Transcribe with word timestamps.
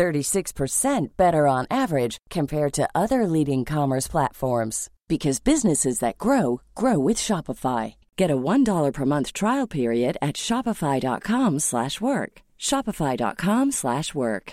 36% 0.00 1.16
better 1.18 1.46
on 1.46 1.66
average 1.70 2.16
compared 2.30 2.72
to 2.72 2.88
other 2.94 3.26
leading 3.26 3.66
commerce 3.66 4.08
platforms 4.08 4.88
because 5.08 5.40
businesses 5.40 5.98
that 5.98 6.16
grow 6.16 6.62
grow 6.74 6.98
with 6.98 7.18
Shopify. 7.18 7.96
Get 8.16 8.30
a 8.30 8.36
$1 8.36 8.92
per 8.94 9.04
month 9.04 9.34
trial 9.34 9.66
period 9.66 10.16
at 10.22 10.36
shopify.com/work. 10.36 12.32
shopify.com/work. 12.58 14.52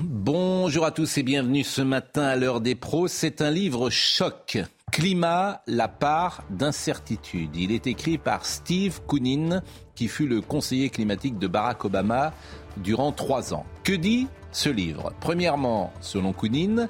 Bonjour 0.00 0.84
à 0.84 0.90
tous 0.90 1.18
et 1.18 1.22
bienvenue 1.22 1.62
ce 1.62 1.80
matin 1.80 2.22
à 2.22 2.36
l'heure 2.36 2.60
des 2.60 2.74
pros. 2.74 3.06
C'est 3.06 3.40
un 3.40 3.50
livre 3.50 3.90
choc. 3.90 4.58
Climat, 4.90 5.62
la 5.66 5.88
part 5.88 6.44
d'incertitude. 6.50 7.56
Il 7.56 7.70
est 7.72 7.86
écrit 7.86 8.18
par 8.18 8.44
Steve 8.44 9.00
Koonin, 9.06 9.62
qui 9.94 10.08
fut 10.08 10.26
le 10.26 10.40
conseiller 10.40 10.90
climatique 10.90 11.38
de 11.38 11.46
Barack 11.46 11.84
Obama 11.84 12.32
durant 12.76 13.12
trois 13.12 13.54
ans. 13.54 13.66
Que 13.82 13.92
dit 13.92 14.26
ce 14.52 14.68
livre? 14.68 15.12
Premièrement, 15.20 15.92
selon 16.00 16.32
Koonin, 16.32 16.88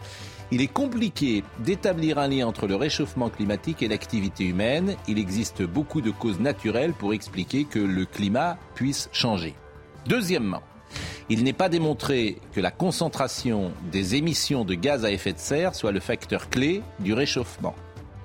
il 0.50 0.60
est 0.60 0.72
compliqué 0.72 1.42
d'établir 1.60 2.18
un 2.18 2.28
lien 2.28 2.46
entre 2.46 2.66
le 2.66 2.76
réchauffement 2.76 3.28
climatique 3.28 3.82
et 3.82 3.88
l'activité 3.88 4.44
humaine. 4.44 4.96
Il 5.08 5.18
existe 5.18 5.62
beaucoup 5.62 6.00
de 6.00 6.10
causes 6.10 6.40
naturelles 6.40 6.92
pour 6.92 7.12
expliquer 7.14 7.64
que 7.64 7.78
le 7.78 8.04
climat 8.04 8.58
puisse 8.74 9.08
changer. 9.12 9.54
Deuxièmement, 10.06 10.62
il 11.28 11.42
n'est 11.42 11.54
pas 11.54 11.68
démontré 11.68 12.38
que 12.52 12.60
la 12.60 12.70
concentration 12.70 13.72
des 13.90 14.14
émissions 14.14 14.64
de 14.64 14.74
gaz 14.74 15.04
à 15.04 15.10
effet 15.10 15.32
de 15.32 15.38
serre 15.38 15.74
soit 15.74 15.92
le 15.92 16.00
facteur 16.00 16.50
clé 16.50 16.82
du 17.00 17.14
réchauffement. 17.14 17.74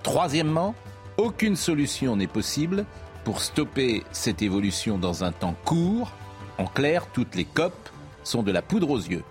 Troisièmement, 0.04 0.76
aucune 1.18 1.56
solution 1.56 2.16
n'est 2.16 2.28
possible 2.28 2.86
pour 3.24 3.42
stopper 3.42 4.04
cette 4.12 4.42
évolution 4.42 4.98
dans 4.98 5.24
un 5.24 5.32
temps 5.32 5.56
court. 5.66 6.12
En 6.58 6.66
clair, 6.66 7.08
toutes 7.14 7.36
les 7.36 7.46
COP 7.46 7.74
sont 8.24 8.44
de 8.44 8.52
la 8.52 8.62
poudre 8.62 8.90
aux 8.90 9.00
yeux. 9.00 9.24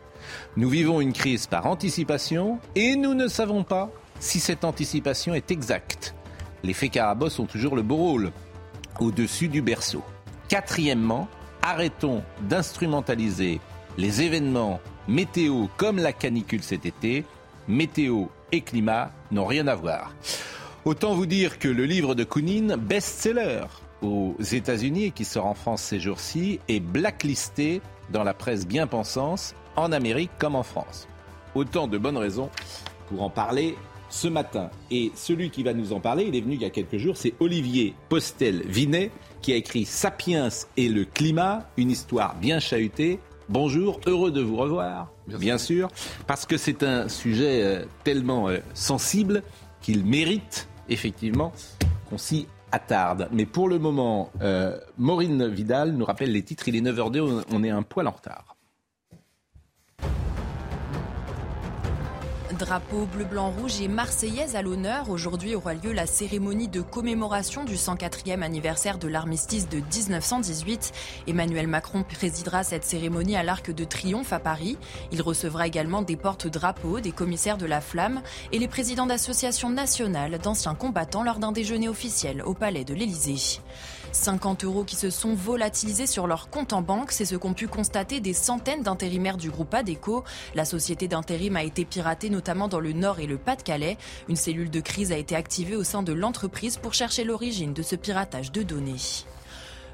Nous 0.56 0.68
vivons 0.68 1.00
une 1.00 1.12
crise 1.12 1.46
par 1.46 1.66
anticipation 1.66 2.58
et 2.74 2.96
nous 2.96 3.14
ne 3.14 3.28
savons 3.28 3.64
pas 3.64 3.90
si 4.20 4.40
cette 4.40 4.64
anticipation 4.64 5.34
est 5.34 5.50
exacte. 5.50 6.14
Les 6.62 6.72
faits 6.72 6.90
Carabosse 6.90 7.38
ont 7.38 7.46
toujours 7.46 7.76
le 7.76 7.82
beau 7.82 7.96
rôle 7.96 8.32
au-dessus 9.00 9.48
du 9.48 9.62
berceau. 9.62 10.02
Quatrièmement, 10.48 11.28
arrêtons 11.62 12.22
d'instrumentaliser 12.42 13.60
les 13.96 14.22
événements 14.22 14.80
météo 15.08 15.66
comme 15.76 15.98
la 15.98 16.12
canicule 16.12 16.62
cet 16.62 16.86
été. 16.86 17.24
Météo 17.66 18.26
et 18.52 18.60
climat 18.60 19.10
n'ont 19.30 19.46
rien 19.46 19.66
à 19.66 19.74
voir. 19.74 20.14
Autant 20.84 21.14
vous 21.14 21.26
dire 21.26 21.58
que 21.58 21.68
le 21.68 21.84
livre 21.84 22.14
de 22.14 22.24
Koonin, 22.24 22.76
best-seller 22.76 23.64
aux 24.00 24.36
États-Unis 24.40 25.04
et 25.04 25.10
qui 25.10 25.24
sort 25.24 25.46
en 25.46 25.54
France 25.54 25.82
ces 25.82 25.98
jours-ci, 25.98 26.60
est 26.68 26.80
blacklisté 26.80 27.82
dans 28.10 28.22
la 28.22 28.32
presse 28.32 28.66
bien 28.66 28.86
pensance 28.86 29.54
en 29.76 29.92
Amérique 29.92 30.30
comme 30.38 30.54
en 30.54 30.62
France. 30.62 31.08
Autant 31.54 31.88
de 31.88 31.98
bonnes 31.98 32.16
raisons 32.16 32.48
pour 33.08 33.22
en 33.22 33.30
parler 33.30 33.76
ce 34.08 34.28
matin. 34.28 34.70
Et 34.90 35.12
celui 35.14 35.50
qui 35.50 35.62
va 35.62 35.74
nous 35.74 35.92
en 35.92 36.00
parler, 36.00 36.24
il 36.24 36.36
est 36.36 36.40
venu 36.40 36.54
il 36.54 36.62
y 36.62 36.64
a 36.64 36.70
quelques 36.70 36.96
jours, 36.96 37.16
c'est 37.16 37.34
Olivier 37.40 37.94
Postel-Vinet, 38.08 39.10
qui 39.42 39.52
a 39.52 39.56
écrit 39.56 39.84
Sapiens 39.84 40.48
et 40.76 40.88
le 40.88 41.04
climat, 41.04 41.68
une 41.76 41.90
histoire 41.90 42.34
bien 42.36 42.60
chahutée. 42.60 43.18
Bonjour, 43.48 44.00
heureux 44.06 44.30
de 44.30 44.42
vous 44.42 44.56
revoir, 44.56 45.10
bien, 45.26 45.56
sûr, 45.56 45.88
parce 46.26 46.44
que 46.44 46.58
c'est 46.58 46.82
un 46.82 47.08
sujet 47.08 47.62
euh, 47.62 47.84
tellement 48.04 48.48
euh, 48.48 48.58
sensible 48.74 49.42
qu'il 49.88 50.04
mérite 50.04 50.68
effectivement 50.90 51.50
qu'on 52.10 52.18
s'y 52.18 52.46
attarde. 52.72 53.26
Mais 53.32 53.46
pour 53.46 53.70
le 53.70 53.78
moment, 53.78 54.30
euh, 54.42 54.76
Maureen 54.98 55.48
Vidal 55.48 55.92
nous 55.92 56.04
rappelle 56.04 56.30
les 56.30 56.42
titres. 56.42 56.68
Il 56.68 56.76
est 56.76 56.82
9h02, 56.82 57.44
on 57.50 57.64
est 57.64 57.70
un 57.70 57.82
poil 57.82 58.06
en 58.06 58.10
retard. 58.10 58.57
Drapeau 62.58 63.06
bleu, 63.06 63.24
blanc, 63.24 63.52
rouge 63.52 63.80
et 63.80 63.86
marseillaise 63.86 64.56
à 64.56 64.62
l'honneur. 64.62 65.10
Aujourd'hui 65.10 65.54
aura 65.54 65.74
lieu 65.74 65.92
la 65.92 66.06
cérémonie 66.06 66.66
de 66.66 66.80
commémoration 66.80 67.64
du 67.64 67.74
104e 67.74 68.42
anniversaire 68.42 68.98
de 68.98 69.06
l'armistice 69.06 69.68
de 69.68 69.76
1918. 69.78 70.92
Emmanuel 71.28 71.68
Macron 71.68 72.02
présidera 72.02 72.64
cette 72.64 72.82
cérémonie 72.82 73.36
à 73.36 73.44
l'Arc 73.44 73.70
de 73.70 73.84
Triomphe 73.84 74.32
à 74.32 74.40
Paris. 74.40 74.76
Il 75.12 75.22
recevra 75.22 75.68
également 75.68 76.02
des 76.02 76.16
porte-drapeaux, 76.16 76.98
des 76.98 77.12
commissaires 77.12 77.58
de 77.58 77.66
la 77.66 77.80
flamme 77.80 78.22
et 78.50 78.58
les 78.58 78.68
présidents 78.68 79.06
d'associations 79.06 79.70
nationales 79.70 80.38
d'anciens 80.38 80.74
combattants 80.74 81.22
lors 81.22 81.38
d'un 81.38 81.52
déjeuner 81.52 81.88
officiel 81.88 82.42
au 82.42 82.54
Palais 82.54 82.84
de 82.84 82.94
l'Élysée. 82.94 83.60
50 84.12 84.64
euros 84.64 84.84
qui 84.84 84.96
se 84.96 85.10
sont 85.10 85.34
volatilisés 85.34 86.06
sur 86.06 86.26
leur 86.26 86.50
compte 86.50 86.72
en 86.72 86.82
banque, 86.82 87.12
c'est 87.12 87.24
ce 87.24 87.36
qu'ont 87.36 87.54
pu 87.54 87.68
constater 87.68 88.20
des 88.20 88.32
centaines 88.32 88.82
d'intérimaires 88.82 89.36
du 89.36 89.50
groupe 89.50 89.74
ADECO. 89.74 90.24
La 90.54 90.64
société 90.64 91.08
d'intérim 91.08 91.56
a 91.56 91.62
été 91.62 91.84
piratée 91.84 92.30
notamment 92.30 92.68
dans 92.68 92.80
le 92.80 92.92
Nord 92.92 93.20
et 93.20 93.26
le 93.26 93.38
Pas-de-Calais. 93.38 93.98
Une 94.28 94.36
cellule 94.36 94.70
de 94.70 94.80
crise 94.80 95.12
a 95.12 95.16
été 95.16 95.36
activée 95.36 95.76
au 95.76 95.84
sein 95.84 96.02
de 96.02 96.12
l'entreprise 96.12 96.76
pour 96.76 96.94
chercher 96.94 97.24
l'origine 97.24 97.74
de 97.74 97.82
ce 97.82 97.96
piratage 97.96 98.52
de 98.52 98.62
données. 98.62 98.96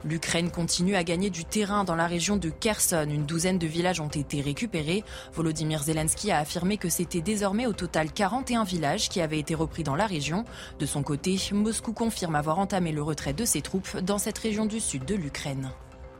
L'Ukraine 0.06 0.50
continue 0.50 0.96
à 0.96 1.04
gagner 1.04 1.30
du 1.30 1.46
terrain 1.46 1.82
dans 1.82 1.94
la 1.94 2.06
région 2.06 2.36
de 2.36 2.50
Kherson. 2.50 3.06
Une 3.08 3.24
douzaine 3.24 3.58
de 3.58 3.66
villages 3.66 4.00
ont 4.00 4.08
été 4.08 4.42
récupérés. 4.42 5.02
Volodymyr 5.32 5.82
Zelensky 5.82 6.30
a 6.30 6.40
affirmé 6.40 6.76
que 6.76 6.90
c'était 6.90 7.22
désormais 7.22 7.66
au 7.66 7.72
total 7.72 8.12
41 8.12 8.64
villages 8.64 9.08
qui 9.08 9.22
avaient 9.22 9.38
été 9.38 9.54
repris 9.54 9.82
dans 9.82 9.96
la 9.96 10.06
région. 10.06 10.44
De 10.78 10.84
son 10.84 11.02
côté, 11.02 11.38
Moscou 11.52 11.94
confirme 11.94 12.34
avoir 12.34 12.58
entamé 12.58 12.92
le 12.92 13.02
retrait 13.02 13.32
de 13.32 13.46
ses 13.46 13.62
troupes 13.62 13.96
dans 14.00 14.18
cette 14.18 14.36
région 14.36 14.66
du 14.66 14.78
sud 14.78 15.06
de 15.06 15.14
l'Ukraine. 15.14 15.70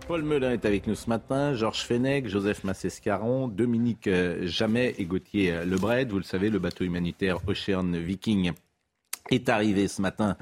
Paul 0.09 0.23
Melun 0.23 0.53
est 0.53 0.65
avec 0.65 0.87
nous 0.87 0.95
ce 0.95 1.09
matin, 1.11 1.55
Georges 1.55 1.85
Fenech, 1.85 2.27
Joseph 2.27 2.65
Massescaron, 2.65 3.49
Dominique 3.49 4.07
euh, 4.07 4.47
Jamet 4.47 4.95
et 4.99 5.05
Gauthier 5.05 5.53
euh, 5.53 5.65
Lebret. 5.65 6.07
Vous 6.07 6.19
le 6.19 6.25
savez, 6.25 6.49
le 6.49 6.59
bateau 6.59 6.85
humanitaire 6.85 7.39
Ocean 7.47 7.91
Viking 7.93 8.53
est 9.31 9.49
arrivé 9.49 9.89
ce 9.89 10.03
matin 10.03 10.37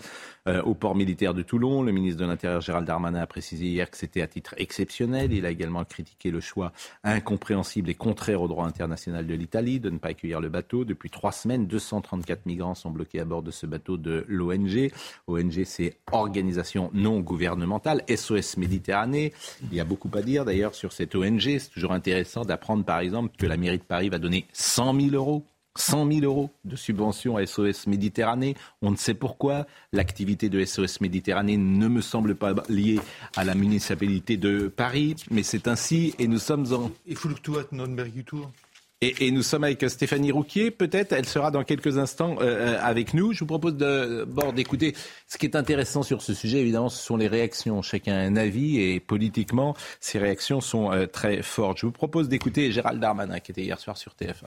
euh, 0.48 0.60
au 0.62 0.74
port 0.74 0.96
militaire 0.96 1.34
de 1.34 1.42
Toulon. 1.42 1.82
Le 1.82 1.92
ministre 1.92 2.20
de 2.20 2.26
l'Intérieur 2.26 2.60
Gérald 2.60 2.86
Darmanin 2.86 3.20
a 3.20 3.26
précisé 3.26 3.66
hier 3.66 3.90
que 3.90 3.96
c'était 3.96 4.22
à 4.22 4.26
titre 4.26 4.54
exceptionnel. 4.58 5.32
Il 5.32 5.46
a 5.46 5.50
également 5.50 5.84
critiqué 5.84 6.30
le 6.30 6.40
choix 6.40 6.72
incompréhensible 7.04 7.90
et 7.90 7.94
contraire 7.94 8.42
au 8.42 8.48
droit 8.48 8.66
international 8.66 9.26
de 9.26 9.34
l'Italie 9.34 9.78
de 9.78 9.90
ne 9.90 9.98
pas 9.98 10.08
accueillir 10.08 10.40
le 10.40 10.48
bateau. 10.48 10.84
Depuis 10.84 11.10
trois 11.10 11.30
semaines, 11.30 11.66
234 11.66 12.46
migrants 12.46 12.74
sont 12.74 12.90
bloqués 12.90 13.20
à 13.20 13.24
bord 13.24 13.42
de 13.42 13.50
ce 13.52 13.66
bateau 13.66 13.96
de 13.96 14.24
l'ONG. 14.26 14.90
ONG, 15.28 15.62
c'est 15.64 15.96
Organisation 16.10 16.90
non 16.92 17.20
gouvernementale, 17.20 18.02
SOS 18.08 18.56
Méditerranée. 18.56 19.32
Il 19.70 19.76
y 19.76 19.80
a 19.80 19.84
beaucoup 19.84 20.10
à 20.14 20.22
dire 20.22 20.44
d'ailleurs 20.44 20.74
sur 20.74 20.92
cette 20.92 21.14
ONG. 21.14 21.58
C'est 21.58 21.70
toujours 21.70 21.92
intéressant 21.92 22.44
d'apprendre 22.44 22.84
par 22.84 22.98
exemple 22.98 23.36
que 23.38 23.46
la 23.46 23.56
mairie 23.56 23.78
de 23.78 23.84
Paris 23.84 24.08
va 24.08 24.18
donner 24.18 24.46
100 24.52 25.00
000 25.00 25.14
euros 25.14 25.44
100 25.76 26.10
000 26.12 26.20
euros 26.24 26.50
de 26.64 26.76
subvention 26.76 27.36
à 27.36 27.46
SOS 27.46 27.86
Méditerranée. 27.86 28.56
On 28.82 28.90
ne 28.90 28.96
sait 28.96 29.14
pourquoi. 29.14 29.66
L'activité 29.92 30.48
de 30.48 30.64
SOS 30.64 31.00
Méditerranée 31.00 31.56
ne 31.56 31.88
me 31.88 32.00
semble 32.00 32.34
pas 32.34 32.54
liée 32.68 33.00
à 33.36 33.44
la 33.44 33.54
municipalité 33.54 34.36
de 34.36 34.68
Paris, 34.68 35.16
mais 35.30 35.42
c'est 35.42 35.68
ainsi 35.68 36.14
et 36.18 36.28
nous 36.28 36.38
sommes 36.38 36.72
en... 36.72 36.90
Et, 39.04 39.26
et, 39.26 39.30
nous 39.32 39.42
sommes 39.42 39.64
avec 39.64 39.82
Stéphanie 39.90 40.30
Rouquier, 40.30 40.70
peut-être, 40.70 41.12
elle 41.12 41.26
sera 41.26 41.50
dans 41.50 41.64
quelques 41.64 41.98
instants 41.98 42.36
euh, 42.40 42.76
euh 42.76 42.78
avec 42.80 43.14
nous. 43.14 43.32
Je 43.32 43.40
vous 43.40 43.46
propose 43.46 43.74
d'abord 43.74 44.52
d'écouter 44.52 44.94
ce 45.26 45.38
qui 45.38 45.46
est 45.46 45.56
intéressant 45.56 46.04
sur 46.04 46.22
ce 46.22 46.34
sujet, 46.34 46.60
évidemment, 46.60 46.88
ce 46.88 47.02
sont 47.02 47.16
les 47.16 47.26
réactions. 47.26 47.82
Chacun 47.82 48.14
a 48.14 48.20
un 48.20 48.36
avis 48.36 48.80
et 48.80 49.00
politiquement, 49.00 49.74
ces 49.98 50.20
réactions 50.20 50.60
sont 50.60 50.92
euh, 50.92 51.06
très 51.06 51.42
fortes. 51.42 51.78
Je 51.78 51.86
vous 51.86 51.92
propose 51.92 52.28
d'écouter 52.28 52.70
Gérald 52.70 53.00
Darmanin, 53.00 53.40
qui 53.40 53.50
était 53.50 53.62
hier 53.62 53.80
soir 53.80 53.98
sur 53.98 54.12
TF1. 54.12 54.46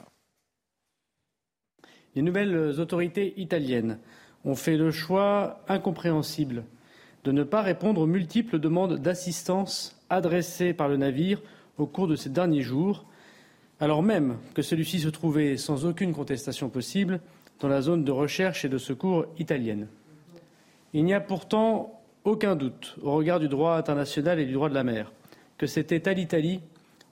Les 2.16 2.22
nouvelles 2.22 2.80
autorités 2.80 3.34
italiennes 3.38 4.00
ont 4.46 4.56
fait 4.56 4.78
le 4.78 4.92
choix 4.92 5.60
incompréhensible 5.68 6.64
de 7.26 7.32
ne 7.32 7.44
pas 7.44 7.62
répondre 7.62 8.02
aux 8.02 8.06
multiples 8.06 8.60
demandes 8.60 9.00
d'assistance 9.00 10.00
adressées 10.10 10.74
par 10.74 10.88
le 10.88 10.98
navire 10.98 11.42
au 11.78 11.88
cours 11.88 12.08
de 12.08 12.16
ces 12.16 12.30
derniers 12.30 12.62
jours, 12.62 13.06
alors 13.80 14.04
même 14.04 14.38
que 14.54 14.62
celui-ci 14.62 15.00
se 15.00 15.10
trouvait 15.10 15.58
sans 15.58 15.86
aucune 15.86 16.14
contestation 16.14 16.70
possible 16.70 17.20
dans 17.60 17.68
la 17.68 17.82
zone 17.82 18.04
de 18.04 18.12
recherche 18.12 18.64
et 18.64 18.70
de 18.70 18.78
secours 18.78 19.26
italienne. 19.40 19.88
Il 20.94 21.04
n'y 21.04 21.14
a 21.14 21.20
pourtant 21.20 22.00
aucun 22.24 22.56
doute, 22.56 22.96
au 23.02 23.14
regard 23.14 23.40
du 23.40 23.48
droit 23.48 23.76
international 23.76 24.40
et 24.40 24.46
du 24.46 24.54
droit 24.54 24.70
de 24.70 24.74
la 24.76 24.84
mer, 24.84 25.12
que 25.58 25.68
c'était 25.68 26.08
à 26.08 26.14
l'Italie 26.14 26.62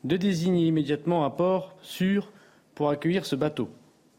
de 0.03 0.15
désigner 0.15 0.67
immédiatement 0.67 1.25
un 1.25 1.29
port 1.29 1.75
sûr 1.81 2.31
pour 2.75 2.89
accueillir 2.89 3.25
ce 3.25 3.35
bateau. 3.35 3.69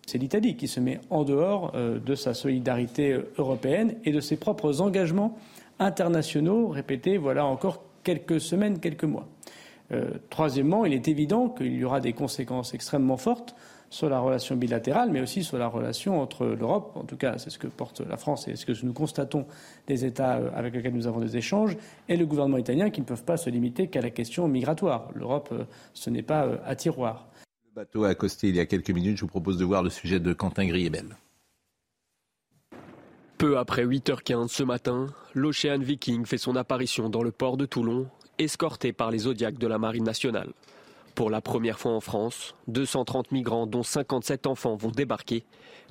C'est 0.07 0.19
l'Italie 0.19 0.57
qui 0.57 0.69
se 0.69 0.81
met 0.81 1.01
en 1.11 1.25
dehors 1.25 1.73
euh, 1.75 1.99
de 1.99 2.15
sa 2.15 2.35
solidarité 2.35 3.13
euh, 3.13 3.33
européenne 3.39 3.97
et 4.05 4.13
de 4.13 4.21
ses 4.21 4.37
propres 4.37 4.81
engagements 4.81 5.37
internationaux 5.79 6.69
répétés 6.69 7.17
voilà 7.17 7.47
encore 7.47 7.83
quelques 8.03 8.41
semaines, 8.41 8.81
quelques 8.81 9.05
mois. 9.05 9.27
Euh, 9.93 10.11
troisièmement, 10.31 10.85
il 10.85 10.93
est 10.93 11.09
évident 11.09 11.49
qu'il 11.49 11.75
y 11.75 11.85
aura 11.85 12.01
des 12.01 12.13
conséquences 12.13 12.75
extrêmement 12.75 13.17
fortes 13.17 13.55
sur 13.91 14.09
la 14.09 14.19
relation 14.19 14.57
bilatérale, 14.57 15.11
mais 15.11 15.21
aussi 15.21 15.45
sur 15.45 15.57
la 15.57 15.69
relation 15.69 16.21
entre 16.21 16.47
l'Europe, 16.47 16.93
en 16.97 17.05
tout 17.05 17.17
cas 17.17 17.39
c'est 17.39 17.51
ce 17.51 17.59
que 17.59 17.69
porte 17.69 18.01
la 18.01 18.17
France 18.17 18.49
et 18.49 18.57
ce 18.57 18.67
que 18.67 18.73
nous 18.85 18.93
constatons 18.93 19.47
des 19.87 20.05
États 20.05 20.41
avec 20.55 20.75
lesquels 20.75 20.95
nous 20.95 21.07
avons 21.07 21.21
des 21.21 21.37
échanges, 21.37 21.77
et 22.09 22.17
le 22.17 22.27
gouvernement 22.27 22.59
italien 22.59 22.91
qui 22.91 23.01
ne 23.01 23.07
peuvent 23.07 23.23
pas 23.23 23.37
se 23.37 23.51
limiter 23.51 23.87
qu'à 23.87 24.01
la 24.01 24.11
question 24.11 24.49
migratoire. 24.49 25.11
L'Europe, 25.15 25.55
ce 25.93 26.11
n'est 26.11 26.23
pas 26.23 26.49
à 26.67 26.75
tiroir 26.75 27.29
bateau 27.75 28.05
a 28.05 28.11
accosté 28.11 28.49
il 28.49 28.55
y 28.55 28.61
a 28.61 28.67
quelques 28.67 28.91
minutes. 28.91 29.17
Je 29.17 29.23
vous 29.23 29.29
propose 29.29 29.59
de 29.59 29.65
voir 29.65 29.83
le 29.83 29.91
sujet 29.91 30.21
de 30.21 30.33
Quentin 30.33 30.65
Griebel. 30.65 31.17
Peu 33.37 33.59
après 33.59 33.85
8h15 33.85 34.47
ce 34.47 34.63
matin, 34.63 35.09
l'Ocean 35.35 35.81
Viking 35.81 36.25
fait 36.25 36.39
son 36.39 36.55
apparition 36.55 37.09
dans 37.09 37.25
le 37.25 37.33
port 37.33 37.57
de 37.57 37.67
Toulon, 37.67 38.07
escorté 38.39 38.93
par 38.93 39.11
les 39.11 39.19
Zodiacs 39.19 39.59
de 39.59 39.67
la 39.67 39.79
Marine 39.79 40.05
nationale. 40.05 40.53
Pour 41.17 41.31
la 41.31 41.41
première 41.41 41.81
fois 41.81 41.93
en 41.93 42.01
France, 42.01 42.55
230 42.69 43.33
migrants, 43.33 43.67
dont 43.67 43.83
57 43.83 44.47
enfants, 44.47 44.77
vont 44.77 44.91
débarquer. 44.91 45.45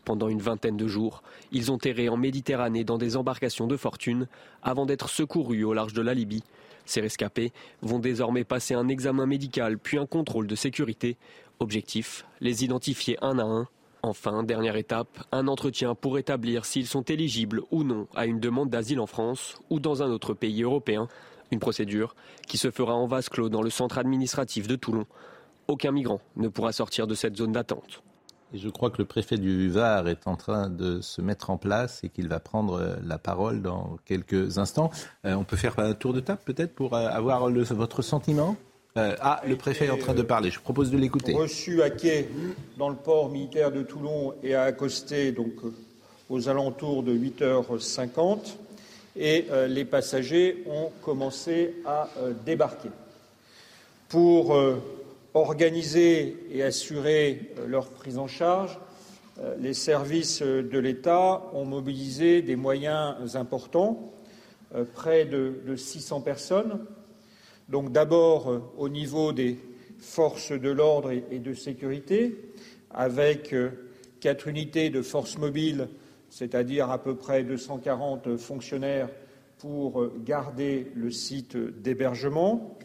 Pendant 0.06 0.30
une 0.30 0.42
vingtaine 0.42 0.78
de 0.78 0.88
jours, 0.88 1.22
ils 1.52 1.70
ont 1.70 1.80
erré 1.84 2.08
en 2.08 2.16
Méditerranée 2.16 2.86
dans 2.86 2.98
des 2.98 3.18
embarcations 3.18 3.68
de 3.68 3.76
fortune 3.76 4.28
avant 4.62 4.86
d'être 4.86 5.10
secourus 5.10 5.66
au 5.66 5.74
large 5.74 5.94
de 5.94 6.02
la 6.02 6.14
Libye. 6.14 6.44
Ces 6.86 7.02
rescapés 7.02 7.54
vont 7.82 8.00
désormais 8.00 8.44
passer 8.44 8.74
un 8.74 8.88
examen 8.88 9.26
médical 9.26 9.78
puis 9.78 9.98
un 9.98 10.06
contrôle 10.06 10.48
de 10.48 10.56
sécurité 10.56 11.18
Objectif, 11.60 12.26
les 12.42 12.64
identifier 12.64 13.18
un 13.22 13.40
à 13.40 13.44
un. 13.44 13.68
Enfin, 14.02 14.44
dernière 14.44 14.76
étape, 14.76 15.24
un 15.32 15.48
entretien 15.48 15.96
pour 15.96 16.18
établir 16.18 16.66
s'ils 16.66 16.88
sont 16.88 17.04
éligibles 17.04 17.62
ou 17.72 17.84
non 17.84 18.08
à 18.16 18.26
une 18.26 18.42
demande 18.42 18.70
d'asile 18.70 19.00
en 19.00 19.08
France 19.08 19.56
ou 19.70 19.80
dans 19.80 20.04
un 20.04 20.10
autre 20.10 20.34
pays 20.34 20.64
européen. 20.64 21.08
Une 21.52 21.60
procédure 21.60 22.16
qui 22.48 22.58
se 22.58 22.70
fera 22.70 22.94
en 22.96 23.08
vase 23.08 23.30
clos 23.30 23.48
dans 23.48 23.62
le 23.62 23.70
centre 23.70 23.98
administratif 23.98 24.68
de 24.68 24.76
Toulon. 24.76 25.06
Aucun 25.68 25.92
migrant 25.92 26.20
ne 26.36 26.50
pourra 26.50 26.74
sortir 26.74 27.08
de 27.08 27.16
cette 27.16 27.38
zone 27.38 27.54
d'attente. 27.54 28.04
Je 28.54 28.70
crois 28.70 28.92
que 28.92 29.00
le 29.00 29.06
préfet 29.06 29.38
du 29.38 29.70
Var 29.70 30.08
est 30.08 30.28
en 30.28 30.36
train 30.36 30.70
de 30.70 31.02
se 31.02 31.22
mettre 31.22 31.50
en 31.50 31.58
place 31.58 32.04
et 32.04 32.10
qu'il 32.10 32.28
va 32.28 32.40
prendre 32.40 32.74
euh, 32.74 32.96
la 33.04 33.18
parole 33.18 33.62
dans 33.62 33.98
quelques 34.06 34.60
instants. 34.60 34.92
Euh, 35.26 35.34
on 35.34 35.44
peut 35.44 35.56
faire 35.56 35.80
un 35.80 35.94
tour 35.94 36.14
de 36.14 36.20
table 36.20 36.42
peut-être 36.46 36.76
pour 36.76 36.94
euh, 36.94 37.08
avoir 37.08 37.50
votre 37.50 38.02
sentiment? 38.04 38.56
Euh, 38.96 39.16
ah, 39.22 39.42
le 39.48 39.56
préfet 39.56 39.86
est 39.86 39.90
en 39.90 39.98
train 39.98 40.14
de 40.14 40.22
parler. 40.22 40.52
Je 40.52 40.60
propose 40.60 40.92
de 40.92 40.98
l'écouter. 40.98 41.34
Reçu 41.34 41.82
à 41.82 41.90
quai 41.90 42.30
dans 42.78 42.90
le 42.90 42.96
port 42.96 43.30
militaire 43.30 43.72
de 43.72 43.82
Toulon 43.82 44.36
et 44.44 44.54
accosté 44.54 45.32
donc 45.32 45.54
aux 46.30 46.48
alentours 46.48 47.02
de 47.02 47.12
8h50 47.16 48.56
et 49.16 49.48
euh, 49.52 49.68
les 49.68 49.86
passagers 49.86 50.64
ont 50.68 50.92
commencé 51.02 51.76
à 51.86 52.10
euh, 52.20 52.34
débarquer. 52.46 52.90
Pour 54.10 54.56
organiser 55.34 56.38
et 56.52 56.62
assurer 56.62 57.52
leur 57.68 57.88
prise 57.88 58.20
en 58.20 58.28
charge, 58.28 58.78
les 59.58 59.74
services 59.74 60.44
de 60.44 60.78
l'État 60.78 61.42
ont 61.54 61.66
mobilisé 61.66 62.44
des 62.44 62.56
moyens 62.56 63.36
importants, 63.36 64.14
près 64.94 65.26
de, 65.26 65.56
de 65.66 65.76
600 65.76 66.22
personnes 66.22 66.86
donc 67.70 67.92
d'abord 67.92 68.52
euh, 68.52 68.60
au 68.78 68.90
niveau 68.90 69.34
des 69.34 69.58
forces 70.00 70.52
de 70.52 70.70
l'ordre 70.70 71.12
et 71.12 71.40
de 71.40 71.54
sécurité, 71.54 72.36
avec 72.92 73.54
euh, 73.54 73.70
quatre 74.20 74.48
unités 74.48 74.90
de 74.90 75.02
forces 75.02 75.38
mobiles, 75.38 75.88
c'est-à-dire 76.30 76.90
à 76.90 77.02
peu 77.02 77.16
près 77.16 77.44
240 77.44 78.38
fonctionnaires 78.38 79.10
pour 79.60 80.02
euh, 80.02 80.14
garder 80.26 80.92
le 80.96 81.10
site 81.10 81.56
d'hébergement, 81.58 82.78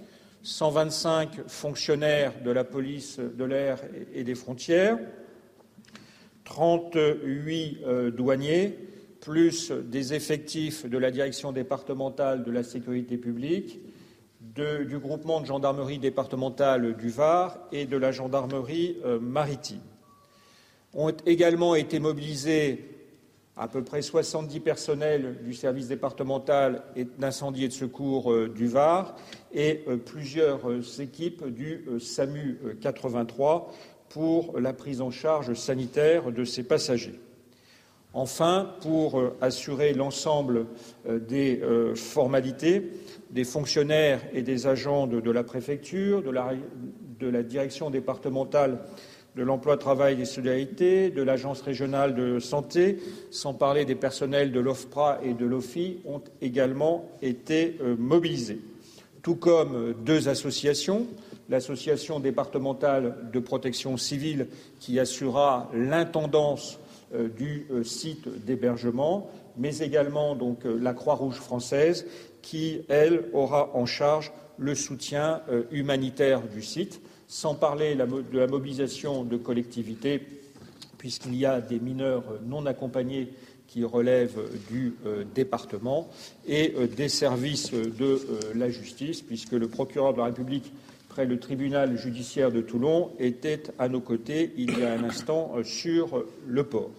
125 0.43 1.49
fonctionnaires 1.49 2.33
de 2.45 2.51
la 2.51 2.65
police 2.65 3.19
de 3.19 3.45
l'air 3.45 3.81
et 4.15 4.23
des 4.23 4.37
frontières, 4.37 4.99
38 6.45 7.81
douaniers, 8.17 8.79
plus 9.21 9.73
des 9.73 10.15
effectifs 10.15 10.87
de 10.87 10.97
la 10.97 11.11
direction 11.11 11.53
départementale 11.53 12.45
de 12.45 12.51
la 12.53 12.63
sécurité 12.63 13.19
publique 13.19 13.81
du 14.59 14.99
groupement 14.99 15.41
de 15.41 15.47
gendarmerie 15.47 15.99
départementale 15.99 16.97
du 16.97 17.11
Var 17.11 17.57
et 17.71 17.87
de 17.87 17.97
la 17.97 18.11
gendarmerie 18.11 18.97
euh, 19.05 19.21
maritime. 19.21 19.81
Ont 20.95 21.13
également 21.27 21.75
été 21.77 22.01
mobilisés 22.01 22.85
à 23.57 23.69
peu 23.69 23.85
près 23.85 24.03
70 24.03 24.61
personnels 24.61 25.39
du 25.45 25.55
service 25.55 25.89
départemental 25.89 26.83
d'incendie 27.19 27.65
et 27.65 27.69
de 27.69 27.73
secours 27.73 28.33
euh, 28.33 28.49
du 28.49 28.67
Var 28.67 29.15
et 29.53 29.85
euh, 29.87 29.97
plusieurs 29.97 31.01
équipes 31.01 31.47
du 31.47 31.85
SAMU 32.01 32.59
83 32.81 33.73
pour 34.09 34.59
la 34.59 34.73
prise 34.73 35.01
en 35.01 35.13
charge 35.13 35.55
sanitaire 35.55 36.33
de 36.33 36.45
ces 36.45 36.65
passagers. 36.65 37.21
Enfin, 38.15 38.75
pour 38.81 39.23
assurer 39.43 39.93
l'ensemble 39.93 40.65
des 41.07 41.61
formalités, 41.95 42.91
des 43.31 43.45
fonctionnaires 43.45 44.21
et 44.33 44.43
des 44.43 44.67
agents 44.67 45.07
de, 45.07 45.31
la 45.31 45.45
préfecture, 45.45 46.23
de 46.23 46.31
la, 46.31 47.43
direction 47.43 47.91
départementale 47.91 48.79
de 49.37 49.43
l'emploi, 49.43 49.77
travail 49.77 50.21
et 50.21 50.25
solidarités, 50.25 51.11
de 51.11 51.23
l'agence 51.23 51.61
régionale 51.61 52.15
de 52.15 52.41
santé, 52.41 52.99
sans 53.31 53.55
parler 53.55 53.85
des 53.85 53.95
personnels 53.95 54.51
de 54.51 54.59
l'OFPRA 54.59 55.21
et 55.23 55.35
de 55.35 55.47
l'OFI, 55.47 55.99
ont 56.07 56.23
également 56.41 57.09
été 57.23 57.77
euh, 57.81 57.95
mobilisés. 57.97 58.61
Tout 59.23 59.37
comme 59.37 59.95
deux 60.05 60.29
associations, 60.29 61.07
l'association 61.49 62.21
départementale 62.21 63.17
de 63.33 63.39
protection 63.39 63.97
civile 63.97 64.49
qui 64.81 64.99
assurera 64.99 65.71
l'intendance 65.75 66.79
euh, 67.15 67.29
du 67.29 67.67
euh, 67.71 67.85
site 67.85 68.29
d'hébergement, 68.45 69.31
mais 69.57 69.79
également 69.79 70.37
la 70.65 70.93
Croix-Rouge 70.93 71.37
française 71.37 72.07
qui, 72.49 72.81
elle, 72.89 73.25
aura 73.35 73.77
en 73.77 73.85
charge 73.85 74.33
le 74.57 74.75
soutien 74.75 75.43
euh, 75.51 75.65
humanitaire 75.71 76.41
du 76.49 76.63
site, 76.63 77.03
sans 77.27 77.55
parler 77.55 77.95
de 77.95 78.39
la 78.39 78.47
mobilisation 78.47 79.23
de 79.23 79.37
collectivités, 79.37 80.23
puisqu'il 80.97 81.35
y 81.35 81.45
a 81.45 81.61
des 81.61 81.79
mineurs 81.79 82.25
non 82.47 82.65
accompagnés 82.65 83.29
qui 83.67 83.85
relèvent 83.85 84.41
du 84.71 84.95
euh, 85.05 85.25
département, 85.35 86.09
et 86.47 86.75
euh, 86.79 86.87
des 86.87 87.11
services 87.11 87.73
de 87.73 88.19
la 88.55 88.71
justice, 88.71 89.21
puisque 89.21 89.53
le 89.53 89.69
procureur 89.69 90.15
de 90.15 90.19
la 90.19 90.25
République 90.25 90.73
près 91.11 91.27
le 91.27 91.39
tribunal 91.39 91.99
judiciaire 91.99 92.51
de 92.51 92.63
Toulon 92.63 93.11
était 93.19 93.65
à 93.79 93.91
nos 93.91 94.01
côtés 94.01 94.55
il 94.57 94.79
y 94.79 94.85
a 94.85 94.95
un 94.95 95.05
instant 95.05 95.53
sur 95.65 96.25
le 96.47 96.65
port. 96.65 96.93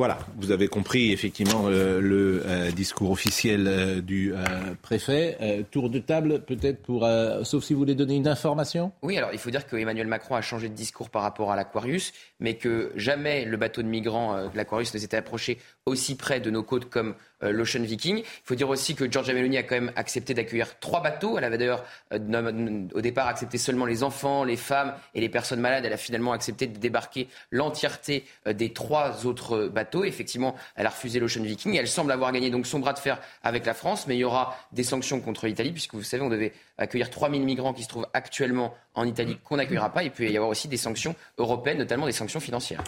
Voilà, 0.00 0.16
vous 0.38 0.50
avez 0.50 0.66
compris 0.66 1.12
effectivement 1.12 1.64
euh, 1.66 2.00
le 2.00 2.42
euh, 2.46 2.70
discours 2.70 3.10
officiel 3.10 3.66
euh, 3.66 4.00
du 4.00 4.32
préfet. 4.80 5.66
tour 5.70 5.90
de 5.90 5.98
table 5.98 6.40
peut-être 6.40 6.80
pour, 6.80 7.06
sauf 7.42 7.62
si 7.62 7.74
vous 7.74 7.80
voulez 7.80 7.94
donner 7.94 8.14
une 8.14 8.26
information. 8.26 8.92
Oui, 9.02 9.18
alors 9.18 9.28
il 9.34 9.38
faut 9.38 9.50
dire 9.50 9.66
que 9.66 9.76
Emmanuel 9.76 10.06
Macron 10.06 10.36
a 10.36 10.40
changé 10.40 10.70
de 10.70 10.74
discours 10.74 11.10
par 11.10 11.20
rapport 11.20 11.52
à 11.52 11.56
l'Aquarius, 11.56 12.14
mais 12.38 12.54
que 12.54 12.92
jamais 12.96 13.44
le 13.44 13.58
bateau 13.58 13.82
de 13.82 13.88
migrants 13.88 14.46
de 14.48 14.56
l'Aquarius 14.56 14.94
ne 14.94 14.98
s'était 14.98 15.18
approché 15.18 15.58
aussi 15.84 16.16
près 16.16 16.40
de 16.40 16.50
nos 16.50 16.62
côtes 16.62 16.88
comme 16.88 17.14
l'Ocean 17.42 17.82
Viking. 17.82 18.18
Il 18.18 18.24
faut 18.44 18.54
dire 18.54 18.68
aussi 18.68 18.94
que 18.94 19.10
Giorgia 19.10 19.34
Meloni 19.34 19.58
a 19.58 19.62
quand 19.62 19.74
même 19.74 19.92
accepté 19.96 20.34
d'accueillir 20.34 20.78
trois 20.78 21.02
bateaux. 21.02 21.38
Elle 21.38 21.44
avait 21.44 21.58
d'ailleurs 21.58 21.84
euh, 22.12 22.88
au 22.94 23.00
départ 23.00 23.28
accepté 23.28 23.58
seulement 23.58 23.86
les 23.86 24.02
enfants, 24.02 24.44
les 24.44 24.56
femmes 24.56 24.94
et 25.14 25.20
les 25.20 25.28
personnes 25.28 25.60
malades. 25.60 25.84
Elle 25.84 25.92
a 25.92 25.98
finalement 25.98 26.32
accepté 26.32 26.66
de 26.66 26.78
débarquer 26.78 27.28
l'entièreté 27.50 28.24
euh, 28.46 28.52
des 28.52 28.72
trois 28.72 29.26
autres 29.26 29.68
bateaux. 29.68 30.04
Effectivement, 30.04 30.54
elle 30.76 30.86
a 30.86 30.90
refusé 30.90 31.20
l'Ocean 31.20 31.42
Viking. 31.42 31.74
Elle 31.74 31.88
semble 31.88 32.12
avoir 32.12 32.32
gagné 32.32 32.50
donc 32.50 32.66
son 32.66 32.78
bras 32.78 32.92
de 32.92 32.98
fer 32.98 33.20
avec 33.42 33.66
la 33.66 33.74
France, 33.74 34.06
mais 34.06 34.16
il 34.16 34.20
y 34.20 34.24
aura 34.24 34.56
des 34.72 34.84
sanctions 34.84 35.20
contre 35.20 35.46
l'Italie, 35.46 35.72
puisque 35.72 35.94
vous 35.94 36.02
savez, 36.02 36.22
on 36.22 36.28
devait 36.28 36.52
accueillir 36.78 37.10
3000 37.10 37.42
migrants 37.42 37.72
qui 37.72 37.82
se 37.82 37.88
trouvent 37.88 38.08
actuellement 38.14 38.74
en 38.94 39.06
Italie 39.06 39.38
qu'on 39.44 39.56
n'accueillera 39.56 39.92
pas. 39.92 40.04
Et 40.04 40.10
puis 40.10 40.26
il 40.26 40.32
y 40.32 40.36
avoir 40.36 40.50
aussi 40.50 40.68
des 40.68 40.76
sanctions 40.76 41.14
européennes, 41.38 41.78
notamment 41.78 42.06
des 42.06 42.12
sanctions 42.12 42.40
financières 42.40 42.82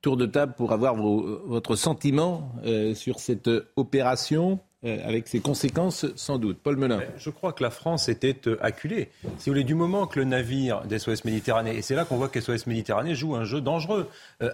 tour 0.00 0.16
de 0.16 0.26
table 0.26 0.54
pour 0.56 0.72
avoir 0.72 0.94
votre 0.94 1.76
sentiment 1.76 2.52
euh, 2.64 2.94
sur 2.94 3.18
cette 3.18 3.50
opération 3.76 4.60
euh, 4.84 4.98
avec 5.04 5.26
ses 5.26 5.40
conséquences 5.40 6.06
sans 6.14 6.38
doute. 6.38 6.58
Paul 6.62 6.76
Melun. 6.76 7.00
Je 7.16 7.30
crois 7.30 7.52
que 7.52 7.62
la 7.62 7.70
France 7.70 8.08
était 8.08 8.36
euh, 8.46 8.56
acculée. 8.60 9.10
Si 9.38 9.50
vous 9.50 9.54
voulez, 9.54 9.64
du 9.64 9.74
moment 9.74 10.06
que 10.06 10.18
le 10.18 10.24
navire 10.24 10.82
d'SOS 10.82 11.24
Méditerranée, 11.24 11.76
et 11.76 11.82
c'est 11.82 11.94
là 11.94 12.04
qu'on 12.04 12.16
voit 12.16 12.28
que 12.28 12.40
SOS 12.40 12.66
Méditerranée 12.66 13.14
joue 13.14 13.34
un 13.34 13.44
jeu 13.44 13.60
dangereux, 13.60 14.08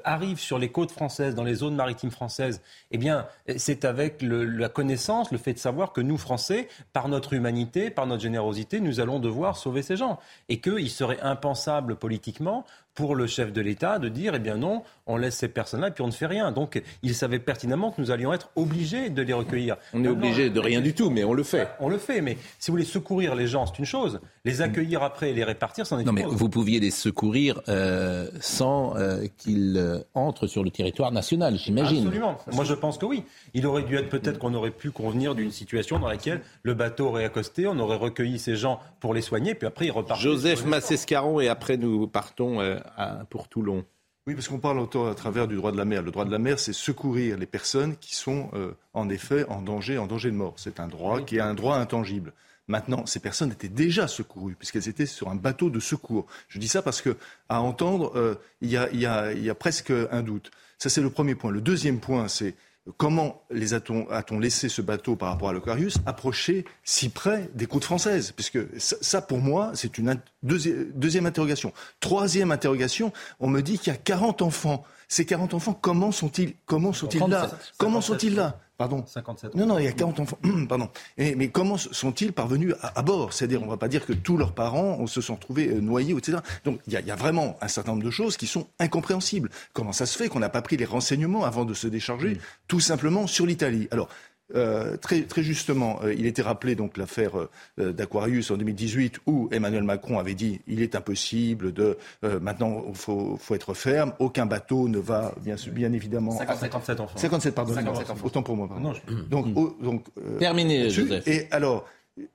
arrive 0.05 0.39
sur 0.39 0.59
les 0.59 0.71
côtes 0.71 0.93
françaises, 0.93 1.35
dans 1.35 1.45
les 1.45 1.55
zones 1.55 1.75
maritimes 1.75 2.11
françaises, 2.11 2.63
eh 2.91 2.99
bien, 2.99 3.27
c'est 3.57 3.85
avec 3.85 4.23
la 4.23 4.69
connaissance, 4.69 5.31
le 5.31 5.39
fait 5.39 5.53
de 5.53 5.59
savoir 5.59 5.93
que 5.93 6.01
nous, 6.01 6.17
Français, 6.17 6.69
par 6.93 7.09
notre 7.09 7.35
humanité, 7.35 7.91
par 7.91 8.07
notre 8.07 8.23
générosité, 8.23 8.81
nous 8.81 9.01
allons 9.01 9.19
devoir 9.19 9.57
sauver 9.57 9.83
ces 9.83 9.97
gens. 9.97 10.19
Et 10.49 10.61
qu'il 10.61 10.91
serait 10.91 11.21
impensable 11.21 11.97
politiquement 11.97 12.65
pour 12.95 13.15
le 13.15 13.27
chef 13.27 13.53
de 13.53 13.61
l'État 13.61 13.99
de 13.99 14.09
dire, 14.09 14.35
eh 14.35 14.39
bien 14.39 14.57
non, 14.57 14.83
on 15.07 15.17
laisse 15.17 15.37
ces 15.37 15.49
personnes-là 15.49 15.89
et 15.89 15.91
puis 15.91 16.03
on 16.03 16.09
ne 16.09 16.13
fait 16.13 16.27
rien. 16.27 16.53
Donc 16.53 16.81
il 17.03 17.15
savait 17.15 17.39
pertinemment 17.39 17.91
que 17.91 18.01
nous 18.01 18.11
allions 18.11 18.33
être 18.33 18.51
obligés 18.57 19.11
de 19.11 19.23
les 19.23 19.33
recueillir. 19.33 19.77
On 19.93 20.05
est 20.05 20.09
obligé 20.15 20.51
de 20.51 20.61
rien 20.61 20.81
du 20.81 20.95
tout, 20.95 21.11
mais 21.11 21.25
on 21.25 21.33
le 21.35 21.43
fait. 21.43 21.69
On 21.81 21.89
le 21.89 21.99
fait, 21.99 22.21
mais 22.21 22.37
si 22.59 22.71
vous 22.71 22.75
voulez 22.77 22.85
secourir 22.85 23.35
les 23.35 23.47
gens, 23.47 23.67
c'est 23.67 23.79
une 23.79 23.85
chose. 23.85 24.21
Les 24.45 24.61
accueillir 24.63 25.03
après 25.03 25.31
et 25.31 25.35
les 25.35 25.45
répartir, 25.45 25.87
c'en 25.87 25.99
est 25.99 26.05
non, 26.05 26.11
une 26.13 26.17
mais 26.19 26.25
autre. 26.25 26.37
vous 26.37 26.49
pouviez 26.49 26.81
les 26.81 26.91
secourir 26.91 27.61
euh, 27.69 28.29
sans 28.41 28.97
euh, 28.97 29.25
qu'ils 29.39 29.77
euh, 29.77 30.01
entrent 30.15 30.47
sur 30.47 30.63
le 30.65 30.71
territoire 30.71 31.13
national, 31.13 31.57
j'imagine. 31.57 32.07
Absolument. 32.07 32.39
Moi, 32.53 32.65
je 32.65 32.75
pense 32.75 32.99
que 32.99 33.07
oui. 33.07 33.25
Il 33.55 33.67
aurait 33.67 33.83
dû 33.85 33.97
être 33.97 34.09
peut-être 34.09 34.39
qu'on 34.39 34.55
aurait 34.55 34.71
pu 34.71 34.91
convenir 34.91 35.35
d'une 35.35 35.51
situation 35.51 35.99
dans 35.99 36.09
laquelle 36.09 36.41
le 36.63 36.75
bateau 36.75 37.07
aurait 37.07 37.25
accosté, 37.25 37.67
on 37.67 37.79
aurait 37.79 37.97
recueilli 37.97 38.39
ces 38.39 38.57
gens 38.57 38.81
pour 39.01 39.15
les 39.15 39.23
soigner, 39.23 39.55
puis 39.55 39.67
après 39.67 39.87
ils 39.87 39.91
repartent. 39.91 40.21
Joseph 40.21 40.65
Massescaron, 40.67 41.41
et 41.41 41.49
après 41.49 41.77
nous 41.77 42.07
partons 42.07 42.61
euh, 42.61 42.77
à- 42.97 43.25
pour 43.31 43.49
Toulon. 43.49 43.85
Oui, 44.27 44.35
parce 44.35 44.49
qu'on 44.49 44.59
parle 44.59 44.79
autant 44.79 45.07
à 45.07 45.15
travers 45.15 45.47
du 45.47 45.57
droit 45.57 45.71
de 45.71 45.77
la 45.77 45.85
mer. 45.85 46.03
Le 46.03 46.11
droit 46.11 46.25
de 46.25 46.31
la 46.31 46.39
mer, 46.39 46.59
c'est 46.59 46.73
secourir 46.73 47.37
les 47.37 47.45
personnes 47.45 47.95
qui 47.97 48.15
sont 48.15 48.49
euh, 48.55 48.73
en 48.95 49.11
effet 49.11 49.45
en 49.51 49.61
danger, 49.61 49.99
en 49.99 50.07
danger 50.07 50.31
de 50.31 50.37
mort. 50.37 50.55
C'est 50.57 50.81
un 50.81 50.89
droit 50.89 51.21
qui 51.21 51.37
est 51.37 51.41
un 51.41 51.53
droit 51.53 51.77
intangible. 51.77 52.33
Maintenant, 52.67 53.05
ces 53.05 53.21
personnes 53.21 53.53
étaient 53.53 53.69
déjà 53.69 54.09
secourues 54.09 54.55
puisqu'elles 54.55 54.89
étaient 54.89 55.05
sur 55.05 55.29
un 55.29 55.35
bateau 55.35 55.69
de 55.69 55.79
secours. 55.79 56.27
Je 56.49 56.59
dis 56.59 56.69
ça 56.69 56.81
parce 56.81 57.03
que, 57.03 57.19
à 57.51 57.61
entendre, 57.61 58.13
euh, 58.17 58.37
il 58.63 58.71
y, 58.71 58.99
y 58.99 59.07
a 59.07 59.55
presque 59.55 59.93
un 60.11 60.23
doute. 60.23 60.51
Ça, 60.79 60.89
c'est 60.89 61.03
le 61.03 61.11
premier 61.11 61.35
point. 61.35 61.51
Le 61.51 61.61
deuxième 61.61 62.01
point, 62.01 62.29
c'est 62.29 62.55
comment 62.97 63.43
les 63.51 63.73
a-t-on 63.75 64.07
a-t-on 64.11 64.39
laissé 64.39 64.69
ce 64.69 64.83
bateau 64.83 65.17
par 65.17 65.31
rapport 65.31 65.49
à 65.49 65.53
l'Aquarius 65.53 65.97
approcher 66.07 66.65
si 66.85 67.09
près 67.09 67.49
des 67.55 67.67
côtes 67.67 67.85
françaises? 67.85 68.33
Puisque 68.33 68.59
ça, 68.79 68.97
ça, 69.01 69.23
pour 69.23 69.39
moi, 69.39 69.73
c'est 69.75 69.97
une 69.99 70.21
deuxi- 70.45 70.93
deuxième 70.95 71.27
interrogation. 71.27 71.73
Troisième 72.01 72.53
interrogation, 72.53 73.13
on 73.41 73.49
me 73.49 73.63
dit 73.63 73.79
qu'il 73.79 73.93
y 73.93 73.97
a 73.97 73.99
40 73.99 74.43
enfants. 74.43 74.85
Ces 75.09 75.25
40 75.27 75.55
enfants, 75.55 75.75
comment 75.75 76.13
sont-ils 76.13 76.55
comment 76.67 76.93
sont-ils 76.93 77.21
là? 77.21 77.47
37. 77.49 77.73
Comment 77.79 78.01
sont-ils 78.01 78.35
là? 78.35 78.59
Pardon 78.77 79.05
57 79.07 79.55
non, 79.55 79.67
non, 79.67 79.79
il 79.79 79.85
y 79.85 79.89
a 79.89 79.93
40 79.93 80.19
enfants. 80.21 80.39
Pardon. 80.69 80.89
Et- 81.17 81.37
mais 81.37 81.49
comment 81.49 81.77
sont-ils 81.77 82.33
parvenus 82.33 82.75
à, 82.83 82.99
à 82.99 83.03
bord? 83.03 83.33
C'est-à-dire, 83.33 83.63
on 83.63 83.67
ne 83.67 83.71
va 83.71 83.77
pas 83.77 83.87
dire 83.89 84.05
que 84.05 84.13
tous 84.13 84.37
leurs 84.37 84.53
parents 84.53 84.97
on 84.99 85.07
se 85.07 85.21
sont 85.21 85.35
retrouvés 85.37 85.69
euh, 85.69 85.81
noyés, 85.81 86.13
etc. 86.17 86.39
Donc, 86.65 86.81
il 86.89 86.93
y, 86.93 86.97
a, 86.97 87.01
il 87.01 87.07
y 87.07 87.11
a 87.13 87.17
vraiment 87.17 87.57
un 87.61 87.69
certain 87.69 87.93
nombre 87.93 88.03
de 88.05 88.11
choses 88.11 88.37
qui 88.37 88.47
sont 88.49 88.67
incompréhensibles. 88.81 89.49
Comment 89.75 89.93
ça 89.93 90.07
se 90.07 90.19
fait 90.19 90.29
qu'on 90.29 90.41
n'a 90.41 90.49
pas 90.49 90.63
pris 90.63 90.77
les 90.77 90.85
renseignements 90.85 91.45
avant 91.45 91.65
de 91.65 91.73
se 91.75 91.87
décharger, 91.87 92.39
tout 92.67 92.81
simplement 92.81 93.27
sur 93.29 93.47
l'Italie? 93.47 93.87
Alors, 93.93 94.09
euh, 94.55 94.97
très, 94.99 95.23
très 95.23 95.43
justement, 95.43 96.01
euh, 96.05 96.13
il 96.13 96.27
était 96.27 96.43
rappelé 96.43 96.75
donc 96.75 96.97
l'affaire 96.99 97.33
euh, 97.79 97.93
d'Aquarius 97.93 98.51
en 98.51 98.57
2018 98.57 99.21
où 99.27 99.49
Emmanuel 99.53 99.83
Macron 99.85 100.19
avait 100.19 100.35
dit 100.35 100.61
il 100.67 100.83
est 100.83 100.95
impossible 100.95 101.73
de 101.73 101.97
euh, 102.25 102.39
maintenant 102.41 102.85
il 102.89 102.95
faut, 102.95 103.37
faut 103.41 103.55
être 103.55 103.73
ferme, 103.75 104.13
aucun 104.19 104.45
bateau 104.47 104.89
ne 104.89 104.99
va 104.99 105.35
bien, 105.43 105.57
bien 105.73 105.93
évidemment 105.93 106.37
57 106.37 107.01
enfants. 107.01 107.17
57 107.19 107.55
pardon, 107.55 107.75
57 107.75 108.11
enfants. 108.11 108.27
autant 108.27 108.43
pour 108.43 108.57
moi. 108.57 108.69
pardon. 108.69 108.89
Non, 108.89 108.95
je- 108.95 109.15
Donc, 109.31 109.47
au- 109.57 109.77
donc 109.83 110.05
euh, 110.19 110.39
Terminé. 110.39 110.91
Joseph. 110.91 111.27
Et 111.27 111.49
alors, 111.51 111.87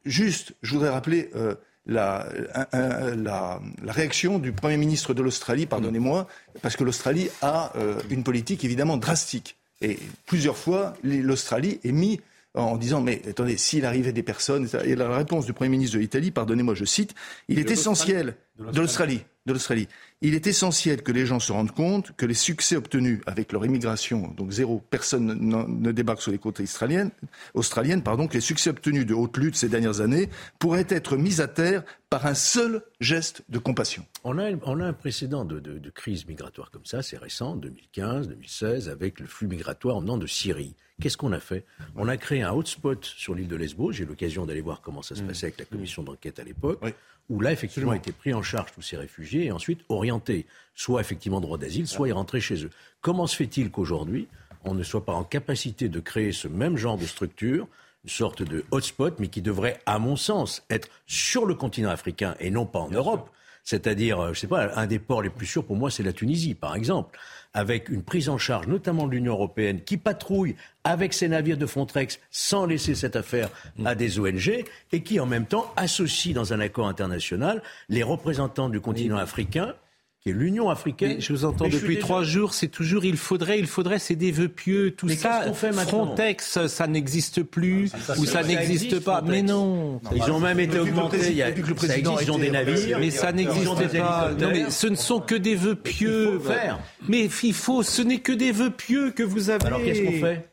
juste, 0.05 0.53
je 0.63 0.73
voudrais 0.73 0.89
rappeler 0.89 1.29
euh, 1.35 1.53
la, 1.85 3.59
réaction 3.87 4.39
du 4.39 4.51
Premier 4.51 4.77
ministre 4.77 5.13
de 5.13 5.21
l'Australie, 5.21 5.65
pardonnez-moi, 5.65 6.27
parce 6.61 6.75
que 6.75 6.83
l'Australie 6.83 7.29
a 7.41 7.71
euh, 7.77 7.95
une 8.09 8.23
politique 8.23 8.63
évidemment 8.63 8.97
drastique. 8.97 9.57
Et 9.81 9.97
plusieurs 10.25 10.57
fois, 10.57 10.93
l'Australie 11.03 11.79
est 11.83 11.91
mis 11.91 12.19
en 12.55 12.77
disant 12.77 13.01
mais 13.01 13.21
attendez 13.29 13.57
s'il 13.57 13.85
arrivait 13.85 14.11
des 14.11 14.23
personnes 14.23 14.67
et 14.83 14.95
la 14.95 15.15
réponse 15.15 15.45
du 15.45 15.53
premier 15.53 15.69
ministre 15.69 15.95
de 15.97 16.01
l'Italie 16.01 16.31
pardonnez-moi 16.31 16.73
je 16.73 16.83
cite 16.83 17.13
il 17.47 17.59
est 17.59 17.69
essentiel 17.69 18.35
de 18.57 18.81
l'Australie 18.81 19.23
de 19.45 19.53
l'Australie 19.53 19.87
il 20.21 20.35
est 20.35 20.47
essentiel 20.47 21.01
que 21.01 21.13
les 21.13 21.25
gens 21.25 21.39
se 21.39 21.51
rendent 21.53 21.71
compte 21.71 22.11
que 22.17 22.25
les 22.25 22.33
succès 22.33 22.75
obtenus 22.75 23.21
avec 23.25 23.53
leur 23.53 23.65
immigration 23.65 24.33
donc 24.35 24.51
zéro 24.51 24.83
personne 24.89 25.33
ne, 25.33 25.91
débarque 25.91 26.21
sur 26.21 26.31
les 26.31 26.37
côtes 26.37 26.59
australiennes 26.59 27.11
australiennes 27.53 28.03
pardon 28.03 28.27
que 28.27 28.33
les 28.33 28.41
succès 28.41 28.69
obtenus 28.69 29.05
de 29.05 29.13
haute 29.13 29.37
lutte 29.37 29.55
ces 29.55 29.69
dernières 29.69 30.01
années 30.01 30.29
pourraient 30.59 30.87
être 30.89 31.15
mis 31.15 31.39
à 31.39 31.47
terre 31.47 31.83
par 32.09 32.25
un 32.25 32.33
seul 32.33 32.81
geste 32.99 33.43
de 33.49 33.59
compassion 33.59 34.05
On 34.23 34.37
a, 34.39 34.43
un 34.45 34.93
précédent 34.93 35.45
de, 35.45 35.59
de- 35.59 35.77
de 35.79 35.89
crise 35.89 36.27
migratoire 36.27 36.69
comme 36.71 36.85
ça, 36.85 37.01
c'est 37.01 37.17
récent, 37.17 37.55
2015, 37.55 38.27
2016, 38.27 38.89
avec 38.89 39.19
le 39.19 39.25
flux 39.27 39.47
migratoire 39.47 39.95
en 39.97 40.01
venant 40.01 40.17
de 40.17 40.27
Syrie. 40.27 40.75
Qu'est-ce 40.99 41.17
qu'on 41.17 41.31
a 41.31 41.39
fait? 41.39 41.65
On 41.95 42.07
a 42.07 42.17
créé 42.17 42.41
un 42.41 42.51
hotspot 42.51 43.03
sur 43.05 43.33
l'île 43.33 43.47
de 43.47 43.55
Lesbos. 43.55 43.91
J'ai 43.93 44.03
eu 44.03 44.07
l'occasion 44.07 44.45
d'aller 44.45 44.61
voir 44.61 44.81
comment 44.81 45.01
ça 45.01 45.15
se 45.15 45.21
passait 45.21 45.45
avec 45.47 45.59
la 45.59 45.65
commission 45.65 46.03
d'enquête 46.03 46.39
à 46.39 46.43
l'époque, 46.43 46.79
Oui. 46.81 46.91
où 47.29 47.39
là, 47.39 47.51
effectivement, 47.51 47.93
étaient 47.93 48.11
pris 48.11 48.33
en 48.33 48.41
charge 48.41 48.71
tous 48.73 48.81
ces 48.81 48.97
réfugiés 48.97 49.45
et 49.45 49.51
ensuite 49.51 49.81
orientés, 49.89 50.45
soit 50.75 50.99
effectivement 51.01 51.39
droit 51.41 51.57
d'asile, 51.57 51.87
soit 51.87 52.07
ils 52.09 52.13
rentraient 52.13 52.41
chez 52.41 52.65
eux. 52.65 52.69
Comment 53.01 53.27
se 53.27 53.35
fait-il 53.35 53.71
qu'aujourd'hui, 53.71 54.27
on 54.65 54.73
ne 54.73 54.83
soit 54.83 55.05
pas 55.05 55.13
en 55.13 55.23
capacité 55.23 55.87
de 55.87 55.99
créer 56.01 56.31
ce 56.33 56.47
même 56.49 56.75
genre 56.75 56.97
de 56.97 57.05
structure 57.05 57.67
une 58.05 58.09
sorte 58.09 58.41
de 58.43 58.63
hotspot, 58.71 59.19
mais 59.19 59.27
qui 59.27 59.41
devrait, 59.41 59.79
à 59.85 59.99
mon 59.99 60.15
sens, 60.15 60.63
être 60.69 60.87
sur 61.05 61.45
le 61.45 61.53
continent 61.55 61.89
africain 61.89 62.35
et 62.39 62.49
non 62.49 62.65
pas 62.65 62.79
en 62.79 62.89
Europe? 62.89 63.29
C'est-à-dire, 63.65 64.19
euh, 64.19 64.33
je 64.33 64.39
sais 64.39 64.47
pas, 64.47 64.73
un 64.79 64.87
des 64.87 64.99
ports 64.99 65.21
les 65.21 65.29
plus 65.29 65.45
sûrs 65.45 65.65
pour 65.65 65.75
moi, 65.75 65.91
c'est 65.91 66.01
la 66.01 66.13
Tunisie, 66.13 66.55
par 66.55 66.75
exemple, 66.75 67.19
avec 67.53 67.89
une 67.89 68.03
prise 68.03 68.29
en 68.29 68.37
charge, 68.37 68.67
notamment 68.67 69.07
de 69.07 69.11
l'Union 69.11 69.33
européenne, 69.33 69.81
qui 69.81 69.97
patrouille 69.97 70.55
avec 70.83 71.13
ses 71.13 71.27
navires 71.27 71.57
de 71.57 71.65
Frontex 71.65 72.19
sans 72.31 72.65
laisser 72.65 72.95
cette 72.95 73.15
affaire 73.15 73.49
à 73.85 73.95
des 73.95 74.19
ONG, 74.19 74.65
et 74.91 75.03
qui 75.03 75.19
en 75.19 75.25
même 75.25 75.45
temps 75.45 75.71
associe 75.75 76.33
dans 76.33 76.53
un 76.53 76.59
accord 76.59 76.87
international 76.87 77.61
les 77.89 78.03
représentants 78.03 78.69
du 78.69 78.79
continent 78.79 79.17
africain, 79.17 79.75
qui 80.21 80.29
est 80.29 80.33
l'Union 80.33 80.69
africaine. 80.69 81.15
Mais 81.15 81.21
je 81.21 81.31
vous 81.31 81.45
entends 81.45 81.67
depuis 81.67 81.97
trois 81.97 82.23
jours, 82.23 82.53
c'est 82.53 82.67
toujours 82.67 83.05
il 83.05 83.15
faudrait, 83.17 83.57
il 83.59 83.67
faudrait, 83.67 83.99
c'est 83.99 84.15
des 84.15 84.31
vœux 84.31 84.49
pieux, 84.49 84.91
tout 84.91 85.05
Mais 85.05 85.15
ça. 85.15 85.29
qu'est-ce 85.29 85.47
qu'on 85.47 85.53
fait 85.53 85.71
maintenant 85.71 86.05
Frontex, 86.05 86.67
ça 86.67 86.87
n'existe 86.87 87.43
plus, 87.43 87.91
ou 88.17 88.25
ça 88.25 88.41
ça 88.41 88.43
n'existe 88.43 88.85
existe, 88.85 89.05
pas. 89.05 89.17
Frontex. 89.17 89.31
Mais 89.31 89.41
non. 89.41 90.01
Ils 90.13 90.29
ont 90.31 90.39
même 90.39 90.59
été 90.59 90.77
augmentés. 90.77 91.29
Il 91.29 91.35
y 91.35 91.41
a, 91.41 91.51
que 91.51 91.61
le 91.61 91.73
président 91.73 92.13
existe, 92.13 92.27
ils 92.27 92.31
ont 92.31 92.35
a 92.35 92.37
été 92.39 92.47
des 92.47 92.51
navires. 92.51 92.99
Mais 92.99 93.11
ça 93.11 93.31
n'existe 93.31 93.65
pas. 93.65 93.81
hélicoptères. 93.81 94.37
Non, 94.39 94.49
mais 94.51 94.69
ce 94.69 94.87
ne 94.87 94.95
sont 94.95 95.19
que 95.21 95.35
des 95.35 95.55
vœux 95.55 95.75
pieux. 95.75 96.31
Il 96.33 96.39
faut 96.39 96.49
faire. 96.49 96.79
Mais 97.07 97.29
il 97.43 97.53
faut, 97.53 97.83
ce 97.83 98.01
n'est 98.01 98.19
que 98.19 98.33
des 98.33 98.51
vœux 98.51 98.71
pieux 98.71 99.11
que 99.11 99.23
vous 99.23 99.49
avez. 99.49 99.65
Alors 99.65 99.81
qu'est-ce 99.81 100.01
qu'on 100.01 100.19
fait? 100.19 100.49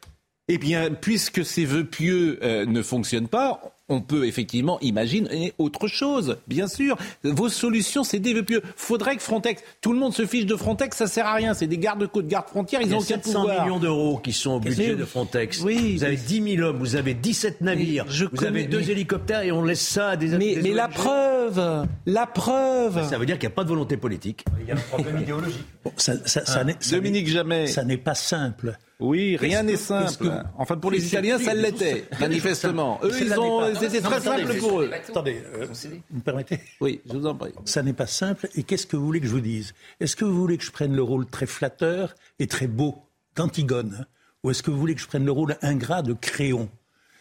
Eh 0.48 0.58
bien, 0.58 0.90
puisque 0.92 1.44
ces 1.44 1.64
vœux 1.64 1.84
pieux 1.84 2.38
euh, 2.42 2.66
ne 2.66 2.80
fonctionnent 2.82 3.26
pas, 3.26 3.60
on 3.88 4.00
peut 4.00 4.26
effectivement 4.26 4.80
imaginer 4.80 5.52
autre 5.58 5.86
chose, 5.88 6.38
bien 6.48 6.66
sûr. 6.66 6.96
Vos 7.22 7.48
solutions, 7.48 8.02
c'est 8.04 8.18
des 8.18 8.34
vœux 8.34 8.42
pieux. 8.42 8.62
Faudrait 8.76 9.16
que 9.16 9.22
Frontex, 9.22 9.62
tout 9.80 9.92
le 9.92 9.98
monde 9.98 10.12
se 10.14 10.26
fiche 10.26 10.46
de 10.46 10.56
Frontex, 10.56 10.96
ça 10.96 11.06
sert 11.06 11.26
à 11.26 11.34
rien. 11.34 11.54
C'est 11.54 11.66
des 11.66 11.78
gardes-côtes, 11.78 12.26
gardes-frontières, 12.26 12.80
ils 12.80 12.86
Il 12.88 12.90
y 12.90 12.92
n'ont 12.92 12.98
a 12.98 13.02
aucun 13.02 13.06
700 13.22 13.40
pouvoir. 13.42 13.64
millions 13.64 13.78
d'euros 13.78 14.18
qui 14.18 14.32
sont 14.32 14.52
au 14.52 14.60
budget 14.60 14.96
de 14.96 15.04
Frontex. 15.04 15.60
Oui, 15.62 15.96
vous 15.96 16.04
avez 16.04 16.16
mais- 16.16 16.22
10 16.22 16.56
000 16.56 16.68
hommes, 16.68 16.78
vous 16.78 16.96
avez 16.96 17.14
17 17.14 17.60
navires, 17.60 18.04
je 18.08 18.24
vous 18.24 18.30
connais- 18.30 18.48
avez 18.48 18.64
deux 18.64 18.80
mais- 18.80 18.90
hélicoptères 18.90 19.42
et 19.42 19.52
on 19.52 19.62
laisse 19.62 19.80
ça 19.86 20.10
à 20.10 20.16
des 20.16 20.28
Mais, 20.36 20.56
des 20.56 20.62
mais 20.62 20.72
la 20.72 20.88
preuve, 20.88 21.86
la 22.06 22.26
preuve. 22.26 23.08
Ça 23.08 23.18
veut 23.18 23.26
dire 23.26 23.38
qu'il 23.38 23.48
n'y 23.48 23.52
a 23.52 23.56
pas 23.56 23.64
de 23.64 23.68
volonté 23.68 23.96
politique. 23.96 24.44
Il 24.62 24.68
y 24.68 24.70
a 24.72 24.74
un 24.74 24.78
problème 24.78 25.18
idéologique. 25.20 25.64
Bon, 25.84 25.92
ça, 25.96 26.14
ça- 26.26 26.44
ça 26.44 26.64
n'est- 26.64 26.76
ça 26.80 26.96
Dominique 26.96 27.28
Jamais. 27.28 27.66
Ça 27.68 27.84
n'est 27.84 27.96
pas 27.96 28.14
simple. 28.14 28.76
Oui, 28.98 29.36
rien 29.36 29.62
n'est 29.62 29.76
simple. 29.76 30.24
que- 30.24 30.28
Enfin, 30.56 30.76
pour 30.78 30.90
les 30.90 31.06
Italiens, 31.06 31.38
ça 31.38 31.52
l'était, 31.52 32.06
manifestement. 32.18 32.98
Eux, 33.02 33.10
ça 33.12 33.18
ils 33.20 33.38
ont, 33.38 33.74
c'était 33.78 34.00
très 34.00 34.20
simple 34.20 34.56
pour 34.58 34.80
eux. 34.80 34.90
Attendez, 34.92 35.42
euh, 35.54 35.66
vous 35.66 36.16
me 36.16 36.20
permettez 36.22 36.60
Oui, 36.80 37.00
je 37.06 37.12
vous 37.12 37.26
en 37.26 37.34
prie. 37.34 37.52
Ça 37.66 37.82
n'est 37.82 37.92
pas 37.92 38.06
simple. 38.06 38.48
Et 38.54 38.62
qu'est-ce 38.62 38.86
que 38.86 38.96
vous 38.96 39.04
voulez 39.04 39.20
que 39.20 39.26
je 39.26 39.32
vous 39.32 39.40
dise? 39.40 39.74
Est-ce 40.00 40.16
que 40.16 40.24
vous 40.24 40.34
voulez 40.40 40.56
que 40.56 40.64
je 40.64 40.70
prenne 40.70 40.96
le 40.96 41.02
rôle 41.02 41.26
très 41.26 41.46
flatteur 41.46 42.14
et 42.38 42.46
très 42.46 42.66
beau 42.68 42.96
d'Antigone? 43.34 44.06
Ou 44.42 44.50
est-ce 44.50 44.62
que 44.62 44.70
vous 44.70 44.78
voulez 44.78 44.94
que 44.94 45.00
je 45.02 45.06
prenne 45.08 45.24
le 45.26 45.32
rôle 45.32 45.56
ingrat 45.60 46.00
de 46.02 46.14
Créon? 46.14 46.70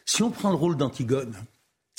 Si 0.06 0.24
on 0.24 0.32
prend 0.32 0.52
le 0.52 0.56
rôle 0.56 0.78
d'Antigone, 0.78 1.34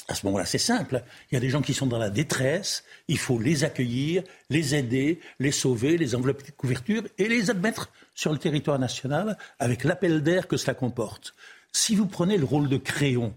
à 0.09 0.15
ce 0.15 0.25
moment-là, 0.27 0.47
c'est 0.47 0.57
simple. 0.59 1.03
Il 1.31 1.35
y 1.35 1.37
a 1.37 1.41
des 1.41 1.51
gens 1.51 1.61
qui 1.63 1.75
sont 1.75 1.87
dans 1.87 1.99
la 1.99 2.11
détresse. 2.11 2.85
Il 3.09 3.19
faut 3.19 3.39
les 3.41 3.65
accueillir, 3.65 4.23
les 4.49 4.75
aider, 4.75 5.21
les 5.41 5.51
sauver, 5.53 5.99
les 5.99 6.15
envelopper 6.15 6.45
de 6.47 6.53
couverture 6.53 7.03
et 7.19 7.29
les 7.29 7.51
admettre 7.51 7.91
sur 8.17 8.33
le 8.33 8.39
territoire 8.39 8.81
national 8.81 9.39
avec 9.61 9.85
l'appel 9.85 10.25
d'air 10.25 10.49
que 10.49 10.57
cela 10.57 10.75
comporte. 10.75 11.35
Si 11.73 11.95
vous 11.95 12.07
prenez 12.07 12.39
le 12.39 12.45
rôle 12.45 12.69
de 12.69 12.79
Créon, 12.79 13.33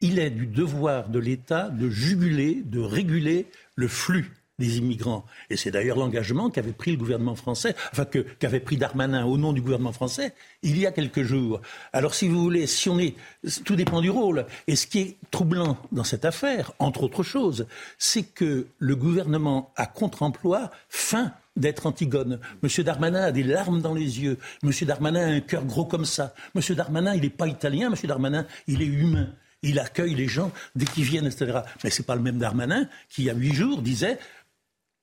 il 0.00 0.20
est 0.20 0.30
du 0.30 0.46
devoir 0.46 1.08
de 1.08 1.18
l'État 1.18 1.70
de 1.70 1.88
juguler, 1.88 2.62
de 2.64 2.78
réguler 2.78 3.46
le 3.74 3.88
flux 3.88 4.32
des 4.58 4.78
immigrants. 4.78 5.24
Et 5.50 5.56
c'est 5.56 5.70
d'ailleurs 5.70 5.96
l'engagement 5.96 6.50
qu'avait 6.50 6.72
pris 6.72 6.90
le 6.90 6.96
gouvernement 6.96 7.36
français, 7.36 7.74
enfin 7.92 8.04
qu'avait 8.04 8.60
pris 8.60 8.76
Darmanin 8.76 9.24
au 9.24 9.38
nom 9.38 9.52
du 9.52 9.60
gouvernement 9.62 9.92
français 9.92 10.34
il 10.62 10.78
y 10.78 10.86
a 10.86 10.92
quelques 10.92 11.22
jours. 11.22 11.60
Alors 11.92 12.14
si 12.14 12.28
vous 12.28 12.40
voulez, 12.40 12.66
si 12.66 12.88
on 12.88 12.98
est, 12.98 13.14
tout 13.64 13.76
dépend 13.76 14.00
du 14.00 14.10
rôle. 14.10 14.46
Et 14.66 14.76
ce 14.76 14.86
qui 14.86 14.98
est 14.98 15.16
troublant 15.30 15.78
dans 15.92 16.04
cette 16.04 16.24
affaire, 16.24 16.72
entre 16.80 17.04
autres 17.04 17.22
choses, 17.22 17.66
c'est 17.98 18.24
que 18.24 18.66
le 18.78 18.96
gouvernement 18.96 19.72
à 19.76 19.86
contre-emploi 19.86 20.70
feint 20.88 21.32
d'être 21.58 21.86
Antigone. 21.86 22.40
Monsieur 22.62 22.84
Darmanin 22.84 23.22
a 23.22 23.32
des 23.32 23.42
larmes 23.42 23.82
dans 23.82 23.94
les 23.94 24.20
yeux. 24.22 24.38
Monsieur 24.62 24.86
Darmanin 24.86 25.20
a 25.20 25.32
un 25.32 25.40
cœur 25.40 25.64
gros 25.64 25.84
comme 25.84 26.04
ça. 26.04 26.34
Monsieur 26.54 26.74
Darmanin, 26.74 27.14
il 27.14 27.22
n'est 27.22 27.30
pas 27.30 27.48
italien. 27.48 27.90
Monsieur 27.90 28.08
Darmanin, 28.08 28.46
il 28.66 28.82
est 28.82 28.86
humain. 28.86 29.28
Il 29.62 29.78
accueille 29.78 30.14
les 30.14 30.28
gens 30.28 30.52
dès 30.76 30.84
qu'ils 30.84 31.04
viennent, 31.04 31.26
etc. 31.26 31.60
Mais 31.82 31.90
c'est 31.90 32.06
pas 32.06 32.14
le 32.14 32.22
même 32.22 32.38
Darmanin 32.38 32.88
qui, 33.08 33.24
il 33.24 33.30
a 33.30 33.34
huit 33.34 33.54
jours, 33.54 33.82
disait 33.82 34.18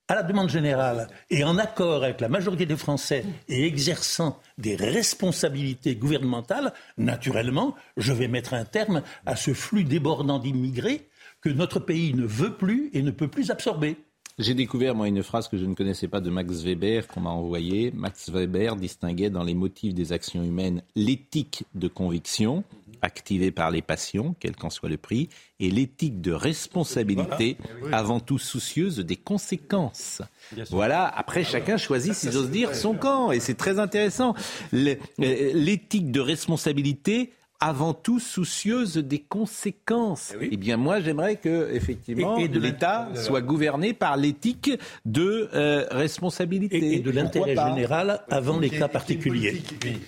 à 0.08 0.16
la 0.16 0.24
demande 0.24 0.50
générale 0.50 1.08
et 1.30 1.44
en 1.44 1.58
accord 1.58 2.04
avec 2.04 2.22
la 2.22 2.30
majorité 2.30 2.66
des 2.66 2.78
Français 2.78 3.26
et 3.48 3.66
exerçant 3.66 4.40
des 4.58 4.76
responsabilités 4.76 5.96
gouvernementales, 5.96 6.74
naturellement, 6.98 7.76
je 7.98 8.14
vais 8.14 8.28
mettre 8.28 8.54
un 8.54 8.66
terme 8.66 9.02
à 9.26 9.36
ce 9.36 9.54
flux 9.54 9.84
débordant 9.84 10.40
d'immigrés 10.40 11.10
que 11.42 11.50
notre 11.50 11.80
pays 11.80 12.14
ne 12.14 12.26
veut 12.26 12.56
plus 12.56 12.90
et 12.94 13.02
ne 13.02 13.12
peut 13.12 13.28
plus 13.28 13.52
absorber. 13.52 13.98
J'ai 14.38 14.54
découvert, 14.54 14.96
moi, 14.96 15.08
une 15.08 15.24
phrase 15.24 15.48
que 15.48 15.56
je 15.56 15.66
ne 15.66 15.76
connaissais 15.76 16.10
pas 16.10 16.20
de 16.20 16.30
Max 16.30 16.62
Weber 16.62 17.08
qu'on 17.08 17.22
m'a 17.22 17.30
envoyée. 17.30 17.94
Max 17.96 18.30
Weber 18.30 18.76
distinguait 18.76 19.30
dans 19.30 19.46
les 19.46 19.54
motifs 19.54 19.94
des 19.94 20.12
actions 20.12 20.44
humaines 20.44 20.82
l'éthique 20.94 21.64
de 21.74 21.88
conviction, 21.88 22.66
activée 23.02 23.52
par 23.52 23.72
les 23.72 23.82
passions, 23.82 24.36
quel 24.42 24.58
qu'en 24.58 24.70
soit 24.70 24.90
le 24.90 24.98
prix, 24.98 25.30
et 25.62 25.72
l'éthique 25.72 26.20
de 26.20 26.34
responsabilité, 26.34 27.56
avant 27.94 28.20
tout 28.20 28.38
soucieuse 28.38 28.98
des 28.98 29.16
conséquences. 29.16 30.22
Voilà, 30.70 31.08
après 31.08 31.46
chacun 31.46 31.78
choisit, 31.78 32.14
si 32.14 32.30
j'ose 32.30 32.50
dire, 32.50 32.76
son 32.76 32.94
camp, 32.94 33.32
et 33.32 33.40
c'est 33.40 33.56
très 33.56 33.80
intéressant. 33.80 34.36
Euh, 34.74 34.96
l'éthique 35.18 36.12
de 36.12 36.20
responsabilité 36.20 37.32
avant 37.60 37.94
tout 37.94 38.20
soucieuse 38.20 38.98
des 38.98 39.20
conséquences. 39.20 40.34
Eh, 40.42 40.50
eh 40.52 40.58
bien, 40.58 40.78
moi, 40.78 41.00
j'aimerais 41.00 41.38
que, 41.38 41.72
effectivement, 41.74 42.38
l'État 42.38 43.10
soit 43.16 43.42
gouverné 43.42 43.94
par 43.94 44.18
l'éthique 44.18 44.72
de 45.06 45.50
euh, 45.54 45.86
responsabilité 45.92 46.96
et, 46.96 47.00
de 47.00 47.12
l'intérêt 47.12 47.56
général 47.56 48.22
avant 48.30 48.60
les 48.60 48.70
cas 48.70 48.88
particuliers. 48.88 49.62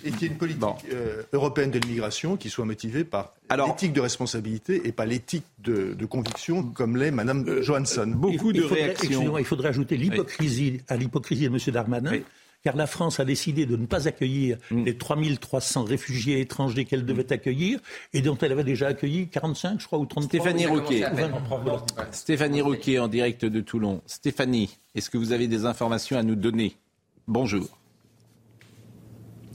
Et 0.04 0.12
qu'il 0.12 0.22
y 0.22 0.26
ait 0.26 0.28
une 0.28 0.38
politique 0.38 0.64
euh, 0.92 1.24
européenne 1.34 1.72
de 1.72 1.80
l'immigration 1.80 2.38
qui 2.38 2.50
soit 2.50 2.66
motivée 2.66 3.04
par 3.04 3.34
l'éthique 3.56 3.94
de 3.94 4.02
responsabilité 4.02 4.88
et 4.88 4.92
pas 4.92 5.06
l'éthique 5.06 5.46
de, 5.60 6.06
conviction 6.06 6.64
comme 6.64 6.96
l'est 6.96 7.12
Mme 7.12 7.46
euh, 7.48 7.62
Johansson. 7.62 8.08
Beaucoup 8.16 8.54
de 8.54 8.64
réactions. 8.64 9.38
Il 9.38 9.46
faudrait 9.46 9.70
ajouter 9.70 9.98
l'hypocrisie 9.98 10.82
à 10.88 10.96
l'hypocrisie 10.96 11.50
de 11.50 11.54
M. 11.54 11.60
Darmanin 11.74 12.12
car 12.68 12.76
la 12.76 12.86
France 12.86 13.22
a 13.22 13.24
décidé 13.24 13.66
de 13.66 13.78
ne 13.78 13.86
pas 13.86 14.10
accueillir 14.10 14.58
mm. 14.72 14.84
les 14.84 14.98
3300 14.98 15.86
réfugiés 15.86 16.42
étrangers 16.42 16.84
qu'elle 16.84 17.06
devait 17.06 17.32
accueillir 17.32 17.80
et 18.12 18.20
dont 18.20 18.38
elle 18.40 18.52
avait 18.52 18.66
déjà 18.66 18.88
accueilli 18.88 19.30
45, 19.30 19.80
je 19.80 19.86
crois, 19.88 20.00
ou 20.00 20.06
33. 20.06 20.42
Stéphanie 20.42 20.66
Rouquet. 20.66 21.06
Stéphanie 22.12 22.60
Rouquet 22.60 23.00
en 23.00 23.08
direct 23.08 23.46
de 23.46 23.62
Toulon. 23.62 24.02
Stéphanie, 24.06 24.78
est-ce 24.96 25.10
que 25.10 25.18
vous 25.18 25.32
avez 25.32 25.48
des 25.48 25.64
informations 25.64 26.18
à 26.18 26.24
nous 26.24 26.36
donner? 26.36 26.76
Bonjour. 27.26 27.70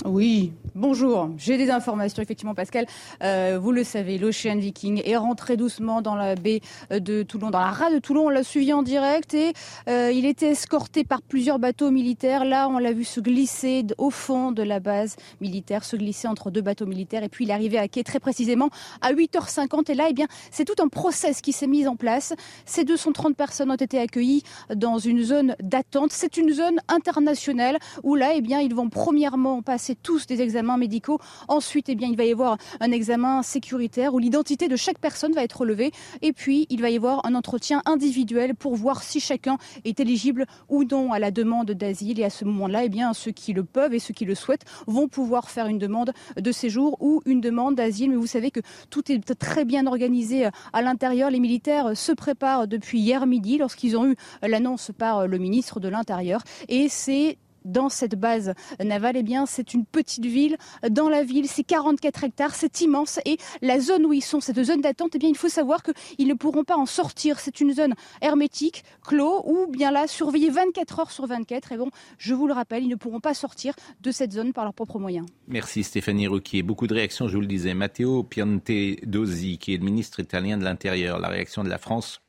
Oui, 0.04 0.52
bonjour. 0.74 1.30
J'ai 1.38 1.56
des 1.56 1.70
informations, 1.70 2.20
effectivement, 2.20 2.56
Pascal. 2.56 2.86
Euh, 3.22 3.58
vous 3.62 3.70
le 3.70 3.84
savez, 3.84 4.18
l'Ocean 4.18 4.56
Viking 4.56 5.00
est 5.04 5.16
rentré 5.16 5.56
doucement 5.56 6.02
dans 6.02 6.16
la 6.16 6.34
baie 6.34 6.60
de 6.90 7.22
Toulon, 7.22 7.50
dans 7.50 7.60
la 7.60 7.70
rade 7.70 7.94
de 7.94 7.98
Toulon. 8.00 8.26
On 8.26 8.28
l'a 8.28 8.42
suivi 8.42 8.72
en 8.72 8.82
direct 8.82 9.32
et 9.34 9.52
euh, 9.88 10.10
il 10.12 10.26
était 10.26 10.50
escorté 10.50 11.04
par 11.04 11.22
plusieurs 11.22 11.60
bateaux 11.60 11.92
militaires. 11.92 12.44
Là, 12.44 12.68
on 12.68 12.78
l'a 12.78 12.92
vu 12.92 13.04
se 13.04 13.20
glisser 13.20 13.84
au 13.96 14.10
fond 14.10 14.50
de 14.50 14.64
la 14.64 14.80
base 14.80 15.14
militaire, 15.40 15.84
se 15.84 15.94
glisser 15.94 16.26
entre 16.26 16.50
deux 16.50 16.62
bateaux 16.62 16.86
militaires. 16.86 17.22
Et 17.22 17.28
puis, 17.28 17.44
il 17.44 17.50
est 17.50 17.54
arrivé 17.54 17.78
à 17.78 17.86
quai 17.86 18.02
très 18.02 18.18
précisément 18.18 18.70
à 19.02 19.12
8h50. 19.12 19.92
Et 19.92 19.94
là, 19.94 20.08
eh 20.10 20.24
c'est 20.50 20.64
tout 20.64 20.82
un 20.82 20.88
process 20.88 21.40
qui 21.40 21.52
s'est 21.52 21.68
mis 21.68 21.86
en 21.86 21.94
place. 21.94 22.34
Ces 22.66 22.84
230 22.84 23.36
personnes 23.36 23.70
ont 23.70 23.76
été 23.76 24.00
accueillies 24.00 24.42
dans 24.74 24.98
une 24.98 25.22
zone 25.22 25.54
d'attente. 25.62 26.10
C'est 26.12 26.38
une 26.38 26.52
zone 26.52 26.80
internationale 26.88 27.78
où 28.02 28.16
là, 28.16 28.32
eh 28.34 28.40
bien, 28.40 28.58
ils 28.58 28.74
vont 28.74 28.88
premièrement 28.88 29.62
passer 29.62 29.91
tous 29.94 30.26
des 30.26 30.40
examens 30.40 30.76
médicaux. 30.76 31.18
Ensuite, 31.48 31.88
eh 31.88 31.96
il 32.00 32.16
va 32.16 32.24
y 32.24 32.32
avoir 32.32 32.58
un 32.80 32.90
examen 32.90 33.42
sécuritaire 33.42 34.14
où 34.14 34.18
l'identité 34.18 34.68
de 34.68 34.76
chaque 34.76 34.98
personne 34.98 35.32
va 35.32 35.42
être 35.42 35.60
relevée. 35.60 35.92
Et 36.20 36.32
puis, 36.32 36.66
il 36.70 36.80
va 36.80 36.90
y 36.90 36.96
avoir 36.96 37.24
un 37.26 37.34
entretien 37.34 37.82
individuel 37.86 38.54
pour 38.54 38.74
voir 38.74 39.02
si 39.02 39.20
chacun 39.20 39.58
est 39.84 40.00
éligible 40.00 40.46
ou 40.68 40.84
non 40.84 41.12
à 41.12 41.18
la 41.18 41.30
demande 41.30 41.70
d'asile. 41.70 42.20
Et 42.20 42.24
à 42.24 42.30
ce 42.30 42.44
moment-là, 42.44 42.84
eh 42.84 42.90
ceux 43.14 43.32
qui 43.32 43.52
le 43.52 43.64
peuvent 43.64 43.94
et 43.94 43.98
ceux 43.98 44.14
qui 44.14 44.24
le 44.24 44.34
souhaitent 44.34 44.64
vont 44.86 45.08
pouvoir 45.08 45.50
faire 45.50 45.66
une 45.66 45.78
demande 45.78 46.12
de 46.36 46.52
séjour 46.52 46.96
ou 47.00 47.22
une 47.26 47.40
demande 47.40 47.74
d'asile. 47.74 48.10
Mais 48.10 48.16
vous 48.16 48.26
savez 48.26 48.50
que 48.50 48.60
tout 48.90 49.10
est 49.10 49.34
très 49.38 49.64
bien 49.64 49.86
organisé 49.86 50.48
à 50.72 50.82
l'intérieur. 50.82 51.30
Les 51.30 51.40
militaires 51.40 51.96
se 51.96 52.12
préparent 52.12 52.68
depuis 52.68 53.00
hier 53.00 53.26
midi 53.26 53.58
lorsqu'ils 53.58 53.96
ont 53.96 54.06
eu 54.06 54.16
l'annonce 54.42 54.90
par 54.96 55.26
le 55.26 55.38
ministre 55.38 55.80
de 55.80 55.88
l'Intérieur. 55.88 56.42
Et 56.68 56.88
c'est 56.88 57.38
dans 57.64 57.88
cette 57.88 58.14
base 58.14 58.54
navale, 58.82 59.16
eh 59.16 59.22
bien, 59.22 59.46
c'est 59.46 59.74
une 59.74 59.84
petite 59.84 60.26
ville. 60.26 60.56
Dans 60.90 61.08
la 61.08 61.22
ville, 61.22 61.48
c'est 61.48 61.64
44 61.64 62.24
hectares, 62.24 62.54
c'est 62.54 62.80
immense. 62.80 63.20
Et 63.24 63.38
la 63.60 63.80
zone 63.80 64.06
où 64.06 64.12
ils 64.12 64.22
sont, 64.22 64.40
cette 64.40 64.62
zone 64.62 64.80
d'attente, 64.80 65.10
eh 65.14 65.18
bien, 65.18 65.28
il 65.28 65.36
faut 65.36 65.48
savoir 65.48 65.82
qu'ils 65.82 66.28
ne 66.28 66.34
pourront 66.34 66.64
pas 66.64 66.76
en 66.76 66.86
sortir. 66.86 67.38
C'est 67.40 67.60
une 67.60 67.74
zone 67.74 67.94
hermétique, 68.20 68.84
clos, 69.06 69.42
ou 69.46 69.66
bien 69.66 69.90
là, 69.90 70.06
surveillée 70.06 70.50
24 70.50 71.00
heures 71.00 71.10
sur 71.10 71.26
24. 71.26 71.72
Et 71.72 71.76
bon, 71.76 71.90
je 72.18 72.34
vous 72.34 72.46
le 72.46 72.54
rappelle, 72.54 72.84
ils 72.84 72.88
ne 72.88 72.96
pourront 72.96 73.20
pas 73.20 73.34
sortir 73.34 73.74
de 74.00 74.10
cette 74.10 74.32
zone 74.32 74.52
par 74.52 74.64
leurs 74.64 74.74
propres 74.74 74.98
moyens. 74.98 75.26
Merci 75.48 75.82
Stéphanie 75.82 76.26
Ruquier. 76.26 76.62
Beaucoup 76.62 76.86
de 76.86 76.94
réactions, 76.94 77.28
je 77.28 77.34
vous 77.34 77.40
le 77.40 77.46
disais. 77.46 77.74
Matteo 77.74 78.22
Piantedosi, 78.22 79.58
qui 79.58 79.74
est 79.74 79.78
le 79.78 79.84
ministre 79.84 80.20
italien 80.20 80.56
de 80.58 80.64
l'Intérieur. 80.64 81.18
La 81.18 81.28
réaction 81.28 81.64
de 81.64 81.68
la 81.68 81.78
France 81.78 82.20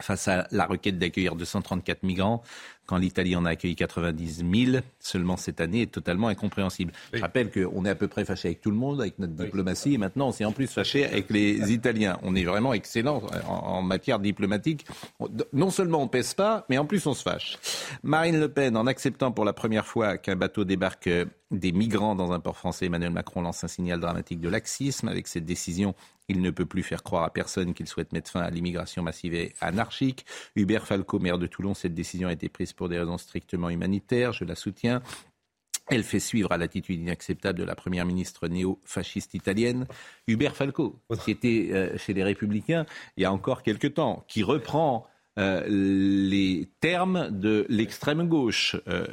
face 0.00 0.28
à 0.28 0.46
la 0.50 0.66
requête 0.66 0.98
d'accueillir 0.98 1.36
234 1.36 2.02
migrants 2.02 2.42
quand 2.86 2.96
l'Italie 2.96 3.36
en 3.36 3.44
a 3.44 3.50
accueilli 3.50 3.76
90 3.76 4.44
000 4.70 4.82
seulement 4.98 5.36
cette 5.36 5.60
année, 5.60 5.82
est 5.82 5.92
totalement 5.92 6.28
incompréhensible. 6.28 6.92
Je 7.12 7.20
rappelle 7.20 7.50
qu'on 7.50 7.84
est 7.84 7.90
à 7.90 7.94
peu 7.94 8.08
près 8.08 8.24
fâché 8.24 8.48
avec 8.48 8.60
tout 8.60 8.70
le 8.70 8.76
monde, 8.76 9.00
avec 9.00 9.18
notre 9.18 9.34
diplomatie, 9.34 9.94
et 9.94 9.98
maintenant 9.98 10.28
on 10.28 10.32
s'est 10.32 10.44
en 10.44 10.52
plus 10.52 10.66
fâché 10.66 11.04
avec 11.04 11.30
les 11.30 11.72
Italiens. 11.72 12.18
On 12.22 12.34
est 12.34 12.44
vraiment 12.44 12.72
excellent 12.72 13.22
en, 13.48 13.82
matière 13.82 14.18
diplomatique. 14.18 14.86
Non 15.52 15.70
seulement 15.70 16.02
on 16.02 16.08
pèse 16.08 16.34
pas, 16.34 16.66
mais 16.68 16.78
en 16.78 16.84
plus 16.84 17.06
on 17.06 17.14
se 17.14 17.22
fâche. 17.22 17.58
Marine 18.02 18.38
Le 18.38 18.48
Pen, 18.48 18.76
en 18.76 18.86
acceptant 18.86 19.32
pour 19.32 19.44
la 19.44 19.52
première 19.52 19.86
fois 19.86 20.18
qu'un 20.18 20.36
bateau 20.36 20.64
débarque 20.64 21.08
des 21.52 21.72
migrants 21.72 22.14
dans 22.14 22.32
un 22.32 22.40
port 22.40 22.56
français, 22.56 22.86
Emmanuel 22.86 23.10
Macron 23.10 23.42
lance 23.42 23.62
un 23.62 23.68
signal 23.68 24.00
dramatique 24.00 24.40
de 24.40 24.48
laxisme. 24.48 25.08
Avec 25.08 25.28
cette 25.28 25.44
décision, 25.44 25.94
il 26.28 26.40
ne 26.40 26.50
peut 26.50 26.66
plus 26.66 26.82
faire 26.82 27.02
croire 27.02 27.24
à 27.24 27.30
personne 27.30 27.74
qu'il 27.74 27.86
souhaite 27.86 28.12
mettre 28.12 28.30
fin 28.30 28.40
à 28.40 28.50
l'immigration 28.50 29.02
massive 29.02 29.34
et 29.34 29.54
anarchique. 29.60 30.24
Hubert 30.56 30.86
Falco, 30.86 31.18
maire 31.18 31.38
de 31.38 31.46
Toulon, 31.46 31.74
cette 31.74 31.94
décision 31.94 32.28
a 32.28 32.32
été 32.32 32.48
prise 32.48 32.72
pour 32.72 32.88
des 32.88 32.98
raisons 32.98 33.18
strictement 33.18 33.68
humanitaires. 33.68 34.32
Je 34.32 34.44
la 34.44 34.54
soutiens. 34.54 35.02
Elle 35.88 36.04
fait 36.04 36.20
suivre 36.20 36.52
à 36.52 36.56
l'attitude 36.56 37.00
inacceptable 37.00 37.58
de 37.58 37.64
la 37.64 37.74
première 37.74 38.06
ministre 38.06 38.48
néo-fasciste 38.48 39.34
italienne, 39.34 39.86
Hubert 40.28 40.54
Falco, 40.54 41.00
qui 41.22 41.32
était 41.32 41.70
euh, 41.72 41.98
chez 41.98 42.14
les 42.14 42.22
Républicains 42.22 42.86
il 43.16 43.24
y 43.24 43.26
a 43.26 43.32
encore 43.32 43.62
quelque 43.62 43.88
temps, 43.88 44.24
qui 44.28 44.42
reprend 44.42 45.06
euh, 45.38 45.64
les 45.68 46.68
termes 46.80 47.28
de 47.30 47.66
l'extrême 47.68 48.28
gauche, 48.28 48.76
euh, 48.88 49.06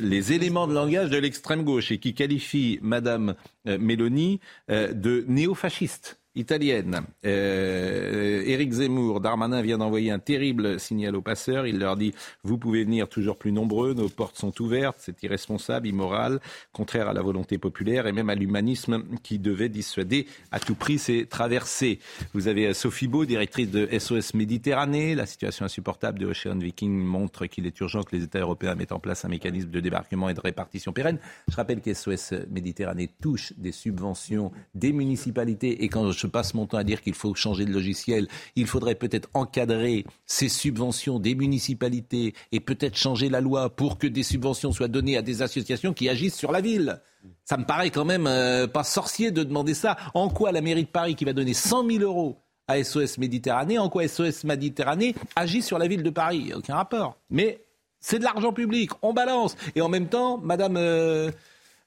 les 0.00 0.32
éléments 0.32 0.66
de 0.66 0.74
langage 0.74 1.10
de 1.10 1.18
l'extrême 1.18 1.64
gauche, 1.64 1.92
et 1.92 1.98
qui 1.98 2.14
qualifie 2.14 2.78
Madame 2.82 3.34
Meloni 3.64 4.40
de 4.68 5.24
néo-fasciste 5.28 6.21
italienne. 6.34 7.02
Euh, 7.24 8.42
Éric 8.46 8.72
Zemmour, 8.72 9.20
Darmanin 9.20 9.62
vient 9.62 9.78
d'envoyer 9.78 10.10
un 10.10 10.18
terrible 10.18 10.80
signal 10.80 11.14
aux 11.14 11.22
passeurs. 11.22 11.66
Il 11.66 11.78
leur 11.78 11.96
dit 11.96 12.14
Vous 12.42 12.58
pouvez 12.58 12.84
venir 12.84 13.08
toujours 13.08 13.36
plus 13.36 13.52
nombreux, 13.52 13.94
nos 13.94 14.08
portes 14.08 14.38
sont 14.38 14.60
ouvertes. 14.62 14.96
C'est 14.98 15.22
irresponsable, 15.22 15.86
immoral, 15.88 16.40
contraire 16.72 17.08
à 17.08 17.12
la 17.12 17.22
volonté 17.22 17.58
populaire 17.58 18.06
et 18.06 18.12
même 18.12 18.30
à 18.30 18.34
l'humanisme 18.34 19.04
qui 19.22 19.38
devait 19.38 19.68
dissuader 19.68 20.26
à 20.50 20.60
tout 20.60 20.74
prix 20.74 20.98
ces 20.98 21.26
traversées. 21.26 21.98
Vous 22.32 22.48
avez 22.48 22.68
euh, 22.68 22.74
Sophie 22.74 23.08
Beau, 23.08 23.24
directrice 23.24 23.70
de 23.70 23.88
SOS 23.98 24.34
Méditerranée. 24.34 25.14
La 25.14 25.26
situation 25.26 25.64
insupportable 25.64 26.18
de 26.18 26.26
Ocean 26.26 26.58
Viking 26.58 26.92
montre 26.92 27.46
qu'il 27.46 27.66
est 27.66 27.78
urgent 27.80 28.02
que 28.02 28.16
les 28.16 28.24
États 28.24 28.40
européens 28.40 28.74
mettent 28.74 28.92
en 28.92 29.00
place 29.00 29.24
un 29.24 29.28
mécanisme 29.28 29.70
de 29.70 29.80
débarquement 29.80 30.28
et 30.28 30.34
de 30.34 30.40
répartition 30.40 30.92
pérenne. 30.92 31.18
Je 31.48 31.56
rappelle 31.56 31.80
que 31.80 31.92
SOS 31.92 32.34
Méditerranée 32.50 33.10
touche 33.20 33.52
des 33.58 33.72
subventions 33.72 34.52
des 34.74 34.92
municipalités 34.92 35.84
et 35.84 35.88
quand 35.88 36.04
passe 36.26 36.54
mon 36.54 36.66
temps 36.66 36.78
à 36.78 36.84
dire 36.84 37.02
qu'il 37.02 37.14
faut 37.14 37.34
changer 37.34 37.64
de 37.64 37.72
logiciel. 37.72 38.28
Il 38.56 38.66
faudrait 38.66 38.94
peut-être 38.94 39.28
encadrer 39.34 40.04
ces 40.26 40.48
subventions 40.48 41.18
des 41.18 41.34
municipalités 41.34 42.34
et 42.52 42.60
peut-être 42.60 42.96
changer 42.96 43.28
la 43.28 43.40
loi 43.40 43.70
pour 43.70 43.98
que 43.98 44.06
des 44.06 44.22
subventions 44.22 44.72
soient 44.72 44.88
données 44.88 45.16
à 45.16 45.22
des 45.22 45.42
associations 45.42 45.92
qui 45.92 46.08
agissent 46.08 46.36
sur 46.36 46.52
la 46.52 46.60
ville. 46.60 47.00
Ça 47.44 47.56
me 47.56 47.64
paraît 47.64 47.90
quand 47.90 48.04
même 48.04 48.26
euh, 48.26 48.66
pas 48.66 48.84
sorcier 48.84 49.30
de 49.30 49.42
demander 49.42 49.74
ça. 49.74 49.96
En 50.14 50.28
quoi 50.28 50.52
la 50.52 50.60
mairie 50.60 50.84
de 50.84 50.88
Paris 50.88 51.14
qui 51.14 51.24
va 51.24 51.32
donner 51.32 51.54
100 51.54 51.88
000 51.88 52.02
euros 52.02 52.38
à 52.68 52.82
SOS 52.82 53.18
Méditerranée, 53.18 53.78
en 53.78 53.88
quoi 53.88 54.06
SOS 54.06 54.44
Méditerranée 54.44 55.14
agit 55.36 55.62
sur 55.62 55.78
la 55.78 55.88
ville 55.88 56.02
de 56.02 56.10
Paris? 56.10 56.52
Aucun 56.54 56.76
rapport. 56.76 57.18
Mais 57.30 57.64
c'est 58.00 58.18
de 58.18 58.24
l'argent 58.24 58.52
public, 58.52 58.90
on 59.02 59.12
balance. 59.12 59.56
Et 59.74 59.80
en 59.80 59.88
même 59.88 60.08
temps, 60.08 60.38
Madame... 60.38 60.76
Euh, 60.76 61.30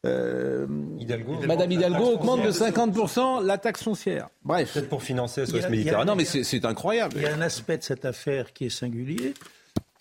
euh, 0.06 0.68
Madame 1.48 1.72
Hidalgo 1.72 2.14
augmente 2.14 2.44
de 2.44 2.52
50% 2.52 3.46
la 3.46 3.58
taxe 3.58 3.84
foncière. 3.84 4.28
Bref. 4.44 4.74
Peut-être 4.74 4.90
pour 4.90 5.04
financer 5.04 5.46
SOS 5.46 5.70
Méditerranée. 5.70 6.06
Non, 6.06 6.16
mais 6.16 6.26
c'est 6.26 6.66
incroyable. 6.66 7.16
Il 7.18 7.24
y 7.24 7.26
a 7.26 7.34
un 7.34 7.42
aspect 7.42 7.78
de 7.78 7.84
cette 7.84 8.06
affaire 8.06 8.54
qui 8.54 8.66
est 8.66 8.70
singulier. 8.70 9.34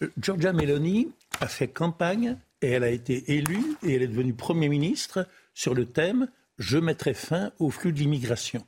Euh, 0.02 0.10
Giorgia 0.18 0.52
Meloni 0.52 1.10
a 1.40 1.48
fait 1.48 1.68
campagne 1.68 2.36
et 2.62 2.70
elle 2.70 2.84
a 2.84 2.90
été 2.90 3.34
élue 3.34 3.76
et 3.82 3.94
elle 3.94 4.02
est 4.02 4.08
devenue 4.08 4.34
Premier 4.34 4.68
ministre 4.68 5.26
sur 5.54 5.74
le 5.74 5.86
thème 5.86 6.28
Je 6.58 6.78
mettrai 6.78 7.14
fin 7.14 7.52
au 7.58 7.70
flux 7.70 7.92
de 7.92 7.98
l'immigration. 7.98 8.64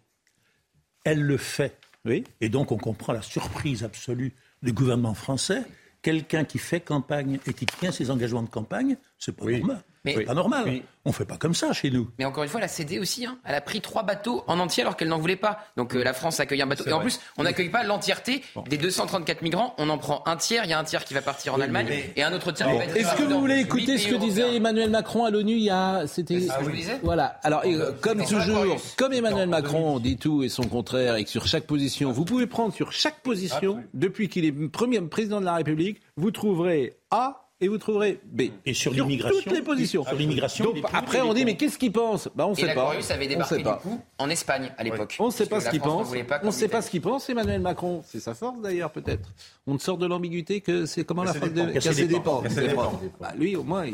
Elle 1.05 1.22
le 1.22 1.37
fait. 1.37 1.77
Oui. 2.05 2.25
Et 2.40 2.49
donc 2.49 2.72
on 2.72 2.79
comprend 2.79 3.12
la 3.12 3.22
surprise 3.22 3.85
absolue 3.85 4.35
du 4.62 4.72
gouvernement 4.72 5.14
français 5.14 5.62
quelqu'un 6.07 6.44
qui 6.44 6.59
fait 6.59 6.79
campagne 6.79 7.40
et 7.49 7.53
qui 7.53 7.66
tient 7.66 7.90
ses 7.90 8.12
engagements 8.12 8.44
de 8.44 8.49
campagne, 8.49 8.96
c'est 9.18 9.35
pas 9.35 9.44
normal. 9.44 9.83
Mais 10.07 10.25
pas 10.25 10.35
normal. 10.35 10.83
On 11.05 11.12
fait 11.12 11.25
pas 11.25 11.37
comme 11.37 11.55
ça 11.55 11.73
chez 11.73 11.90
nous. 11.90 12.09
Mais 12.19 12.25
encore 12.25 12.42
une 12.42 12.49
fois, 12.49 12.59
elle 12.59 12.64
a 12.64 12.69
cédé 12.69 12.99
aussi. 12.99 13.27
Hein. 13.27 13.38
Elle 13.45 13.55
a 13.55 13.61
pris 13.61 13.81
trois 13.81 14.03
bateaux 14.03 14.42
en 14.49 14.59
entier 14.59 14.83
alors 14.83 14.97
qu'elle 14.97 15.09
n'en 15.09 15.19
voulait 15.19 15.37
pas. 15.37 15.61
Donc 15.77 15.95
euh, 15.95 16.03
la 16.03 16.12
France 16.12 16.40
accueille 16.40 16.62
un 16.62 16.66
bateau. 16.66 16.85
Et 16.85 16.92
en 16.92 17.01
plus, 17.01 17.21
on 17.38 17.45
n'accueille 17.45 17.69
pas 17.69 17.85
l'entièreté 17.85 18.42
des 18.69 18.77
234 18.77 19.42
migrants. 19.42 19.75
On 19.79 19.88
en 19.88 19.99
prend 19.99 20.23
un 20.27 20.37
tiers. 20.37 20.64
Il 20.64 20.71
y 20.71 20.73
a 20.73 20.79
un 20.79 20.85
tiers 20.85 21.05
qui 21.05 21.14
va 21.14 21.23
partir 21.23 21.55
en 21.55 21.61
Allemagne 21.61 21.88
et 22.16 22.23
un 22.23 22.33
autre 22.33 22.51
tiers 22.51 22.69
qui 22.69 22.77
va 22.77 22.85
être 22.85 22.97
Est-ce 22.97 23.14
que 23.14 23.23
vous 23.23 23.38
voulez 23.40 23.61
écouter 23.61 23.99
ce 23.99 24.09
que 24.09 24.16
disait 24.16 24.57
Emmanuel 24.57 24.90
Macron 24.90 25.25
à 25.25 25.31
l'ONU 25.31 25.53
il 25.53 25.62
y 25.62 25.71
a 25.71 26.07
C'était. 26.07 26.47
Ah, 26.51 26.59
vous 26.61 26.71
disais 26.71 26.99
Voilà. 27.03 27.38
Alors, 27.45 27.62
euh, 27.64 27.92
comme 28.01 28.25
toujours, 28.25 28.77
comme 28.97 29.12
Emmanuel 29.12 29.49
Macron 29.49 29.99
dit 30.01 30.16
tout 30.16 30.42
et 30.42 30.49
son 30.49 30.64
contraire 30.64 31.16
et 31.16 31.25
que 31.25 31.31
sur 31.31 31.47
chaque 31.47 31.66
position, 31.66 32.11
vous 32.11 32.25
pouvez 32.25 32.47
prendre 32.47 32.75
sur 32.75 32.92
chaque 32.92 33.23
position, 33.23 33.83
depuis 33.95 34.29
qu'il 34.29 34.45
est 34.45 34.53
premier 34.53 35.01
président 35.03 35.40
de 35.40 35.45
la 35.45 35.55
République, 35.55 36.01
vous 36.16 36.31
trouverez 36.31 36.97
A 37.11 37.45
et 37.61 37.69
vous 37.69 37.79
trouverez 37.79 38.21
B. 38.25 38.42
Et 38.66 38.75
sur 38.75 38.92
l'immigration 38.92 39.40
Toutes 39.42 39.53
les 39.53 39.62
positions. 39.62 40.05
Sur 40.05 40.16
l'immigration. 40.16 40.75
après, 40.92 41.23
on 41.23 41.33
dit, 41.33 41.45
mais 41.45 41.57
qu'est-ce 41.57 41.79
qu'il 41.79 41.92
pense 41.92 42.29
bah, 42.35 42.47
On 42.47 42.51
ne 42.51 42.55
sait 42.55 42.62
et 42.62 42.66
pas. 42.66 42.75
l'Aquarius 42.75 43.11
avait 43.11 43.27
débarqué 43.29 43.57
du 43.59 43.64
coup 43.64 44.01
en 44.19 44.29
Espagne 44.29 44.73
à 44.77 44.85
l'époque. 44.85 45.16
On 45.19 45.27
ne 45.27 45.31
sait 45.31 45.47
pas 45.47 45.61
ce 45.61 45.66
que 45.66 45.71
qu'il 45.71 45.81
la 45.81 45.87
France 45.87 45.97
pense. 45.97 46.03
ne 46.03 46.09
voulait 46.09 46.25
pas 46.25 46.40
On 46.42 46.47
ne 46.47 46.51
sait 46.51 46.69
pas 46.69 46.83
ce 46.83 46.90
qu'il 46.90 47.01
pense, 47.01 47.31
Emmanuel 47.31 47.61
Macron. 47.62 48.03
C'est 48.07 48.21
sa 48.21 48.35
force 48.35 48.61
d'ailleurs, 48.61 48.92
peut-être. 48.92 49.33
On 49.66 49.75
ne 49.75 49.79
sort 49.79 49.97
de 49.97 50.07
l'ambiguïté 50.07 50.61
que 50.61 50.85
c'est 50.85 51.05
comment 51.05 51.25
la 51.25 51.33
phrase 51.33 51.53
de 51.53 51.73
Casser 51.73 52.07
des. 52.07 52.19
Bah, 52.19 53.33
lui, 53.37 53.57
au 53.57 53.62
moins, 53.62 53.87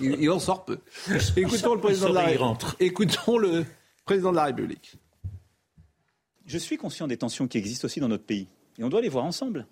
il, 0.00 0.30
en 0.30 0.38
sort 0.38 0.64
peu. 0.64 0.78
Écoutons 1.36 1.74
le 1.74 1.80
président 1.80 2.10
de 2.10 2.14
la 2.14 2.22
République. 2.22 2.76
Écoutons 2.78 3.38
le 3.38 3.64
président 4.04 4.30
de 4.30 4.36
la 4.36 4.44
République. 4.44 4.94
Je 6.46 6.58
suis 6.58 6.76
conscient 6.76 7.08
des 7.08 7.16
tensions 7.16 7.48
qui 7.48 7.58
existent 7.58 7.86
aussi 7.86 7.98
dans 7.98 8.08
notre 8.08 8.24
pays. 8.24 8.46
Et 8.78 8.84
on 8.84 8.88
doit 8.88 9.00
les 9.00 9.08
voir 9.08 9.24
ensemble. 9.24 9.66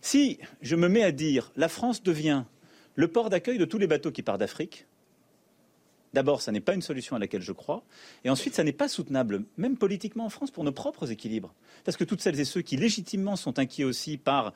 Si 0.00 0.38
je 0.62 0.74
me 0.74 0.88
mets 0.88 1.04
à 1.04 1.12
dire 1.12 1.52
la 1.56 1.68
France 1.68 2.02
devient 2.02 2.44
le 2.94 3.08
port 3.08 3.30
d'accueil 3.30 3.58
de 3.58 3.64
tous 3.64 3.78
les 3.78 3.86
bateaux 3.86 4.10
qui 4.10 4.22
partent 4.22 4.40
d'Afrique, 4.40 4.86
d'abord, 6.12 6.42
ça 6.42 6.52
n'est 6.52 6.60
pas 6.60 6.74
une 6.74 6.82
solution 6.82 7.16
à 7.16 7.18
laquelle 7.18 7.42
je 7.42 7.52
crois. 7.52 7.84
Et 8.24 8.30
ensuite, 8.30 8.54
ça 8.54 8.64
n'est 8.64 8.72
pas 8.72 8.88
soutenable, 8.88 9.44
même 9.56 9.76
politiquement 9.76 10.26
en 10.26 10.30
France, 10.30 10.50
pour 10.50 10.64
nos 10.64 10.72
propres 10.72 11.10
équilibres. 11.10 11.54
Parce 11.84 11.96
que 11.96 12.04
toutes 12.04 12.20
celles 12.20 12.38
et 12.38 12.44
ceux 12.44 12.62
qui 12.62 12.76
légitimement 12.76 13.36
sont 13.36 13.58
inquiets 13.58 13.84
aussi 13.84 14.16
par 14.16 14.52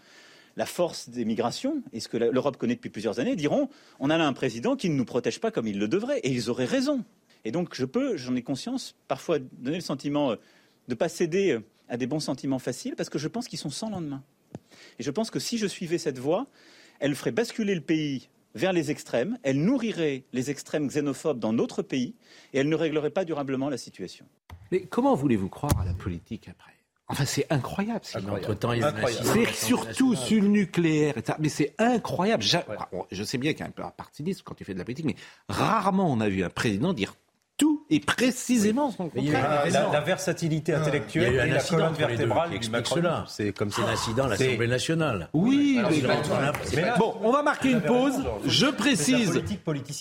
la 0.56 0.66
force 0.66 1.10
des 1.10 1.24
migrations, 1.24 1.82
et 1.92 2.00
ce 2.00 2.08
que 2.08 2.16
l'Europe 2.16 2.56
connaît 2.56 2.76
depuis 2.76 2.88
plusieurs 2.88 3.20
années, 3.20 3.36
diront 3.36 3.68
on 4.00 4.08
a 4.08 4.16
là 4.16 4.26
un 4.26 4.32
président 4.32 4.74
qui 4.74 4.88
ne 4.88 4.94
nous 4.94 5.04
protège 5.04 5.38
pas 5.38 5.50
comme 5.50 5.66
il 5.66 5.78
le 5.78 5.88
devrait. 5.88 6.20
Et 6.20 6.30
ils 6.30 6.48
auraient 6.48 6.64
raison. 6.64 7.04
Et 7.44 7.52
donc, 7.52 7.74
je 7.74 7.84
peux, 7.84 8.16
j'en 8.16 8.34
ai 8.34 8.42
conscience, 8.42 8.96
parfois 9.06 9.38
donner 9.38 9.76
le 9.76 9.82
sentiment 9.82 10.32
euh, 10.32 10.36
de 10.88 10.92
ne 10.92 10.94
pas 10.94 11.08
céder 11.08 11.52
euh, 11.52 11.60
à 11.88 11.96
des 11.96 12.06
bons 12.06 12.20
sentiments 12.20 12.58
faciles, 12.58 12.96
parce 12.96 13.08
que 13.08 13.18
je 13.18 13.28
pense 13.28 13.48
qu'ils 13.48 13.58
sont 13.58 13.70
sans 13.70 13.90
lendemain. 13.90 14.22
Et 14.98 15.02
je 15.02 15.10
pense 15.10 15.30
que 15.30 15.38
si 15.38 15.58
je 15.58 15.66
suivais 15.66 15.98
cette 15.98 16.18
voie, 16.18 16.46
elle 17.00 17.14
ferait 17.14 17.32
basculer 17.32 17.74
le 17.74 17.80
pays 17.80 18.28
vers 18.54 18.72
les 18.72 18.90
extrêmes, 18.90 19.38
elle 19.42 19.62
nourrirait 19.62 20.24
les 20.32 20.50
extrêmes 20.50 20.88
xénophobes 20.88 21.38
dans 21.38 21.52
notre 21.52 21.82
pays, 21.82 22.14
et 22.54 22.58
elle 22.58 22.68
ne 22.68 22.76
réglerait 22.76 23.10
pas 23.10 23.24
durablement 23.24 23.68
la 23.68 23.76
situation. 23.76 24.24
Mais 24.72 24.80
comment 24.82 25.14
voulez-vous 25.14 25.48
croire 25.48 25.78
à 25.78 25.84
la 25.84 25.92
politique 25.92 26.48
après? 26.48 26.72
Enfin, 27.08 27.24
c'est 27.24 27.46
incroyable. 27.50 28.00
ce 28.04 28.18
entre-temps, 28.18 28.72
il 28.72 28.80
y 28.80 28.82
a 28.82 28.88
un 28.88 28.96
accident 28.96 29.32
C'est 29.32 29.52
surtout 29.52 30.16
sur 30.16 30.42
le 30.42 30.48
nucléaire. 30.48 31.16
et 31.16 31.22
ça. 31.24 31.36
Mais 31.38 31.48
c'est 31.48 31.74
incroyable. 31.78 32.42
Je 33.12 33.22
sais 33.22 33.38
bien 33.38 33.52
qu'il 33.52 33.60
y 33.60 33.62
a 33.62 33.66
un 33.66 33.70
peu 33.70 33.84
un 33.84 33.90
partinisme 33.90 34.42
quand 34.44 34.54
tu 34.54 34.64
fais 34.64 34.74
de 34.74 34.78
la 34.78 34.84
politique, 34.84 35.06
mais 35.06 35.14
rarement 35.48 36.10
on 36.10 36.20
a 36.20 36.28
vu 36.28 36.42
un 36.42 36.50
président 36.50 36.92
dire 36.92 37.14
et 37.88 38.00
précisément 38.00 38.90
son 38.90 39.04
Mais 39.14 39.22
il 39.22 39.24
y 39.24 39.34
a 39.34 39.38
eu 39.38 39.42
contraire. 39.42 39.66
la, 39.72 39.92
la 39.92 40.00
versatilité 40.00 40.74
intellectuelle 40.74 41.32
Il 41.32 41.36
y 41.36 41.40
a 41.40 41.46
eu 41.46 41.48
et 41.48 41.52
un 41.52 41.54
la 41.54 41.62
colonne 41.62 41.94
vertébrale 41.94 42.50
qui 42.50 42.56
explique 42.56 42.86
cela. 42.86 43.24
C'est 43.28 43.52
comme 43.52 43.70
C'est 43.70 43.82
un 43.82 43.88
incident 43.88 44.24
à 44.24 44.28
l'Assemblée 44.28 44.66
nationale. 44.66 45.28
Oui, 45.32 45.76
Alors, 45.78 45.90
mais- 45.90 46.80
là- 46.82 46.96
bon, 46.98 47.14
on 47.22 47.30
va 47.30 47.42
marquer 47.42 47.70
une 47.70 47.80
pause. 47.80 48.14
Je 48.46 48.66
précise. 48.66 49.40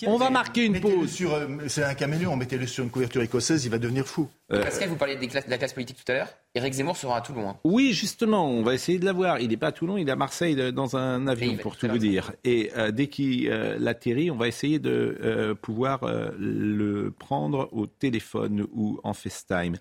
On 0.06 0.16
va 0.18 0.30
marquer 0.30 0.64
une 0.64 0.80
pause. 0.80 1.10
sur, 1.10 1.32
euh, 1.34 1.46
c'est 1.68 1.84
un 1.84 1.94
caméléon, 1.94 2.36
mettez-le 2.36 2.66
sur 2.66 2.84
une 2.84 2.90
couverture 2.90 3.22
écossaise, 3.22 3.64
il 3.64 3.70
va 3.70 3.78
devenir 3.78 4.06
fou. 4.06 4.28
Pascal, 4.48 4.88
vous 4.88 4.96
parliez 4.96 5.16
des 5.16 5.26
classes- 5.26 5.46
de 5.46 5.50
la 5.50 5.58
classe 5.58 5.72
politique 5.72 5.96
tout 6.04 6.12
à 6.12 6.14
l'heure. 6.14 6.28
Éric 6.54 6.74
Zemmour 6.74 6.96
sera 6.96 7.16
à 7.16 7.20
Toulon. 7.20 7.48
hein. 7.48 7.56
Oui, 7.64 7.92
justement, 7.92 8.48
on 8.48 8.62
va 8.62 8.74
essayer 8.74 8.98
de 8.98 9.04
l'avoir. 9.04 9.40
Il 9.40 9.48
n'est 9.48 9.56
pas 9.56 9.66
à 9.68 9.72
Toulon, 9.72 9.96
il 9.96 10.08
est 10.08 10.12
à 10.12 10.16
Marseille 10.16 10.54
euh, 10.60 10.70
dans 10.70 10.96
un 10.96 11.26
avion, 11.26 11.56
pour 11.56 11.76
tout 11.76 11.88
vous 11.88 11.98
dire. 11.98 12.32
Et 12.44 12.70
euh, 12.76 12.92
dès 12.92 13.08
qu'il 13.08 13.48
euh, 13.50 13.84
atterrit, 13.86 14.30
on 14.30 14.36
va 14.36 14.46
essayer 14.46 14.78
de 14.78 15.18
euh, 15.20 15.54
pouvoir 15.54 16.04
euh, 16.04 16.30
le 16.38 17.10
prendre 17.10 17.68
au 17.72 17.86
téléphone 17.86 18.66
ou 18.72 19.00
en 19.02 19.14
FaceTime. 19.14 19.76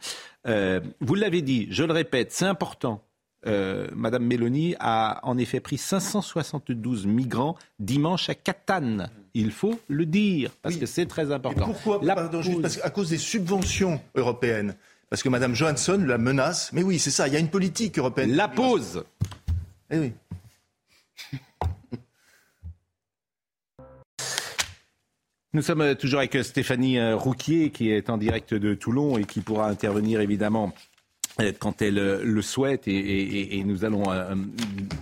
Euh, 0.47 0.79
vous 0.99 1.15
l'avez 1.15 1.41
dit, 1.43 1.67
je 1.69 1.83
le 1.83 1.93
répète, 1.93 2.31
c'est 2.31 2.45
important. 2.45 3.03
Euh, 3.47 3.87
Madame 3.95 4.23
Mélanie 4.25 4.75
a 4.79 5.19
en 5.23 5.37
effet 5.37 5.59
pris 5.59 5.77
572 5.77 7.05
migrants 7.05 7.55
dimanche 7.79 8.29
à 8.29 8.35
Catane. 8.35 9.09
Il 9.33 9.51
faut 9.51 9.79
le 9.87 10.05
dire, 10.05 10.51
parce 10.61 10.75
Oui. 10.75 10.81
que 10.81 10.85
c'est 10.87 11.05
très 11.05 11.29
Et 11.29 11.31
important. 11.33 11.65
pourquoi 11.65 11.99
La 12.01 12.15
Pardon, 12.15 12.41
juste 12.41 12.53
pause- 12.53 12.61
parce 12.61 12.77
qu'à 12.77 12.89
cause 12.89 13.09
des 13.09 13.17
subventions 13.17 14.01
européennes. 14.15 14.75
Parce 15.09 15.21
que 15.21 15.29
Mme 15.29 15.53
Johansson 15.53 16.03
la 16.07 16.17
menace. 16.17 16.71
Mais 16.73 16.81
oui, 16.83 16.97
c'est 16.99 17.11
ça, 17.11 17.27
il 17.27 17.33
y 17.33 17.37
a 17.37 17.39
une 17.39 17.49
politique 17.49 17.99
européenne. 17.99 18.33
La 18.35 18.47
pause 18.47 19.03
Eh 19.91 19.99
oui. 19.99 20.13
Nous 25.53 25.61
sommes 25.61 25.81
euh, 25.81 25.95
toujours 25.95 26.19
avec 26.19 26.35
euh, 26.35 26.43
Stéphanie 26.43 26.99
Rouquier 27.13 27.71
qui 27.71 27.89
est 27.91 28.09
en 28.09 28.17
direct 28.17 28.53
de 28.53 28.73
Toulon 28.73 29.17
et 29.17 29.23
qui 29.23 29.41
pourra 29.41 29.69
intervenir 29.69 30.19
évidemment 30.19 30.73
quand 31.59 31.81
elle 31.81 31.99
euh, 31.99 32.23
le 32.23 32.41
souhaite 32.41 32.87
et, 32.87 33.63
nous 33.65 33.83
allons 33.83 34.09
euh, 34.11 34.31
euh, 34.31 34.35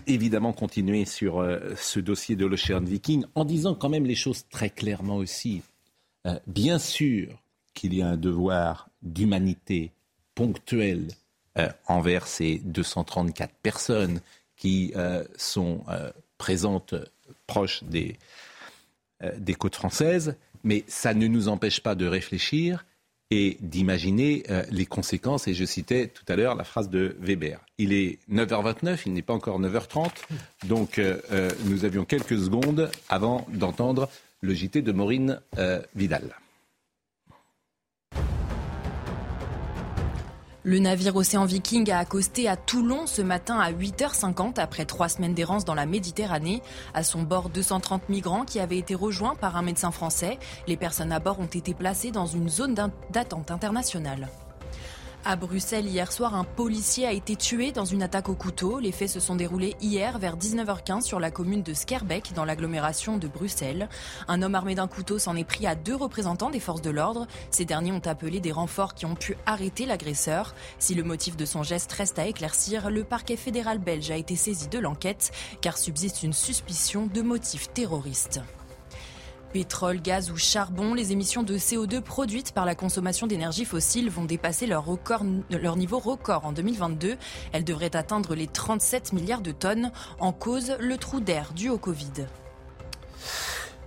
évidemment 0.08 0.54
continuer 0.54 1.06
sur 1.06 1.40
euh, 1.40 1.60
ce 1.78 2.00
dossier 2.00 2.36
de 2.36 2.46
l'Ocean 2.46 2.82
Viking 2.82 3.26
en 3.36 3.46
disant 3.46 3.76
quand 3.76 3.90
même 3.90 4.06
les 4.06 4.16
choses 4.16 4.46
très 4.50 4.70
clairement 4.70 5.18
aussi. 5.18 5.62
Euh, 6.26 6.40
bien 6.48 6.80
sûr 6.80 7.28
qu'il 7.74 7.94
y 7.94 8.02
a 8.02 8.08
un 8.08 8.18
devoir 8.18 8.90
d'humanité 9.02 9.92
ponctuel 10.36 11.08
euh, 11.58 11.70
envers 11.88 12.28
ces 12.28 12.60
234 12.60 13.54
personnes 13.62 14.22
qui 14.56 14.94
euh, 14.96 15.24
sont 15.38 15.84
euh, 15.90 16.12
présentes 16.38 16.94
euh, 16.94 17.06
proches 17.48 17.84
des, 17.84 18.18
euh, 19.24 19.32
des 19.38 19.54
côtes 19.54 19.76
françaises, 19.76 20.36
mais 20.64 20.84
ça 20.88 21.14
ne 21.14 21.28
nous 21.28 21.48
empêche 21.50 21.82
pas 21.82 21.96
de 21.96 22.08
réfléchir 22.08 22.86
et 23.34 23.58
d'imaginer 23.62 24.44
euh, 24.52 24.62
les 24.70 24.86
conséquences. 24.86 25.48
Et 25.48 25.56
je 25.56 25.66
citais 25.66 26.08
tout 26.08 26.24
à 26.28 26.36
l'heure 26.36 26.54
la 26.54 26.64
phrase 26.64 26.90
de 26.90 27.18
Weber. 27.20 27.60
Il 27.80 27.92
est 27.92 28.20
9h29, 28.32 29.00
il 29.08 29.14
n'est 29.14 29.24
pas 29.24 29.34
encore 29.34 29.60
9h30, 29.60 30.12
donc 30.66 31.00
euh, 31.00 31.18
euh, 31.32 31.50
nous 31.66 31.84
avions 31.84 32.06
quelques 32.06 32.38
secondes 32.38 32.92
avant 33.10 33.48
d'entendre 33.52 34.08
le 34.42 34.54
JT 34.54 34.84
de 34.84 34.92
Maureen 34.92 35.40
euh, 35.58 35.82
Vidal. 35.96 36.36
Le 40.66 40.80
navire 40.80 41.14
Océan 41.18 41.44
Viking 41.44 41.92
a 41.92 42.00
accosté 42.00 42.48
à 42.48 42.56
Toulon 42.56 43.06
ce 43.06 43.22
matin 43.22 43.60
à 43.60 43.74
8h50 43.74 44.62
après 44.62 44.86
trois 44.86 45.10
semaines 45.10 45.34
d'errance 45.34 45.66
dans 45.66 45.76
la 45.76 45.86
Méditerranée. 45.86 46.62
À 46.94 47.04
son 47.04 47.24
bord, 47.24 47.50
230 47.50 48.08
migrants 48.08 48.46
qui 48.46 48.62
avaient 48.62 48.78
été 48.78 48.96
rejoints 48.96 49.36
par 49.36 49.58
un 49.58 49.62
médecin 49.62 49.92
français. 49.92 50.40
Les 50.68 50.78
personnes 50.78 51.12
à 51.12 51.20
bord 51.20 51.42
ont 51.42 51.48
été 51.48 51.74
placées 51.74 52.12
dans 52.12 52.28
une 52.28 52.48
zone 52.48 52.76
d'attente 53.12 53.52
internationale. 53.52 54.30
À 55.26 55.38
Bruxelles, 55.38 55.88
hier 55.88 56.12
soir, 56.12 56.36
un 56.36 56.44
policier 56.44 57.08
a 57.08 57.14
été 57.14 57.38
tué 57.38 57.72
dans 57.72 57.86
une 57.86 58.04
attaque 58.04 58.28
au 58.28 58.36
couteau. 58.36 58.80
Les 58.80 58.92
faits 58.92 59.08
se 59.08 59.22
sont 59.22 59.38
déroulés 59.38 59.74
hier 59.80 60.20
vers 60.20 60.36
19h15 60.36 61.04
sur 61.04 61.18
la 61.18 61.32
commune 61.32 61.64
de 61.64 61.74
Skerbeck, 61.74 62.34
dans 62.36 62.44
l'agglomération 62.44 63.18
de 63.18 63.30
Bruxelles. 63.30 63.88
Un 64.28 64.42
homme 64.42 64.54
armé 64.54 64.76
d'un 64.76 64.90
couteau 64.90 65.20
s'en 65.20 65.38
est 65.38 65.46
pris 65.46 65.66
à 65.66 65.76
deux 65.76 65.96
représentants 65.96 66.50
des 66.50 66.60
forces 66.60 66.82
de 66.82 66.90
l'ordre. 66.90 67.26
Ces 67.52 67.64
derniers 67.64 67.94
ont 67.94 68.06
appelé 68.06 68.42
des 68.42 68.52
renforts 68.52 68.96
qui 68.96 69.06
ont 69.06 69.16
pu 69.16 69.38
arrêter 69.46 69.86
l'agresseur. 69.86 70.54
Si 70.78 70.94
le 70.94 71.04
motif 71.04 71.38
de 71.38 71.46
son 71.46 71.64
geste 71.64 71.94
reste 71.94 72.20
à 72.20 72.28
éclaircir, 72.28 72.90
le 72.90 73.06
parquet 73.06 73.38
fédéral 73.38 73.78
belge 73.80 74.12
a 74.12 74.18
été 74.18 74.36
saisi 74.36 74.68
de 74.68 74.80
l'enquête, 74.80 75.32
car 75.62 75.78
subsiste 75.78 76.24
une 76.24 76.34
suspicion 76.34 77.08
de 77.08 77.22
motif 77.22 77.72
terroriste. 77.72 78.42
Pétrole, 79.54 80.02
gaz 80.02 80.32
ou 80.32 80.36
charbon, 80.36 80.96
les 80.96 81.12
émissions 81.12 81.44
de 81.44 81.60
CO2 81.60 82.02
produites 82.02 82.54
par 82.54 82.66
la 82.66 82.74
consommation 82.74 83.28
d'énergie 83.28 83.66
fossile 83.66 84.10
vont 84.10 84.26
dépasser 84.26 84.66
leur, 84.66 84.84
record, 84.84 85.22
leur 85.52 85.76
niveau 85.76 86.00
record 86.00 86.48
en 86.48 86.54
2022. 86.54 87.18
Elles 87.52 87.64
devraient 87.64 87.96
atteindre 87.96 88.34
les 88.34 88.48
37 88.48 89.14
milliards 89.14 89.42
de 89.42 89.52
tonnes. 89.52 89.92
En 90.20 90.32
cause, 90.32 90.76
le 90.80 90.98
trou 90.98 91.20
d'air 91.20 91.54
dû 91.54 91.70
au 91.70 91.78
Covid. 91.78 92.26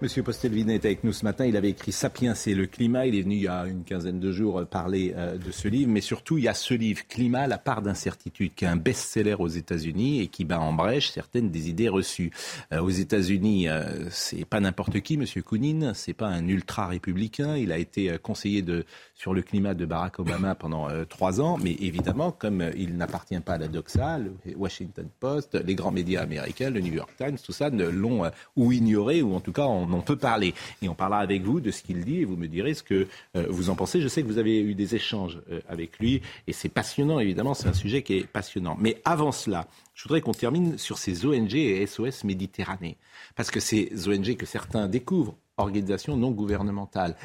Monsieur 0.03 0.23
Postelvin 0.23 0.69
est 0.69 0.85
avec 0.85 1.05
nous 1.05 1.13
ce 1.15 1.25
matin. 1.25 1.47
Il 1.47 1.57
avait 1.57 1.71
écrit 1.71 1.91
Sapiens 1.91 2.35
et 2.35 2.55
le 2.55 2.67
climat. 2.67 3.07
Il 3.07 3.15
est 3.17 3.23
venu 3.23 3.37
il 3.37 3.43
y 3.43 3.49
a 3.49 3.65
une 3.65 3.83
quinzaine 3.83 4.21
de 4.21 4.31
jours 4.31 4.67
parler 4.67 5.15
euh, 5.17 5.39
de 5.39 5.51
ce 5.51 5.69
livre. 5.69 5.91
Mais 5.91 6.03
surtout, 6.03 6.37
il 6.37 6.45
y 6.45 6.49
a 6.49 6.55
ce 6.55 6.75
livre, 6.75 7.01
Climat, 7.09 7.47
la 7.47 7.57
part 7.57 7.81
d'incertitude, 7.81 8.55
qui 8.55 8.67
est 8.67 8.69
un 8.69 8.77
best-seller 8.77 9.37
aux 9.39 9.49
États-Unis 9.49 10.21
et 10.21 10.27
qui 10.27 10.45
bat 10.45 10.61
en 10.61 10.75
brèche 10.75 11.11
certaines 11.11 11.51
des 11.51 11.71
idées 11.71 11.89
reçues. 11.89 12.31
Euh, 12.75 12.81
aux 12.83 12.91
États-Unis, 12.91 13.71
euh, 13.71 14.11
c'est 14.11 14.45
pas 14.45 14.61
n'importe 14.61 15.01
qui, 15.01 15.17
Monsieur 15.17 15.41
Kounin. 15.41 15.95
C'est 15.95 16.13
pas 16.13 16.29
un 16.29 16.47
ultra-républicain. 16.47 17.57
Il 17.57 17.73
a 17.73 17.79
été 17.79 18.19
conseiller 18.23 18.61
de, 18.61 18.85
sur 19.17 19.33
le 19.33 19.43
climat 19.43 19.75
de 19.75 19.87
Barack 19.87 20.19
Obama 20.19 20.55
pendant 20.55 20.89
trois 21.09 21.41
ans. 21.41 21.57
Mais 21.63 21.73
évidemment, 21.81 22.33
comme 22.33 22.71
il 22.77 22.97
n'appartient 22.97 23.41
pas 23.41 23.55
à 23.55 23.59
la 23.59 23.69
doxa, 23.69 24.19
le 24.19 24.33
Washington 24.57 25.09
Post, 25.21 25.55
les 25.55 25.75
grands 25.75 25.91
médias 25.91 26.23
américains, 26.23 26.69
le 26.69 26.81
New 26.81 26.93
York 26.93 27.11
Times, 27.17 27.39
tout 27.43 27.53
ça 27.53 27.71
l'ont 27.71 28.31
ou 28.57 28.73
ignoré 28.73 29.23
ou 29.23 29.35
en 29.35 29.41
tout 29.41 29.53
cas 29.53 29.65
on 29.65 29.87
on, 29.93 30.01
peut 30.01 30.17
parler. 30.17 30.55
Et 30.83 30.89
on 30.89 30.95
parlera 30.95 31.21
avec 31.21 31.43
vous 31.43 31.61
de 31.61 31.71
ce 31.71 31.83
qu'il 31.83 32.05
dit 32.05 32.21
et 32.21 32.25
vous 32.25 32.37
me 32.37 32.49
direz 32.49 32.75
ce 32.75 32.83
que 32.83 33.07
euh, 33.37 33.47
vous 33.49 33.71
en 33.71 33.77
pensez. 33.77 34.01
Je 34.01 34.09
sais 34.09 34.23
que 34.23 34.27
vous 34.27 34.39
avez 34.39 34.61
eu 34.61 34.75
des 34.75 34.95
échanges 34.95 35.41
euh, 35.51 35.61
avec 35.69 35.99
lui 35.99 36.23
et 36.47 36.53
c'est 36.53 36.69
passionnant, 36.69 37.21
évidemment, 37.21 37.55
c'est 37.55 37.69
un 37.69 37.75
sujet 37.75 38.03
qui 38.03 38.15
est 38.15 38.27
passionnant. 38.27 38.77
Mais 38.81 39.01
avant 39.05 39.33
cela, 39.33 39.67
je 39.95 40.03
voudrais 40.05 40.21
qu'on 40.21 40.35
termine 40.35 40.79
sur 40.79 40.99
ces 40.99 41.27
ONG 41.27 41.55
et 41.55 41.87
SOS 41.87 42.25
Méditerranée. 42.25 42.97
Parce 43.35 43.51
que 43.51 43.61
ces 43.61 43.91
ONG 44.09 44.37
que 44.37 44.47
certains 44.47 44.89
découvrent, 44.89 45.37
organisations 45.57 46.17
non 46.17 46.33
gouvernementales, 46.33 47.17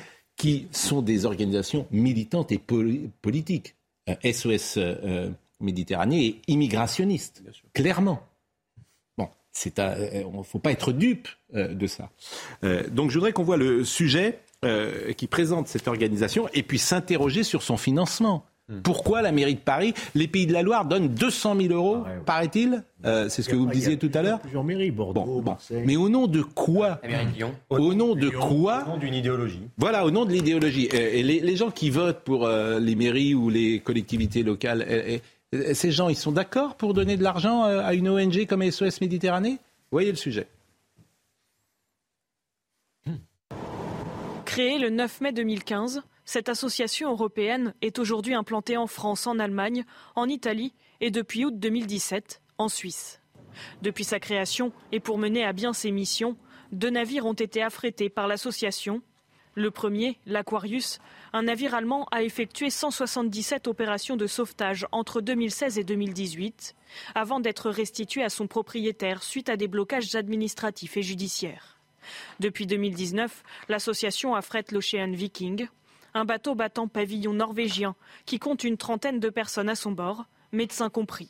qui 0.42 0.68
sont 0.72 1.04
des 1.04 1.26
organisations 1.26 1.86
militantes 1.92 2.52
et 2.52 2.58
politiques. 3.22 3.76
SOS 4.24 4.78
euh, 4.78 5.30
Méditerranée 5.60 6.26
et 6.26 6.42
immigrationniste, 6.48 7.44
clairement. 7.74 8.24
Il 9.66 9.72
ne 9.78 9.84
euh, 9.84 10.44
faut 10.44 10.60
pas 10.60 10.72
être 10.72 10.92
dupe 10.92 11.28
euh, 11.54 11.74
de 11.74 11.88
ça. 11.88 12.10
Euh, 12.64 12.88
donc 12.90 13.10
je 13.12 13.16
voudrais 13.16 13.34
qu'on 13.34 13.44
voit 13.44 13.58
le 13.58 13.84
sujet 13.84 14.40
qui 15.18 15.26
présente 15.26 15.68
cette 15.68 15.88
organisation 15.88 16.48
et 16.54 16.62
puis 16.62 16.78
s'interroger 16.78 17.42
sur 17.42 17.64
son 17.64 17.78
financement. 17.78 18.46
Hmm. 18.72 18.82
Pourquoi 18.82 19.22
la 19.22 19.32
mairie 19.32 19.56
de 19.56 19.60
Paris, 19.60 19.94
les 20.16 20.28
Pays 20.28 20.48
de 20.48 20.54
la 20.54 20.64
Loire 20.64 20.86
donnent 20.86 21.10
200 21.10 21.56
000 21.62 21.74
euros, 21.74 22.04
ah 22.06 22.10
paraît-il 22.26 22.84
C'est 23.04 23.42
ce 23.42 23.50
que 23.50 23.56
vous 23.56 23.68
me 23.68 23.74
disiez 23.74 23.98
tout 23.98 24.12
à 24.14 24.22
l'heure. 24.22 24.40
Plusieurs 24.40 24.64
mairies, 24.64 24.92
Bordeaux, 24.92 25.44
Mais 25.86 25.98
au 25.98 26.10
nom 26.10 26.28
de 26.28 26.42
quoi 26.42 27.00
Au 27.70 27.94
nom 27.94 28.16
de 28.16 28.30
quoi 28.30 28.86
Au 28.86 28.92
nom 28.92 28.98
d'une 28.98 29.14
idéologie. 29.14 29.62
Voilà, 29.78 30.06
au 30.06 30.12
nom 30.12 30.26
de 30.26 30.32
l'idéologie. 30.32 30.88
Et 30.92 31.22
les, 31.22 31.56
gens 31.56 31.70
qui 31.70 31.90
votent 31.90 32.24
pour 32.24 32.48
les 32.48 32.96
mairies 32.96 33.36
ou 33.36 33.50
les 33.50 33.80
collectivités 33.80 34.42
locales, 34.42 34.86
euh, 35.54 35.74
ces 35.74 35.92
gens, 35.92 36.10
ils 36.10 36.16
sont 36.16 36.32
d'accord 36.32 36.76
pour 36.76 36.94
donner 36.94 37.18
de 37.18 37.24
l'argent 37.24 37.66
euh, 37.66 37.82
à 37.82 37.94
une 37.94 38.10
ONG 38.10 38.46
comme 38.46 38.70
SOS 38.70 39.02
Méditerranée? 39.02 39.58
Voyez 39.92 40.12
le 40.12 40.18
sujet. 40.18 40.48
Créée 44.46 44.80
le 44.80 44.90
9 44.90 45.22
mai 45.22 45.32
2015, 45.32 46.02
cette 46.32 46.48
association 46.48 47.12
européenne 47.12 47.74
est 47.82 48.00
aujourd'hui 48.00 48.36
implantée 48.36 48.78
en 48.78 48.88
France, 48.88 49.28
en 49.28 49.38
Allemagne, 49.38 49.84
en 50.16 50.30
Italie 50.30 50.74
et 51.02 51.12
depuis 51.12 51.44
août 51.44 51.60
2017 51.60 52.42
en 52.58 52.70
Suisse. 52.70 53.20
Depuis 53.82 54.06
sa 54.06 54.18
création 54.18 54.72
et 54.94 55.02
pour 55.02 55.18
mener 55.18 55.44
à 55.44 55.52
bien 55.52 55.74
ses 55.74 55.92
missions, 55.92 56.38
deux 56.72 56.90
navires 56.90 57.26
ont 57.26 57.34
été 57.34 57.62
affrétés 57.62 58.10
par 58.10 58.30
l'association. 58.30 59.02
Le 59.56 59.72
premier, 59.72 60.20
l'Aquarius, 60.26 61.00
un 61.34 61.44
navire 61.44 61.76
allemand 61.76 62.08
a 62.14 62.24
effectué 62.24 62.70
177 62.70 63.68
opérations 63.68 64.16
de 64.16 64.26
sauvetage 64.26 64.88
entre 64.94 65.20
2016 65.20 65.80
et 65.80 65.84
2018, 65.84 66.78
avant 67.14 67.42
d'être 67.42 67.70
restitué 67.70 68.24
à 68.24 68.30
son 68.30 68.48
propriétaire 68.48 69.22
suite 69.22 69.50
à 69.50 69.58
des 69.58 69.68
blocages 69.68 70.16
administratifs 70.16 70.96
et 70.96 71.04
judiciaires. 71.04 71.78
Depuis 72.40 72.68
2019, 72.68 73.44
l'association 73.68 74.34
affrète 74.34 74.72
l'Ocean 74.72 75.12
Viking, 75.12 75.68
un 76.14 76.26
bateau 76.26 76.56
battant 76.56 76.88
pavillon 76.88 77.34
norvégien 77.34 77.96
qui 78.26 78.40
compte 78.40 78.64
une 78.64 78.78
trentaine 78.78 79.20
de 79.20 79.30
personnes 79.30 79.70
à 79.70 79.76
son 79.76 79.92
bord, 79.92 80.26
médecins 80.52 80.90
compris. 80.90 81.30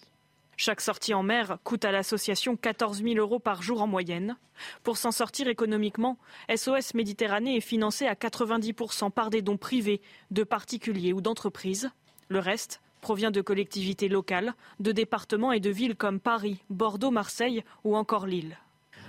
Chaque 0.57 0.81
sortie 0.81 1.13
en 1.13 1.23
mer 1.23 1.57
coûte 1.63 1.85
à 1.85 1.91
l'association 1.91 2.55
14 2.55 3.01
000 3.01 3.15
euros 3.15 3.39
par 3.39 3.63
jour 3.63 3.81
en 3.81 3.87
moyenne. 3.87 4.37
Pour 4.83 4.97
s'en 4.97 5.11
sortir 5.11 5.47
économiquement, 5.47 6.19
SOS 6.55 6.93
Méditerranée 6.93 7.57
est 7.57 7.61
financé 7.61 8.05
à 8.05 8.13
90% 8.13 9.09
par 9.09 9.31
des 9.31 9.41
dons 9.41 9.57
privés, 9.57 10.01
de 10.29 10.43
particuliers 10.43 11.13
ou 11.13 11.21
d'entreprises. 11.21 11.89
Le 12.27 12.39
reste 12.39 12.79
provient 13.01 13.31
de 13.31 13.41
collectivités 13.41 14.07
locales, 14.07 14.53
de 14.79 14.91
départements 14.91 15.51
et 15.51 15.59
de 15.59 15.71
villes 15.71 15.95
comme 15.95 16.19
Paris, 16.19 16.63
Bordeaux, 16.69 17.09
Marseille 17.09 17.63
ou 17.83 17.95
encore 17.95 18.27
Lille. 18.27 18.57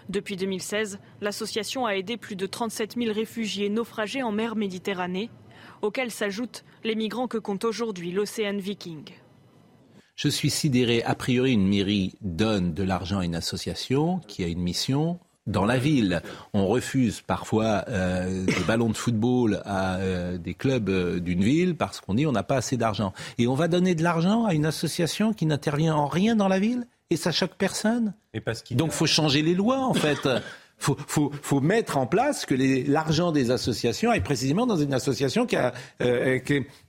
Depuis 0.08 0.36
2016, 0.36 0.98
l'association 1.20 1.86
a 1.86 1.96
aidé 1.96 2.16
plus 2.16 2.34
de 2.34 2.46
37 2.46 2.96
000 2.96 3.12
réfugiés 3.12 3.68
naufragés 3.68 4.22
en 4.22 4.32
mer 4.32 4.56
Méditerranée, 4.56 5.30
auxquels 5.82 6.10
s'ajoutent 6.10 6.64
les 6.84 6.94
migrants 6.94 7.28
que 7.28 7.38
compte 7.38 7.64
aujourd'hui 7.64 8.12
l'Océan 8.12 8.56
Viking. 8.56 9.10
Je 10.14 10.28
suis 10.28 10.50
sidéré. 10.50 11.02
A 11.02 11.14
priori, 11.14 11.52
une 11.52 11.68
mairie 11.68 12.14
donne 12.20 12.74
de 12.74 12.82
l'argent 12.82 13.18
à 13.18 13.24
une 13.24 13.34
association 13.34 14.20
qui 14.28 14.44
a 14.44 14.46
une 14.46 14.60
mission 14.60 15.18
dans 15.46 15.64
la 15.64 15.78
ville. 15.78 16.22
On 16.52 16.66
refuse 16.66 17.20
parfois 17.20 17.84
euh, 17.88 18.44
des 18.44 18.64
ballons 18.66 18.88
de 18.88 18.96
football 18.96 19.60
à 19.64 19.96
euh, 19.96 20.38
des 20.38 20.54
clubs 20.54 20.88
euh, 20.88 21.18
d'une 21.18 21.42
ville 21.42 21.76
parce 21.76 22.00
qu'on 22.00 22.14
dit 22.14 22.26
on 22.26 22.32
n'a 22.32 22.44
pas 22.44 22.56
assez 22.56 22.76
d'argent. 22.76 23.12
Et 23.38 23.46
on 23.46 23.54
va 23.54 23.68
donner 23.68 23.94
de 23.94 24.02
l'argent 24.02 24.44
à 24.44 24.54
une 24.54 24.66
association 24.66 25.32
qui 25.32 25.46
n'intervient 25.46 25.94
en 25.94 26.06
rien 26.06 26.36
dans 26.36 26.48
la 26.48 26.60
ville 26.60 26.86
et 27.10 27.16
ça 27.16 27.32
choque 27.32 27.54
personne. 27.58 28.14
Donc 28.70 28.90
il 28.90 28.94
faut 28.94 29.06
changer 29.06 29.42
les 29.42 29.54
lois 29.54 29.80
en 29.80 29.94
fait. 29.94 30.28
Faut, 30.82 30.96
faut, 31.06 31.30
faut 31.42 31.60
mettre 31.60 31.96
en 31.96 32.06
place 32.06 32.44
que 32.44 32.54
l'argent 32.90 33.32
des 33.32 33.50
associations 33.50 34.10
aille 34.10 34.20
précisément 34.20 34.66
dans 34.66 34.76
une 34.76 34.92
association 34.92 35.46
qui 35.46 35.56
a, 35.56 35.72
euh, 36.02 36.38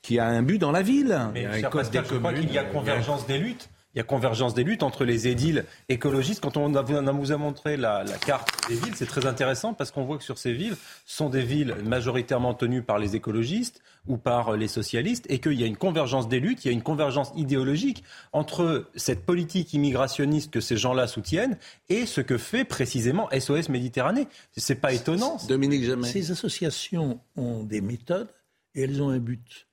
qui, 0.02 0.20
a 0.20 0.26
un 0.26 0.42
but 0.42 0.58
dans 0.58 0.72
la 0.72 0.82
ville. 0.82 1.18
Mais, 1.34 1.48
je 1.62 1.68
crois 1.68 1.84
qu'il 1.84 2.52
y 2.52 2.58
a 2.58 2.64
convergence 2.64 3.28
des 3.28 3.38
luttes 3.38 3.70
il 3.94 4.00
y 4.00 4.02
a 4.02 4.04
convergence 4.04 4.54
des 4.54 4.64
luttes 4.64 4.84
entre 4.84 5.06
les 5.06 5.28
édiles 5.28 5.66
écologistes. 5.88 6.42
Quand 6.42 6.58
on, 6.58 6.70
vous 6.70 7.32
a 7.32 7.38
montré 7.38 7.78
la, 7.78 8.04
carte 8.26 8.50
des 8.68 8.76
villes, 8.76 8.96
c'est 8.96 9.06
très 9.06 9.26
intéressant 9.26 9.74
parce 9.74 9.92
qu'on 9.92 10.04
voit 10.04 10.18
que 10.18 10.24
sur 10.24 10.38
ces 10.38 10.54
villes, 10.54 10.76
sont 11.06 11.30
des 11.30 11.44
villes 11.44 11.76
majoritairement 11.86 12.54
tenues 12.54 12.82
par 12.82 12.98
les 12.98 13.16
écologistes 13.16 13.82
ou 14.08 14.18
par 14.18 14.58
les 14.58 14.68
socialistes 14.68 15.26
et 15.30 15.40
qu'il 15.40 15.60
y 15.60 15.64
a 15.64 15.68
une 15.68 15.78
convergence 15.78 16.28
des 16.28 16.40
luttes, 16.40 16.66
il 16.66 16.70
y 16.70 16.72
a 16.72 16.74
une 16.74 16.82
convergence 16.82 17.32
idéologique 17.36 18.04
entre 18.32 18.90
cette 18.96 19.26
politique 19.26 19.74
immigrationniste 19.74 20.52
que 20.52 20.60
ces 20.60 20.78
gens-là 20.78 21.08
soutiennent 21.08 21.58
et 21.90 22.06
ce 22.06 22.22
que 22.22 22.38
fait 22.38 22.66
précisément 22.66 23.30
SOS 23.38 23.70
Méditerranée. 23.70 24.28
C'est 24.58 24.76
pas 24.76 24.94
étonnant. 24.94 25.38
Dominique 25.48 25.84
Jamais. 25.84 26.08
Ces 26.08 26.32
associations 26.32 27.20
ont 27.36 27.64
des 27.64 27.82
méthodes 27.82 28.30
et 28.76 28.84
elles 28.84 29.02
ont 29.02 29.10
un 29.10 29.20
but. 29.20 29.68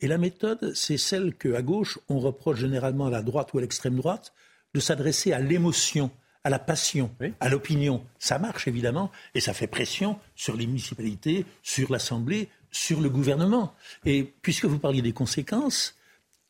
Et 0.00 0.08
la 0.08 0.18
méthode, 0.18 0.72
c'est 0.74 0.98
celle 0.98 1.34
qu'à 1.34 1.62
gauche, 1.62 1.98
on 2.08 2.18
reproche 2.18 2.58
généralement 2.58 3.06
à 3.06 3.10
la 3.10 3.22
droite 3.22 3.52
ou 3.54 3.58
à 3.58 3.60
l'extrême 3.62 3.96
droite, 3.96 4.32
de 4.74 4.80
s'adresser 4.80 5.32
à 5.32 5.40
l'émotion, 5.40 6.10
à 6.44 6.50
la 6.50 6.58
passion, 6.58 7.10
à 7.40 7.48
l'opinion. 7.48 8.04
Ça 8.18 8.38
marche 8.38 8.68
évidemment 8.68 9.10
et 9.34 9.40
ça 9.40 9.54
fait 9.54 9.66
pression 9.66 10.18
sur 10.34 10.56
les 10.56 10.66
municipalités, 10.66 11.46
sur 11.62 11.90
l'Assemblée, 11.90 12.50
sur 12.70 13.00
le 13.00 13.08
gouvernement. 13.08 13.74
Et 14.04 14.22
puisque 14.42 14.66
vous 14.66 14.78
parliez 14.78 15.02
des 15.02 15.12
conséquences, 15.12 15.96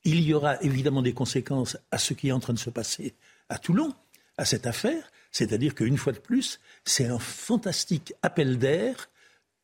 il 0.04 0.20
y 0.20 0.34
aura 0.34 0.60
évidemment 0.62 1.02
des 1.02 1.14
conséquences 1.14 1.76
à 1.90 1.98
ce 1.98 2.14
qui 2.14 2.28
est 2.28 2.32
en 2.32 2.40
train 2.40 2.52
de 2.52 2.58
se 2.58 2.70
passer 2.70 3.14
à 3.48 3.58
Toulon, 3.58 3.94
à 4.38 4.44
cette 4.44 4.66
affaire. 4.66 5.10
C'est-à-dire 5.30 5.74
qu'une 5.74 5.98
fois 5.98 6.12
de 6.12 6.18
plus, 6.18 6.60
c'est 6.84 7.06
un 7.06 7.18
fantastique 7.18 8.12
appel 8.22 8.58
d'air 8.58 9.08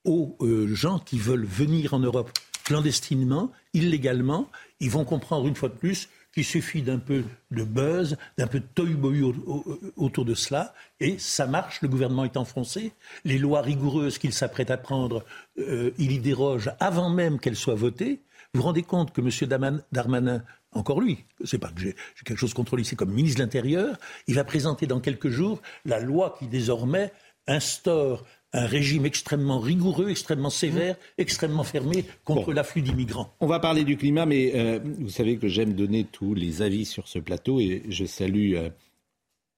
aux 0.05 0.37
euh, 0.41 0.73
gens 0.75 0.99
qui 0.99 1.19
veulent 1.19 1.45
venir 1.45 1.95
en 1.95 1.99
Europe 1.99 2.31
clandestinement, 2.65 3.51
illégalement, 3.75 4.49
ils 4.81 4.91
vont 4.91 5.05
comprendre 5.05 5.47
une 5.47 5.55
fois 5.55 5.69
de 5.69 5.75
plus 5.75 6.09
qu'il 6.33 6.45
suffit 6.45 6.83
d'un 6.83 6.99
peu 6.99 7.25
de 7.51 7.63
buzz, 7.63 8.17
d'un 8.39 8.47
peu 8.47 8.61
de 8.61 8.67
toy-boy 8.75 9.35
autour 9.97 10.25
de 10.25 10.35
cela, 10.35 10.75
et 10.99 11.19
ça 11.19 11.47
marche, 11.47 11.83
le 11.83 11.89
gouvernement 11.89 12.25
est 12.25 12.37
enfoncé, 12.37 12.93
les 13.25 13.39
lois 13.39 13.61
rigoureuses 13.61 14.19
qu'il 14.19 14.33
s'apprête 14.33 14.71
à 14.71 14.79
prendre, 14.79 15.25
euh, 15.59 15.91
il 15.99 16.13
y 16.13 16.19
déroge 16.19 16.71
avant 16.81 17.11
même 17.11 17.39
qu'elles 17.39 17.57
soient 17.57 17.75
votées. 17.75 18.23
Vous 18.55 18.61
vous 18.61 18.67
rendez 18.67 18.83
compte 18.83 19.13
que 19.13 19.21
M. 19.21 19.83
Darmanin, 19.93 20.43
encore 20.73 21.01
lui, 21.01 21.25
c'est 21.45 21.59
pas 21.59 21.69
que 21.69 21.81
j'ai 21.81 21.95
quelque 22.25 22.39
chose 22.39 22.55
contre 22.55 22.77
lui, 22.77 22.85
c'est 22.85 22.97
comme 22.97 23.13
ministre 23.13 23.39
de 23.39 23.45
l'Intérieur, 23.45 23.97
il 24.27 24.35
va 24.35 24.45
présenter 24.45 24.87
dans 24.87 25.01
quelques 25.01 25.29
jours 25.29 25.61
la 25.85 26.01
loi 26.01 26.35
qui 26.39 26.47
désormais 26.47 27.13
instaure 27.47 28.25
un 28.53 28.67
régime 28.67 29.07
extrêmement 29.07 29.59
rigoureux, 29.59 30.11
extrêmement 30.11 30.51
sévère, 30.51 30.97
extrêmement 31.19 31.65
fermé 31.65 32.05
contre 32.25 32.53
l'afflux 32.53 32.83
d'immigrants. 32.83 33.33
On 33.41 33.47
va 33.47 33.61
parler 33.61 33.85
du 33.85 33.97
climat, 33.97 34.27
mais 34.27 34.53
euh, 34.55 34.79
vous 34.99 35.09
savez 35.09 35.39
que 35.39 35.49
j'aime 35.49 35.75
donner 35.75 36.05
tous 36.05 36.35
les 36.35 36.63
avis 36.63 36.85
sur 36.85 37.09
ce 37.09 37.19
plateau 37.19 37.61
et 37.61 37.83
je 37.89 38.05
salue 38.05 38.55
euh, 38.55 38.69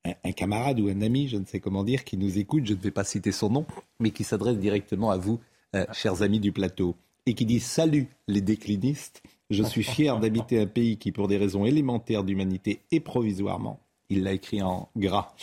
un, 0.05 0.33
camarade 0.33 0.81
ou 0.81 0.89
un 0.89 1.03
ami, 1.03 1.29
je 1.29 1.37
ne 1.37 1.45
sais 1.45 1.61
comment 1.61 1.83
dire, 1.83 2.05
qui 2.05 2.17
nous 2.17 2.39
écoute, 2.39 2.67
je 2.67 2.75
ne 2.75 2.79
vais 2.79 2.91
pas 2.91 3.05
citer 3.05 3.33
son 3.33 3.51
nom, 3.51 3.67
mais 3.99 4.11
qui 4.11 4.23
s'adresse 4.23 4.59
directement 4.59 5.11
à 5.11 5.17
vous, 5.17 5.41
euh, 5.75 5.85
chers 5.93 6.23
amis 6.23 6.41
du 6.41 6.53
plateau, 6.53 6.95
et 7.27 7.35
qui 7.35 7.47
dit 7.47 7.61
Salut 7.61 8.09
les 8.29 8.41
déclinistes, 8.41 9.23
je 9.51 9.63
suis 9.63 9.83
fier 9.83 10.19
d'habiter 10.21 10.61
un 10.61 10.67
pays 10.67 10.99
qui, 10.99 11.11
pour 11.11 11.27
des 11.27 11.37
raisons 11.37 11.65
élémentaires 11.65 12.23
d'humanité 12.23 12.81
et 12.93 13.01
provisoirement, 13.01 13.81
il 14.09 14.23
l'a 14.23 14.33
écrit 14.33 14.63
en 14.63 14.89
gras, 14.97 15.35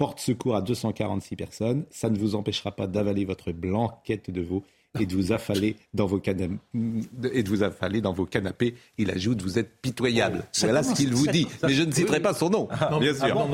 porte 0.00 0.18
secours 0.18 0.56
à 0.56 0.62
246 0.62 1.36
personnes. 1.36 1.84
Ça 1.90 2.08
ne 2.08 2.16
vous 2.16 2.34
empêchera 2.34 2.74
pas 2.74 2.86
d'avaler 2.86 3.26
votre 3.26 3.52
blanquette 3.52 4.30
de 4.30 4.40
veau 4.40 4.64
et 4.98 5.04
de 5.04 5.14
vous 5.14 5.30
affaler 5.30 5.76
dans 5.92 6.06
vos 6.06 6.18
canapés. 6.18 6.56
Et 7.34 7.42
de 7.42 7.48
vous 7.50 7.62
affaler 7.62 8.00
dans 8.00 8.14
vos 8.14 8.24
canapés. 8.24 8.76
Il 8.96 9.10
ajoute, 9.10 9.42
vous 9.42 9.58
êtes 9.58 9.70
pitoyable. 9.82 10.44
voilà 10.60 10.82
ce 10.82 10.94
qu'il 10.94 11.12
vous 11.12 11.26
dit. 11.26 11.46
mais 11.62 11.74
je 11.74 11.82
ne 11.82 11.92
citerai 11.92 12.20
pas 12.20 12.32
son 12.32 12.48
nom, 12.48 12.66
bien 12.98 13.12
sûr. 13.12 13.46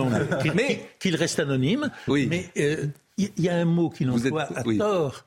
mais 0.55 0.89
qu'il 1.01 1.17
reste 1.17 1.41
anonyme. 1.41 1.91
Oui. 2.07 2.29
Mais 2.31 2.47
euh, 2.59 2.87
il 3.19 3.31
y, 3.39 3.49
a 3.49 3.57
un 3.57 3.65
mot 3.65 3.89
qu'il 3.89 4.11
emploie 4.11 4.49
à 4.55 4.63
tort. 4.63 5.25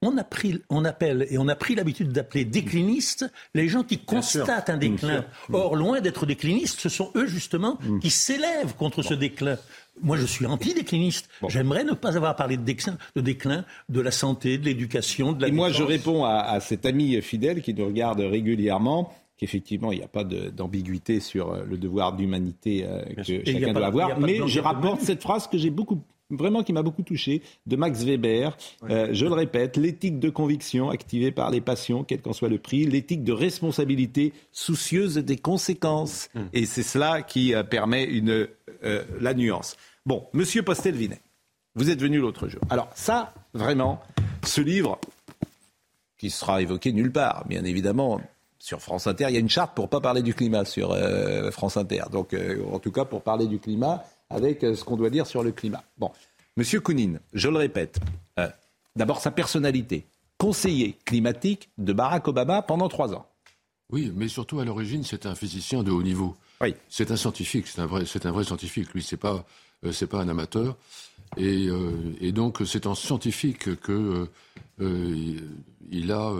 On, 0.00 0.16
a 0.16 0.24
pris, 0.24 0.60
on 0.68 0.84
appelle 0.84 1.26
et 1.30 1.38
on 1.38 1.48
a 1.48 1.56
pris 1.56 1.74
l'habitude 1.74 2.12
d'appeler 2.12 2.44
déclinistes 2.44 3.30
les 3.54 3.68
gens 3.68 3.82
qui 3.82 3.98
constatent 3.98 4.70
un 4.70 4.76
déclin. 4.76 5.24
Or, 5.52 5.74
loin 5.74 6.00
d'être 6.00 6.24
déclinistes, 6.24 6.80
ce 6.80 6.88
sont 6.88 7.10
eux 7.16 7.26
justement 7.26 7.78
mm. 7.82 7.98
qui 8.00 8.10
s'élèvent 8.10 8.74
contre 8.76 9.02
ce 9.02 9.14
déclin. 9.14 9.58
Moi, 10.00 10.16
je 10.16 10.26
suis 10.26 10.46
anti-décliniste. 10.46 11.28
J'aimerais 11.48 11.84
ne 11.84 11.92
pas 11.92 12.16
avoir 12.16 12.34
parlé 12.36 12.56
de 12.56 12.62
déclin, 12.62 12.96
de 13.16 13.20
déclin, 13.20 13.64
de 13.88 14.00
la 14.00 14.10
santé, 14.10 14.56
de 14.56 14.64
l'éducation, 14.64 15.32
de 15.32 15.42
la. 15.42 15.48
Et 15.48 15.52
moi, 15.52 15.70
je 15.70 15.82
réponds 15.82 16.24
à, 16.24 16.58
cet 16.60 16.86
ami 16.86 17.20
fidèle 17.22 17.60
qui 17.60 17.74
nous 17.74 17.86
regarde 17.86 18.20
régulièrement 18.20 19.12
qu'effectivement, 19.36 19.90
il 19.90 19.98
n'y 19.98 20.04
a 20.04 20.08
pas 20.08 20.22
d'ambiguïté 20.22 21.18
sur 21.18 21.50
euh, 21.50 21.64
le 21.68 21.76
devoir 21.76 22.12
d'humanité 22.12 22.86
euh, 22.86 23.02
que 23.16 23.24
chacun 23.24 23.72
doit 23.72 23.86
avoir. 23.86 24.20
Mais 24.20 24.38
je 24.46 24.60
rapporte 24.60 25.00
cette 25.00 25.20
phrase 25.20 25.48
que 25.48 25.58
j'ai 25.58 25.70
beaucoup 25.70 26.00
vraiment 26.36 26.62
qui 26.62 26.72
m'a 26.72 26.82
beaucoup 26.82 27.02
touché, 27.02 27.42
de 27.66 27.76
Max 27.76 28.02
Weber. 28.04 28.56
Euh, 28.88 29.08
je 29.12 29.26
le 29.26 29.32
répète, 29.32 29.76
l'éthique 29.76 30.18
de 30.18 30.30
conviction 30.30 30.90
activée 30.90 31.30
par 31.30 31.50
les 31.50 31.60
passions, 31.60 32.04
quel 32.04 32.20
qu'en 32.20 32.32
soit 32.32 32.48
le 32.48 32.58
prix, 32.58 32.84
l'éthique 32.84 33.24
de 33.24 33.32
responsabilité 33.32 34.32
soucieuse 34.50 35.16
des 35.16 35.36
conséquences. 35.36 36.28
Hum. 36.34 36.48
Et 36.52 36.66
c'est 36.66 36.82
cela 36.82 37.22
qui 37.22 37.54
euh, 37.54 37.62
permet 37.62 38.04
une, 38.04 38.48
euh, 38.84 39.04
la 39.20 39.34
nuance. 39.34 39.76
Bon, 40.06 40.26
monsieur 40.32 40.62
Postelvinet, 40.62 41.20
vous 41.74 41.90
êtes 41.90 42.00
venu 42.00 42.18
l'autre 42.18 42.48
jour. 42.48 42.62
Alors 42.70 42.90
ça, 42.94 43.34
vraiment, 43.54 44.00
ce 44.44 44.60
livre, 44.60 44.98
qui 46.18 46.30
sera 46.30 46.62
évoqué 46.62 46.92
nulle 46.92 47.12
part, 47.12 47.46
bien 47.48 47.64
évidemment, 47.64 48.20
sur 48.58 48.80
France 48.80 49.08
Inter, 49.08 49.26
il 49.28 49.34
y 49.34 49.36
a 49.36 49.40
une 49.40 49.48
charte 49.48 49.74
pour 49.74 49.86
ne 49.86 49.90
pas 49.90 50.00
parler 50.00 50.22
du 50.22 50.34
climat 50.34 50.64
sur 50.64 50.96
France 51.50 51.76
Inter. 51.76 52.04
Donc, 52.12 52.36
en 52.72 52.78
tout 52.78 52.92
cas, 52.92 53.04
pour 53.04 53.22
parler 53.22 53.48
du 53.48 53.58
climat, 53.58 54.04
avec 54.32 54.64
euh, 54.64 54.74
ce 54.74 54.84
qu'on 54.84 54.96
doit 54.96 55.10
dire 55.10 55.26
sur 55.26 55.42
le 55.42 55.52
climat. 55.52 55.82
Bon, 55.98 56.10
Monsieur 56.56 56.80
Kounin, 56.80 57.18
je 57.32 57.48
le 57.48 57.58
répète, 57.58 58.00
euh, 58.38 58.48
d'abord 58.96 59.20
sa 59.20 59.30
personnalité, 59.30 60.06
conseiller 60.38 60.98
climatique 61.04 61.70
de 61.78 61.92
Barack 61.92 62.28
Obama 62.28 62.62
pendant 62.62 62.88
trois 62.88 63.14
ans. 63.14 63.26
Oui, 63.90 64.12
mais 64.14 64.28
surtout 64.28 64.60
à 64.60 64.64
l'origine, 64.64 65.04
c'est 65.04 65.26
un 65.26 65.34
physicien 65.34 65.82
de 65.82 65.90
haut 65.90 66.02
niveau. 66.02 66.36
Oui. 66.60 66.74
C'est 66.88 67.10
un 67.10 67.16
scientifique, 67.16 67.66
c'est 67.66 67.80
un 67.80 67.86
vrai, 67.86 68.04
c'est 68.06 68.26
un 68.26 68.32
vrai 68.32 68.44
scientifique. 68.44 68.92
Lui, 68.94 69.02
c'est 69.02 69.16
pas, 69.16 69.44
euh, 69.84 69.92
c'est 69.92 70.06
pas 70.06 70.20
un 70.20 70.28
amateur. 70.28 70.76
Et, 71.38 71.68
et 72.20 72.30
donc, 72.30 72.58
c'est 72.66 72.86
en 72.86 72.94
scientifique 72.94 73.80
que 73.80 74.28
il 74.78 76.12
a, 76.12 76.34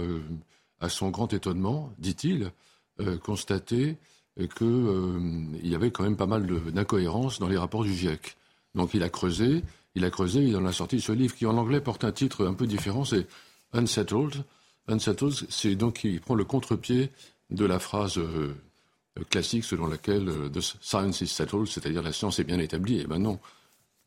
à 0.80 0.88
son 0.90 1.08
grand 1.08 1.32
étonnement, 1.32 1.90
dit-il, 1.98 2.52
constaté 3.22 3.96
qu'il 4.36 4.66
euh, 4.66 5.46
y 5.62 5.74
avait 5.74 5.90
quand 5.90 6.04
même 6.04 6.16
pas 6.16 6.26
mal 6.26 6.46
d'incohérences 6.72 7.38
dans 7.38 7.48
les 7.48 7.58
rapports 7.58 7.84
du 7.84 7.94
GIEC. 7.94 8.36
Donc 8.74 8.94
il 8.94 9.02
a 9.02 9.08
creusé, 9.08 9.62
il 9.94 10.04
a 10.04 10.10
creusé, 10.10 10.40
il 10.40 10.56
en 10.56 10.64
a 10.64 10.72
sorti 10.72 11.00
ce 11.00 11.12
livre 11.12 11.34
qui 11.34 11.46
en 11.46 11.56
anglais 11.56 11.80
porte 11.80 12.04
un 12.04 12.12
titre 12.12 12.46
un 12.46 12.54
peu 12.54 12.66
différent, 12.66 13.04
c'est 13.04 13.26
Unsettled. 13.72 14.44
Unsettled, 14.88 15.34
c'est 15.48 15.74
donc 15.76 16.04
il 16.04 16.20
prend 16.20 16.34
le 16.34 16.44
contre-pied 16.44 17.10
de 17.50 17.64
la 17.66 17.78
phrase 17.78 18.18
euh, 18.18 18.54
classique 19.28 19.64
selon 19.64 19.86
laquelle 19.86 20.28
euh, 20.28 20.48
the 20.48 20.60
science 20.60 21.20
is 21.20 21.28
settled, 21.28 21.66
c'est-à-dire 21.66 22.02
la 22.02 22.12
science 22.12 22.38
est 22.38 22.44
bien 22.44 22.58
établie. 22.58 23.00
Eh 23.02 23.06
ben 23.06 23.18
non, 23.18 23.38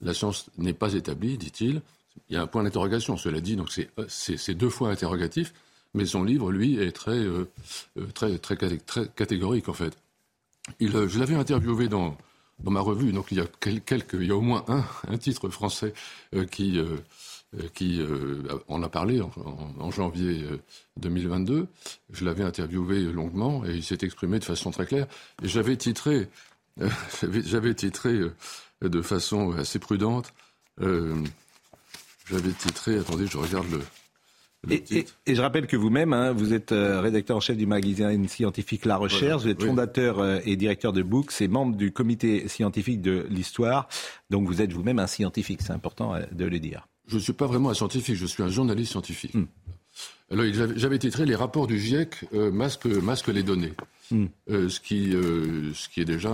la 0.02 0.14
science 0.14 0.50
n'est 0.58 0.74
pas 0.74 0.94
établie, 0.94 1.38
dit-il. 1.38 1.82
Il 2.30 2.34
y 2.34 2.38
a 2.38 2.42
un 2.42 2.48
point 2.48 2.64
d'interrogation, 2.64 3.18
cela 3.18 3.42
dit, 3.42 3.58
donc 3.58 3.70
c'est 4.08 4.54
deux 4.54 4.70
fois 4.70 4.90
interrogatif, 4.90 5.54
mais 5.94 6.06
son 6.06 6.24
livre, 6.24 6.50
lui, 6.50 6.78
est 6.80 6.94
très, 6.94 7.26
très, 8.14 8.38
très 8.38 8.68
catégorique 9.16 9.68
en 9.68 9.74
fait. 9.74 9.98
Euh, 10.82 11.08
je 11.08 11.20
l'avais 11.20 11.36
interviewé 11.36 11.88
dans, 11.88 12.18
dans 12.60 12.72
ma 12.72 12.82
revue, 12.82 13.12
donc 13.12 13.28
il 13.32 13.38
y 13.38 13.42
a 13.42 13.46
quelques, 13.46 14.14
il 14.14 14.28
y 14.28 14.32
a 14.32 14.36
au 14.36 14.42
moins 14.42 14.66
un, 14.68 14.84
un 15.08 15.18
titre 15.18 15.50
français 15.50 15.94
euh, 16.34 16.46
qui, 16.46 16.80
euh, 16.80 16.98
qui 17.74 18.02
en 18.68 18.84
a 18.84 18.90
parlé 18.90 19.22
en, 19.22 19.92
janvier 19.92 20.44
2022. 20.98 21.68
Je 22.10 22.26
l'avais 22.26 22.44
interviewé 22.44 23.02
longuement 23.04 23.66
et 23.66 23.76
il 23.76 23.84
s'est 23.84 24.00
exprimé 24.02 24.40
de 24.40 24.44
façon 24.44 24.72
très 24.72 24.86
claire. 24.86 25.08
Et 25.42 25.48
j'avais 25.48 25.78
titré, 25.78 26.28
j'avais 27.22 27.74
titré 27.74 28.20
de 28.82 29.02
façon 29.02 29.54
assez 29.54 29.80
prudente. 29.80 30.34
j'avais 30.82 32.52
titré, 32.58 32.98
attendez, 32.98 33.26
je 33.26 33.38
regarde 33.38 33.72
le, 33.72 33.80
et, 34.70 35.36
je 35.36 35.42
rappelle 35.42 35.68
que 35.68 35.78
vous-même, 35.78 36.14
hein, 36.14 36.32
vous 36.32 36.54
êtes 36.54 36.72
euh, 36.72 37.02
rédacteur 37.02 37.38
en 37.38 37.40
chef 37.40 37.58
du 37.58 37.66
magazine 37.66 38.28
scientifique 38.28 38.86
La 38.86 38.98
Recherche, 38.98 39.44
vous 39.44 39.50
êtes 39.50 39.64
fondateur 39.64 40.20
euh, 40.20 40.40
et 40.46 40.56
directeur 40.56 40.94
de 40.94 41.04
Books 41.04 41.42
et 41.42 41.48
membre 41.48 41.76
du 41.76 41.92
comité 41.92 42.48
scientifique 42.48 43.02
de 43.02 43.26
l'histoire. 43.30 43.88
Donc 44.30 44.48
vous 44.48 44.62
êtes 44.62 44.72
vous-même 44.74 45.00
un 45.00 45.08
scientifique, 45.08 45.62
c'est 45.62 45.74
important 45.74 46.16
euh, 46.16 46.22
de 46.32 46.46
le 46.46 46.60
dire. 46.60 46.88
Je 47.08 47.16
ne 47.16 47.22
suis 47.22 47.34
pas 47.34 47.46
vraiment 47.46 47.70
un 47.70 47.74
scientifique, 47.74 48.16
je 48.16 48.26
suis 48.26 48.44
un 48.44 48.50
journaliste 48.50 48.92
scientifique. 48.92 49.34
Hmm. 49.34 49.46
Alors 50.32 50.46
j'avais 50.76 50.98
titré 50.98 51.26
Les 51.26 51.36
rapports 51.36 51.68
du 51.68 51.80
GIEC 51.80 52.26
masquent, 52.34 53.28
les 53.28 53.44
données. 53.44 53.74
Ce, 54.10 54.80
qui, 54.80 55.12
ce, 55.12 55.90
qui 55.90 56.02
est 56.02 56.06
déjà, 56.06 56.30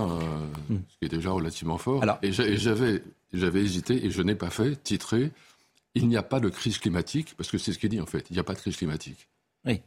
ce 0.68 0.98
qui 0.98 1.04
est 1.04 1.14
déjà 1.14 1.30
relativement 1.30 1.78
fort. 1.78 2.02
Alors, 2.02 2.18
et 2.22 2.32
j'avais 2.32 3.60
hésité, 3.60 4.04
et 4.06 4.10
je 4.10 4.22
n'ai 4.22 4.34
pas 4.34 4.50
fait, 4.50 4.82
titré 4.82 5.30
il 5.94 6.08
n'y 6.08 6.16
a 6.16 6.22
pas 6.22 6.40
de 6.40 6.48
crise 6.48 6.78
climatique, 6.78 7.34
parce 7.36 7.50
que 7.50 7.58
c'est 7.58 7.72
ce 7.72 7.78
qu'il 7.78 7.90
dit 7.90 8.00
en 8.00 8.06
fait, 8.06 8.26
il 8.30 8.34
n'y 8.34 8.38
a 8.38 8.44
pas 8.44 8.54
de 8.54 8.58
crise 8.58 8.76
climatique. 8.76 9.28
Oui. 9.66 9.80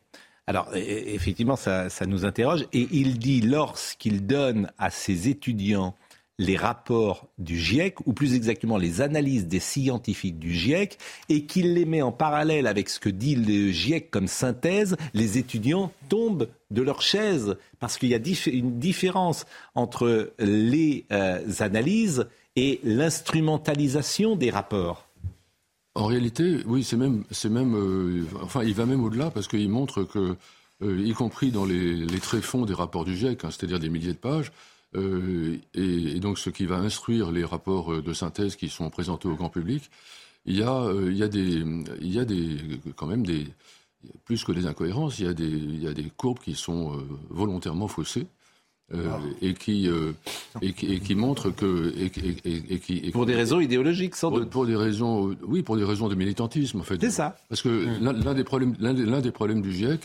Alors, 0.47 0.69
e, 0.73 0.77
e, 0.77 1.13
effectivement, 1.13 1.55
ça, 1.55 1.89
nous 2.05 2.25
interroge. 2.25 2.67
Et 2.71 2.87
il 2.91 3.17
dit, 3.17 3.41
lorsqu'il 3.41 4.27
donne 4.27 4.71
à 4.77 4.89
ses 4.91 5.27
étudiants 5.27 5.95
les 6.37 6.57
rapports 6.57 7.27
du 7.37 7.57
GIEC, 7.57 8.05
ou 8.05 8.13
plus 8.13 8.35
exactement 8.35 8.77
les 8.77 8.99
analyses 8.99 9.47
des 9.47 9.61
scientifiques 9.61 10.37
du 10.37 10.53
GIEC, 10.53 10.97
et 11.29 11.45
qu'il 11.45 11.73
les 11.73 11.85
met 11.85 12.01
en 12.01 12.11
parallèle 12.11 12.67
avec 12.67 12.89
ce 12.89 12.99
que 12.99 13.09
dit 13.09 13.35
le 13.35 13.71
GIEC 13.71 14.11
comme 14.11 14.27
synthèse, 14.27 14.97
les 15.13 15.37
étudiants 15.37 15.93
tombent 16.09 16.49
de 16.71 16.81
leur 16.81 17.01
chaise, 17.01 17.55
parce 17.79 17.97
qu'il 17.97 18.09
y 18.09 18.15
a 18.15 18.19
une 18.47 18.79
différence 18.79 19.45
entre 19.75 20.33
les 20.37 21.05
euh, 21.11 21.41
analyses 21.59 22.27
et 22.57 22.81
l'instrumentalisation 22.83 24.35
des 24.35 24.49
rapports. 24.49 25.04
En 25.95 26.07
réalité, 26.07 26.57
oui, 26.65 26.83
c'est 26.83 26.97
même, 26.97 27.23
c'est 27.31 27.49
même, 27.49 27.73
euh, 27.73 28.25
enfin, 28.41 28.63
il 28.63 28.73
va 28.73 28.85
même 28.85 29.01
au-delà 29.01 29.31
parce 29.31 29.47
qu'il 29.47 29.69
montre 29.69 30.03
que, 30.03 30.35
euh, 30.81 30.99
y 30.99 31.13
compris 31.13 31.51
dans 31.51 31.63
les, 31.63 32.05
les 32.05 32.19
tréfonds 32.19 32.65
des 32.65 32.73
rapports 32.73 33.05
du 33.05 33.15
GIEC, 33.15 33.45
hein, 33.45 33.49
c'est-à-dire 33.49 33.79
des 33.79 33.87
milliers 33.89 34.11
de 34.11 34.17
pages, 34.17 34.51
euh, 34.95 35.57
et, 35.73 36.19
donc 36.19 36.37
ce 36.37 36.49
qui 36.49 36.65
va 36.65 36.75
instruire 36.75 37.31
les 37.31 37.45
rapports 37.45 38.01
de 38.01 38.13
synthèse 38.13 38.57
qui 38.57 38.67
sont 38.67 38.89
présentés 38.89 39.29
au 39.29 39.35
grand 39.35 39.49
public, 39.49 39.89
il 40.45 40.57
y 40.57 40.63
a, 40.63 40.91
il 41.07 41.15
y 41.15 41.23
a 41.23 41.29
des, 41.29 41.63
il 42.01 42.13
y 42.13 42.19
a 42.19 42.25
des, 42.25 42.57
quand 42.97 43.07
même 43.07 43.25
des, 43.25 43.47
plus 44.25 44.43
que 44.43 44.51
des 44.51 44.67
incohérences, 44.67 45.19
il 45.19 45.25
y 45.25 45.29
a 45.29 45.33
des, 45.33 45.47
il 45.47 45.81
y 45.81 45.87
a 45.87 45.93
des 45.93 46.11
courbes 46.17 46.39
qui 46.39 46.55
sont 46.55 46.91
volontairement 47.29 47.87
faussées. 47.87 48.27
Euh, 48.93 49.17
et, 49.41 49.55
qui, 49.55 49.89
euh, 49.89 50.11
et, 50.61 50.71
qui, 50.73 50.93
et, 50.93 50.99
qui, 50.99 51.15
montre 51.15 51.49
que 51.49 51.91
et, 51.97 52.11
qui, 52.11 53.09
pour 53.09 53.25
des 53.25 53.33
raisons 53.33 53.59
idéologiques 53.59 54.15
sans 54.15 54.29
pour, 54.29 54.41
doute 54.41 54.51
pour 54.51 54.67
des 54.67 54.75
raisons 54.75 55.35
oui 55.41 55.63
pour 55.63 55.75
des 55.75 55.83
raisons 55.83 56.07
de 56.07 56.13
militantisme 56.13 56.81
en 56.81 56.83
fait 56.83 57.01
c'est 57.01 57.09
ça 57.09 57.35
parce 57.49 57.63
que 57.63 57.87
l'un 57.99 58.35
des 58.35 58.43
problèmes 58.43 58.75
l'un 58.79 59.21
des, 59.21 59.31
problèmes 59.31 59.63
du 59.63 59.73
GIEC 59.73 60.01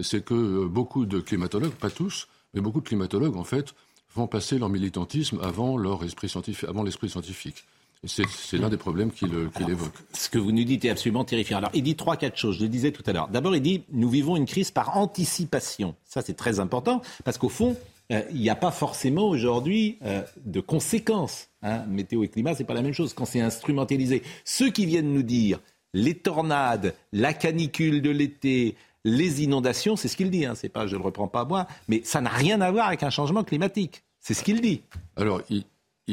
c'est 0.00 0.24
que 0.24 0.32
euh, 0.32 0.66
beaucoup 0.66 1.04
de 1.04 1.20
climatologues 1.20 1.74
pas 1.74 1.90
tous 1.90 2.26
mais 2.54 2.62
beaucoup 2.62 2.80
de 2.80 2.88
climatologues 2.88 3.36
en 3.36 3.44
fait 3.44 3.74
vont 4.14 4.26
passer 4.26 4.58
leur 4.58 4.70
militantisme 4.70 5.38
avant 5.42 5.76
leur 5.76 6.02
esprit 6.02 6.30
scientifique 6.30 6.66
avant 6.66 6.84
l'esprit 6.84 7.10
scientifique 7.10 7.64
c'est 8.04 8.58
l'un 8.58 8.68
des 8.68 8.76
problèmes 8.76 9.12
qu'il 9.12 9.32
évoque. 9.68 9.94
Ce 10.12 10.28
que 10.28 10.38
vous 10.38 10.50
nous 10.50 10.64
dites 10.64 10.84
est 10.84 10.90
absolument 10.90 11.24
terrifiant. 11.24 11.58
Alors, 11.58 11.70
il 11.72 11.84
dit 11.84 11.94
trois, 11.94 12.16
quatre 12.16 12.36
choses. 12.36 12.56
Je 12.56 12.62
le 12.62 12.68
disais 12.68 12.90
tout 12.90 13.04
à 13.06 13.12
l'heure. 13.12 13.28
D'abord, 13.28 13.54
il 13.54 13.62
dit 13.62 13.84
nous 13.92 14.08
vivons 14.08 14.34
une 14.34 14.44
crise 14.44 14.72
par 14.72 14.96
anticipation. 14.96 15.94
Ça, 16.04 16.20
c'est 16.20 16.34
très 16.34 16.58
important 16.58 17.00
parce 17.24 17.38
qu'au 17.38 17.48
fond, 17.48 17.76
euh, 18.10 18.22
il 18.30 18.40
n'y 18.40 18.50
a 18.50 18.56
pas 18.56 18.70
forcément 18.70 19.28
aujourd'hui 19.28 19.98
euh, 20.04 20.22
de 20.44 20.60
conséquences. 20.60 21.48
Hein. 21.62 21.84
Météo 21.88 22.24
et 22.24 22.28
climat, 22.28 22.54
c'est 22.54 22.64
pas 22.64 22.74
la 22.74 22.82
même 22.82 22.92
chose 22.92 23.14
quand 23.14 23.24
c'est 23.24 23.40
instrumentalisé. 23.40 24.22
Ceux 24.44 24.70
qui 24.70 24.86
viennent 24.86 25.12
nous 25.12 25.22
dire 25.22 25.60
les 25.94 26.14
tornades, 26.14 26.94
la 27.12 27.34
canicule 27.34 28.02
de 28.02 28.10
l'été, 28.10 28.76
les 29.04 29.42
inondations, 29.42 29.96
c'est 29.96 30.08
ce 30.08 30.16
qu'il 30.16 30.30
dit. 30.30 30.44
Hein. 30.46 30.54
C'est 30.54 30.68
pas, 30.68 30.86
je 30.86 30.96
le 30.96 31.02
reprends 31.02 31.28
pas 31.28 31.44
moi, 31.44 31.66
mais 31.88 32.02
ça 32.04 32.20
n'a 32.20 32.30
rien 32.30 32.60
à 32.60 32.70
voir 32.70 32.88
avec 32.88 33.02
un 33.02 33.10
changement 33.10 33.44
climatique. 33.44 34.02
C'est 34.18 34.34
ce 34.34 34.42
qu'il 34.42 34.60
dit. 34.60 34.82
Alors, 35.16 35.42
il, 35.50 35.64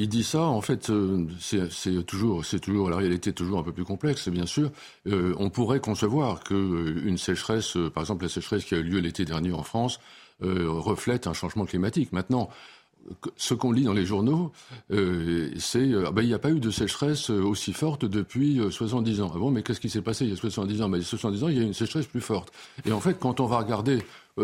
dit 0.10 0.24
ça, 0.24 0.42
en 0.42 0.62
fait, 0.62 0.90
euh, 0.90 1.28
c'est 1.40 2.06
toujours, 2.06 2.44
toujours 2.62 2.90
la 2.90 2.98
réalité 2.98 3.32
est 3.32 3.34
toujours 3.34 3.60
un 3.60 3.64
peu 3.64 3.74
plus 3.74 3.84
complexe, 3.84 4.30
bien 4.30 4.46
sûr. 4.46 4.72
on 5.06 5.50
pourrait 5.50 5.80
concevoir 5.80 6.44
qu'une 6.44 7.18
sécheresse, 7.18 7.78
par 7.94 8.04
exemple 8.04 8.24
la 8.24 8.30
sécheresse 8.30 8.66
qui 8.66 8.76
a 8.76 8.78
eu 8.78 8.84
lieu 8.84 9.00
l'été 9.00 9.26
dernier 9.26 9.52
en 9.52 9.64
France, 9.64 10.00
reflète 10.42 11.28
un 11.28 11.34
changement 11.34 11.66
climatique. 11.66 12.12
Maintenant, 12.14 12.50
ce 13.38 13.54
qu'on 13.54 13.72
lit 13.72 13.84
dans 13.84 13.94
les 13.94 14.06
journaux, 14.06 14.52
euh, 14.92 15.50
c'est 15.58 15.80
euh, 15.80 16.12
ben, 16.12 16.22
il 16.22 16.28
n'y 16.28 16.34
a 16.34 16.40
pas 16.40 16.52
eu 16.52 16.60
de 16.60 16.72
sécheresse 16.72 17.30
euh, 17.30 17.42
aussi 17.42 17.74
forte 17.74 18.06
depuis 18.06 18.60
70 18.70 19.22
ans. 19.22 19.32
Ah 19.34 19.38
bon, 19.38 19.52
mais 19.52 19.64
qu'est-ce 19.64 19.80
qui 19.80 19.90
s'est 19.90 20.02
passé 20.02 20.26
il 20.26 20.32
y 20.32 20.34
a 20.34 20.36
70 20.36 20.82
ans? 20.82 20.90
Ben, 20.90 20.98
Il 20.98 21.02
y 21.02 21.06
a 21.06 21.08
70 21.08 21.44
ans, 21.44 21.48
il 21.50 21.58
y 21.58 21.60
a 21.60 21.64
une 21.64 21.74
sécheresse 21.74 22.06
plus 22.06 22.22
forte. 22.22 22.52
Et 22.86 22.92
en 22.92 23.00
fait, 23.00 23.18
quand 23.20 23.40
on 23.40 23.46
va 23.46 23.58
regarder, 23.58 24.00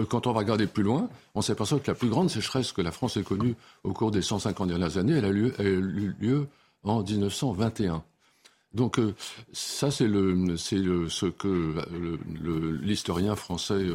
quand 0.10 0.28
on 0.28 0.34
va 0.34 0.40
regarder 0.40 0.68
plus 0.68 0.84
loin, 0.84 1.10
on 1.36 1.42
s'aperçoit 1.42 1.80
que 1.80 1.90
la 1.90 1.96
plus 1.96 2.10
grande 2.10 2.30
sécheresse 2.30 2.72
que 2.72 2.82
la 2.82 2.92
France 2.92 3.18
ait 3.18 3.24
connue 3.24 3.56
au 3.84 3.94
cours 3.94 4.12
des 4.12 4.22
150 4.22 4.68
dernières 4.68 4.98
années, 4.98 5.14
elle 5.14 5.26
a, 5.26 5.32
lieu, 5.32 5.54
elle 5.60 5.66
a 5.66 5.70
eu 5.70 6.16
lieu 6.20 6.48
en 6.84 7.04
1921. 7.04 8.04
Donc 8.76 9.00
ça, 9.54 9.90
c'est 9.90 10.08
le, 10.08 10.58
c'est 10.58 10.78
le, 10.78 11.10
ce 11.10 11.26
que 11.26 11.76
l'historien 12.82 13.36
français 13.36 13.88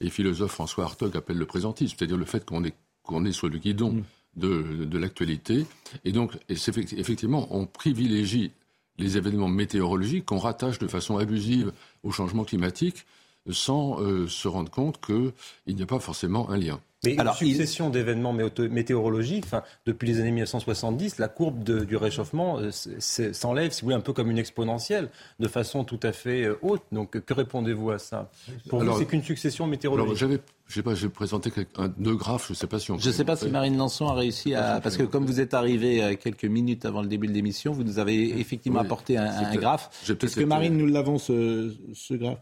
et 0.00 0.10
philosophe 0.10 0.52
François 0.52 0.84
Hartog 0.84 1.16
appelle 1.16 1.38
le 1.38 1.46
présentisme, 1.46 1.94
c'est-à-dire 1.96 2.16
le 2.16 2.24
fait 2.24 2.44
qu'on 2.44 2.64
est 2.64 2.74
qu'on 3.02 3.24
est 3.24 3.32
sur 3.32 3.48
le 3.48 3.58
guidon 3.58 3.92
mm. 3.92 4.04
de, 4.36 4.84
de 4.84 4.98
l'actualité. 4.98 5.66
Et 6.04 6.12
donc, 6.12 6.32
et 6.48 6.54
effectivement, 6.54 7.48
on 7.50 7.66
privilégie 7.66 8.52
les 8.98 9.16
événements 9.16 9.48
météorologiques 9.48 10.26
qu'on 10.26 10.38
rattache 10.38 10.78
de 10.78 10.86
façon 10.86 11.18
abusive 11.18 11.72
au 12.02 12.10
changement 12.10 12.44
climatique 12.44 13.06
sans 13.50 14.00
euh, 14.00 14.28
se 14.28 14.48
rendre 14.48 14.70
compte 14.70 15.00
qu'il 15.04 15.32
n'y 15.74 15.82
a 15.82 15.86
pas 15.86 15.98
forcément 15.98 16.50
un 16.50 16.56
lien. 16.56 16.80
Mais 17.04 17.18
Alors, 17.18 17.36
une 17.40 17.48
succession 17.48 17.90
d'événements 17.90 18.32
météorologiques, 18.32 19.44
enfin, 19.44 19.64
depuis 19.86 20.06
les 20.06 20.20
années 20.20 20.30
1970, 20.30 21.18
la 21.18 21.26
courbe 21.26 21.64
de, 21.64 21.80
du 21.80 21.96
réchauffement 21.96 22.60
euh, 22.60 22.70
s'enlève, 22.70 23.72
si 23.72 23.80
vous 23.80 23.86
voulez, 23.86 23.96
un 23.96 24.00
peu 24.00 24.12
comme 24.12 24.30
une 24.30 24.38
exponentielle, 24.38 25.08
de 25.40 25.48
façon 25.48 25.82
tout 25.82 25.98
à 26.04 26.12
fait 26.12 26.44
euh, 26.44 26.58
haute. 26.62 26.82
Donc, 26.92 27.18
que 27.18 27.34
répondez-vous 27.34 27.90
à 27.90 27.98
ça? 27.98 28.30
Pour 28.68 28.84
vous, 28.84 28.98
c'est 28.98 29.06
qu'une 29.06 29.24
succession 29.24 29.66
météorologique 29.66 30.42
je 30.68 30.76
sais 30.76 30.82
pas, 30.82 30.94
j'ai 30.94 31.10
présenté 31.10 31.52
un, 31.76 31.88
deux 31.98 32.14
graphes, 32.14 32.46
je 32.46 32.52
ne 32.52 32.56
sais 32.56 32.66
pas 32.66 32.78
si 32.78 32.90
on. 32.92 32.98
Je 32.98 33.06
ne 33.06 33.12
sais 33.12 33.24
pas 33.24 33.36
si 33.36 33.46
Marine 33.50 33.76
Lançon 33.76 34.06
a 34.06 34.14
réussi 34.14 34.54
à, 34.54 34.80
parce 34.80 34.96
que 34.96 35.02
comme 35.02 35.26
vous 35.26 35.38
êtes 35.38 35.52
arrivé 35.52 36.02
euh, 36.02 36.14
quelques 36.16 36.46
minutes 36.46 36.86
avant 36.86 37.02
le 37.02 37.08
début 37.08 37.26
de 37.26 37.32
l'émission, 37.34 37.72
vous 37.72 37.84
nous 37.84 37.98
avez 37.98 38.40
effectivement 38.40 38.80
apporté 38.80 39.18
un, 39.18 39.26
un 39.26 39.54
graphe. 39.56 39.90
Est-ce 40.08 40.36
que 40.36 40.44
Marine, 40.44 40.78
nous 40.78 40.86
l'avons 40.86 41.18
ce, 41.18 41.74
ce 41.92 42.14
graphe 42.14 42.38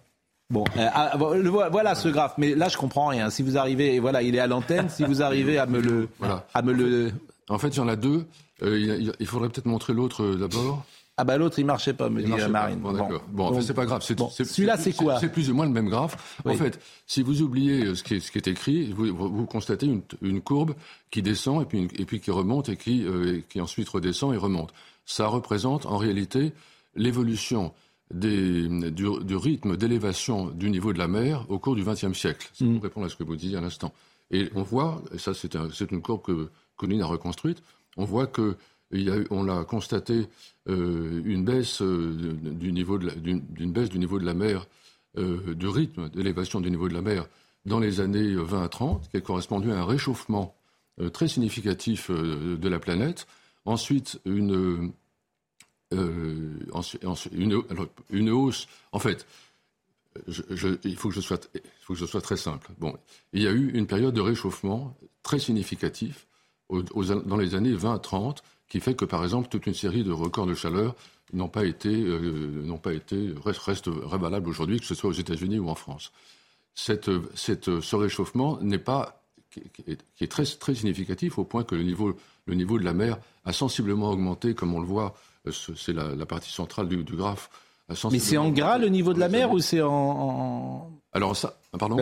Bon, 0.51 0.65
euh, 0.77 0.89
ah, 0.93 1.17
voilà 1.17 1.95
ce 1.95 2.09
graphe, 2.09 2.35
mais 2.37 2.57
là 2.57 2.69
je 2.69 2.77
comprends 2.77 3.07
rien. 3.07 3.31
Si 3.31 3.43
vous 3.43 3.57
arrivez, 3.57 3.95
et 3.95 4.01
voilà, 4.01 4.23
il 4.23 4.35
est 4.35 4.41
à 4.41 4.49
l'antenne. 4.49 4.89
Si 4.89 5.05
vous 5.05 5.23
arrivez 5.23 5.59
à 5.59 5.67
me 5.67 5.81
le, 5.81 6.09
voilà. 6.19 6.47
à 6.53 6.63
me 6.63 6.73
le. 6.73 7.13
En 7.49 7.59
fait, 7.59 7.69
il 7.69 7.77
y 7.77 7.81
en 7.81 7.89
a 7.89 7.97
deux. 7.97 8.27
Euh, 8.63 9.13
il, 9.19 9.27
faudrait 9.27 9.49
peut-être 9.49 9.67
montrer 9.67 9.95
l'autre 9.95 10.23
euh, 10.23 10.37
d'abord. 10.37 10.85
Ah 11.17 11.25
bah 11.25 11.37
l'autre 11.37 11.59
il 11.59 11.67
marchait 11.67 11.93
pas, 11.93 12.09
me 12.09 12.23
dit 12.23 12.31
Marine. 12.49 12.79
Bon, 12.79 12.93
d'accord. 12.93 13.23
Bon, 13.29 13.61
c'est 13.61 13.75
pas 13.75 13.85
grave. 13.87 14.03
Celui-là 14.03 14.77
c'est 14.77 14.93
quoi? 14.93 15.21
C'est 15.21 15.31
plus 15.31 15.51
ou 15.51 15.55
moins 15.55 15.67
le 15.67 15.73
même 15.73 15.89
graphe. 15.89 16.41
En 16.45 16.55
fait, 16.55 16.81
si 17.07 17.23
vous 17.23 17.43
oubliez 17.43 17.95
ce 17.95 18.03
qui 18.03 18.15
est, 18.15 18.21
ce 18.21 18.33
qui 18.33 18.39
est 18.39 18.49
écrit, 18.49 18.93
vous, 18.93 19.15
vous 19.15 19.47
constatez 19.47 19.87
une, 19.87 20.03
une, 20.23 20.41
courbe 20.41 20.75
qui 21.11 21.23
descend 21.23 21.63
et 21.63 21.67
puis, 21.67 21.89
et 21.97 22.05
puis 22.07 22.21
qui 22.21 22.31
remonte 22.31 22.71
et 22.71 22.77
qui, 22.77 23.05
qui 23.51 23.61
ensuite 23.61 23.89
redescend 23.89 24.35
et 24.35 24.39
remonte. 24.39 24.73
Ça 25.05 25.27
représente 25.27 25.85
en 25.87 25.99
réalité 25.99 26.53
l'évolution 26.97 27.73
des, 28.13 28.69
du, 28.91 29.37
rythme 29.37 29.77
d'élévation 29.77 30.47
du 30.51 30.71
niveau 30.71 30.93
de 30.93 30.99
la 30.99 31.09
mer 31.09 31.47
au 31.49 31.59
cours 31.59 31.77
du 31.77 31.85
XXe 31.85 32.13
siècle. 32.13 32.51
Ça 32.53 32.65
mm. 32.65 32.79
répond 32.79 33.05
à 33.05 33.09
ce 33.09 33.17
que 33.17 33.25
vous 33.25 33.37
disiez 33.37 33.57
à 33.57 33.61
l'instant. 33.61 33.93
Et 34.31 34.49
on 34.55 34.63
voit, 34.63 35.03
et 35.13 35.19
ça 35.19 35.35
c'est 35.35 35.57
un, 35.57 35.69
une 35.69 36.03
courbe 36.03 36.23
que 36.23 36.49
Conine 36.77 37.03
a 37.03 37.07
reconstruite, 37.07 37.63
on 37.97 38.05
voit 38.05 38.27
que 38.27 38.57
il 38.93 39.03
y 39.03 39.11
a, 39.11 39.17
on 39.31 39.49
a 39.49 39.65
constaté 39.65 40.27
euh, 40.69 41.23
une 41.25 41.45
baisse 41.45 41.81
euh, 41.83 42.37
du 42.43 42.73
niveau 42.73 42.99
de 42.99 43.11
d'une 43.11 43.73
baisse 43.73 43.89
du 43.89 43.99
niveau 43.99 44.19
de 44.19 44.27
la 44.27 44.35
mer, 44.35 44.67
euh, 45.19 45.55
du 45.55 45.69
rythme 45.69 46.09
d'élévation 46.09 46.61
du 46.61 46.71
niveau 46.71 46.89
de 46.89 46.95
la 46.95 47.03
mer 47.03 47.27
dans 47.67 47.79
les 47.79 48.01
années 48.01 48.35
20 48.35 48.63
à 48.63 48.69
30, 48.69 49.09
qui 49.11 49.17
a 49.17 49.21
correspondu 49.21 49.71
à 49.71 49.81
un 49.81 49.85
réchauffement 49.85 50.55
très 51.13 51.29
significatif 51.29 52.11
de 52.11 52.69
la 52.69 52.79
planète. 52.79 53.27
Ensuite, 53.67 54.19
une 54.25 54.93
euh, 55.93 56.55
une, 58.11 58.31
hausse. 58.31 58.69
En 58.93 58.99
fait, 58.99 59.27
il, 60.85 60.97
faut 60.97 61.09
que 61.09 61.15
je 61.15 61.21
sois, 61.21 61.39
faut 61.83 61.95
que 61.95 61.99
je 61.99 62.07
sois 62.07 62.21
très 62.21 62.37
simple. 62.37 62.71
Bon, 62.79 62.97
il 63.33 63.43
y 63.43 63.49
a 63.49 63.53
eu 63.53 63.71
une 63.73 63.87
période 63.87 64.15
de 64.15 64.21
réchauffement 64.21 64.97
très 65.23 65.39
significatif 65.39 66.27
dans 66.71 67.37
les 67.37 67.55
années 67.55 67.75
20-30 67.75 68.39
qui 68.69 68.81
fait 68.81 68.95
que, 68.95 69.05
par 69.05 69.25
exemple, 69.25 69.49
toute 69.49 69.67
une 69.67 69.75
série 69.75 70.05
de 70.05 70.13
records 70.13 70.47
de 70.47 70.55
chaleur 70.55 70.95
n'ont 71.33 71.49
pas 71.49 71.65
été, 71.65 71.89
euh, 71.89 72.77
pas 72.83 72.93
été 72.93 73.33
restent, 73.45 73.63
restent 73.67 73.89
aujourd'hui, 74.47 74.79
que 74.79 74.87
ce 74.87 74.95
soit 74.95 75.11
aux 75.11 75.15
États-Unis 75.15 75.59
ou 75.59 75.69
en 75.69 75.75
France. 75.75 76.13
Cette, 76.75 77.11
cette, 77.35 77.81
ce 77.81 77.97
réchauffement 77.97 78.59
n'est 78.61 78.79
pas 78.79 79.21
qui 79.51 79.63
est, 80.21 80.29
très, 80.29 80.45
très 80.45 80.75
significatif 80.75 81.39
au 81.39 81.45
point 81.45 81.65
que 81.65 81.75
le 81.75 81.83
niveau, 81.83 82.17
le 82.47 82.55
niveau 82.55 82.79
de 82.79 82.85
la 82.85 82.95
mer 82.95 83.19
a 83.45 83.53
sensiblement 83.53 84.11
augmenté, 84.11 84.55
comme 84.55 84.75
on 84.75 84.81
le 84.81 84.87
voit 84.87 85.15
c'est 85.51 85.93
la, 85.93 86.27
partie 86.27 86.51
centrale 86.51 86.89
du, 86.89 87.17
graphe. 87.17 87.51
Mais 88.11 88.19
c'est 88.19 88.37
en 88.37 88.51
gras 88.51 88.79
le 88.79 88.89
niveau 88.89 89.13
de 89.13 89.19
la 89.19 89.29
mer 89.29 89.51
ou 89.51 89.59
c'est 89.59 89.81
en, 89.83 90.91
Alors 91.13 91.37
ça, 91.37 91.59
pardon. 91.77 91.97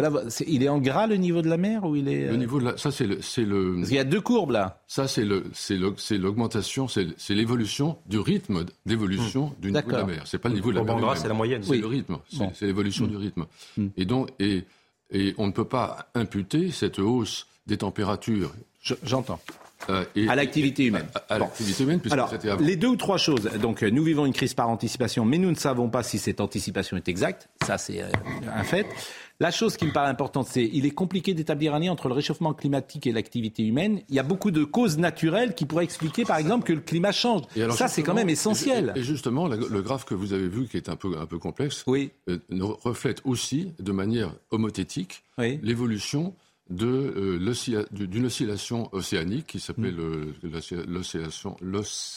il 0.47 0.63
est 0.63 0.69
en 0.69 0.79
gras 0.79 1.07
le 1.07 1.17
niveau 1.17 1.41
de 1.41 1.49
la 1.49 1.57
mer 1.57 1.85
ou 1.85 1.97
il 1.97 2.09
est 2.09 2.27
Le 2.27 2.35
euh, 2.35 2.37
niveau 2.37 2.61
de 2.61 2.67
la, 2.67 2.77
ça 2.77 2.91
c'est 2.91 3.07
le, 3.07 3.23
c'est 3.23 3.45
le. 3.45 3.77
Parce 3.77 3.89
qu'il 3.89 3.97
y 3.97 4.01
a 4.01 4.05
deux 4.05 4.21
courbes 4.21 4.51
là. 4.51 4.83
Ça 4.87 5.09
c'est 5.09 5.25
le, 5.25 5.45
c'est 5.55 6.19
l'augmentation, 6.19 6.89
c'est, 6.89 7.07
l'évolution 7.31 7.97
du 8.07 8.19
rythme 8.19 8.67
d'évolution 8.85 9.47
hmm. 9.47 9.61
du 9.63 9.73
niveau 9.73 9.91
de 9.91 9.97
la 9.97 10.05
mer. 10.05 10.23
C'est 10.27 10.39
pas 10.39 10.51
le 10.51 10.57
niveau 10.57 10.73
de 10.73 10.77
la 10.77 10.85
mer. 10.85 10.97
gras, 10.99 11.17
c'est 11.17 11.29
la 11.29 11.35
moyenne. 11.35 11.63
C'est 11.63 11.79
le 11.79 11.87
rythme. 11.87 12.19
C'est, 12.53 12.67
l'évolution 12.67 13.07
hmm. 13.07 13.11
du 13.11 13.17
rythme. 13.17 13.47
Hmm. 13.79 13.89
Et 13.97 14.05
donc 14.05 14.29
et 14.39 14.65
et 15.11 15.35
on 15.39 15.47
ne 15.47 15.53
peut 15.53 15.65
pas 15.65 16.11
imputer 16.15 16.71
cette 16.71 16.99
hausse 16.99 17.47
des 17.67 17.79
températures. 17.79 18.53
J'entends. 19.03 19.41
Euh, 19.91 20.05
à 20.29 20.35
l'activité 20.35 20.85
humaine. 20.85 21.07
À, 21.29 21.39
l'activité 21.39 21.85
humaine, 21.85 22.01
puisque 22.01 22.13
Alors, 22.13 22.33
les 22.61 22.77
deux 22.77 22.89
ou 22.89 22.97
trois 22.97 23.17
choses. 23.17 23.49
Donc, 23.61 23.83
nous 23.83 24.03
vivons 24.03 24.27
une 24.27 24.33
crise 24.33 24.55
par 24.55 24.69
anticipation, 24.69 25.25
mais 25.25 25.39
nous 25.39 25.51
ne 25.51 25.57
savons 25.57 25.89
pas 25.89 26.03
si 26.03 26.19
cette 26.19 26.41
anticipation 26.41 26.97
est 26.97 27.09
exacte. 27.09 27.49
Ça, 27.65 27.79
c'est 27.79 28.03
euh, 28.03 28.09
un 28.53 28.65
fait. 28.65 28.87
La 29.41 29.53
chose 29.53 29.77
qui 29.77 29.87
me 29.87 29.93
paraît 29.93 30.11
importante, 30.11 30.49
c'est 30.49 30.65
il 30.65 30.85
est 30.85 30.91
compliqué 30.91 31.33
d'établir 31.33 31.73
un 31.75 31.79
lien 31.79 31.93
entre 31.93 32.09
le 32.09 32.15
réchauffement 32.15 32.53
climatique 32.53 33.07
et 33.07 33.13
l'activité 33.13 33.63
humaine. 33.63 34.03
Il 34.09 34.17
y 34.17 34.19
a 34.19 34.25
beaucoup 34.25 34.51
de 34.51 34.65
causes 34.65 34.99
naturelles 34.99 35.55
qui 35.55 35.65
pourraient 35.65 35.85
expliquer, 35.85 36.25
par 36.25 36.39
exemple, 36.39 36.67
que 36.67 36.73
le 36.73 36.81
climat 36.81 37.13
change. 37.13 37.43
ça, 37.71 37.87
c'est 37.87 38.03
quand 38.03 38.15
même 38.15 38.29
essentiel. 38.29 38.93
Et, 38.97 39.03
justement, 39.05 39.47
le 39.47 39.81
graphe 39.81 40.05
que 40.05 40.15
vous 40.15 40.33
avez 40.33 40.49
vu, 40.49 40.67
qui 40.67 40.77
est 40.77 40.89
un 40.89 40.97
peu, 40.97 41.17
un 41.19 41.27
peu 41.27 41.39
complexe, 41.39 41.85
oui. 41.87 42.11
Euh, 42.29 42.39
reflète 42.83 43.23
aussi, 43.25 43.73
de 43.79 43.93
manière 43.93 44.35
homothétique, 44.51 45.23
l'évolution 45.39 46.35
euh, 46.71 47.55
d'une 47.91 48.27
oscillation 48.27 48.89
océanique 48.93 49.47
qui 49.47 49.61
s'appelle 49.61 49.97
mm. 49.97 51.35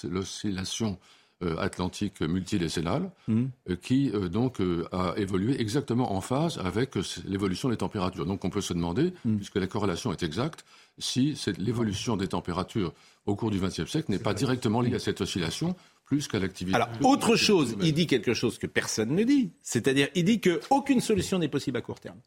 l'oscillation 0.04 0.98
euh, 1.44 1.56
atlantique 1.58 2.22
multidécennale, 2.22 3.12
mm. 3.28 3.46
euh, 3.70 3.76
qui 3.78 4.12
donc 4.12 4.58
a 4.92 5.14
évolué 5.16 5.60
exactement 5.60 6.14
en 6.14 6.22
phase 6.22 6.58
avec 6.58 6.96
l'évolution 7.26 7.70
des 7.70 7.78
températures. 7.78 8.26
Donc 8.26 8.44
on 8.44 8.50
peut 8.50 8.62
se 8.62 8.74
demander, 8.74 9.14
mm. 9.24 9.38
puisque 9.38 9.56
la 9.56 9.68
corrélation 9.68 10.12
est 10.12 10.22
exacte, 10.22 10.66
si 10.98 11.40
l'évolution 11.58 12.18
des 12.18 12.28
températures 12.28 12.94
au 13.26 13.36
cours 13.36 13.52
du 13.52 13.60
XXe 13.60 13.90
siècle 13.90 14.12
n'est 14.12 14.20
pas 14.20 14.34
directement 14.34 14.82
liée 14.82 14.96
à 14.96 15.00
cette 15.00 15.22
oscillation, 15.22 15.76
plus 16.06 16.28
qu'à 16.28 16.40
l'activité. 16.40 16.76
Alors, 16.76 16.90
autre 17.04 17.38
chose, 17.38 17.78
il 17.82 17.94
dit 17.94 18.06
quelque 18.06 18.34
chose 18.34 18.58
que 18.58 18.68
personne 18.68 19.16
ne 19.16 19.24
dit. 19.24 19.52
C'est-à-dire, 19.62 20.10
il 20.14 20.26
dit 20.26 20.42
qu'aucune 20.42 21.00
solution 21.00 21.40
n'est 21.40 21.48
possible 21.48 21.78
à 21.78 21.82
court 21.82 22.02
terme. 22.02 22.18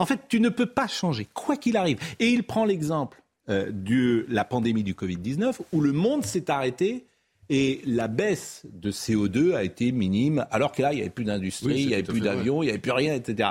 En 0.00 0.06
fait, 0.06 0.20
tu 0.28 0.40
ne 0.40 0.48
peux 0.48 0.66
pas 0.66 0.88
changer, 0.88 1.28
quoi 1.32 1.56
qu'il 1.56 1.76
arrive. 1.76 1.98
Et 2.18 2.30
il 2.30 2.42
prend 2.42 2.64
l'exemple 2.64 3.22
euh, 3.50 3.70
de 3.70 4.24
la 4.28 4.44
pandémie 4.44 4.82
du 4.82 4.94
Covid-19, 4.94 5.58
où 5.72 5.80
le 5.80 5.92
monde 5.92 6.24
s'est 6.24 6.50
arrêté 6.50 7.04
et 7.50 7.82
la 7.84 8.08
baisse 8.08 8.62
de 8.72 8.90
CO2 8.90 9.54
a 9.54 9.62
été 9.62 9.92
minime, 9.92 10.46
alors 10.50 10.72
que 10.72 10.80
là, 10.80 10.92
il 10.92 10.96
n'y 10.96 11.00
avait 11.02 11.10
plus 11.10 11.24
d'industrie, 11.24 11.82
il 11.82 11.88
n'y 11.88 11.94
avait 11.94 12.02
plus 12.02 12.20
d'avions, 12.20 12.62
il 12.62 12.66
n'y 12.66 12.70
avait 12.70 12.78
plus 12.78 12.92
rien, 12.92 13.14
etc. 13.14 13.50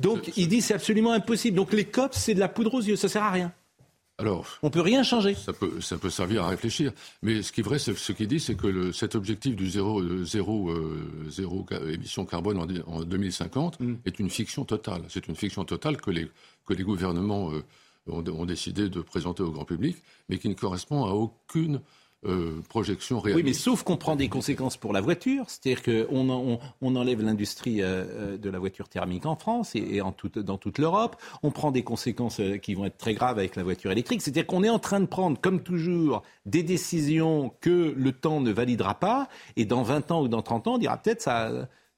Donc, 0.00 0.32
il 0.36 0.48
dit 0.48 0.62
c'est 0.62 0.74
absolument 0.74 1.12
impossible. 1.12 1.56
Donc, 1.56 1.72
les 1.72 1.84
COP, 1.84 2.12
c'est 2.14 2.34
de 2.34 2.40
la 2.40 2.48
poudre 2.48 2.74
aux 2.74 2.82
yeux, 2.82 2.96
ça 2.96 3.08
sert 3.08 3.22
à 3.22 3.30
rien. 3.30 3.52
Alors, 4.18 4.46
on 4.62 4.70
peut 4.70 4.80
rien 4.80 5.02
changer. 5.02 5.34
Ça 5.34 5.52
peut, 5.52 5.80
ça 5.80 5.98
peut 5.98 6.10
servir 6.10 6.44
à 6.44 6.48
réfléchir. 6.48 6.92
Mais 7.22 7.42
ce 7.42 7.50
qui 7.50 7.60
est 7.60 7.64
vrai, 7.64 7.80
ce 7.80 8.12
qu'il 8.12 8.28
dit, 8.28 8.38
c'est 8.38 8.54
que 8.54 8.68
le, 8.68 8.92
cet 8.92 9.16
objectif 9.16 9.56
du 9.56 9.68
zéro, 9.68 10.00
euh, 10.00 10.24
zéro, 10.24 10.70
euh, 10.70 11.26
zéro 11.28 11.66
émission 11.92 12.24
carbone 12.24 12.58
en, 12.86 13.02
2050 13.02 13.80
mm. 13.80 13.94
est 14.04 14.18
une 14.20 14.30
fiction 14.30 14.64
totale. 14.64 15.02
C'est 15.08 15.26
une 15.26 15.34
fiction 15.34 15.64
totale 15.64 15.96
que 15.96 16.12
les, 16.12 16.30
que 16.64 16.74
les 16.74 16.84
gouvernements 16.84 17.50
euh, 17.52 17.64
ont, 18.06 18.24
ont, 18.28 18.46
décidé 18.46 18.88
de 18.88 19.00
présenter 19.00 19.42
au 19.42 19.50
grand 19.50 19.64
public, 19.64 19.96
mais 20.28 20.38
qui 20.38 20.48
ne 20.48 20.54
correspond 20.54 21.04
à 21.04 21.10
aucune 21.10 21.80
euh, 22.26 22.62
projection 22.68 23.20
réelle. 23.20 23.36
Oui, 23.36 23.42
mais 23.42 23.52
sauf 23.52 23.82
qu'on 23.82 23.96
prend 23.96 24.16
des 24.16 24.28
conséquences 24.28 24.76
pour 24.76 24.92
la 24.92 25.00
voiture, 25.00 25.44
c'est-à-dire 25.48 25.82
qu'on 25.82 26.28
on, 26.30 26.58
on, 26.80 26.96
enlève 26.96 27.22
l'industrie 27.22 27.82
euh, 27.82 28.04
euh, 28.04 28.36
de 28.38 28.50
la 28.50 28.58
voiture 28.58 28.88
thermique 28.88 29.26
en 29.26 29.36
France 29.36 29.74
et, 29.74 30.00
en 30.00 30.12
toute, 30.12 30.38
dans 30.38 30.56
toute 30.56 30.78
l'Europe. 30.78 31.16
On 31.42 31.50
prend 31.50 31.70
des 31.70 31.82
conséquences 31.82 32.40
qui 32.62 32.74
vont 32.74 32.86
être 32.86 32.96
très 32.98 33.14
graves 33.14 33.38
avec 33.38 33.56
la 33.56 33.62
voiture 33.62 33.90
électrique. 33.90 34.22
C'est-à-dire 34.22 34.46
qu'on 34.46 34.64
est 34.64 34.70
en 34.70 34.78
train 34.78 35.00
de 35.00 35.06
prendre, 35.06 35.40
comme 35.40 35.62
toujours, 35.62 36.22
des 36.46 36.62
décisions 36.62 37.52
que 37.60 37.94
le 37.96 38.12
temps 38.12 38.40
ne 38.40 38.50
validera 38.50 38.94
pas. 38.94 39.28
Et 39.56 39.64
dans 39.64 39.82
20 39.82 40.10
ans 40.10 40.22
ou 40.22 40.28
dans 40.28 40.42
30 40.42 40.68
ans, 40.68 40.74
on 40.74 40.78
dira 40.78 40.96
peut-être 40.96 41.22
ça 41.22 41.50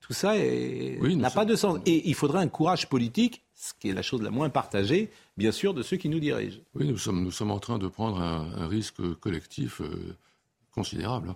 tout 0.07 0.13
ça 0.13 0.35
n'a 0.37 1.31
pas 1.31 1.45
de 1.45 1.57
sens. 1.57 1.81
Et 1.85 2.09
il 2.09 2.15
faudrait 2.15 2.41
un 2.41 2.49
courage 2.49 2.89
politique, 2.89 3.45
ce 3.55 3.73
qui 3.79 3.89
est 3.89 3.93
la 3.93 4.03
chose 4.03 4.23
la 4.23 4.31
moins 4.31 4.51
partagée, 4.51 5.11
bien 5.37 5.53
sûr, 5.53 5.75
de 5.75 5.83
ceux 5.83 5.97
qui 5.97 6.09
nous 6.09 6.21
dirigent. 6.21 6.59
Oui, 6.75 6.87
nous 6.87 6.99
sommes, 6.99 7.23
nous 7.23 7.31
sommes 7.31 7.51
en 7.51 7.59
train 7.59 7.79
de 7.79 7.89
prendre 7.89 8.21
un, 8.21 8.67
risque 8.69 9.03
collectif 9.21 9.81
euh, 9.81 10.17
considérable. 10.73 11.35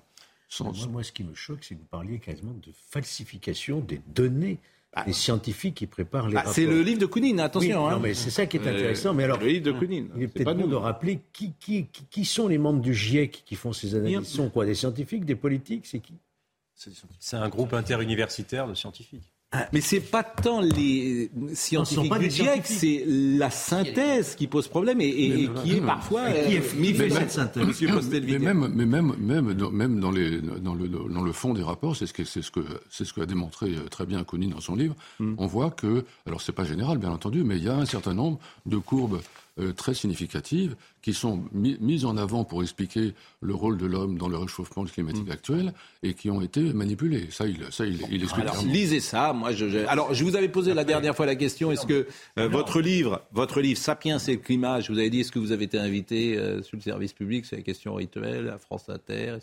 Moi, 0.61 0.73
moi, 0.89 1.03
ce 1.05 1.13
qui 1.13 1.23
me 1.23 1.35
choque, 1.35 1.63
c'est 1.63 1.75
que 1.75 1.81
vous 1.81 1.87
parliez 1.87 2.19
quasiment 2.19 2.53
de 2.53 2.73
falsification 2.91 3.81
des 3.81 4.01
données 4.09 4.59
bah, 4.93 5.05
les 5.07 5.13
scientifiques 5.13 5.77
qui 5.77 5.87
préparent 5.87 6.29
les 6.29 6.35
bah, 6.35 6.45
C'est 6.47 6.67
le 6.67 6.83
livre 6.83 6.99
de 6.99 7.07
Kounin, 7.07 7.39
attention. 7.39 7.87
hein. 7.87 7.93
Non, 7.93 8.01
mais 8.01 8.15
c'est 8.15 8.31
ça 8.31 8.47
qui 8.47 8.57
est 8.57 8.67
euh, 8.67 8.75
intéressant. 8.75 9.15
mais 9.15 9.23
alors, 9.23 9.39
le 9.39 9.47
livre 9.47 9.67
de 9.67 9.73
Kounin. 9.73 10.07
Il 10.17 10.25
est, 10.25 10.29
peut-être 10.29 10.53
bon 10.55 10.67
de 10.67 10.75
rappeler 10.75 11.21
qui, 11.33 11.53
qui, 11.61 11.87
qui, 11.87 12.25
sont 12.25 12.49
les 12.49 12.59
membres 12.59 12.81
du 12.81 12.93
GIEC 12.93 13.45
qui 13.47 13.55
font 13.55 13.73
ces 13.73 13.95
analyses. 13.95 14.25
Ce 14.25 14.37
sont 14.37 14.51
quoi 14.51 14.67
Des 14.67 14.75
scientifiques, 14.75 15.25
des 15.25 15.37
politiques 15.37 15.87
C'est 15.87 16.01
qui? 16.01 16.15
C'est 17.19 17.37
un 17.37 17.49
groupe 17.49 17.75
interuniversitaire 17.75 18.67
de 18.67 18.75
scientifiques. 18.75 19.31
Ah, 19.53 19.67
mais 19.73 19.81
c'est 19.81 19.99
pas 19.99 20.23
tant 20.23 20.61
les 20.61 21.29
scientifiques 21.55 22.19
du 22.19 22.31
GIEC, 22.31 22.67
c'est 22.67 23.05
la 23.07 23.51
synthèse 23.51 24.37
qui 24.37 24.47
pose 24.47 24.69
problème 24.69 25.01
et, 25.01 25.51
qui 25.65 25.75
est 25.75 25.81
parfois 25.81 26.31
qui 26.31 26.61
fait 26.95 27.11
cette 27.11 27.33
synthèse 27.33 27.83
mais 28.23 28.39
même, 28.39 28.71
mais 28.73 28.87
même, 28.87 29.13
même, 29.19 29.55
dans, 29.55 29.73
même 29.73 29.99
dans, 29.99 30.13
les, 30.13 30.41
dans, 30.41 30.75
le, 30.75 30.87
dans 30.87 31.23
le 31.23 31.33
fond 31.33 31.53
des 31.53 31.65
rapports, 31.65 31.97
c'est 31.97 32.07
ce 32.07 32.13
que 32.13 32.25
c'est 32.25 32.43
ce 32.43 32.53
que 32.53 32.61
c'est 32.91 33.05
ce 33.05 33.13
qu'a 33.13 33.27
démontré 33.27 33.75
euh, 33.75 33.89
très 33.91 34.07
bien 34.07 34.23
Conine 34.23 34.51
dans 34.51 34.61
son 34.61 34.77
livre. 34.77 34.95
Hmm. 35.19 35.35
On 35.39 35.47
voit 35.47 35.71
que, 35.71 36.05
alors 36.27 36.41
c'est 36.41 36.53
pas 36.53 36.65
général 36.65 36.99
bien 36.99 37.11
entendu, 37.11 37.43
mais 37.43 37.57
il 37.57 37.65
y 37.65 37.69
a 37.69 37.75
un 37.75 37.87
certain 37.87 38.15
nombre 38.15 38.39
de 38.67 38.77
courbes 38.77 39.21
euh, 39.61 39.73
très 39.73 39.95
significatives 39.95 40.77
qui 41.03 41.15
sont 41.15 41.45
mises 41.53 42.05
en 42.05 42.17
avant 42.17 42.45
pour 42.45 42.63
expliquer 42.63 43.15
le 43.41 43.55
rôle 43.55 43.79
de 43.79 43.87
l'homme 43.87 44.19
dans 44.19 44.29
le 44.29 44.37
réchauffement 44.37 44.85
climatique 44.85 45.29
mm. 45.29 45.33
actuel 45.33 45.73
et 46.03 46.15
qui 46.15 46.31
ont 46.31 46.43
été 46.43 46.61
manipulées. 46.75 47.29
Ça, 47.31 47.47
il, 47.47 47.59
ça, 47.71 47.87
il, 47.87 48.01
il 48.11 48.23
explique. 48.23 48.45
Alors, 48.45 48.63
lisez 48.65 49.01
ça. 49.01 49.33
Moi, 49.33 49.53
je, 49.53 49.87
alors, 49.87 50.13
je 50.13 50.25
vous 50.25 50.37
avais 50.37 50.49
posé 50.49 50.75
la 50.75 50.85
dernière 50.85 51.17
fois 51.17 51.27
la 51.27 51.37
question 51.37 51.73
est-ce 51.73 51.87
que 51.87 52.07
euh, 52.39 52.49
votre 52.49 52.81
livre, 52.81 53.23
votre 53.33 53.61
livre 53.61 53.79
Sapiens 53.79 54.19
et 54.19 54.33
le 54.33 54.39
climat, 54.39 54.81
je 54.81 54.93
vous 54.93 54.99
avais 54.99 55.11
dit 55.11 55.21
est-ce 55.21 55.33
que 55.33 55.39
vous 55.39 55.53
avez 55.53 55.65
été 55.65 55.79
invité 55.79 56.37
euh, 56.37 56.63
sur 56.63 56.77
le 56.77 56.83
service 56.83 57.13
public? 57.13 57.47
C'est 57.47 57.57
la 57.57 57.63
question 57.63 57.95
rituelle 57.95 58.49
à 58.49 58.59
France 58.59 58.89
Inter 58.89 59.39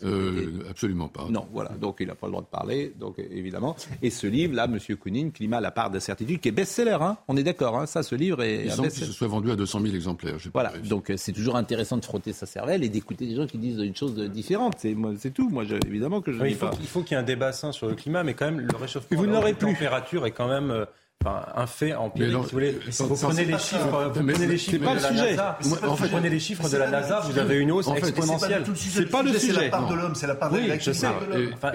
Absolument 0.70 1.08
pas. 1.08 1.26
Non, 1.28 1.46
voilà. 1.52 1.70
Donc, 1.70 1.96
il 2.00 2.06
n'a 2.06 2.14
pas 2.14 2.26
le 2.28 2.32
droit 2.32 2.42
de 2.42 2.48
parler, 2.48 2.92
donc 2.98 3.18
évidemment. 3.18 3.76
Et 4.02 4.10
ce 4.10 4.26
livre, 4.26 4.54
là, 4.54 4.68
Monsieur 4.68 4.96
Kounine, 4.96 5.32
Climat, 5.32 5.60
la 5.60 5.70
part 5.70 5.90
d'incertitude, 5.90 6.40
qui 6.40 6.48
est 6.48 6.52
best-seller. 6.52 6.98
Hein 7.00 7.18
on 7.26 7.36
est 7.36 7.42
d'accord. 7.42 7.78
Hein 7.78 7.86
ça, 7.86 8.02
ce 8.02 8.14
livre 8.14 8.42
est. 8.42 8.64
Il 8.66 8.70
semble 8.70 8.90
qu'il 8.90 9.04
se 9.04 9.12
soit 9.12 9.28
vendu 9.28 9.50
à 9.50 9.56
200 9.56 9.80
000 9.80 9.94
exemplaires. 9.94 10.07
Voilà. 10.52 10.72
Donc, 10.78 11.12
c'est 11.16 11.32
toujours 11.32 11.56
intéressant 11.56 11.96
de 11.96 12.04
frotter 12.04 12.32
sa 12.32 12.46
cervelle 12.46 12.84
et 12.84 12.88
d'écouter 12.88 13.26
des 13.26 13.34
gens 13.34 13.46
qui 13.46 13.58
disent 13.58 13.78
une 13.78 13.96
chose 13.96 14.14
différente. 14.16 14.74
C'est, 14.78 14.96
c'est 15.18 15.32
tout. 15.32 15.48
Moi, 15.48 15.64
évidemment 15.86 16.20
que 16.20 16.32
je. 16.32 16.44
il, 16.44 16.54
faut, 16.54 16.66
pas. 16.66 16.76
il 16.80 16.86
faut 16.86 17.02
qu'il 17.02 17.14
y 17.14 17.18
ait 17.18 17.22
un 17.22 17.24
débat 17.24 17.52
sain 17.52 17.72
sur 17.72 17.88
le 17.88 17.94
climat, 17.94 18.22
mais 18.24 18.34
quand 18.34 18.46
même, 18.46 18.60
le 18.60 18.76
réchauffement 18.76 19.22
de 19.22 19.26
la 19.28 19.52
température 19.52 20.26
est 20.26 20.32
quand 20.32 20.48
même. 20.48 20.86
Euh, 21.26 21.28
Enfin, 21.28 21.44
un 21.56 21.66
fait 21.66 21.94
empirique. 21.94 22.30
si 22.30 22.36
vous, 22.36 22.48
voulez, 22.52 22.78
vous 23.00 23.16
prenez 23.16 23.44
les 23.44 23.58
chiffres, 23.58 24.12
vous 24.14 24.22
prenez 24.22 24.46
les 24.46 24.58
chiffres 24.58 24.78
de 24.78 24.86
la 24.86 25.10
NASA. 25.10 25.58
En 25.58 25.96
fait, 25.96 26.04
vous 26.04 26.08
prenez 26.08 26.30
les 26.30 26.38
chiffres 26.38 26.68
de 26.68 26.76
la 26.76 26.90
NASA, 26.90 27.20
vous 27.20 27.38
avez 27.38 27.56
une 27.56 27.72
hausse 27.72 27.88
exponentielle. 27.88 28.64
C'est 28.76 29.10
pas 29.10 29.22
le 29.22 29.32
sujet. 29.32 29.52
C'est 29.52 29.64
la 29.64 29.68
part 29.68 29.88
de 29.88 29.94
l'homme, 29.94 30.14
c'est 30.14 30.26
la 30.26 30.34
part 30.36 30.52
de 30.52 30.58
je 30.58 30.92
sais. 30.92 31.08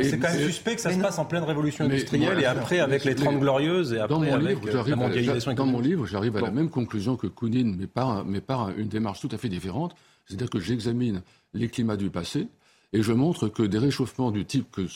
C'est 0.01 0.19
quand 0.19 0.31
même 0.31 0.45
suspect 0.45 0.75
que 0.75 0.81
ça 0.81 0.93
se 0.93 0.99
passe 0.99 1.19
en 1.19 1.25
pleine 1.25 1.43
révolution 1.43 1.85
industrielle 1.85 2.39
et 2.39 2.45
après 2.45 2.79
avec 2.79 3.03
les 3.03 3.15
Trente 3.15 3.39
glorieuses 3.39 3.93
et 3.93 3.99
après 3.99 4.31
avec 4.31 4.87
la 4.87 4.95
mondialisation 4.95 5.53
Dans 5.53 5.65
mon 5.65 5.79
livre, 5.79 6.05
j'arrive 6.05 6.37
à 6.37 6.41
la 6.41 6.51
même 6.51 6.69
conclusion 6.69 7.17
que 7.17 7.27
Kounin, 7.27 7.75
mais 8.25 8.41
par 8.41 8.69
une 8.77 8.87
démarche 8.87 9.19
tout 9.19 9.29
à 9.31 9.37
fait 9.37 9.49
différente. 9.49 9.95
C'est-à-dire 10.25 10.49
que 10.49 10.59
j'examine 10.59 11.21
les 11.53 11.67
climats 11.67 11.97
du 11.97 12.09
passé, 12.09 12.47
et 12.93 13.01
je 13.01 13.11
montre 13.11 13.47
que 13.47 13.63
des 13.63 13.79
réchauffements 13.79 14.31
du 14.31 14.45
type 14.45 14.67
que, 14.71 14.87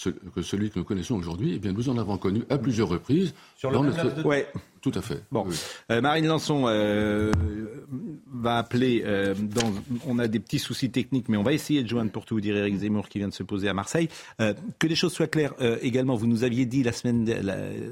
celui 0.41 0.69
que 0.69 0.79
nous 0.79 0.85
connaissons 0.85 1.15
aujourd'hui, 1.15 1.53
eh 1.55 1.59
bien, 1.59 1.73
nous 1.73 1.89
en 1.89 1.97
avons 1.97 2.17
connu 2.17 2.43
à 2.49 2.57
plusieurs 2.57 2.89
reprises. 2.89 3.33
Sur 3.55 3.71
le 3.71 3.79
notre... 3.79 4.23
Ouais. 4.25 4.47
Tout 4.81 4.91
à 4.93 5.01
fait. 5.01 5.23
Bon. 5.31 5.45
Euh, 5.91 5.99
Marine 5.99 6.27
Lançon 6.27 6.65
euh, 6.67 7.31
va 8.31 8.59
appeler. 8.59 9.01
Euh, 9.03 9.33
dans, 9.33 9.73
on 10.05 10.19
a 10.19 10.27
des 10.27 10.39
petits 10.39 10.59
soucis 10.59 10.91
techniques, 10.91 11.27
mais 11.27 11.37
on 11.37 11.43
va 11.43 11.53
essayer 11.53 11.81
de 11.81 11.89
joindre 11.89 12.11
pour 12.11 12.23
tout 12.23 12.35
vous 12.35 12.41
dire 12.41 12.55
Eric 12.55 12.77
Zemmour 12.77 13.09
qui 13.09 13.17
vient 13.17 13.27
de 13.27 13.33
se 13.33 13.43
poser 13.43 13.67
à 13.67 13.73
Marseille. 13.73 14.07
que 14.37 14.87
les 14.87 14.95
choses 14.95 15.13
soient 15.13 15.27
claires 15.27 15.55
également, 15.81 16.15
vous 16.15 16.27
nous 16.27 16.43
aviez 16.43 16.65
dit 16.65 16.83
la 16.83 16.91
semaine, 16.91 17.25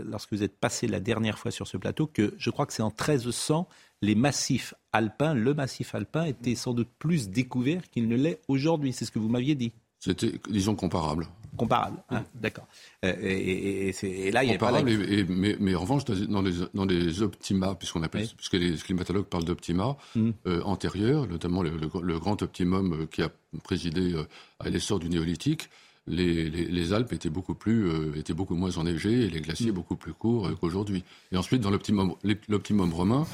lorsque 0.07 0.31
vous 0.31 0.43
êtes 0.43 0.57
passé 0.57 0.87
la 0.87 0.99
dernière 0.99 1.39
fois 1.39 1.51
sur 1.51 1.67
ce 1.67 1.77
plateau, 1.77 2.07
que 2.07 2.33
je 2.37 2.49
crois 2.49 2.65
que 2.65 2.73
c'est 2.73 2.83
en 2.83 2.89
1300 2.89 3.67
les 4.01 4.15
massifs 4.15 4.73
alpins, 4.93 5.33
le 5.33 5.53
massif 5.53 5.95
alpin 5.95 6.25
était 6.25 6.55
sans 6.55 6.73
doute 6.73 6.89
plus 6.99 7.29
découvert 7.29 7.89
qu'il 7.89 8.07
ne 8.07 8.15
l'est 8.15 8.39
aujourd'hui. 8.47 8.93
C'est 8.93 9.05
ce 9.05 9.11
que 9.11 9.19
vous 9.19 9.29
m'aviez 9.29 9.55
dit. 9.55 9.73
C'était, 10.05 10.33
disons, 10.51 10.75
comparable. 10.75 11.27
Comparable, 11.57 11.97
ah, 12.09 12.21
d'accord. 12.35 12.67
Euh, 13.03 13.15
et, 13.23 13.89
et, 13.89 14.31
là, 14.31 14.43
il 14.43 14.51
y 14.51 14.53
a 14.53 14.57
pas 14.59 14.83
mais, 14.83 15.55
mais, 15.59 15.73
en 15.73 15.81
revanche, 15.81 16.05
dans 16.05 16.43
les, 16.43 16.51
dans 16.75 16.85
les 16.85 17.23
optima, 17.23 17.73
puisqu'on 17.73 18.03
appelle, 18.03 18.27
puisque 18.37 18.53
les 18.53 18.75
climatologues 18.75 19.25
parlent 19.25 19.45
d'optima 19.45 19.97
mm. 20.15 20.29
euh, 20.45 20.61
antérieurs, 20.61 21.27
notamment 21.27 21.63
le, 21.63 22.19
grand 22.19 22.39
optimum 22.43 22.93
euh, 22.93 23.05
qui 23.07 23.23
a 23.23 23.31
présidé 23.63 24.13
à 24.59 24.69
l'essor 24.69 24.99
du 24.99 25.09
néolithique, 25.09 25.69
les, 26.05 26.51
les, 26.51 26.93
Alpes 26.93 27.13
étaient 27.13 27.31
beaucoup 27.31 27.55
plus 27.55 27.89
étaient 28.15 28.35
beaucoup 28.35 28.53
moins 28.53 28.77
enneigées 28.77 29.21
et 29.21 29.29
les 29.29 29.41
glaciers 29.41 29.71
mm. 29.71 29.75
beaucoup 29.75 29.95
plus 29.95 30.13
courts 30.13 30.51
qu'aujourd'hui. 30.59 31.03
Et 31.31 31.37
ensuite, 31.37 31.61
dans 31.61 31.71
l'optimum 31.71 32.13
l'optimum 32.47 32.93
romain, 32.93 33.25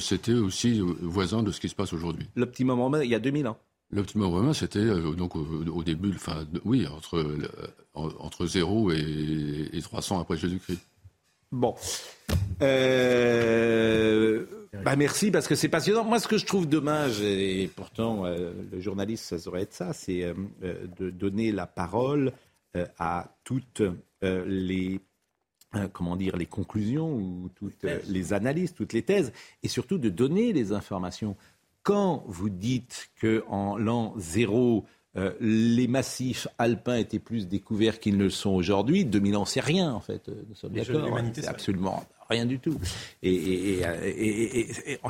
c'était 0.00 0.34
aussi 0.34 0.80
voisin 1.02 1.44
de 1.44 1.52
ce 1.52 1.60
qui 1.60 1.68
se 1.68 1.76
passe 1.76 1.92
aujourd'hui. 1.92 2.26
L'optimum 2.34 2.80
romain, 2.80 3.04
il 3.04 3.10
y 3.10 3.14
a 3.14 3.20
2000 3.20 3.46
ans. 3.46 3.58
L'optimum 3.90 4.32
romain, 4.32 4.52
c'était 4.52 4.80
euh, 4.80 5.12
donc 5.12 5.36
au, 5.36 5.82
début, 5.84 6.12
enfin, 6.14 6.44
oui, 6.64 6.86
entre, 6.88 7.24
entre 7.94 8.46
0 8.46 8.90
et, 8.92 9.80
300 9.80 10.20
après 10.20 10.36
Jésus-Christ. 10.36 10.80
Bon. 11.52 11.76
Euh, 12.62 14.44
bah 14.84 14.96
merci 14.96 15.30
parce 15.30 15.46
que 15.46 15.54
c'est 15.54 15.68
passionnant. 15.68 16.02
Moi, 16.02 16.18
ce 16.18 16.26
que 16.26 16.36
je 16.36 16.46
trouve 16.46 16.68
dommage, 16.68 17.20
et 17.20 17.70
pourtant 17.76 18.26
euh, 18.26 18.52
le 18.72 18.80
journaliste, 18.80 19.26
ça 19.26 19.36
devrait 19.36 19.62
être 19.62 19.72
ça, 19.72 19.92
c'est 19.92 20.34
de 20.62 21.10
donner 21.10 21.52
la 21.52 21.66
parole 21.66 22.32
à 22.98 23.36
toutes 23.44 23.82
les 24.22 25.00
comment 25.92 26.16
dire 26.16 26.36
les 26.36 26.46
conclusions 26.46 27.14
ou 27.14 27.50
toutes 27.54 27.86
les 28.08 28.32
analyses, 28.32 28.74
toutes 28.74 28.92
les 28.92 29.02
thèses, 29.02 29.32
et 29.62 29.68
surtout 29.68 29.98
de 29.98 30.08
donner 30.08 30.52
les 30.52 30.72
informations 30.72 31.36
quand 31.86 32.24
vous 32.26 32.50
dites 32.50 33.10
qu'en 33.20 33.78
l'an 33.78 34.12
zéro, 34.16 34.86
euh, 35.16 35.30
les 35.40 35.86
massifs 35.86 36.48
alpins 36.58 36.96
étaient 36.96 37.20
plus 37.20 37.46
découverts 37.46 38.00
qu'ils 38.00 38.18
ne 38.18 38.24
le 38.24 38.30
sont 38.30 38.50
aujourd'hui, 38.50 39.04
2000 39.04 39.36
ans, 39.36 39.44
c'est 39.44 39.60
rien 39.60 39.92
en 39.92 40.00
fait. 40.00 40.28
Nous 40.48 40.56
sommes 40.56 40.72
d'accord. 40.72 41.08
C'est 41.32 41.46
absolument 41.46 42.04
rien 42.28 42.44
du 42.44 42.58
tout. 42.58 42.76
Et, 43.22 43.82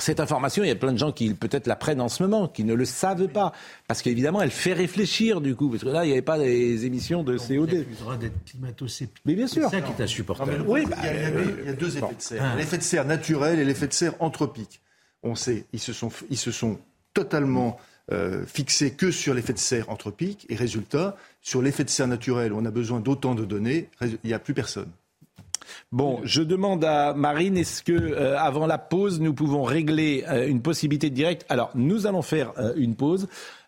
cette 0.01 0.21
information, 0.21 0.65
il 0.65 0.69
y 0.69 0.71
a 0.71 0.77
plein 0.77 0.93
de 0.93 0.99
gens 0.99 1.13
qui 1.13 1.33
peut-être 1.33 1.67
la 1.67 1.77
prennent 1.77 2.03
en 2.03 2.11
ce 2.11 2.23
moment, 2.23 2.47
qui 2.47 2.63
ne 2.63 2.75
le 2.75 2.85
savent 2.85 3.29
pas, 3.29 3.55
parce 3.89 4.03
qu'évidemment, 4.03 4.43
elle 4.43 4.51
fait 4.51 4.75
réfléchir 4.75 5.41
du 5.41 5.57
coup, 5.57 5.71
parce 5.71 5.83
que 5.83 5.89
là, 5.89 6.05
il 6.05 6.09
n'y 6.09 6.13
avait 6.13 6.21
pas 6.21 6.39
des 6.39 6.85
émissions 6.85 7.23
de 7.23 7.39
CO2. 7.39 7.87
Il 8.13 8.19
d'être 8.19 8.45
climato 8.45 8.85
Mais 9.25 9.35
bien 9.35 9.47
sûr. 9.47 9.71
C'est 9.71 9.77
ça 9.77 9.81
qui 9.81 9.93
est 9.93 10.05
insupportable. 10.05 10.63
oui, 10.69 10.85
il, 10.85 11.67
y 11.67 11.69
a, 11.71 11.73
deux 11.73 11.97
effets 11.97 12.15
de 12.15 12.21
serre. 12.21 12.55
L'effet 12.59 12.77
de 12.77 12.83
serre 12.83 13.07
naturel 13.07 13.59
et 13.61 13.65
l'effet 13.65 13.89
de 13.89 13.95
serre 13.95 14.13
anthropique 14.21 14.83
on 15.27 15.35
sait, 15.35 15.65
ils 15.73 15.81
se 15.81 15.93
sont, 15.93 16.11
ils 16.31 16.39
se 16.39 16.51
sont 16.51 16.79
totalement 17.15 17.79
euh, 18.13 18.47
fixés 18.47 18.93
que 18.93 19.11
sur 19.11 19.35
l'effet 19.35 19.53
de 19.53 19.59
serre 19.59 19.91
anthropique. 19.91 20.47
Et 20.49 20.55
résultat, 20.55 21.17
sur 21.43 21.61
l'effet 21.63 21.85
de 21.85 21.91
serre 21.91 22.07
naturel, 22.07 22.53
on 22.53 22.65
a 22.65 22.71
besoin 22.71 23.01
d'autant 23.01 23.35
de 23.35 23.45
données, 23.45 23.89
il 24.01 24.19
n'y 24.25 24.33
a 24.33 24.39
plus 24.39 24.55
personne. 24.55 24.91
Bon, 25.91 26.21
je 26.23 26.43
demande 26.43 26.85
à 26.85 27.15
Marine, 27.15 27.57
est-ce 27.57 27.83
que 27.83 27.93
euh, 27.93 28.39
avant 28.39 28.67
la 28.67 28.79
pause, 28.79 29.21
nous 29.21 29.35
pouvons 29.35 29.65
régler 29.65 30.25
euh, 30.29 30.47
une 30.47 30.63
possibilité 30.63 31.11
de 31.11 31.17
direct 31.17 31.45
Alors, 31.49 31.71
nous 31.75 32.07
allons 32.07 32.23
faire 32.23 32.53
une 32.77 32.95
pause. 32.95 33.27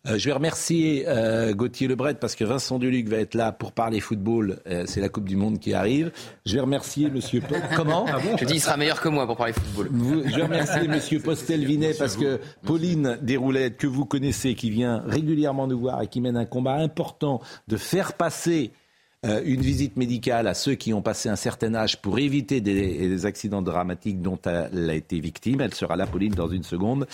Euh, 0.09 0.19
je 0.19 0.27
vais 0.27 0.33
remercier 0.33 1.05
euh, 1.07 1.55
Gauthier 1.55 1.87
Lebret 1.87 2.15
parce 2.15 2.35
que 2.35 2.45
Vincent 2.45 2.79
Duluc 2.79 3.09
va 3.09 3.19
être 3.19 3.35
là 3.35 3.53
pour 3.53 3.73
parler 3.73 4.01
football. 4.01 4.61
Euh, 4.67 4.85
c'est 4.87 5.01
la 5.01 5.09
Coupe 5.09 5.29
du 5.29 5.37
Monde 5.37 5.59
qui 5.59 5.75
arrive. 5.75 6.11
Je 6.47 6.55
vais 6.55 6.61
remercier 6.61 7.11
Monsieur. 7.11 7.43
Comment 7.77 8.07
ah 8.09 8.19
Je 8.39 8.45
dis 8.45 8.55
il 8.55 8.61
sera 8.61 8.77
meilleur 8.77 9.01
que 9.01 9.09
moi 9.09 9.27
pour 9.27 9.37
parler 9.37 9.53
football. 9.53 9.91
je 10.27 10.37
vais 10.37 10.43
remercier 10.43 10.89
Monsieur 10.89 11.21
Postel-Vinet 11.21 11.95
parce 11.95 12.17
que 12.17 12.41
Pauline 12.65 13.19
Desroulettes, 13.23 13.77
que 13.77 13.87
vous 13.87 14.07
connaissez, 14.07 14.55
qui 14.55 14.71
vient 14.71 15.03
régulièrement 15.07 15.67
nous 15.67 15.79
voir 15.79 16.03
et 16.03 16.07
qui 16.07 16.21
mène 16.21 16.37
un 16.37 16.47
combat 16.47 16.75
important 16.75 17.41
de 17.69 17.77
faire 17.77 18.15
passer 18.15 18.73
euh, 18.73 18.88
une 19.25 19.61
visite 19.61 19.97
médicale 19.97 20.47
à 20.47 20.55
ceux 20.55 20.75
qui 20.75 20.95
ont 20.95 21.03
passé 21.03 21.29
un 21.29 21.37
certain 21.37 21.75
âge 21.75 22.01
pour 22.01 22.19
éviter 22.19 22.61
des, 22.61 23.27
accidents 23.27 23.63
dramatiques 23.63 24.23
dont 24.23 24.39
elle 24.45 24.91
a 24.91 24.95
été 24.95 25.19
victime. 25.19 25.61
Elle 25.61 25.75
sera 25.75 25.97
là, 25.97 26.07
Pauline, 26.07 26.35
dans 26.35 26.49
une 26.49 26.63
seconde. 26.63 27.07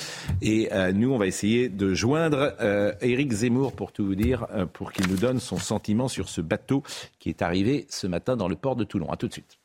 Et 0.42 0.68
euh, 0.72 0.92
nous, 0.92 1.12
on 1.12 1.18
va 1.18 1.26
essayer 1.26 1.68
de 1.68 1.94
joindre 1.94 2.54
euh, 2.60 2.92
Éric 3.00 3.32
Zemmour, 3.32 3.72
pour 3.72 3.92
tout 3.92 4.04
vous 4.04 4.14
dire, 4.14 4.46
pour 4.74 4.92
qu'il 4.92 5.08
nous 5.08 5.16
donne 5.16 5.40
son 5.40 5.58
sentiment 5.58 6.08
sur 6.08 6.28
ce 6.28 6.40
bateau 6.40 6.82
qui 7.18 7.30
est 7.30 7.42
arrivé 7.42 7.86
ce 7.88 8.06
matin 8.06 8.36
dans 8.36 8.48
le 8.48 8.56
port 8.56 8.76
de 8.76 8.84
Toulon. 8.84 9.10
À 9.10 9.16
tout 9.16 9.28
de 9.28 9.32
suite. 9.32 9.58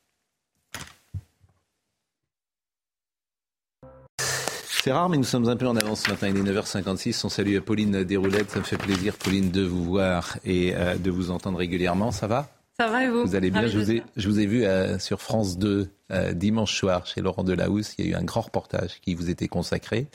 C'est 4.90 4.94
rare, 4.94 5.08
mais 5.08 5.18
nous 5.18 5.24
sommes 5.24 5.48
un 5.48 5.56
peu 5.56 5.68
en 5.68 5.76
avance 5.76 6.02
ce 6.02 6.10
matin. 6.10 6.30
Il 6.30 6.38
est 6.38 6.52
9h56. 6.52 7.24
On 7.24 7.30
salue 7.30 7.60
Pauline 7.60 8.04
Desroulettes. 8.04 8.50
Ça 8.50 8.58
me 8.58 8.64
fait 8.64 8.76
plaisir, 8.76 9.16
Pauline, 9.18 9.52
de 9.52 9.62
vous 9.62 9.84
voir 9.84 10.40
et 10.44 10.74
euh, 10.74 10.96
de 10.96 11.12
vous 11.12 11.30
entendre 11.30 11.60
régulièrement. 11.60 12.10
Ça 12.10 12.26
va? 12.26 12.50
Ça 12.80 12.88
va 12.88 13.04
et 13.04 13.08
vous? 13.08 13.24
Vous 13.24 13.36
allez 13.36 13.52
bien? 13.52 13.68
Je 13.68 13.78
vous, 13.78 13.92
ai, 13.92 14.04
je 14.18 14.28
vous 14.28 14.40
ai 14.40 14.48
vu 14.48 14.66
euh, 14.66 14.98
sur 14.98 15.22
France 15.22 15.60
2 15.60 15.92
euh, 16.12 16.34
dimanche 16.34 16.76
soir 16.76 17.06
chez 17.06 17.22
Laurent 17.22 17.44
Delahousse. 17.44 17.94
Il 18.00 18.06
y 18.06 18.08
a 18.08 18.12
eu 18.14 18.16
un 18.16 18.24
grand 18.24 18.42
reportage 18.42 19.00
qui 19.02 19.14
vous 19.14 19.30
était 19.30 19.48
consacré, 19.48 20.08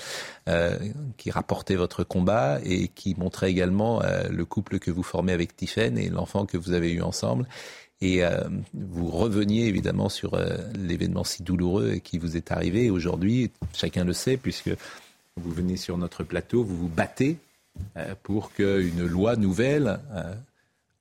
qui 1.19 1.31
rapportait 1.31 1.77
votre 1.77 2.03
combat 2.03 2.59
et 2.65 2.89
qui 2.89 3.15
montrait 3.17 3.53
également 3.53 4.03
le 4.29 4.45
couple 4.45 4.81
que 4.81 4.91
vous 4.91 5.05
formez 5.05 5.33
avec 5.33 5.55
Tiffaine 5.55 5.99
et 5.99 6.09
l'enfant 6.09 6.47
que 6.47 6.57
vous 6.57 6.73
avez 6.73 6.91
eu 6.91 7.01
ensemble. 7.01 7.47
Et 8.01 8.23
vous 8.75 9.09
reveniez 9.09 9.67
évidemment 9.67 10.09
sur 10.09 10.39
l'événement 10.75 11.25
si 11.25 11.43
douloureux 11.43 11.95
qui 11.97 12.19
vous 12.19 12.37
est 12.37 12.53
arrivé. 12.53 12.91
Aujourd'hui, 12.91 13.51
chacun 13.73 14.05
le 14.05 14.13
sait, 14.13 14.37
puisque 14.37 14.71
vous 15.37 15.51
venez 15.51 15.77
sur 15.77 15.97
notre 15.97 16.23
plateau, 16.23 16.65
vous 16.65 16.77
vous 16.77 16.89
battez 16.89 17.39
pour 18.23 18.53
qu'une 18.53 19.07
loi 19.07 19.37
nouvelle 19.37 19.99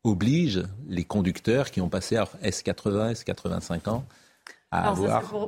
oblige 0.03 0.63
les 0.87 1.03
conducteurs 1.03 1.71
qui 1.71 1.81
ont 1.81 1.89
passé 1.89 2.15
à 2.15 2.29
S80, 2.43 3.23
S85 3.23 3.89
ans 3.89 4.05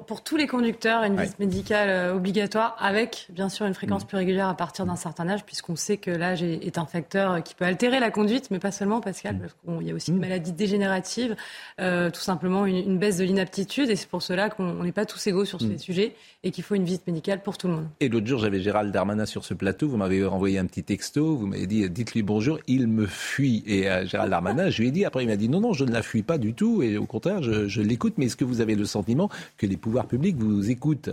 pour, 0.05 0.21
tous 0.23 0.37
les 0.37 0.47
conducteurs, 0.47 1.03
une 1.03 1.19
visite 1.19 1.39
médicale 1.39 1.89
euh, 1.89 2.15
obligatoire 2.15 2.75
avec, 2.79 3.27
bien 3.29 3.49
sûr, 3.49 3.65
une 3.65 3.73
fréquence 3.73 4.03
mm. 4.03 4.07
plus 4.07 4.17
régulière 4.17 4.47
à 4.47 4.55
partir 4.55 4.85
d'un 4.85 4.95
certain 4.95 5.27
âge, 5.29 5.43
puisqu'on 5.45 5.75
sait 5.75 5.97
que 5.97 6.11
l'âge 6.11 6.43
est, 6.43 6.77
un 6.77 6.85
facteur 6.85 7.31
euh, 7.31 7.39
qui 7.41 7.55
peut 7.55 7.65
altérer 7.65 7.99
la 7.99 8.11
conduite, 8.11 8.51
mais 8.51 8.59
pas 8.59 8.71
seulement, 8.71 9.01
Pascal, 9.01 9.35
mm. 9.35 9.39
parce 9.39 9.53
qu'il 9.53 9.87
y 9.87 9.91
a 9.91 9.93
aussi 9.93 10.11
une 10.11 10.17
mm. 10.17 10.21
maladie 10.21 10.51
dégénérative, 10.51 11.35
euh, 11.79 12.09
tout 12.09 12.21
simplement 12.21 12.65
une, 12.65 12.97
baisse 12.97 13.17
de 13.17 13.23
l'inaptitude, 13.23 13.89
et 13.89 13.95
c'est 13.95 14.09
pour 14.09 14.21
cela 14.21 14.49
qu'on 14.49 14.83
n'est 14.83 14.91
pas 14.91 15.05
tous 15.05 15.25
égaux 15.27 15.45
sur 15.45 15.59
ces 15.59 15.77
sujets 15.77 16.15
et 16.43 16.51
qu'il 16.51 16.63
faut 16.63 16.75
une 16.75 16.85
visite 16.85 17.07
médicale 17.07 17.41
pour 17.41 17.57
tout 17.57 17.67
le 17.67 17.73
monde. 17.73 17.87
Et 17.99 18.07
l'autre 18.07 18.27
jour, 18.27 18.39
j'avais 18.39 18.61
Gérald 18.61 18.91
Darmanin 18.91 19.25
sur 19.25 19.43
ce 19.43 19.53
plateau, 19.53 19.89
vous 19.89 19.97
m'avez 19.97 20.25
envoyé 20.25 20.59
un 20.59 20.65
petit 20.65 20.83
texto, 20.83 21.35
vous 21.35 21.47
m'avez 21.47 21.67
dit 21.67 21.89
dites-lui 21.89 22.21
bonjour, 22.21 22.59
il 22.67 22.87
me 22.87 23.05
fuit. 23.05 23.63
Et 23.67 23.83
Gérald 24.05 24.29
Darmanin, 24.29 24.69
je 24.69 24.81
lui 24.81 24.89
ai 24.89 24.91
dit, 24.91 25.03
après 25.03 25.23
il 25.23 25.27
m'a 25.27 25.35
dit 25.35 25.49
non, 25.49 25.59
non, 25.59 25.73
je 25.73 25.83
ne 25.83 25.91
la 25.91 26.01
fuis 26.01 26.23
pas 26.23 26.37
du 26.37 26.53
tout, 26.53 26.81
et 26.81 26.97
au 26.97 27.05
contraire, 27.05 27.43
je, 27.43 27.67
je 27.67 27.81
l'écoute, 27.81 28.13
mais 28.17 28.27
est-ce 28.27 28.35
que 28.35 28.45
vous 28.45 28.61
avez 28.61 28.75
le 28.75 28.85
sentiment 28.85 29.14
que 29.57 29.65
les 29.65 29.77
pouvoirs 29.77 30.07
publics 30.07 30.37
vous 30.37 30.69
écoutent 30.69 31.11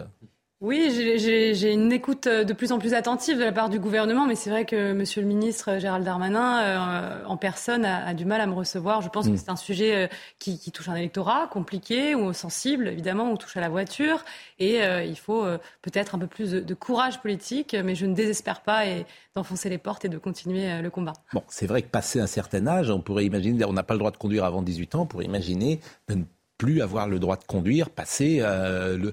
oui, 0.62 0.92
j'ai 1.18 1.72
une 1.72 1.90
écoute 1.90 2.28
euh, 2.28 2.44
de 2.44 2.52
plus 2.52 2.70
en 2.70 2.78
plus 2.78 2.94
attentive 2.94 3.36
de 3.36 3.42
la 3.42 3.50
part 3.50 3.68
du 3.68 3.80
gouvernement, 3.80 4.28
mais 4.28 4.36
c'est 4.36 4.48
vrai 4.48 4.64
que 4.64 4.92
Monsieur 4.92 5.20
le 5.20 5.26
ministre 5.26 5.78
Gérald 5.78 6.04
Darmanin, 6.04 6.62
euh, 6.62 7.24
en 7.26 7.36
personne, 7.36 7.84
a, 7.84 8.14
du 8.14 8.24
mal 8.24 8.40
à 8.40 8.46
me 8.46 8.54
recevoir. 8.54 9.02
Je 9.02 9.08
pense 9.08 9.26
que 9.26 9.32
mm. 9.32 9.36
c'est 9.38 9.50
un 9.50 9.56
sujet 9.56 10.04
euh, 10.04 10.08
qui, 10.38 10.70
touche 10.70 10.88
un 10.88 10.94
électorat 10.94 11.48
compliqué 11.48 12.14
ou 12.14 12.32
sensible, 12.32 12.86
évidemment, 12.86 13.32
ou 13.32 13.36
touche 13.36 13.56
à 13.56 13.60
la 13.60 13.68
voiture, 13.68 14.24
et 14.60 14.78
il 15.04 15.18
faut 15.18 15.44
peut-être 15.82 16.14
un 16.14 16.18
peu 16.18 16.28
plus 16.28 16.52
de, 16.52 16.74
courage 16.74 17.20
politique, 17.20 17.74
mais 17.74 17.96
je 17.96 18.06
ne 18.06 18.14
désespère 18.14 18.60
pas 18.62 18.86
et 18.86 19.04
d'enfoncer 19.34 19.68
les 19.68 19.78
portes 19.78 20.04
et 20.04 20.08
de 20.08 20.18
continuer 20.18 20.80
le 20.80 20.90
combat. 20.90 21.14
Bon, 21.32 21.42
c'est 21.48 21.66
vrai 21.66 21.82
que 21.82 21.88
passé 21.88 22.20
un 22.20 22.26
certain 22.28 22.66
âge, 22.68 22.90
on 22.90 23.00
pourrait 23.00 23.26
imaginer, 23.26 23.64
on 23.64 23.72
n'a 23.72 23.82
pas 23.82 23.94
le 23.94 23.98
droit 23.98 24.12
de 24.12 24.16
conduire 24.16 24.44
avant 24.44 24.62
18 24.62 24.94
ans, 24.94 25.02
on 25.02 25.06
pourrait 25.06 25.24
imaginer 25.24 25.80
de 26.08 26.14
ne 26.14 26.24
plus 26.62 26.80
avoir 26.80 27.08
le 27.08 27.18
droit 27.18 27.36
de 27.36 27.42
conduire, 27.42 27.90
passer 27.90 28.38
euh, 28.40 29.10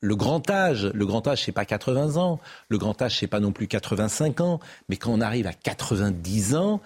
le, 0.00 0.16
grand 0.16 0.48
âge, 0.48 0.86
le 0.94 1.04
grand 1.04 1.28
âge, 1.28 1.44
c'est 1.44 1.52
pas 1.52 1.66
80 1.66 2.16
ans. 2.16 2.40
Le 2.70 2.78
grand 2.78 3.02
âge, 3.02 3.18
c'est 3.18 3.26
pas 3.26 3.38
non 3.38 3.52
plus 3.52 3.66
85 3.66 4.40
ans. 4.40 4.60
Mais 4.88 4.96
quand 4.96 5.12
on 5.12 5.20
arrive 5.20 5.46
à 5.46 5.52
90 5.52 6.54
ans, 6.54 6.80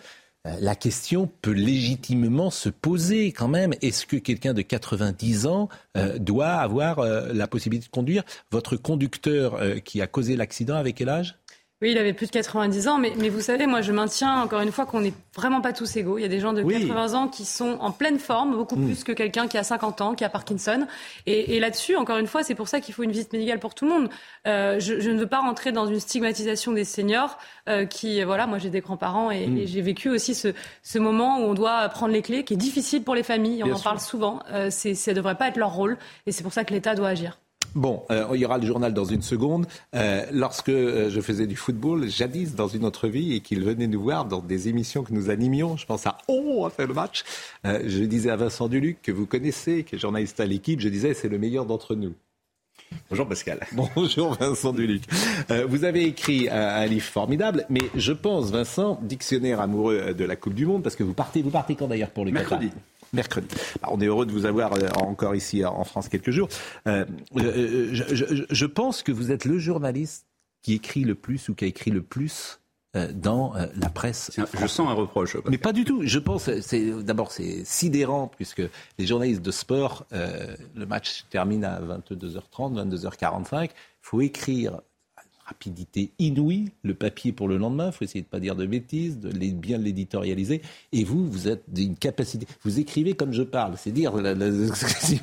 euh, 0.49 0.57
la 0.61 0.75
question 0.75 1.31
peut 1.43 1.53
légitimement 1.53 2.51
se 2.51 2.71
poser 2.71 3.31
quand 3.31 3.47
même. 3.47 3.73
Est-ce 3.83 4.05
que 4.05 4.17
quelqu'un 4.17 4.53
de 4.53 4.63
90 4.63 5.47
ans 5.47 5.69
euh, 5.97 6.19
doit 6.19 6.55
avoir 6.55 7.05
la 7.05 7.47
possibilité 7.47 7.87
de 7.87 7.93
conduire? 7.93 8.25
Votre 8.51 8.75
conducteur 8.75 9.61
qui 9.85 10.03
a 10.03 10.09
causé 10.09 10.35
l'accident, 10.35 10.75
avec 10.75 10.97
quel 10.97 11.09
âge? 11.09 11.37
Oui, 11.83 11.93
il 11.93 11.99
avait 11.99 12.13
plus 12.13 12.27
de 12.27 12.33
90 12.33 12.89
ans, 12.89 12.99
mais, 12.99 13.15
mais 13.17 13.31
vous 13.31 13.41
savez, 13.41 13.67
moi 13.67 13.81
je 13.81 13.91
maintiens 13.91 14.43
encore 14.43 14.61
une 14.61 14.71
fois 14.71 14.85
qu'on 14.85 15.01
n'est 15.01 15.15
vraiment 15.35 15.63
pas 15.63 15.73
tous 15.73 15.97
égaux. 15.97 16.19
Il 16.19 16.23
y 16.23 16.27
a 16.27 16.29
des 16.29 16.39
gens 16.39 16.53
de 16.53 16.63
80 16.63 17.15
ans 17.15 17.29
qui 17.29 17.47
sont 17.47 17.79
en 17.81 17.91
pleine 17.91 18.19
forme, 18.19 18.55
beaucoup 18.55 18.77
mm. 18.77 18.87
plus 18.87 19.05
que 19.05 19.13
quelqu'un 19.13 19.49
qui 19.49 19.57
a 19.57 19.65
50 19.65 20.03
ans, 20.03 20.15
qui 20.15 20.23
a 20.23 20.29
Parkinson. 20.29 20.87
Et, 21.25 21.57
et 21.57 21.61
là-dessus, 21.61 21.97
encore 21.97 22.19
une 22.19 22.27
fois, 22.27 22.43
c'est 22.43 22.55
pour 22.55 22.69
ça 22.69 22.81
qu'il 22.81 22.93
faut 22.93 23.03
une 23.03 23.13
visite 23.13 23.33
médicale 23.33 23.61
pour 23.61 23.75
tout 23.75 23.87
le 23.87 23.93
monde. 23.93 24.11
Euh, 24.47 24.79
je, 24.79 25.01
je, 25.01 25.11
ne 25.11 25.19
veux 25.19 25.27
pas 25.27 25.41
rentrer 25.41 25.73
dans 25.73 25.87
une 25.87 26.01
stigmatisation 26.01 26.73
des 26.73 26.85
seniors 26.85 27.39
euh, 27.69 27.87
qui, 27.87 28.23
voilà, 28.25 28.47
moi 28.47 28.59
j'ai 28.59 28.71
des 28.71 28.81
grands-parents 28.81 29.31
et, 29.31 29.47
mm. 29.47 29.57
et 29.57 29.67
j'ai 29.67 29.81
vécu 29.81 30.11
aussi 30.11 30.35
ce, 30.35 30.49
ce, 30.83 30.99
moment 30.99 31.39
où 31.39 31.45
on 31.45 31.55
doit 31.55 31.89
prendre 31.89 32.13
les 32.13 32.21
clés, 32.21 32.45
qui 32.45 32.55
est 32.55 32.59
difficile 32.59 33.05
pour 33.05 33.15
les 33.15 33.23
familles, 33.23 33.65
on 33.65 33.73
en 33.73 33.81
parle 33.81 34.01
souvent. 34.01 34.41
Euh, 34.51 34.69
ça 34.69 34.91
ne 34.91 35.17
devrait 35.17 35.37
pas 35.37 35.49
être 35.49 35.57
leur 35.57 35.73
rôle 35.73 35.97
et 36.27 36.33
c'est 36.33 36.43
pour 36.43 36.53
ça 36.53 36.65
que 36.65 36.75
l'État 36.75 36.95
doit 36.95 37.09
agir. 37.09 37.39
Bon, 37.75 38.03
euh, 38.11 38.27
il 38.35 38.41
y 38.41 38.45
aura 38.45 38.59
le 38.59 38.67
journal 38.67 38.93
dans 38.93 39.05
une 39.05 39.23
seconde. 39.23 39.67
Euh, 39.95 40.27
lorsque 40.33 40.69
euh, 40.69 41.09
je 41.11 41.21
faisais 41.21 41.47
du 41.47 41.57
football, 41.57 42.09
jadis 42.09 42.55
dans 42.55 42.69
une 42.69 42.85
autre 42.85 43.09
vie, 43.09 43.35
et 43.35 43.41
qu'il 43.41 43.63
venait 43.63 43.87
nous 43.87 44.03
voir 44.03 44.25
dans 44.25 44.41
des 44.41 44.69
émissions 44.69 45.03
que 45.03 45.13
nous 45.13 45.31
animions, 45.31 45.77
je 45.77 45.87
pense 45.87 46.07
à 46.07 46.19
Oh, 46.29 46.65
on 46.65 46.71
fait 46.71 46.87
le 46.87 46.95
match, 46.95 47.25
je 47.65 48.05
disais 48.05 48.31
à 48.31 48.37
Vincent 48.37 48.69
Duluc, 48.69 49.01
que 49.03 49.13
vous 49.13 49.27
connaissez, 49.27 49.85
qui 49.85 49.97
est 49.97 49.99
journaliste 49.99 50.41
à 50.41 50.47
l'équipe, 50.47 50.81
je 50.81 50.89
disais 50.89 51.15
c'est 51.15 51.29
le 51.29 51.39
meilleur 51.39 51.67
d'entre 51.67 51.95
nous. 51.95 52.15
Bonjour 53.09 53.29
Pascal. 53.29 53.61
Bonjour 53.73 54.35
Vincent 54.35 54.73
Duluc. 54.73 55.05
vous 55.69 55.85
avez 55.85 56.05
écrit 56.05 56.49
un, 56.49 56.87
livre 56.87 57.05
formidable, 57.05 57.67
mais 57.69 57.83
je 57.95 58.13
pense, 58.13 58.51
Vincent, 58.51 58.99
dictionnaire 59.03 59.61
amoureux 59.61 60.15
de 60.15 60.25
la 60.25 60.37
Coupe 60.37 60.55
du 60.55 60.67
Monde, 60.67 60.83
parce 60.83 60.97
que 60.97 61.05
vous 61.05 61.15
partez, 61.15 61.43
vous 61.43 61.51
partez 61.51 61.77
quand 61.77 61.87
d'ailleurs 61.87 62.11
pour 62.11 62.25
le 62.25 62.33
Mercredi 62.33 62.71
mercredi. 63.13 63.49
Bah, 63.81 63.89
on 63.91 64.01
est 64.01 64.07
heureux 64.07 64.27
de 64.27 64.33
vous 64.33 64.47
avoir 64.47 64.75
euh, 64.75 64.89
encore 64.97 65.35
ici 65.35 65.65
en 65.65 65.85
France 65.85 66.09
quelques 66.09 66.31
jours. 66.31 66.49
Euh, 66.87 67.05
euh, 67.37 67.91
je, 67.93 68.67
pense 68.67 69.03
que 69.03 69.13
vous 69.13 69.33
êtes 69.33 69.45
le 69.45 69.59
journaliste 69.59 70.27
qui 70.63 70.75
écrit 70.75 71.05
le 71.05 71.15
plus 71.15 71.49
ou 71.49 71.55
qui 71.55 71.65
a 71.65 71.69
écrit 71.69 71.91
le 71.91 72.03
plus 72.03 72.61
dans 73.15 73.55
la 73.77 73.89
presse. 73.89 74.33
je 74.37 74.67
sens 74.67 74.89
un 74.89 74.95
reproche. 74.95 75.37
Mais 75.49 75.59
pas 75.59 75.73
du 75.73 75.85
tout. 75.85 76.03
Je 76.05 76.19
pense, 76.19 76.51
c'est 76.61 76.91
d'abord 77.05 77.31
c'est 77.31 77.65
sidérant 77.65 78.27
puisque 78.27 78.63
les 78.99 79.07
journalistes 79.07 79.43
de 79.43 79.53
sport, 79.53 80.07
le 80.11 80.87
match 80.87 81.25
termine 81.31 81.65
à 81.65 81.81
22h30, 81.81 82.91
22h45. 82.91 83.65
Il 83.65 83.71
faut 84.03 84.21
écrire 84.21 84.81
rapidité 85.51 86.11
inouïe, 86.19 86.71
le 86.85 86.95
papier 86.95 87.33
pour 87.33 87.49
le 87.49 87.57
lendemain, 87.57 87.87
il 87.89 87.93
faut 87.93 88.05
essayer 88.05 88.21
de 88.21 88.27
ne 88.27 88.31
pas 88.31 88.39
dire 88.39 88.55
de 88.55 88.67
bêtises, 88.67 89.19
de 89.19 89.31
bien 89.51 89.79
l'éditorialiser. 89.79 90.63
Et 90.93 91.03
vous, 91.03 91.27
vous 91.27 91.49
êtes 91.49 91.65
d'une 91.69 91.97
capacité, 91.97 92.47
vous 92.63 92.79
écrivez 92.79 93.15
comme 93.15 93.33
je 93.33 93.43
parle, 93.43 93.75
c'est 93.77 93.91
dire 93.91 94.13
si, 94.95 95.21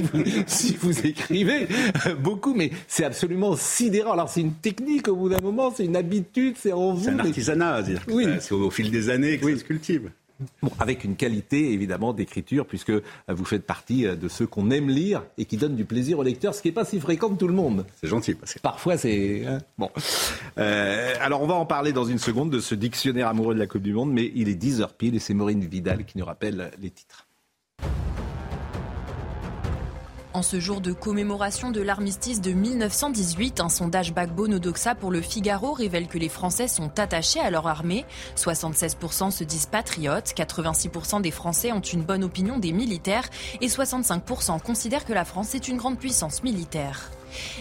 vous, 0.00 0.24
si, 0.46 0.74
vous, 0.74 1.06
écrivez 1.06 1.66
beaucoup, 2.20 2.54
mais 2.54 2.70
c'est 2.86 3.04
absolument 3.04 3.56
sidérant. 3.56 4.12
Alors 4.12 4.28
c'est 4.28 4.42
une 4.42 4.54
technique 4.54 5.08
au 5.08 5.16
bout 5.16 5.30
d'un 5.30 5.40
moment, 5.40 5.72
c'est 5.74 5.86
une 5.86 5.96
habitude, 5.96 6.56
c'est 6.58 6.72
en 6.72 6.92
vous. 6.92 7.04
C'est 7.04 7.10
un 7.10 7.18
artisanat, 7.20 7.74
à 7.74 7.82
dire. 7.82 8.02
Oui. 8.08 8.26
C'est 8.40 8.52
au, 8.52 8.70
fil 8.70 8.90
des 8.90 9.08
années 9.08 9.38
que 9.38 9.50
ça 9.50 9.60
se 9.60 9.64
cultive. 9.64 10.10
Bon, 10.62 10.70
avec 10.80 11.04
une 11.04 11.14
qualité 11.14 11.72
évidemment 11.72 12.12
d'écriture, 12.12 12.66
puisque 12.66 12.90
euh, 12.90 13.02
vous 13.28 13.44
faites 13.44 13.64
partie 13.64 14.06
euh, 14.06 14.16
de 14.16 14.26
ceux 14.28 14.46
qu'on 14.46 14.70
aime 14.70 14.88
lire 14.88 15.22
et 15.38 15.44
qui 15.44 15.56
donnent 15.56 15.76
du 15.76 15.84
plaisir 15.84 16.18
au 16.18 16.24
lecteur, 16.24 16.54
ce 16.54 16.62
qui 16.62 16.68
n'est 16.68 16.74
pas 16.74 16.84
si 16.84 16.98
fréquent 16.98 17.30
de 17.30 17.36
tout 17.36 17.46
le 17.46 17.54
monde. 17.54 17.86
C'est 18.00 18.08
gentil. 18.08 18.34
Parce 18.34 18.54
que... 18.54 18.58
Parfois, 18.58 18.98
c'est 18.98 19.46
hein, 19.46 19.58
bon. 19.78 19.90
Euh, 20.58 21.14
alors, 21.20 21.40
on 21.42 21.46
va 21.46 21.54
en 21.54 21.66
parler 21.66 21.92
dans 21.92 22.04
une 22.04 22.18
seconde 22.18 22.50
de 22.50 22.58
ce 22.58 22.74
dictionnaire 22.74 23.28
amoureux 23.28 23.54
de 23.54 23.60
la 23.60 23.68
Coupe 23.68 23.82
du 23.82 23.92
Monde, 23.92 24.12
mais 24.12 24.32
il 24.34 24.48
est 24.48 24.54
10 24.54 24.80
heures 24.80 24.94
pile 24.94 25.14
et 25.14 25.20
c'est 25.20 25.34
Maureen 25.34 25.60
Vidal 25.60 26.04
qui 26.04 26.18
nous 26.18 26.24
rappelle 26.24 26.72
les 26.80 26.90
titres. 26.90 27.28
En 30.34 30.42
ce 30.42 30.58
jour 30.58 30.80
de 30.80 30.92
commémoration 30.92 31.70
de 31.70 31.80
l'armistice 31.80 32.40
de 32.40 32.50
1918, 32.50 33.60
un 33.60 33.68
sondage 33.68 34.12
Backbone 34.12 34.54
Odoxa 34.54 34.96
pour 34.96 35.12
le 35.12 35.20
Figaro 35.20 35.72
révèle 35.72 36.08
que 36.08 36.18
les 36.18 36.28
Français 36.28 36.66
sont 36.66 36.98
attachés 36.98 37.38
à 37.38 37.50
leur 37.50 37.68
armée. 37.68 38.04
76% 38.34 39.30
se 39.30 39.44
disent 39.44 39.66
patriotes, 39.66 40.34
86% 40.36 41.22
des 41.22 41.30
Français 41.30 41.70
ont 41.70 41.80
une 41.80 42.02
bonne 42.02 42.24
opinion 42.24 42.58
des 42.58 42.72
militaires 42.72 43.28
et 43.60 43.68
65% 43.68 44.60
considèrent 44.60 45.04
que 45.04 45.12
la 45.12 45.24
France 45.24 45.54
est 45.54 45.68
une 45.68 45.76
grande 45.76 46.00
puissance 46.00 46.42
militaire. 46.42 47.12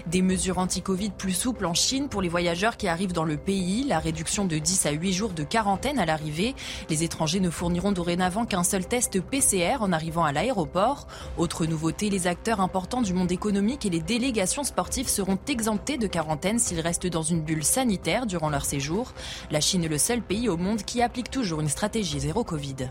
Des 0.08 0.22
mesures 0.22 0.58
anti-Covid 0.58 1.12
plus 1.12 1.34
souples 1.34 1.66
en 1.66 1.74
Chine 1.74 2.10
pour 2.10 2.22
les 2.22 2.30
voyageurs 2.30 2.78
qui 2.78 2.88
arrivent 2.88 3.14
dans 3.14 3.24
le 3.24 3.38
pays, 3.38 3.84
la 3.84 4.00
réduction 4.00 4.46
de 4.46 4.58
10 4.58 4.86
à 4.86 4.92
8 4.92 5.14
jours 5.14 5.32
de 5.32 5.44
quarantaine 5.44 6.00
à 6.00 6.06
l'arrivée. 6.06 6.56
Les 6.90 7.04
étrangers 7.04 7.40
ne 7.40 7.50
fourniront 7.50 7.92
dorénavant 7.92 8.46
qu'un 8.46 8.64
seul 8.64 8.86
test 8.86 9.22
PCR 9.22 9.78
en 9.82 9.92
arrivant 9.92 10.24
à 10.24 10.32
l'aéroport. 10.32 11.08
Autre 11.38 11.66
nouveauté, 11.66 12.10
les 12.10 12.28
acteurs 12.28 12.62
importants 12.62 13.02
du 13.02 13.14
monde 13.14 13.32
économique 13.32 13.86
et 13.86 13.90
les 13.90 14.02
délégations 14.02 14.64
sportives 14.64 15.10
seront 15.10 15.40
exemptés 15.48 15.98
de 15.98 16.08
quarantaine 16.08 16.60
s'ils 16.60 16.80
restent 16.80 17.08
dans 17.08 17.22
une 17.22 17.42
bulle 17.42 17.64
sanitaire 17.64 18.26
durant 18.26 18.50
leur 18.50 18.66
séjour. 18.66 19.14
La 19.52 19.62
Chine 19.62 19.84
est 19.84 19.90
le 19.90 19.98
seul 19.98 20.22
pays 20.22 20.50
au 20.50 20.58
monde 20.58 20.84
qui 20.84 21.02
applique 21.02 21.30
toujours 21.30 21.62
une 21.62 21.70
stratégie 21.70 22.20
zéro 22.20 22.44
Covid. 22.44 22.90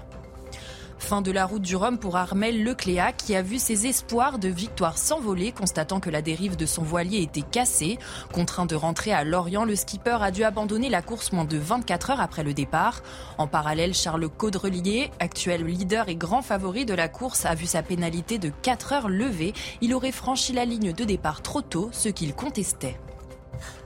Fin 1.02 1.20
de 1.20 1.32
la 1.32 1.46
route 1.46 1.62
du 1.62 1.74
Rhum 1.74 1.98
pour 1.98 2.16
Armel 2.16 2.62
Lecléa 2.62 3.12
qui 3.12 3.34
a 3.34 3.42
vu 3.42 3.58
ses 3.58 3.86
espoirs 3.86 4.38
de 4.38 4.48
victoire 4.48 4.96
s'envoler 4.96 5.50
constatant 5.50 5.98
que 5.98 6.08
la 6.08 6.22
dérive 6.22 6.56
de 6.56 6.64
son 6.64 6.82
voilier 6.82 7.20
était 7.22 7.42
cassée. 7.42 7.98
Contraint 8.32 8.66
de 8.66 8.76
rentrer 8.76 9.12
à 9.12 9.24
Lorient, 9.24 9.64
le 9.64 9.74
skipper 9.74 10.18
a 10.22 10.30
dû 10.30 10.44
abandonner 10.44 10.88
la 10.88 11.02
course 11.02 11.32
moins 11.32 11.44
de 11.44 11.58
24 11.58 12.10
heures 12.10 12.20
après 12.20 12.44
le 12.44 12.54
départ. 12.54 13.02
En 13.36 13.48
parallèle, 13.48 13.94
Charles 13.94 14.28
Caudrelier, 14.28 15.10
actuel 15.18 15.66
leader 15.66 16.08
et 16.08 16.14
grand 16.14 16.40
favori 16.40 16.86
de 16.86 16.94
la 16.94 17.08
course, 17.08 17.46
a 17.46 17.56
vu 17.56 17.66
sa 17.66 17.82
pénalité 17.82 18.38
de 18.38 18.52
4 18.62 18.92
heures 18.92 19.08
levée. 19.08 19.54
Il 19.80 19.94
aurait 19.94 20.12
franchi 20.12 20.52
la 20.52 20.64
ligne 20.64 20.92
de 20.92 21.04
départ 21.04 21.42
trop 21.42 21.62
tôt, 21.62 21.90
ce 21.92 22.10
qu'il 22.10 22.32
contestait. 22.32 22.96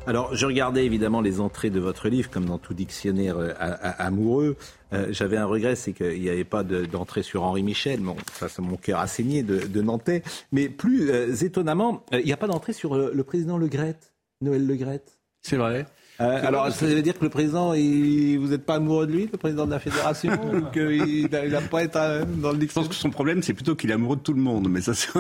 Alors, 0.06 0.34
je 0.34 0.46
regardais 0.46 0.84
évidemment 0.84 1.20
les 1.20 1.40
entrées 1.40 1.70
de 1.70 1.80
votre 1.80 2.08
livre, 2.08 2.30
comme 2.30 2.46
dans 2.46 2.58
tout 2.58 2.74
dictionnaire 2.74 3.36
euh, 3.38 3.52
amoureux. 3.58 4.56
Euh, 4.92 5.08
j'avais 5.10 5.36
un 5.36 5.46
regret, 5.46 5.74
c'est 5.74 5.92
qu'il 5.92 6.20
n'y 6.20 6.28
avait 6.28 6.44
pas 6.44 6.62
d'entrée 6.62 7.22
sur 7.22 7.42
Henri 7.42 7.62
Michel. 7.62 8.00
Mon 8.00 8.76
cœur 8.76 9.00
a 9.00 9.06
saigné 9.06 9.42
de, 9.42 9.82
Nantais. 9.82 10.22
Mais 10.52 10.68
plus 10.68 11.10
étonnamment, 11.42 12.04
il 12.12 12.24
n'y 12.24 12.32
a 12.32 12.36
pas 12.36 12.46
d'entrée 12.46 12.72
sur 12.72 12.96
le 12.96 13.24
président 13.24 13.58
Le 13.58 13.68
Gret, 13.68 13.98
Noël 14.40 14.66
Le 14.66 14.76
Gret? 14.76 15.02
C'est 15.42 15.56
vrai. 15.56 15.86
Euh, 16.20 16.46
alors, 16.46 16.70
ça 16.72 16.86
veut 16.86 17.02
dire 17.02 17.18
que 17.18 17.24
le 17.24 17.30
président, 17.30 17.72
vous 17.72 18.48
n'êtes 18.48 18.64
pas 18.64 18.76
amoureux 18.76 19.06
de 19.06 19.12
lui, 19.12 19.28
le 19.30 19.36
président 19.36 19.66
de 19.66 19.70
la 19.72 19.78
fédération, 19.78 20.32
ou 20.32 20.62
qu'il 20.72 21.28
n'a 21.30 21.60
pas 21.60 21.82
être 21.82 21.96
euh, 21.96 22.24
dans 22.24 22.52
le 22.52 22.58
dictionnaire 22.58 22.84
Je 22.84 22.88
pense 22.88 22.88
que 22.88 22.94
son 22.94 23.10
problème, 23.10 23.42
c'est 23.42 23.52
plutôt 23.52 23.74
qu'il 23.74 23.90
est 23.90 23.94
amoureux 23.94 24.16
de 24.16 24.22
tout 24.22 24.32
le 24.32 24.40
monde, 24.40 24.68
mais 24.70 24.80
ça, 24.80 24.94
c'est 24.94 25.10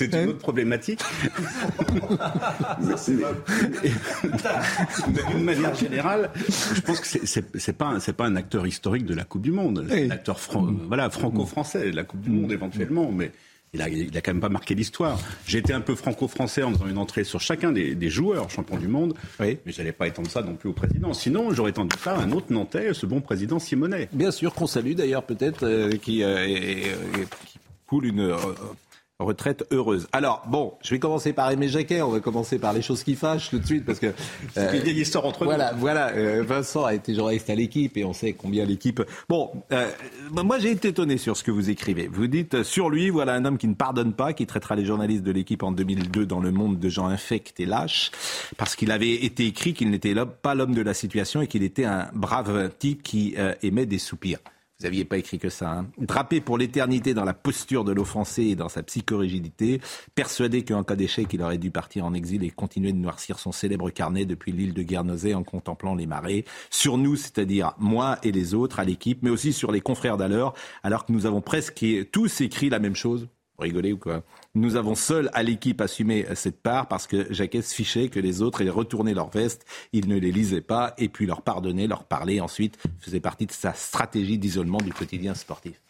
une 0.00 0.28
autre 0.30 0.38
problématique. 0.38 1.00
D'une 5.30 5.44
manière 5.44 5.74
générale, 5.74 6.30
je 6.74 6.80
pense 6.80 7.00
que 7.00 7.06
c'est 7.26 7.72
pas 7.72 7.98
pas 8.16 8.26
un 8.26 8.36
acteur 8.36 8.66
historique 8.66 9.04
de 9.04 9.14
la 9.14 9.24
Coupe 9.24 9.42
du 9.42 9.52
Monde, 9.52 9.86
c'est 9.88 10.06
un 10.06 10.10
acteur 10.10 10.38
voilà 10.88 11.10
franco-français 11.10 11.90
de 11.90 11.96
la 11.96 12.04
Coupe 12.04 12.22
du 12.22 12.30
Monde 12.30 12.50
éventuellement, 12.52 13.12
mais 13.12 13.30
il 13.72 13.82
a, 13.82 13.88
il 13.88 14.16
a, 14.16 14.20
quand 14.20 14.32
même 14.32 14.40
pas 14.40 14.48
marqué 14.48 14.74
l'histoire. 14.74 15.18
J'ai 15.46 15.58
été 15.58 15.72
un 15.72 15.80
peu 15.80 15.94
franco-français 15.94 16.62
en 16.62 16.72
faisant 16.72 16.86
une 16.86 16.98
entrée 16.98 17.24
sur 17.24 17.40
chacun 17.40 17.72
des, 17.72 18.08
joueurs 18.08 18.48
champions 18.48 18.76
du 18.76 18.88
monde, 18.88 19.14
oui. 19.40 19.58
mais 19.66 19.72
j'allais 19.72 19.92
pas 19.92 20.06
étendre 20.06 20.30
ça 20.30 20.42
non 20.42 20.54
plus 20.54 20.68
au 20.68 20.72
président. 20.72 21.12
Sinon, 21.12 21.50
j'aurais 21.50 21.72
tendu 21.72 21.96
ça 22.02 22.14
à 22.14 22.20
un 22.20 22.32
autre 22.32 22.46
Nantais, 22.50 22.94
ce 22.94 23.04
bon 23.04 23.20
président 23.20 23.58
Simonet. 23.58 24.08
Bien 24.12 24.30
sûr, 24.30 24.54
qu'on 24.54 24.66
salue 24.66 24.92
d'ailleurs 24.92 25.24
peut-être, 25.24 25.64
euh, 25.64 25.90
qui, 25.90 26.22
euh, 26.22 26.46
qui, 26.46 27.58
coule 27.86 28.06
une 28.06 28.34
retraite 29.18 29.64
heureuse. 29.70 30.08
Alors, 30.12 30.42
bon, 30.46 30.74
je 30.82 30.90
vais 30.90 30.98
commencer 30.98 31.32
par 31.32 31.50
Aimé 31.50 31.68
Jacquet, 31.68 32.02
on 32.02 32.10
va 32.10 32.20
commencer 32.20 32.58
par 32.58 32.72
les 32.72 32.82
choses 32.82 33.02
qui 33.02 33.14
fâchent 33.14 33.48
tout 33.48 33.58
de 33.58 33.64
suite, 33.64 33.84
parce 33.86 33.98
que... 33.98 34.12
C'est 34.54 34.76
une 34.76 34.82
vieille 34.82 35.00
histoire 35.00 35.24
entre 35.24 35.44
voilà, 35.44 35.72
nous. 35.72 35.80
Voilà, 35.80 36.08
euh, 36.08 36.42
Vincent 36.46 36.84
a 36.84 36.94
été 36.94 37.14
journaliste 37.14 37.48
à 37.48 37.54
l'équipe, 37.54 37.96
et 37.96 38.04
on 38.04 38.12
sait 38.12 38.34
combien 38.34 38.66
l'équipe... 38.66 39.02
Bon, 39.28 39.50
euh, 39.72 39.88
moi 40.32 40.58
j'ai 40.58 40.70
été 40.70 40.88
étonné 40.88 41.16
sur 41.16 41.36
ce 41.36 41.44
que 41.44 41.50
vous 41.50 41.70
écrivez. 41.70 42.08
Vous 42.08 42.26
dites, 42.26 42.62
sur 42.62 42.90
lui, 42.90 43.08
voilà 43.08 43.34
un 43.34 43.44
homme 43.46 43.56
qui 43.56 43.68
ne 43.68 43.74
pardonne 43.74 44.12
pas, 44.12 44.34
qui 44.34 44.46
traitera 44.46 44.76
les 44.76 44.84
journalistes 44.84 45.22
de 45.22 45.32
l'équipe 45.32 45.62
en 45.62 45.72
2002 45.72 46.26
dans 46.26 46.40
le 46.40 46.50
monde 46.50 46.78
de 46.78 46.88
gens 46.90 47.06
infects 47.06 47.58
et 47.58 47.66
lâches, 47.66 48.10
parce 48.58 48.76
qu'il 48.76 48.90
avait 48.90 49.24
été 49.24 49.46
écrit 49.46 49.72
qu'il 49.72 49.90
n'était 49.90 50.14
pas 50.42 50.54
l'homme 50.54 50.74
de 50.74 50.82
la 50.82 50.92
situation 50.92 51.40
et 51.40 51.46
qu'il 51.46 51.62
était 51.62 51.84
un 51.84 52.08
brave 52.12 52.70
type 52.78 53.02
qui 53.02 53.34
euh, 53.38 53.54
émet 53.62 53.86
des 53.86 53.98
soupirs. 53.98 54.40
Vous 54.78 54.84
n'aviez 54.84 55.06
pas 55.06 55.16
écrit 55.16 55.38
que 55.38 55.48
ça. 55.48 55.72
Hein. 55.72 55.86
Drapé 55.96 56.42
pour 56.42 56.58
l'éternité 56.58 57.14
dans 57.14 57.24
la 57.24 57.32
posture 57.32 57.82
de 57.82 57.92
l'offensé 57.92 58.42
et 58.42 58.56
dans 58.56 58.68
sa 58.68 58.82
psychorigidité, 58.82 59.80
persuadé 60.14 60.66
qu'en 60.66 60.84
cas 60.84 60.96
d'échec, 60.96 61.28
il 61.32 61.40
aurait 61.40 61.56
dû 61.56 61.70
partir 61.70 62.04
en 62.04 62.12
exil 62.12 62.44
et 62.44 62.50
continuer 62.50 62.92
de 62.92 62.98
noircir 62.98 63.38
son 63.38 63.52
célèbre 63.52 63.88
carnet 63.88 64.26
depuis 64.26 64.52
l'île 64.52 64.74
de 64.74 64.82
Guernesey 64.82 65.32
en 65.32 65.44
contemplant 65.44 65.94
les 65.94 66.06
marées. 66.06 66.44
Sur 66.68 66.98
nous, 66.98 67.16
c'est-à-dire 67.16 67.72
moi 67.78 68.18
et 68.22 68.32
les 68.32 68.52
autres, 68.52 68.78
à 68.78 68.84
l'équipe, 68.84 69.22
mais 69.22 69.30
aussi 69.30 69.54
sur 69.54 69.72
les 69.72 69.80
confrères 69.80 70.18
d'alors, 70.18 70.52
alors 70.82 71.06
que 71.06 71.12
nous 71.12 71.24
avons 71.24 71.40
presque 71.40 71.86
tous 72.12 72.42
écrit 72.42 72.68
la 72.68 72.78
même 72.78 72.96
chose. 72.96 73.28
Vous 73.58 73.62
rigolez 73.62 73.92
ou 73.92 73.98
quoi 73.98 74.22
nous 74.56 74.76
avons 74.76 74.94
seuls 74.94 75.30
à 75.34 75.42
l'équipe 75.42 75.80
assumé 75.82 76.26
cette 76.34 76.62
part 76.62 76.88
parce 76.88 77.06
que 77.06 77.32
Jacques 77.32 77.58
se 77.62 77.74
fichait 77.74 78.08
que 78.08 78.18
les 78.18 78.40
autres 78.40 78.62
aient 78.62 78.70
retourné 78.70 79.12
leur 79.12 79.28
veste, 79.28 79.66
il 79.92 80.08
ne 80.08 80.18
les 80.18 80.32
lisait 80.32 80.62
pas 80.62 80.94
et 80.96 81.08
puis 81.08 81.26
leur 81.26 81.42
pardonner, 81.42 81.86
leur 81.86 82.04
parler 82.04 82.40
ensuite 82.40 82.78
faisait 82.98 83.20
partie 83.20 83.46
de 83.46 83.52
sa 83.52 83.74
stratégie 83.74 84.38
d'isolement 84.38 84.78
du 84.78 84.92
quotidien 84.92 85.34
sportif. 85.34 85.80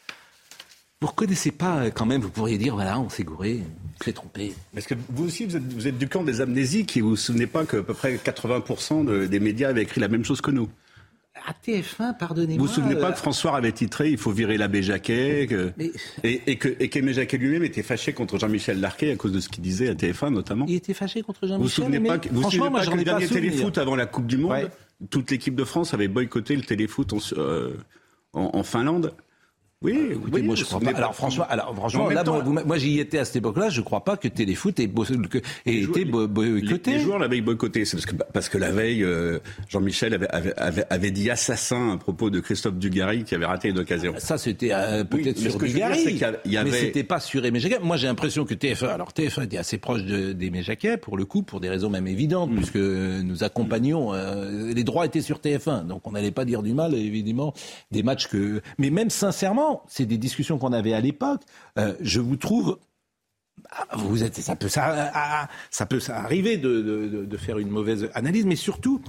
Vous 1.00 1.06
ne 1.06 1.10
reconnaissez 1.10 1.52
pas 1.52 1.84
euh, 1.84 1.90
quand 1.90 2.06
même, 2.06 2.22
vous 2.22 2.30
pourriez 2.30 2.56
dire, 2.58 2.74
voilà, 2.74 2.98
on 2.98 3.10
s'est 3.10 3.22
gouré, 3.22 3.62
on 4.00 4.04
s'est 4.04 4.14
trompé. 4.14 4.54
Parce 4.72 4.86
que 4.86 4.94
vous 5.10 5.26
aussi, 5.26 5.44
vous 5.44 5.54
êtes, 5.54 5.72
vous 5.72 5.86
êtes 5.86 5.98
du 5.98 6.08
camp 6.08 6.24
des 6.24 6.40
amnésiques 6.40 6.96
et 6.96 7.02
vous 7.02 7.10
vous 7.10 7.16
souvenez 7.16 7.46
pas 7.46 7.66
qu'à 7.66 7.82
peu 7.82 7.94
près 7.94 8.16
80% 8.16 9.26
des 9.26 9.40
médias 9.40 9.68
avaient 9.68 9.82
écrit 9.82 10.00
la 10.00 10.08
même 10.08 10.24
chose 10.24 10.40
que 10.40 10.50
nous? 10.50 10.70
À 11.46 11.52
TF1, 11.52 12.18
pardonnez-moi. 12.18 12.58
Vous 12.58 12.66
vous 12.66 12.72
souvenez 12.72 12.96
pas 12.96 13.08
euh, 13.08 13.12
que 13.12 13.18
François 13.18 13.56
avait 13.56 13.72
titré 13.72 14.10
Il 14.10 14.18
faut 14.18 14.32
virer 14.32 14.58
l'abbé 14.58 14.82
Jacquet 14.82 15.48
et, 16.24 16.42
et, 16.46 16.56
que 16.56 16.68
et 16.80 16.88
qu'Aimé 16.88 17.12
Jacquet 17.12 17.38
lui-même 17.38 17.62
était 17.62 17.82
fâché 17.82 18.12
contre 18.12 18.38
Jean-Michel 18.38 18.80
Larquet 18.80 19.12
à 19.12 19.16
cause 19.16 19.32
de 19.32 19.40
ce 19.40 19.48
qu'il 19.48 19.62
disait 19.62 19.88
à 19.88 19.94
TF1 19.94 20.30
notamment 20.30 20.66
Il 20.68 20.74
était 20.74 20.94
fâché 20.94 21.22
contre 21.22 21.46
Jean-Michel. 21.46 21.58
Vous 21.58 21.62
vous 21.62 21.68
souvenez 21.68 22.00
pas, 22.00 22.18
vous 22.30 22.40
franchement, 22.40 22.66
souvenez 22.66 22.80
pas 22.80 22.90
que 22.90 22.96
le 22.96 23.04
dernier 23.04 23.28
téléfoot 23.28 23.78
avant 23.78 23.96
la 23.96 24.06
Coupe 24.06 24.26
du 24.26 24.38
Monde, 24.38 24.70
toute 25.10 25.30
l'équipe 25.30 25.54
de 25.54 25.64
France 25.64 25.94
avait 25.94 26.08
boycotté 26.08 26.56
le 26.56 26.62
téléfoot 26.62 27.12
en, 27.12 27.18
euh, 27.38 27.74
en 28.32 28.62
Finlande 28.62 29.12
oui, 29.82 29.94
euh, 29.94 30.14
écoutez, 30.14 30.40
moi 30.40 30.54
je 30.54 30.64
crois 30.64 30.80
pas. 30.80 30.90
Alors 30.92 31.14
franchement, 31.14 31.44
alors 31.50 31.74
franchement, 31.76 32.08
là, 32.08 32.24
moi, 32.24 32.78
j'y 32.78 32.98
étais 32.98 33.18
à 33.18 33.26
cette 33.26 33.36
époque-là. 33.36 33.68
Je 33.68 33.82
crois 33.82 34.04
pas 34.04 34.16
que 34.16 34.26
Téléfoot 34.26 34.80
ait, 34.80 34.84
été 34.84 36.04
boycotté. 36.06 36.92
Les, 36.92 36.98
joueurs 37.00 37.18
l'avaient 37.18 37.42
boycotté, 37.42 37.84
c'est 37.84 37.98
parce 37.98 38.06
que 38.06 38.16
parce 38.16 38.48
que 38.48 38.56
la 38.56 38.70
veille, 38.70 39.04
euh, 39.04 39.38
Jean-Michel 39.68 40.14
avait, 40.14 40.28
avait, 40.28 40.84
avait, 40.88 41.10
dit 41.10 41.30
assassin 41.30 41.92
à 41.92 41.96
propos 41.98 42.30
de 42.30 42.40
Christophe 42.40 42.76
Dugarry 42.76 43.24
qui 43.24 43.34
avait 43.34 43.44
raté 43.44 43.68
une 43.68 43.78
occasion. 43.78 44.14
Ça 44.16 44.38
c'était 44.38 44.70
euh, 44.72 45.04
peut-être 45.04 45.36
sur 45.36 45.58
Dugarry, 45.58 46.22
y 46.46 46.56
avait... 46.56 46.70
mais 46.70 46.78
c'était 46.78 47.04
pas 47.04 47.20
sur 47.20 47.44
Aimé 47.44 47.60
Jacquet. 47.60 47.78
Moi 47.82 47.98
j'ai 47.98 48.06
l'impression 48.06 48.46
que 48.46 48.54
TF1, 48.54 48.86
alors 48.86 49.10
TF1 49.10 49.44
était 49.44 49.58
assez 49.58 49.76
proche 49.76 50.04
d'Aimé 50.04 50.62
Jacquet 50.62 50.96
pour 50.96 51.18
le 51.18 51.26
coup, 51.26 51.42
pour 51.42 51.60
des 51.60 51.68
raisons 51.68 51.90
même 51.90 52.06
évidentes, 52.06 52.50
mm. 52.50 52.56
puisque 52.56 52.76
nous 52.76 53.44
accompagnions. 53.44 54.12
les 54.14 54.84
droits 54.84 55.04
étaient 55.04 55.20
sur 55.20 55.38
TF1, 55.40 55.86
donc 55.86 56.06
on 56.06 56.12
n'allait 56.12 56.30
pas 56.30 56.46
dire 56.46 56.62
du 56.62 56.72
mal 56.72 56.94
évidemment 56.94 57.52
des 57.90 58.02
matchs 58.02 58.28
que. 58.28 58.62
Mais 58.78 58.88
même 58.88 59.10
sincèrement 59.10 59.65
c'est 59.88 60.06
des 60.06 60.18
discussions 60.18 60.58
qu'on 60.58 60.72
avait 60.72 60.94
à 60.94 61.00
l'époque. 61.00 61.42
Euh, 61.78 61.94
je 62.00 62.20
vous 62.20 62.36
trouve 62.36 62.78
ah, 63.70 63.96
ça, 64.68 65.10
ah, 65.14 65.48
ça 65.70 65.86
peut 65.86 66.00
arriver 66.08 66.56
de, 66.56 67.36
faire 67.38 67.58
une 67.58 67.70
mauvaise 67.70 68.10
analyse, 68.14 68.46
mais 68.46 68.56
surtout, 68.56 69.02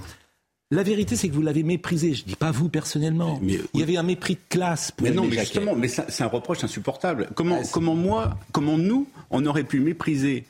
la 0.70 0.82
vérité, 0.82 1.16
c'est 1.16 1.30
que 1.30 1.34
vous 1.34 1.40
l'avez 1.40 1.62
méprisé. 1.62 2.12
Je 2.12 2.24
ne 2.24 2.28
dis 2.28 2.36
pas 2.36 2.50
vous 2.50 2.68
personnellement. 2.68 3.38
Mais, 3.40 3.58
il 3.72 3.80
y 3.80 3.82
avait 3.82 3.96
un 3.96 4.02
mépris 4.02 4.34
de 4.34 4.40
classe. 4.50 4.90
Pour 4.90 5.06
mais 5.06 5.14
non, 5.14 5.24
mais 5.24 5.38
justement, 5.38 5.74
mais 5.74 5.88
c'est 5.88 6.22
un 6.22 6.26
reproche 6.26 6.62
insupportable. 6.62 7.30
Comment, 7.34 7.60
ah, 7.62 7.68
comment 7.72 7.94
moi, 7.94 8.36
comment 8.52 8.76
nous, 8.76 9.06
on 9.30 9.46
aurait 9.46 9.64
pu 9.64 9.80
mépriser 9.80 10.44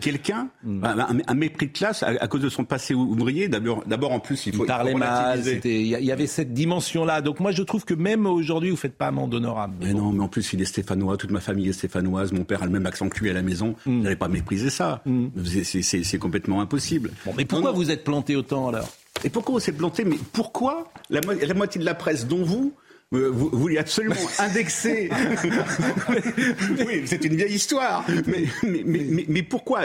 quelqu'un, 0.00 0.50
hmm. 0.62 0.84
un, 1.26 1.34
mépris 1.34 1.66
de 1.66 1.72
classe 1.72 2.04
à, 2.04 2.28
cause 2.28 2.42
de 2.42 2.48
son 2.48 2.64
passé 2.64 2.94
ouvrier? 2.94 3.48
D'abord, 3.48 4.12
en 4.12 4.20
plus, 4.20 4.46
il 4.46 4.54
faut. 4.54 4.62
Il 4.62 4.68
parlait 4.68 4.94
mal. 4.94 5.42
Il 5.64 5.86
y, 5.86 6.12
avait 6.12 6.28
cette 6.28 6.54
dimension-là. 6.54 7.20
Donc 7.20 7.40
moi, 7.40 7.50
je 7.50 7.64
trouve 7.64 7.84
que 7.84 7.94
même 7.94 8.26
aujourd'hui, 8.26 8.70
vous 8.70 8.76
faites 8.76 8.96
pas 8.96 9.08
amende 9.08 9.34
honorable. 9.34 9.74
Mais, 9.80 9.92
non, 9.92 10.12
mais 10.12 10.22
en 10.22 10.28
plus, 10.28 10.52
il 10.52 10.62
est 10.62 10.66
stéphanois. 10.66 11.16
Toute 11.16 11.32
ma 11.32 11.40
famille 11.40 11.70
est 11.70 11.72
stéphanoise. 11.72 12.30
Mon 12.30 12.44
père 12.44 12.62
a 12.62 12.66
le 12.66 12.72
même 12.72 12.86
accent 12.86 13.08
que 13.08 13.18
lui 13.18 13.30
à 13.30 13.32
la 13.32 13.42
maison. 13.42 13.74
Mmh. 13.84 13.96
Vous 13.96 14.02
n'allez 14.04 14.14
pas 14.14 14.28
mépriser 14.28 14.70
ça. 14.70 15.02
Hmm. 15.06 15.26
C'est 15.42 16.18
complètement 16.18 16.60
impossible. 16.60 17.10
mais 17.36 17.44
pourquoi 17.44 17.72
vous 17.72 17.90
êtes 17.90 18.04
planté 18.04 18.36
autant 18.36 18.68
alors? 18.68 18.88
Et 19.24 19.30
pourquoi 19.30 19.56
on 19.56 19.58
s'est 19.58 19.72
planté 19.72 20.04
Mais 20.04 20.18
pourquoi 20.32 20.92
la, 21.10 21.20
moitié 21.54 21.80
de 21.80 21.84
la 21.84 21.94
presse, 21.94 22.26
dont 22.26 22.42
vous, 22.42 22.74
euh, 23.14 23.30
vous, 23.30 23.48
voulez 23.52 23.78
absolument 23.78 24.16
indexer. 24.40 25.08
oui, 26.88 27.02
c'est 27.04 27.24
une 27.24 27.36
vieille 27.36 27.54
histoire. 27.54 28.04
Mais, 28.26 28.46
mais, 28.64 29.24
mais, 29.28 29.42
pourquoi 29.44 29.82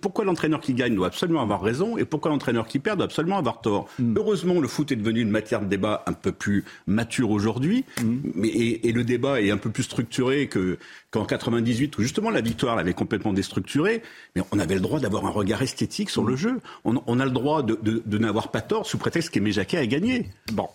Pourquoi 0.00 0.24
l'entraîneur 0.24 0.60
qui 0.60 0.74
gagne 0.74 0.96
doit 0.96 1.06
absolument 1.06 1.42
avoir 1.42 1.62
raison 1.62 1.96
et 1.96 2.04
pourquoi 2.04 2.32
l'entraîneur 2.32 2.66
qui 2.66 2.80
perd 2.80 2.98
doit 2.98 3.04
absolument 3.04 3.38
avoir 3.38 3.60
tort? 3.60 3.88
Mm. 4.00 4.16
Heureusement, 4.16 4.58
le 4.58 4.66
foot 4.66 4.90
est 4.90 4.96
devenu 4.96 5.20
une 5.20 5.30
matière 5.30 5.60
de 5.60 5.66
débat 5.66 6.02
un 6.08 6.12
peu 6.12 6.32
plus 6.32 6.64
mature 6.88 7.30
aujourd'hui, 7.30 7.84
mm. 8.02 8.44
et, 8.44 8.90
le 8.90 9.04
débat 9.04 9.40
est 9.40 9.52
un 9.52 9.56
peu 9.56 9.70
plus 9.70 9.84
structuré 9.84 10.48
que 10.48 10.76
qu'en 11.12 11.24
98 11.24 11.98
où 11.98 12.02
justement 12.02 12.30
la 12.30 12.40
victoire 12.40 12.74
l'avait 12.74 12.94
complètement 12.94 13.32
déstructuré. 13.32 14.02
Mais 14.34 14.42
on 14.50 14.58
avait 14.58 14.74
le 14.74 14.80
droit 14.80 14.98
d'avoir 14.98 15.24
un 15.26 15.30
regard 15.30 15.62
esthétique 15.62 16.10
sur 16.10 16.24
le 16.24 16.34
jeu. 16.34 16.60
On, 16.84 17.20
a 17.20 17.24
le 17.24 17.30
droit 17.30 17.62
de, 17.62 17.78
de, 17.82 18.18
n'avoir 18.18 18.50
pas 18.50 18.60
tort 18.60 18.86
sous 18.86 18.98
prétexte 18.98 19.30
qu'Aimé 19.30 19.52
Jacquet 19.52 19.78
a 19.78 19.86
gagné. 19.86 20.28
Bon, 20.52 20.68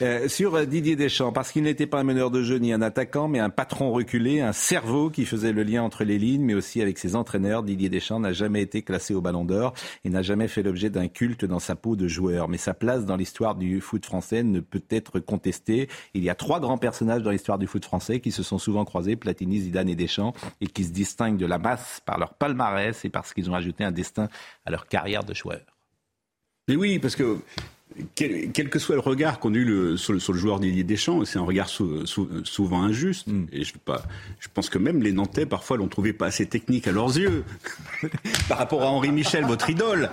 euh, 0.00 0.28
sur 0.28 0.66
Didier 0.66 0.96
Deschamps 0.96 1.11
parce 1.34 1.52
qu'il 1.52 1.64
n'était 1.64 1.86
pas 1.86 2.00
un 2.00 2.04
meneur 2.04 2.30
de 2.30 2.42
jeu 2.42 2.56
ni 2.56 2.72
un 2.72 2.80
attaquant, 2.80 3.28
mais 3.28 3.38
un 3.38 3.50
patron 3.50 3.92
reculé, 3.92 4.40
un 4.40 4.52
cerveau 4.52 5.10
qui 5.10 5.26
faisait 5.26 5.52
le 5.52 5.62
lien 5.62 5.82
entre 5.82 6.04
les 6.04 6.18
lignes, 6.18 6.44
mais 6.44 6.54
aussi 6.54 6.80
avec 6.80 6.98
ses 6.98 7.16
entraîneurs. 7.16 7.62
Didier 7.62 7.88
Deschamps 7.88 8.20
n'a 8.20 8.32
jamais 8.32 8.62
été 8.62 8.82
classé 8.82 9.14
au 9.14 9.20
Ballon 9.20 9.44
d'Or 9.44 9.74
et 10.04 10.10
n'a 10.10 10.22
jamais 10.22 10.48
fait 10.48 10.62
l'objet 10.62 10.90
d'un 10.90 11.08
culte 11.08 11.44
dans 11.44 11.58
sa 11.58 11.76
peau 11.76 11.96
de 11.96 12.08
joueur. 12.08 12.48
Mais 12.48 12.56
sa 12.56 12.72
place 12.72 13.04
dans 13.04 13.16
l'histoire 13.16 13.54
du 13.54 13.80
foot 13.80 14.04
français 14.04 14.42
ne 14.42 14.60
peut 14.60 14.82
être 14.88 15.20
contestée. 15.20 15.88
Il 16.14 16.22
y 16.22 16.30
a 16.30 16.34
trois 16.34 16.60
grands 16.60 16.78
personnages 16.78 17.22
dans 17.22 17.30
l'histoire 17.30 17.58
du 17.58 17.66
foot 17.66 17.84
français 17.84 18.20
qui 18.20 18.32
se 18.32 18.42
sont 18.42 18.58
souvent 18.58 18.84
croisés, 18.84 19.16
Platini, 19.16 19.60
Zidane 19.60 19.88
et 19.88 19.96
Deschamps, 19.96 20.32
et 20.60 20.66
qui 20.66 20.84
se 20.84 20.92
distinguent 20.92 21.38
de 21.38 21.46
la 21.46 21.58
masse 21.58 22.00
par 22.06 22.18
leur 22.18 22.34
palmarès 22.34 23.04
et 23.04 23.10
parce 23.10 23.34
qu'ils 23.34 23.50
ont 23.50 23.54
ajouté 23.54 23.84
un 23.84 23.92
destin 23.92 24.28
à 24.64 24.70
leur 24.70 24.86
carrière 24.86 25.24
de 25.24 25.34
joueur. 25.34 25.60
Mais 26.68 26.76
oui, 26.76 26.98
parce 26.98 27.16
que 27.16 27.38
quel, 28.14 28.50
quel, 28.52 28.68
que 28.68 28.78
soit 28.78 28.94
le 28.94 29.00
regard 29.00 29.38
qu'on 29.38 29.54
a 29.54 29.56
eu 29.56 29.64
le, 29.64 29.96
sur, 29.96 30.12
le, 30.12 30.20
sur, 30.20 30.32
le, 30.32 30.38
joueur 30.38 30.60
Didier 30.60 30.84
Deschamps, 30.84 31.24
c'est 31.24 31.38
un 31.38 31.44
regard 31.44 31.68
sou, 31.68 32.06
sou, 32.06 32.28
souvent 32.44 32.82
injuste. 32.82 33.26
Mm. 33.26 33.44
Et 33.52 33.64
je, 33.64 33.74
pas, 33.84 34.02
je, 34.40 34.48
pense 34.52 34.70
que 34.70 34.78
même 34.78 35.02
les 35.02 35.12
Nantais, 35.12 35.46
parfois, 35.46 35.76
l'ont 35.76 35.88
trouvé 35.88 36.12
pas 36.12 36.26
assez 36.26 36.46
technique 36.46 36.88
à 36.88 36.92
leurs 36.92 37.16
yeux. 37.16 37.44
Par 38.48 38.58
rapport 38.58 38.82
à 38.82 38.86
Henri 38.86 39.12
Michel, 39.12 39.44
votre 39.44 39.70
idole. 39.70 40.10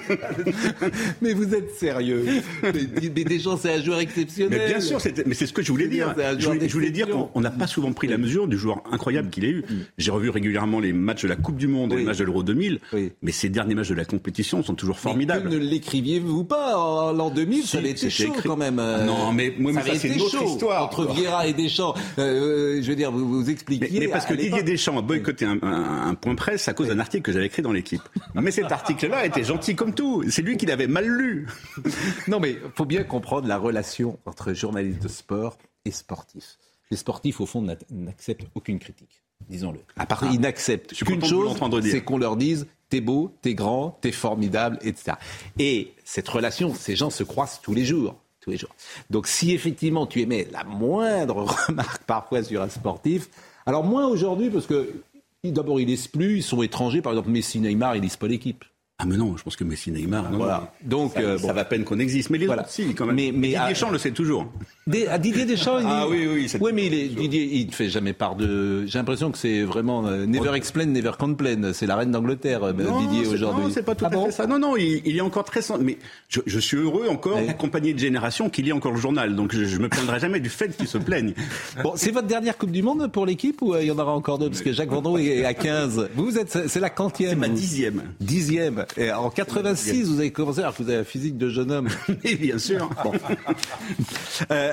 mais 1.22 1.32
vous 1.32 1.54
êtes 1.54 1.74
sérieux. 1.74 2.24
Mais, 2.62 2.72
mais 3.14 3.24
Deschamps, 3.24 3.56
c'est 3.56 3.74
un 3.74 3.82
joueur 3.82 4.00
exceptionnel. 4.00 4.58
Mais 4.58 4.68
bien 4.68 4.80
sûr, 4.80 4.98
mais 5.26 5.34
c'est 5.34 5.46
ce 5.46 5.52
que 5.52 5.62
je 5.62 5.70
voulais 5.72 5.88
dire. 5.88 6.14
Je 6.38 6.46
voulais, 6.46 6.68
je 6.68 6.72
voulais, 6.72 6.90
dire 6.90 7.08
qu'on 7.08 7.40
n'a 7.40 7.50
pas 7.50 7.66
souvent 7.66 7.92
pris 7.92 8.08
la 8.08 8.18
mesure 8.18 8.48
du 8.48 8.56
joueur 8.56 8.82
incroyable 8.90 9.30
qu'il 9.30 9.44
a 9.44 9.48
eu. 9.48 9.60
Mm. 9.60 9.74
J'ai 9.98 10.10
revu 10.10 10.30
régulièrement 10.30 10.80
les 10.80 10.92
matchs 10.92 11.22
de 11.22 11.28
la 11.28 11.36
Coupe 11.36 11.56
du 11.56 11.68
Monde 11.68 11.92
et 11.92 11.96
les 11.96 12.04
matchs 12.04 12.18
de 12.18 12.24
l'Euro 12.24 12.42
2000. 12.42 12.80
Oui. 12.92 13.12
Mais 13.22 13.32
ces 13.32 13.48
derniers 13.48 13.74
matchs 13.74 13.88
de 13.88 13.94
la 13.94 14.04
compétition 14.04 14.62
sont 14.62 14.74
toujours 14.74 14.98
formidables. 14.98 15.48
Mais 15.48 15.56
que 15.56 15.56
ne 15.56 15.70
l'écriviez-vous 15.70 16.44
pas 16.44 16.76
l'an 17.12 17.30
2000, 17.30 17.62
si, 17.62 17.68
ça 17.68 17.78
avait 17.78 17.90
été 17.90 18.10
chaud 18.10 18.34
quand 18.44 18.56
même. 18.56 18.78
Euh, 18.78 19.04
non, 19.04 19.32
mais, 19.32 19.54
moi, 19.58 19.72
ça, 19.74 19.82
ça 19.82 19.94
c'est 19.94 20.08
une 20.08 20.20
autre 20.20 20.42
histoire. 20.42 20.84
Entre 20.84 21.06
Vieira 21.12 21.46
et 21.46 21.52
Deschamps, 21.52 21.94
euh, 22.18 22.80
je 22.82 22.88
veux 22.88 22.96
dire, 22.96 23.10
vous 23.12 23.28
vous 23.28 23.50
expliquiez. 23.50 23.88
Mais, 23.92 24.06
mais 24.06 24.08
parce 24.08 24.26
que 24.26 24.34
Didier 24.34 24.62
Deschamps 24.62 24.98
a 24.98 25.02
boycotté 25.02 25.44
un, 25.44 25.58
un, 25.62 26.08
un, 26.08 26.14
point 26.14 26.34
presse 26.34 26.68
à 26.68 26.74
cause 26.74 26.88
d'un 26.88 26.98
article 26.98 27.22
que 27.22 27.32
j'avais 27.32 27.46
écrit 27.46 27.62
dans 27.62 27.72
l'équipe. 27.72 28.02
Mais 28.34 28.50
cet 28.50 28.72
article-là 28.72 29.26
était 29.26 29.44
gentil 29.44 29.74
comme 29.74 29.94
tout. 29.94 30.24
C'est 30.30 30.42
lui 30.42 30.56
qui 30.56 30.66
l'avait 30.66 30.86
mal 30.86 31.06
lu. 31.06 31.46
non, 32.28 32.40
mais 32.40 32.56
faut 32.74 32.84
bien 32.84 33.04
comprendre 33.04 33.48
la 33.48 33.58
relation 33.58 34.18
entre 34.26 34.52
journaliste 34.52 35.02
de 35.02 35.08
sport 35.08 35.56
et 35.84 35.90
sportif. 35.90 36.58
Les 36.90 36.96
sportifs, 36.96 37.40
au 37.40 37.46
fond, 37.46 37.66
n'acceptent 37.90 38.46
aucune 38.54 38.78
critique 38.78 39.22
disons-le. 39.48 39.80
À 39.96 40.06
part, 40.06 40.24
ils 40.32 40.40
n'acceptent 40.40 40.94
qu'une 40.94 41.24
chose, 41.24 41.56
c'est 41.82 42.02
qu'on 42.02 42.18
leur 42.18 42.36
dise 42.36 42.66
t'es 42.88 43.00
beau, 43.00 43.32
t'es 43.42 43.54
grand, 43.54 43.98
t'es 44.00 44.12
formidable, 44.12 44.78
etc. 44.82 45.16
Et 45.58 45.92
cette 46.04 46.28
relation, 46.28 46.74
ces 46.74 46.96
gens 46.96 47.10
se 47.10 47.24
croisent 47.24 47.60
tous 47.62 47.74
les 47.74 47.84
jours. 47.84 48.14
Tous 48.40 48.50
les 48.50 48.56
jours. 48.56 48.74
Donc 49.10 49.26
si 49.26 49.52
effectivement 49.52 50.06
tu 50.06 50.20
émets 50.20 50.46
la 50.52 50.62
moindre 50.62 51.44
remarque 51.68 52.04
parfois 52.04 52.44
sur 52.44 52.62
un 52.62 52.68
sportif, 52.68 53.28
alors 53.66 53.82
moins 53.82 54.06
aujourd'hui 54.06 54.50
parce 54.50 54.66
que 54.66 55.02
d'abord 55.44 55.80
ils 55.80 55.86
lisent 55.86 56.06
plus, 56.06 56.38
ils 56.38 56.42
sont 56.42 56.62
étrangers, 56.62 57.02
par 57.02 57.12
exemple 57.12 57.30
Messi, 57.30 57.58
Neymar, 57.60 57.96
ils 57.96 58.02
lisent 58.02 58.16
pas 58.16 58.28
l'équipe. 58.28 58.64
Ah 58.98 59.04
mais 59.04 59.16
non, 59.16 59.36
je 59.36 59.42
pense 59.42 59.56
que 59.56 59.64
Messi, 59.64 59.90
Neymar, 59.90 60.30
non, 60.30 60.38
voilà. 60.38 60.72
Donc 60.82 61.12
ça, 61.12 61.20
euh, 61.20 61.38
bon. 61.38 61.46
ça 61.48 61.52
va 61.52 61.62
à 61.62 61.64
peine 61.64 61.84
qu'on 61.84 61.98
existe. 61.98 62.30
Mais 62.30 62.38
les 62.38 62.46
voilà. 62.46 62.62
autres, 62.62 62.70
si, 62.70 62.94
quand 62.94 63.04
même. 63.04 63.16
Mais, 63.16 63.30
mais 63.30 63.48
Didier 63.48 63.90
le 63.90 63.98
sait 63.98 64.12
toujours. 64.12 64.46
Des, 64.88 65.08
à 65.08 65.18
Didier 65.18 65.46
Deschamps, 65.46 65.80
il 65.80 65.86
ah 65.88 66.06
oui, 66.08 66.28
oui, 66.32 66.48
oui, 66.60 66.70
mais 66.72 66.86
il 66.86 66.94
est, 66.94 67.08
Didier, 67.08 67.42
il 67.42 67.66
ne 67.66 67.72
fait 67.72 67.88
jamais 67.88 68.12
part 68.12 68.36
de. 68.36 68.86
J'ai 68.86 68.98
l'impression 68.98 69.32
que 69.32 69.38
c'est 69.38 69.62
vraiment 69.62 70.06
euh, 70.06 70.26
never 70.26 70.54
explain, 70.54 70.86
never 70.86 71.10
complain. 71.18 71.72
C'est 71.72 71.86
la 71.86 71.96
reine 71.96 72.12
d'Angleterre, 72.12 72.62
euh, 72.62 72.72
Didier 72.72 73.26
aujourd'hui. 73.26 73.64
Non, 73.64 73.70
c'est 73.74 73.82
pas 73.82 73.96
tout 73.96 74.04
ah 74.04 74.12
à 74.12 74.14
bon 74.14 74.26
fait 74.26 74.30
ça. 74.30 74.46
Non, 74.46 74.60
non, 74.60 74.76
il, 74.76 75.02
il 75.04 75.16
est 75.16 75.20
encore 75.20 75.42
très. 75.42 75.58
Mais 75.80 75.98
je, 76.28 76.38
je 76.46 76.60
suis 76.60 76.76
heureux 76.76 77.08
encore 77.08 77.34
ouais. 77.34 77.48
accompagné 77.48 77.94
de 77.94 77.98
générations 77.98 78.48
qui 78.48 78.62
lit 78.62 78.72
encore 78.72 78.92
le 78.92 79.00
journal. 79.00 79.34
Donc 79.34 79.52
je, 79.52 79.64
je 79.64 79.78
me 79.78 79.88
plaindrai 79.88 80.20
jamais 80.20 80.38
du 80.38 80.50
fait 80.50 80.68
qu'il 80.68 80.86
se 80.86 80.98
plaigne. 80.98 81.34
Bon, 81.82 81.92
c'est 81.96 82.12
votre 82.12 82.28
dernière 82.28 82.56
Coupe 82.56 82.70
du 82.70 82.82
Monde 82.82 83.10
pour 83.10 83.26
l'équipe 83.26 83.60
ou 83.62 83.74
euh, 83.74 83.82
il 83.82 83.88
y 83.88 83.90
en 83.90 83.98
aura 83.98 84.12
encore 84.12 84.38
d'autres? 84.38 84.52
Parce 84.52 84.62
que 84.62 84.72
Jacques 84.72 84.90
Vendroux 84.90 85.18
est 85.18 85.44
à 85.44 85.52
15. 85.52 86.10
Vous, 86.14 86.26
vous 86.26 86.38
êtes, 86.38 86.68
c'est 86.68 86.80
la 86.80 86.90
quantième. 86.90 87.30
C'est 87.30 87.36
ma 87.36 87.48
dixième. 87.48 88.02
Dixième. 88.20 88.86
Et 88.96 89.10
en 89.10 89.30
80 89.30 89.62
86, 89.62 90.08
vous 90.08 90.20
avez 90.20 90.30
commencé 90.30 90.60
alors 90.60 90.76
que 90.76 90.82
vous 90.82 90.88
avez 90.88 90.98
la 90.98 91.04
physique 91.04 91.36
de 91.36 91.48
jeune 91.48 91.72
homme. 91.72 91.88
Et 92.24 92.36
bien 92.36 92.58
sûr. 92.58 92.88
Bon. 93.02 93.12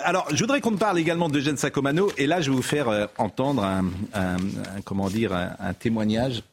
euh, 0.03 0.09
alors, 0.09 0.27
je 0.33 0.39
voudrais 0.39 0.61
qu'on 0.61 0.75
parle 0.75 0.99
également 0.99 1.29
d'Eugène 1.29 1.57
Sacomano. 1.57 2.11
Et 2.17 2.27
là, 2.27 2.41
je 2.41 2.49
vais 2.49 2.55
vous 2.55 2.61
faire 2.61 2.89
euh, 2.89 3.05
entendre 3.17 3.63
un, 3.63 4.37
comment 4.85 5.09
dire, 5.09 5.33
un, 5.33 5.73
témoignage. 5.73 6.43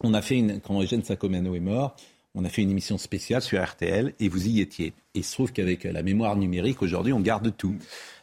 On 0.00 0.14
a 0.14 0.22
fait 0.22 0.36
une, 0.36 0.60
quand 0.60 0.80
Eugène 0.82 1.04
Sacomano 1.04 1.54
est 1.54 1.60
mort, 1.60 1.96
on 2.34 2.44
a 2.44 2.48
fait 2.48 2.62
une 2.62 2.70
émission 2.70 2.98
spéciale 2.98 3.42
sur 3.42 3.62
RTL 3.62 4.14
et 4.18 4.28
vous 4.28 4.48
y 4.48 4.60
étiez. 4.60 4.94
Et 5.14 5.18
il 5.20 5.24
se 5.24 5.32
trouve 5.34 5.52
qu'avec 5.52 5.84
la 5.84 6.02
mémoire 6.02 6.36
numérique, 6.36 6.82
aujourd'hui, 6.82 7.12
on 7.12 7.20
garde 7.20 7.52
tout. 7.56 7.76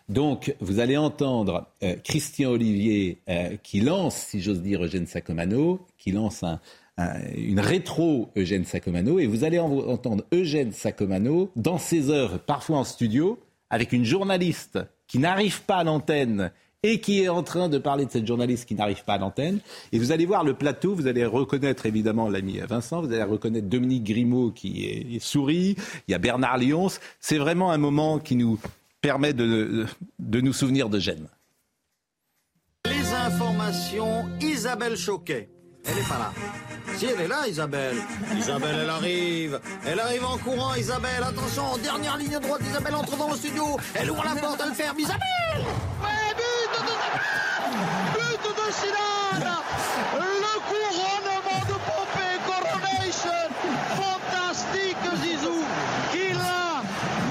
Donc, 0.10 0.55
vous 0.60 0.80
allez 0.80 0.97
entendre 0.97 1.68
euh, 1.84 1.95
Christian 2.03 2.49
Olivier 2.49 3.20
euh, 3.30 3.55
qui 3.62 3.82
lance, 3.82 4.16
si 4.16 4.41
j'ose 4.41 4.62
dire, 4.62 4.84
Eugène 4.84 5.05
Sacomano, 5.05 5.86
qui 5.99 6.12
lance 6.12 6.43
un, 6.43 6.60
une 7.38 7.60
rétro 7.60 8.30
Eugène 8.36 8.66
Sacomano 8.66 9.20
et 9.20 9.28
vous 9.28 9.43
allez 9.43 9.60
entendre 9.60 10.26
Eugène 10.34 10.74
Sacomano 10.74 11.49
dans 11.55 11.78
ses 11.78 12.10
œuvres, 12.10 12.39
parfois 12.39 12.80
en 12.80 12.84
studio, 12.84 13.39
avec 13.70 13.92
une 13.94 14.06
journaliste 14.06 14.80
qui 15.08 15.20
n'arrive 15.20 15.62
pas 15.64 15.78
à 15.78 15.84
l'antenne 15.84 16.52
et 16.84 17.02
qui 17.02 17.22
est 17.22 17.30
en 17.30 17.44
train 17.44 17.68
de 17.68 17.78
parler 17.78 18.06
de 18.06 18.12
cette 18.12 18.26
journaliste 18.26 18.66
qui 18.66 18.76
n'arrive 18.76 19.04
pas 19.04 19.16
à 19.16 19.18
l'antenne. 19.18 19.60
Et 19.92 20.00
vous 20.00 20.12
allez 20.12 20.26
voir 20.26 20.44
le 20.44 20.54
plateau, 20.54 20.96
vous 20.96 21.08
allez 21.08 21.26
reconnaître 21.26 21.86
évidemment 21.86 22.30
l'ami 22.30 22.60
Vincent, 22.60 23.02
vous 23.02 23.12
allez 23.12 23.24
reconnaître 23.24 23.68
Dominique 23.68 24.06
Grimaud 24.06 24.52
qui 24.52 24.86
est, 24.86 25.20
sourit, 25.20 25.76
il 26.08 26.12
y 26.12 26.14
a 26.14 26.20
Bernard 26.20 26.58
Lyons. 26.58 26.88
C'est 27.20 27.38
vraiment 27.38 27.72
un 27.72 27.78
moment 27.78 28.20
qui 28.20 28.36
nous 28.36 28.60
permet 29.02 29.34
de, 29.34 29.86
de 30.20 30.42
nous 30.42 30.54
souvenir 30.54 30.90
de 30.90 31.00
Gênes. 31.00 31.28
Les 32.86 33.14
informations, 33.14 34.30
Isabelle 34.42 34.96
Choquet. 34.96 35.50
Elle 35.90 35.96
n'est 35.96 36.02
pas 36.04 36.18
là. 36.20 36.32
Si 36.98 37.06
elle 37.06 37.22
est 37.22 37.28
là, 37.28 37.48
Isabelle. 37.48 37.98
Isabelle, 38.38 38.80
elle 38.84 38.90
arrive. 38.90 39.60
Elle 39.86 40.00
arrive 40.00 40.26
en 40.26 40.38
courant, 40.38 40.76
Isabelle. 40.76 41.24
Attention, 41.24 41.78
dernière 41.78 42.18
ligne 42.18 42.38
droite, 42.40 42.62
Isabelle 42.70 42.96
entre 42.96 43.16
dans 43.18 43.30
le 43.30 43.36
studio. 43.36 43.78
Elle 43.96 44.12
ouvre 44.12 44.24
la 44.24 44.40
porte, 44.40 44.62
elle 44.66 44.74
ferme. 44.76 45.00
Isabelle 45.00 45.20
Ouais, 46.02 46.34
but 46.38 46.86
de... 46.86 46.94
But 48.14 48.44
de 48.58 48.72
Zidane 48.72 49.52
Le 50.16 50.54
couronnement 50.70 51.62
de 51.70 51.78
Pompée, 51.88 52.38
Coronation 52.46 53.42
Fantastique, 53.96 54.98
Zizou 55.24 55.64
Qui 56.12 56.34
l'a 56.34 56.84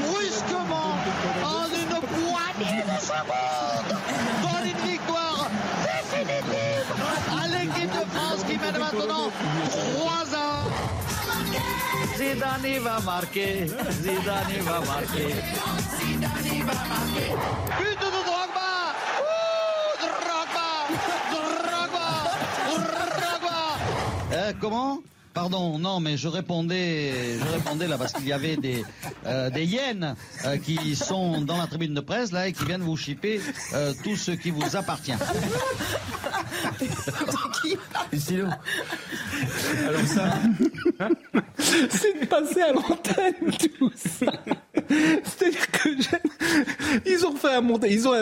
brusquement, 0.06 0.96
en 1.44 1.66
une 1.66 2.00
poignée 2.00 2.82
de 2.82 3.00
secondes, 3.00 3.98
donne 4.42 4.66
une 4.70 4.88
victoire 4.90 5.48
définitive 5.82 6.88
à 7.30 7.48
l'équipe 7.48 7.92
de 7.92 8.04
Mène 8.72 8.80
maintenant 8.80 9.30
3 9.96 10.34
ans. 10.36 10.68
Zidane 12.16 12.78
va 12.82 13.00
marquer, 13.00 13.66
Zidane 13.90 14.60
va 14.62 14.80
marquer. 14.80 15.34
Zidane 15.96 16.64
va 16.66 16.74
marquer. 16.92 17.30
But 17.78 17.98
de 17.98 18.08
Drogba. 18.26 18.70
Ouh, 19.24 19.96
Drogba, 20.02 20.68
Drogba, 21.32 22.08
Drogba. 23.16 23.58
Euh, 24.32 24.52
comment? 24.60 25.02
Pardon, 25.38 25.78
non, 25.78 26.00
mais 26.00 26.16
je 26.16 26.26
répondais, 26.26 27.38
je 27.38 27.44
répondais 27.52 27.86
là 27.86 27.96
parce 27.96 28.12
qu'il 28.12 28.26
y 28.26 28.32
avait 28.32 28.56
des 28.56 28.84
euh, 29.24 29.50
des 29.50 29.66
hyènes 29.66 30.16
euh, 30.44 30.56
qui 30.56 30.96
sont 30.96 31.42
dans 31.42 31.58
la 31.58 31.68
tribune 31.68 31.94
de 31.94 32.00
presse 32.00 32.32
là 32.32 32.48
et 32.48 32.52
qui 32.52 32.64
viennent 32.64 32.82
vous 32.82 32.96
chipper 32.96 33.40
euh, 33.72 33.94
tout 34.02 34.16
ce 34.16 34.32
qui 34.32 34.50
vous 34.50 34.74
appartient. 34.74 35.12
Sinon. 38.18 38.48
Alors 39.86 40.06
ça, 40.06 40.34
c'est 41.88 42.20
de 42.20 42.26
passer 42.26 42.62
à 42.62 42.72
l'antenne 42.72 43.52
tout 43.78 43.92
ça. 43.94 44.32
C'est-à-dire 44.88 45.70
que 45.70 45.88
ils 47.06 47.26
ont 47.26 47.34
fait 47.34 47.54
un 47.54 47.60
montage, 47.60 47.90
ils 47.92 48.08
ont 48.08 48.12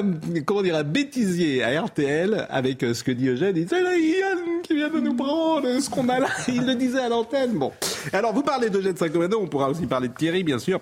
comment 0.44 0.62
dire, 0.62 0.76
un 0.76 0.84
bêtisier 0.84 1.62
à 1.62 1.82
RTL 1.82 2.46
avec 2.50 2.80
ce 2.80 3.02
que 3.02 3.12
dit 3.12 3.28
Eugène. 3.28 3.56
Il 3.56 3.66
dit, 3.66 3.74
la 3.74 3.96
hyène 3.96 4.62
qui 4.62 4.74
vient 4.74 4.88
de 4.88 5.00
nous 5.00 5.14
prendre 5.14 5.80
ce 5.80 5.88
qu'on 5.88 6.08
a 6.08 6.18
là. 6.18 6.28
Il 6.48 6.66
le 6.66 6.74
disait 6.74 7.00
à 7.00 7.08
l'antenne. 7.08 7.52
Bon. 7.52 7.72
Alors, 8.12 8.32
vous 8.32 8.42
parlez 8.42 8.70
d'Eugène 8.70 8.96
Sacomano, 8.96 9.38
on 9.40 9.46
pourra 9.46 9.70
aussi 9.70 9.86
parler 9.86 10.08
de 10.08 10.14
Thierry, 10.14 10.44
bien 10.44 10.58
sûr. 10.58 10.80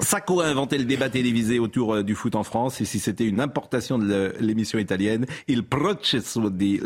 Sacco 0.00 0.40
a 0.40 0.46
inventé 0.46 0.78
le 0.78 0.84
débat 0.84 1.08
télévisé 1.08 1.58
autour 1.58 1.94
euh, 1.94 2.02
du 2.02 2.14
foot 2.14 2.34
en 2.34 2.42
France 2.42 2.80
et 2.80 2.84
si 2.84 2.98
c'était 2.98 3.24
une 3.24 3.40
importation 3.40 3.98
de 3.98 4.34
l'émission 4.40 4.78
italienne, 4.78 5.26
il 5.48 5.62
processo 5.62 6.50
di 6.50 6.80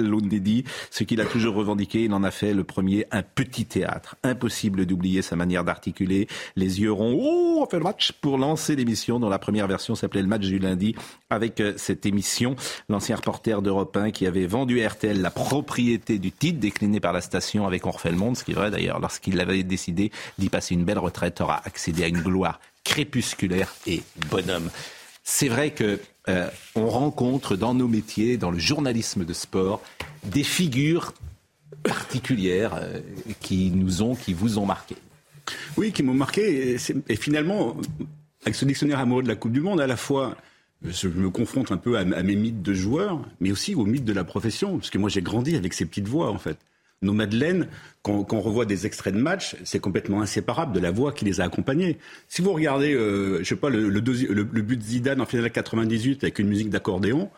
ce 0.90 1.04
qu'il 1.04 1.20
a 1.20 1.24
toujours 1.24 1.54
revendiqué, 1.54 2.04
il 2.04 2.12
en 2.12 2.22
a 2.22 2.30
fait 2.30 2.52
le 2.52 2.64
premier 2.64 3.07
un 3.11 3.22
petit 3.22 3.64
théâtre. 3.64 4.16
Impossible 4.22 4.86
d'oublier 4.86 5.22
sa 5.22 5.36
manière 5.36 5.64
d'articuler, 5.64 6.28
les 6.57 6.80
yeux 6.80 6.92
ronds, 6.92 7.16
oh, 7.18 7.61
on 7.62 7.66
fait 7.66 7.78
le 7.78 7.84
match 7.84 8.12
pour 8.12 8.38
lancer 8.38 8.76
l'émission 8.76 9.18
dont 9.18 9.28
la 9.28 9.38
première 9.38 9.66
version 9.66 9.94
s'appelait 9.94 10.22
le 10.22 10.28
match 10.28 10.42
du 10.42 10.59
lundi 10.59 10.94
avec 11.30 11.61
euh, 11.61 11.72
cette 11.76 12.07
émission, 12.07 12.54
l'ancien 12.88 13.16
reporter 13.16 13.62
d'Europe 13.62 13.96
1 13.96 14.11
qui 14.11 14.26
avait 14.26 14.46
vendu 14.46 14.82
à 14.82 14.88
RTL 14.88 15.20
la 15.20 15.30
propriété 15.30 16.18
du 16.18 16.32
titre 16.32 16.61
décliné 16.61 17.00
par 17.00 17.12
la 17.12 17.20
station 17.20 17.66
avec 17.66 17.86
On 17.86 17.92
refait 17.92 18.11
le 18.11 18.18
monde, 18.18 18.36
ce 18.36 18.44
qui 18.44 18.52
est 18.52 18.54
vrai 18.54 18.70
d'ailleurs, 18.70 19.00
lorsqu'il 19.00 19.40
avait 19.40 19.62
décidé 19.62 20.11
d'y 20.38 20.48
passer 20.48 20.74
une 20.74 20.84
belle 20.84 20.98
retraite, 20.98 21.40
aura 21.40 21.62
accédé 21.64 22.04
à 22.04 22.09
une 22.09 22.20
gloire 22.20 22.61
crépusculaire 22.87 23.74
et 23.87 24.03
bonhomme. 24.30 24.70
C'est 25.24 25.49
vrai 25.49 25.72
que 25.72 25.99
euh, 26.28 26.49
on 26.76 26.89
rencontre 26.89 27.57
dans 27.57 27.74
nos 27.74 27.89
métiers, 27.89 28.37
dans 28.37 28.51
le 28.51 28.59
journalisme 28.59 29.24
de 29.24 29.32
sport, 29.32 29.82
des 30.24 30.45
figures 30.45 31.12
particulières 31.82 32.74
euh, 32.74 33.01
qui 33.41 33.70
nous 33.72 34.03
ont, 34.03 34.14
qui 34.14 34.32
vous 34.32 34.59
ont 34.59 34.66
marqué. 34.66 34.97
Oui, 35.76 35.93
qui 35.93 36.03
m'ont 36.03 36.14
marqué. 36.14 36.76
Et, 37.09 37.16
finalement, 37.16 37.76
avec 38.45 38.55
ce 38.55 38.64
dictionnaire 38.64 39.01
amoureux 39.01 39.22
de 39.22 39.28
la 39.28 39.37
Coupe 39.37 39.53
du 39.53 39.61
Monde, 39.61 39.80
à 39.80 39.87
la 39.87 39.97
fois, 39.97 40.37
je 40.84 41.09
me 41.09 41.30
confronte 41.30 41.72
un 41.72 41.76
peu 41.76 41.97
à, 41.97 42.01
à 42.01 42.22
mes 42.22 42.37
mythes 42.37 42.62
de 42.62 42.74
joueurs, 42.74 43.20
mais 43.41 43.51
aussi 43.51 43.74
aux 43.74 43.84
mythes 43.84 44.05
de 44.05 44.12
la 44.12 44.24
profession, 44.24 44.78
parce 44.78 44.91
que 44.91 44.99
moi 44.99 45.11
j'ai 45.11 45.22
grandi 45.22 45.57
avec 45.57 45.72
ces 45.74 45.87
petites 45.87 46.09
voix 46.09 46.30
en 46.30 46.39
fait. 46.39 46.59
Nos 47.03 47.12
Madeleines, 47.12 47.68
quand, 48.03 48.24
quand, 48.24 48.38
on 48.38 48.40
revoit 48.40 48.64
des 48.64 48.86
extraits 48.86 49.14
de 49.14 49.20
match, 49.20 49.57
c'est 49.64 49.80
complètement 49.80 50.22
inséparable 50.22 50.72
de 50.72 50.80
la 50.80 50.90
voix 50.90 51.12
qui 51.12 51.24
les 51.24 51.40
a 51.40 51.44
accompagnés. 51.44 51.99
Si 52.28 52.42
vous 52.42 52.53
regardez, 52.53 52.94
euh, 52.94 53.38
je 53.40 53.44
sais 53.44 53.57
pas, 53.57 53.68
le, 53.68 53.88
le, 53.88 54.01
le, 54.01 54.62
but 54.62 54.76
de 54.76 54.82
Zidane 54.82 55.20
en 55.20 55.26
finale 55.26 55.51
98 55.51 56.24
avec 56.24 56.38
une 56.38 56.49
musique 56.49 56.70
d'accordéon, 56.70 57.30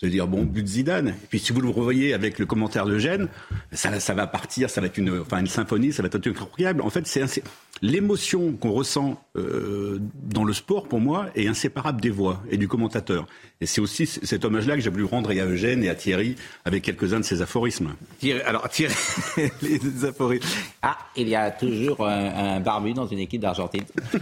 vous 0.00 0.08
allez 0.08 0.12
dire, 0.12 0.26
bon, 0.26 0.42
but 0.42 0.62
de 0.62 0.68
Zidane. 0.68 1.08
Et 1.08 1.26
puis 1.30 1.38
si 1.38 1.54
vous 1.54 1.62
le 1.62 1.70
revoyez 1.70 2.12
avec 2.12 2.38
le 2.38 2.44
commentaire 2.44 2.84
de 2.84 2.98
Gênes, 2.98 3.28
ça, 3.72 3.98
ça 3.98 4.12
va 4.12 4.26
partir, 4.26 4.68
ça 4.68 4.82
va 4.82 4.88
être 4.88 4.98
une, 4.98 5.20
enfin, 5.20 5.38
une 5.38 5.46
symphonie, 5.46 5.90
ça 5.90 6.02
va 6.02 6.08
être 6.08 6.28
incroyable. 6.28 6.82
En 6.82 6.90
fait, 6.90 7.06
c'est 7.06 7.42
l'émotion 7.80 8.52
qu'on 8.52 8.72
ressent 8.72 9.18
euh, 9.36 9.98
dans 10.22 10.44
le 10.44 10.52
sport, 10.52 10.86
pour 10.86 11.00
moi, 11.00 11.28
est 11.34 11.46
inséparable 11.46 12.02
des 12.02 12.10
voix 12.10 12.42
et 12.50 12.58
du 12.58 12.68
commentateur. 12.68 13.26
Et 13.62 13.66
c'est 13.66 13.80
aussi 13.80 14.06
cet 14.06 14.44
hommage-là 14.44 14.74
que 14.74 14.82
j'ai 14.82 14.90
voulu 14.90 15.04
rendre 15.04 15.30
à 15.30 15.44
Eugène 15.46 15.82
et 15.82 15.88
à 15.88 15.94
Thierry 15.94 16.36
avec 16.66 16.82
quelques-uns 16.82 17.20
de 17.20 17.24
ses 17.24 17.40
aphorismes. 17.40 17.94
Thierry, 18.18 18.42
alors 18.42 18.68
Thierry, 18.68 18.94
les 19.62 20.04
aphorismes. 20.04 20.46
Ah, 20.82 20.98
il 21.16 21.28
y 21.28 21.34
a 21.34 21.50
toujours 21.50 22.06
un, 22.06 22.56
un 22.56 22.60
barbu 22.60 22.92
dans 22.92 23.06
une 23.06 23.20
équipe 23.20 23.40
d'Argentine. 23.40 23.84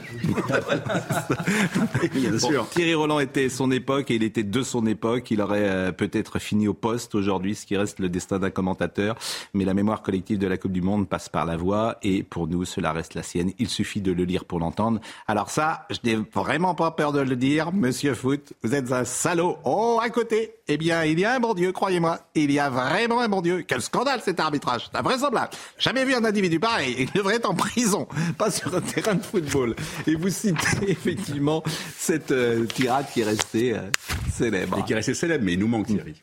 Bien 2.15 2.39
sûr. 2.39 2.69
Thierry 2.71 2.95
Roland 2.95 3.19
était 3.19 3.49
son 3.49 3.73
époque 3.73 4.13
et 4.13 4.15
il 4.15 4.23
était 4.23 4.45
de 4.45 4.63
son 4.63 4.87
époque. 4.87 5.33
Il 5.33 5.41
aurait 5.41 5.64
euh, 5.65 5.93
peut-être 5.93 6.39
fini 6.39 6.69
au 6.69 6.75
poste 6.75 7.15
aujourd'hui, 7.15 7.55
ce 7.55 7.67
qui 7.67 7.77
reste 7.77 7.99
le 7.99 8.09
destin 8.09 8.39
d'un 8.39 8.51
commentateur. 8.51 9.17
Mais 9.53 9.65
la 9.65 9.75
mémoire 9.75 10.03
collective 10.03 10.39
de 10.39 10.47
la 10.47 10.57
Coupe 10.57 10.73
du 10.73 10.83
Monde 10.83 11.09
passe 11.09 11.29
par 11.29 11.45
la 11.45 11.57
voix 11.57 11.99
et 12.03 12.23
pour 12.23 12.47
nous, 12.47 12.65
cela 12.65 12.93
reste 12.93 13.15
la 13.15 13.23
sienne. 13.23 13.53
Il 13.59 13.69
suffit 13.69 14.01
de 14.01 14.13
le 14.13 14.25
lire 14.25 14.45
pour 14.45 14.61
l'entendre. 14.61 15.01
Alors 15.27 15.51
ça, 15.51 15.87
je 15.91 15.99
n'ai 16.05 16.19
vraiment 16.35 16.75
pas 16.75 16.91
peur 16.91 17.13
de 17.13 17.21
le 17.21 17.37
dire, 17.37 17.73
Monsieur 17.73 18.15
Foot. 18.15 18.53
Vous 18.63 18.75
êtes 18.75 18.93
un 18.93 19.05
salaud. 19.05 19.57
Oh, 19.65 19.99
à 20.03 20.11
côté, 20.11 20.55
eh 20.67 20.79
bien, 20.79 21.05
il 21.05 21.21
y 21.21 21.25
a 21.27 21.35
un 21.35 21.41
bon 21.41 21.53
Dieu, 21.53 21.73
croyez-moi. 21.73 22.21
Il 22.35 22.51
y 22.51 22.59
a 22.59 22.71
vraiment 22.71 23.21
un 23.21 23.29
bon 23.29 23.43
Dieu. 23.43 23.65
Quel 23.67 23.83
scandale 23.83 24.21
cet 24.25 24.41
arbitrage. 24.41 24.89
C'est 24.91 24.99
invraisemblable. 24.99 25.51
Jamais 25.79 26.05
vu 26.07 26.15
un 26.15 26.25
individu 26.25 26.59
pareil. 26.59 26.97
Il 26.99 27.13
devrait 27.13 27.37
être 27.37 27.51
en 27.51 27.55
prison, 27.55 28.09
pas 28.39 28.51
sur 28.51 28.75
un 28.75 28.81
terrain 28.81 29.15
de 29.15 29.23
football. 29.23 29.77
Et 30.07 30.15
vous 30.15 30.31
citez 30.31 30.89
effectivement 30.91 31.63
cette 31.97 32.31
euh, 32.31 32.65
tirade 32.65 33.07
qui 33.13 33.21
est 33.21 33.25
restée 33.25 33.75
euh, 33.75 33.91
célèbre. 34.33 34.79
Et 34.79 34.85
qui 34.85 34.93
est 34.93 34.97
restée 34.97 35.15
célèbre, 35.15 35.45
mais 35.45 35.53
il 35.53 35.59
nous 35.59 35.69
manque, 35.69 35.87
Thierry. 35.87 36.15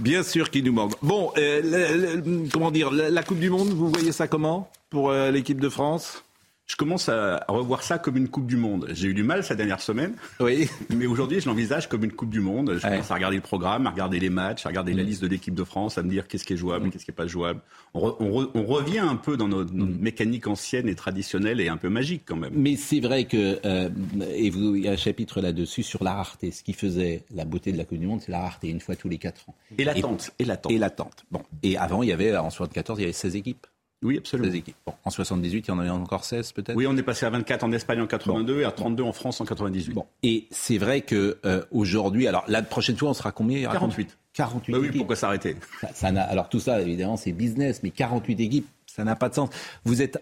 Bien 0.00 0.24
sûr 0.24 0.50
qu'il 0.50 0.64
nous 0.64 0.72
manque. 0.72 0.94
Bon, 1.00 1.32
euh, 1.38 2.20
comment 2.52 2.72
dire, 2.72 2.90
la, 2.90 3.10
la, 3.10 3.22
Coupe 3.22 3.38
du 3.38 3.50
Monde, 3.50 3.68
vous 3.68 3.90
voyez 3.90 4.10
ça 4.10 4.26
comment 4.26 4.70
pour 4.90 5.10
euh, 5.10 5.30
l'équipe 5.30 5.60
de 5.60 5.68
France? 5.68 6.24
Je 6.68 6.76
commence 6.76 7.08
à 7.08 7.44
revoir 7.48 7.82
ça 7.82 7.98
comme 7.98 8.18
une 8.18 8.28
Coupe 8.28 8.46
du 8.46 8.58
Monde. 8.58 8.88
J'ai 8.92 9.08
eu 9.08 9.14
du 9.14 9.22
mal 9.22 9.42
cette 9.42 9.56
dernière 9.56 9.80
semaine. 9.80 10.12
Oui. 10.38 10.68
Mais 10.94 11.06
aujourd'hui, 11.06 11.40
je 11.40 11.48
l'envisage 11.48 11.88
comme 11.88 12.04
une 12.04 12.12
Coupe 12.12 12.28
du 12.28 12.40
Monde. 12.40 12.74
Je 12.76 12.86
commence 12.86 13.10
à 13.10 13.14
regarder 13.14 13.36
le 13.36 13.42
programme, 13.42 13.86
à 13.86 13.90
regarder 13.90 14.20
les 14.20 14.28
matchs, 14.28 14.66
à 14.66 14.68
regarder 14.68 14.92
la 14.92 15.02
liste 15.02 15.22
de 15.22 15.28
l'équipe 15.28 15.54
de 15.54 15.64
France, 15.64 15.96
à 15.96 16.02
me 16.02 16.10
dire 16.10 16.28
qu'est-ce 16.28 16.44
qui 16.44 16.52
est 16.52 16.58
jouable, 16.58 16.86
mm. 16.86 16.90
qu'est-ce 16.90 17.06
qui 17.06 17.10
n'est 17.10 17.16
pas 17.16 17.26
jouable. 17.26 17.60
On, 17.94 18.00
re, 18.00 18.16
on, 18.20 18.32
re, 18.32 18.50
on, 18.54 18.64
revient 18.64 18.98
un 18.98 19.16
peu 19.16 19.38
dans 19.38 19.48
notre, 19.48 19.72
notre 19.72 19.92
mm. 19.92 19.98
mécanique 19.98 20.46
ancienne 20.46 20.88
et 20.88 20.94
traditionnelle 20.94 21.58
et 21.60 21.68
un 21.68 21.78
peu 21.78 21.88
magique 21.88 22.24
quand 22.26 22.36
même. 22.36 22.52
Mais 22.54 22.76
c'est 22.76 23.00
vrai 23.00 23.24
que, 23.24 23.58
euh, 23.64 23.88
et 24.34 24.50
vous, 24.50 24.76
il 24.76 24.84
y 24.84 24.88
a 24.88 24.92
un 24.92 24.96
chapitre 24.96 25.40
là-dessus 25.40 25.82
sur 25.82 26.04
la 26.04 26.12
rareté. 26.12 26.50
Ce 26.50 26.62
qui 26.62 26.74
faisait 26.74 27.24
la 27.34 27.46
beauté 27.46 27.72
de 27.72 27.78
la 27.78 27.86
Coupe 27.86 27.98
du 27.98 28.06
Monde, 28.06 28.20
c'est 28.20 28.32
la 28.32 28.40
rareté, 28.40 28.68
une 28.68 28.80
fois 28.80 28.94
tous 28.94 29.08
les 29.08 29.18
quatre 29.18 29.48
ans. 29.48 29.54
Et 29.78 29.84
l'attente. 29.84 30.32
Et 30.38 30.44
l'attente. 30.44 30.72
Et 30.72 30.76
l'attente. 30.76 31.24
Bon. 31.30 31.40
Et 31.62 31.78
avant, 31.78 32.02
il 32.02 32.10
y 32.10 32.12
avait, 32.12 32.36
en 32.36 32.50
74, 32.50 32.98
il 32.98 33.02
y 33.02 33.04
avait 33.04 33.12
16 33.14 33.36
équipes. 33.36 33.66
Oui, 34.02 34.18
absolument. 34.18 34.52
équipes. 34.52 34.76
Bon, 34.86 34.94
en 35.04 35.10
78, 35.10 35.66
il 35.66 35.70
y 35.70 35.74
en 35.74 35.78
avait 35.78 35.90
encore 35.90 36.24
16 36.24 36.52
peut-être? 36.52 36.76
Oui, 36.76 36.86
on 36.86 36.96
est 36.96 37.02
passé 37.02 37.26
à 37.26 37.30
24 37.30 37.64
en 37.64 37.72
Espagne 37.72 38.00
en 38.00 38.06
82 38.06 38.54
bon. 38.54 38.60
et 38.60 38.64
à 38.64 38.70
32 38.70 39.02
en 39.02 39.12
France 39.12 39.40
en 39.40 39.44
98. 39.44 39.92
Bon. 39.92 40.06
Et 40.22 40.46
c'est 40.50 40.78
vrai 40.78 41.00
que 41.00 41.38
euh, 41.44 41.64
aujourd'hui, 41.72 42.28
alors 42.28 42.44
la 42.46 42.62
prochaine 42.62 42.96
fois, 42.96 43.10
on 43.10 43.14
sera 43.14 43.32
combien? 43.32 43.68
48. 43.68 44.16
48 44.34 44.72
bah 44.72 44.78
oui, 44.78 44.86
équipes. 44.86 44.98
pourquoi 44.98 45.16
s'arrêter? 45.16 45.56
Ça, 45.80 45.88
ça 45.92 46.08
Alors 46.22 46.48
tout 46.48 46.60
ça, 46.60 46.80
évidemment, 46.80 47.16
c'est 47.16 47.32
business, 47.32 47.82
mais 47.82 47.90
48 47.90 48.40
équipes, 48.40 48.68
ça 48.86 49.02
n'a 49.02 49.16
pas 49.16 49.28
de 49.28 49.34
sens. 49.34 49.50
Vous 49.84 50.00
êtes 50.00 50.18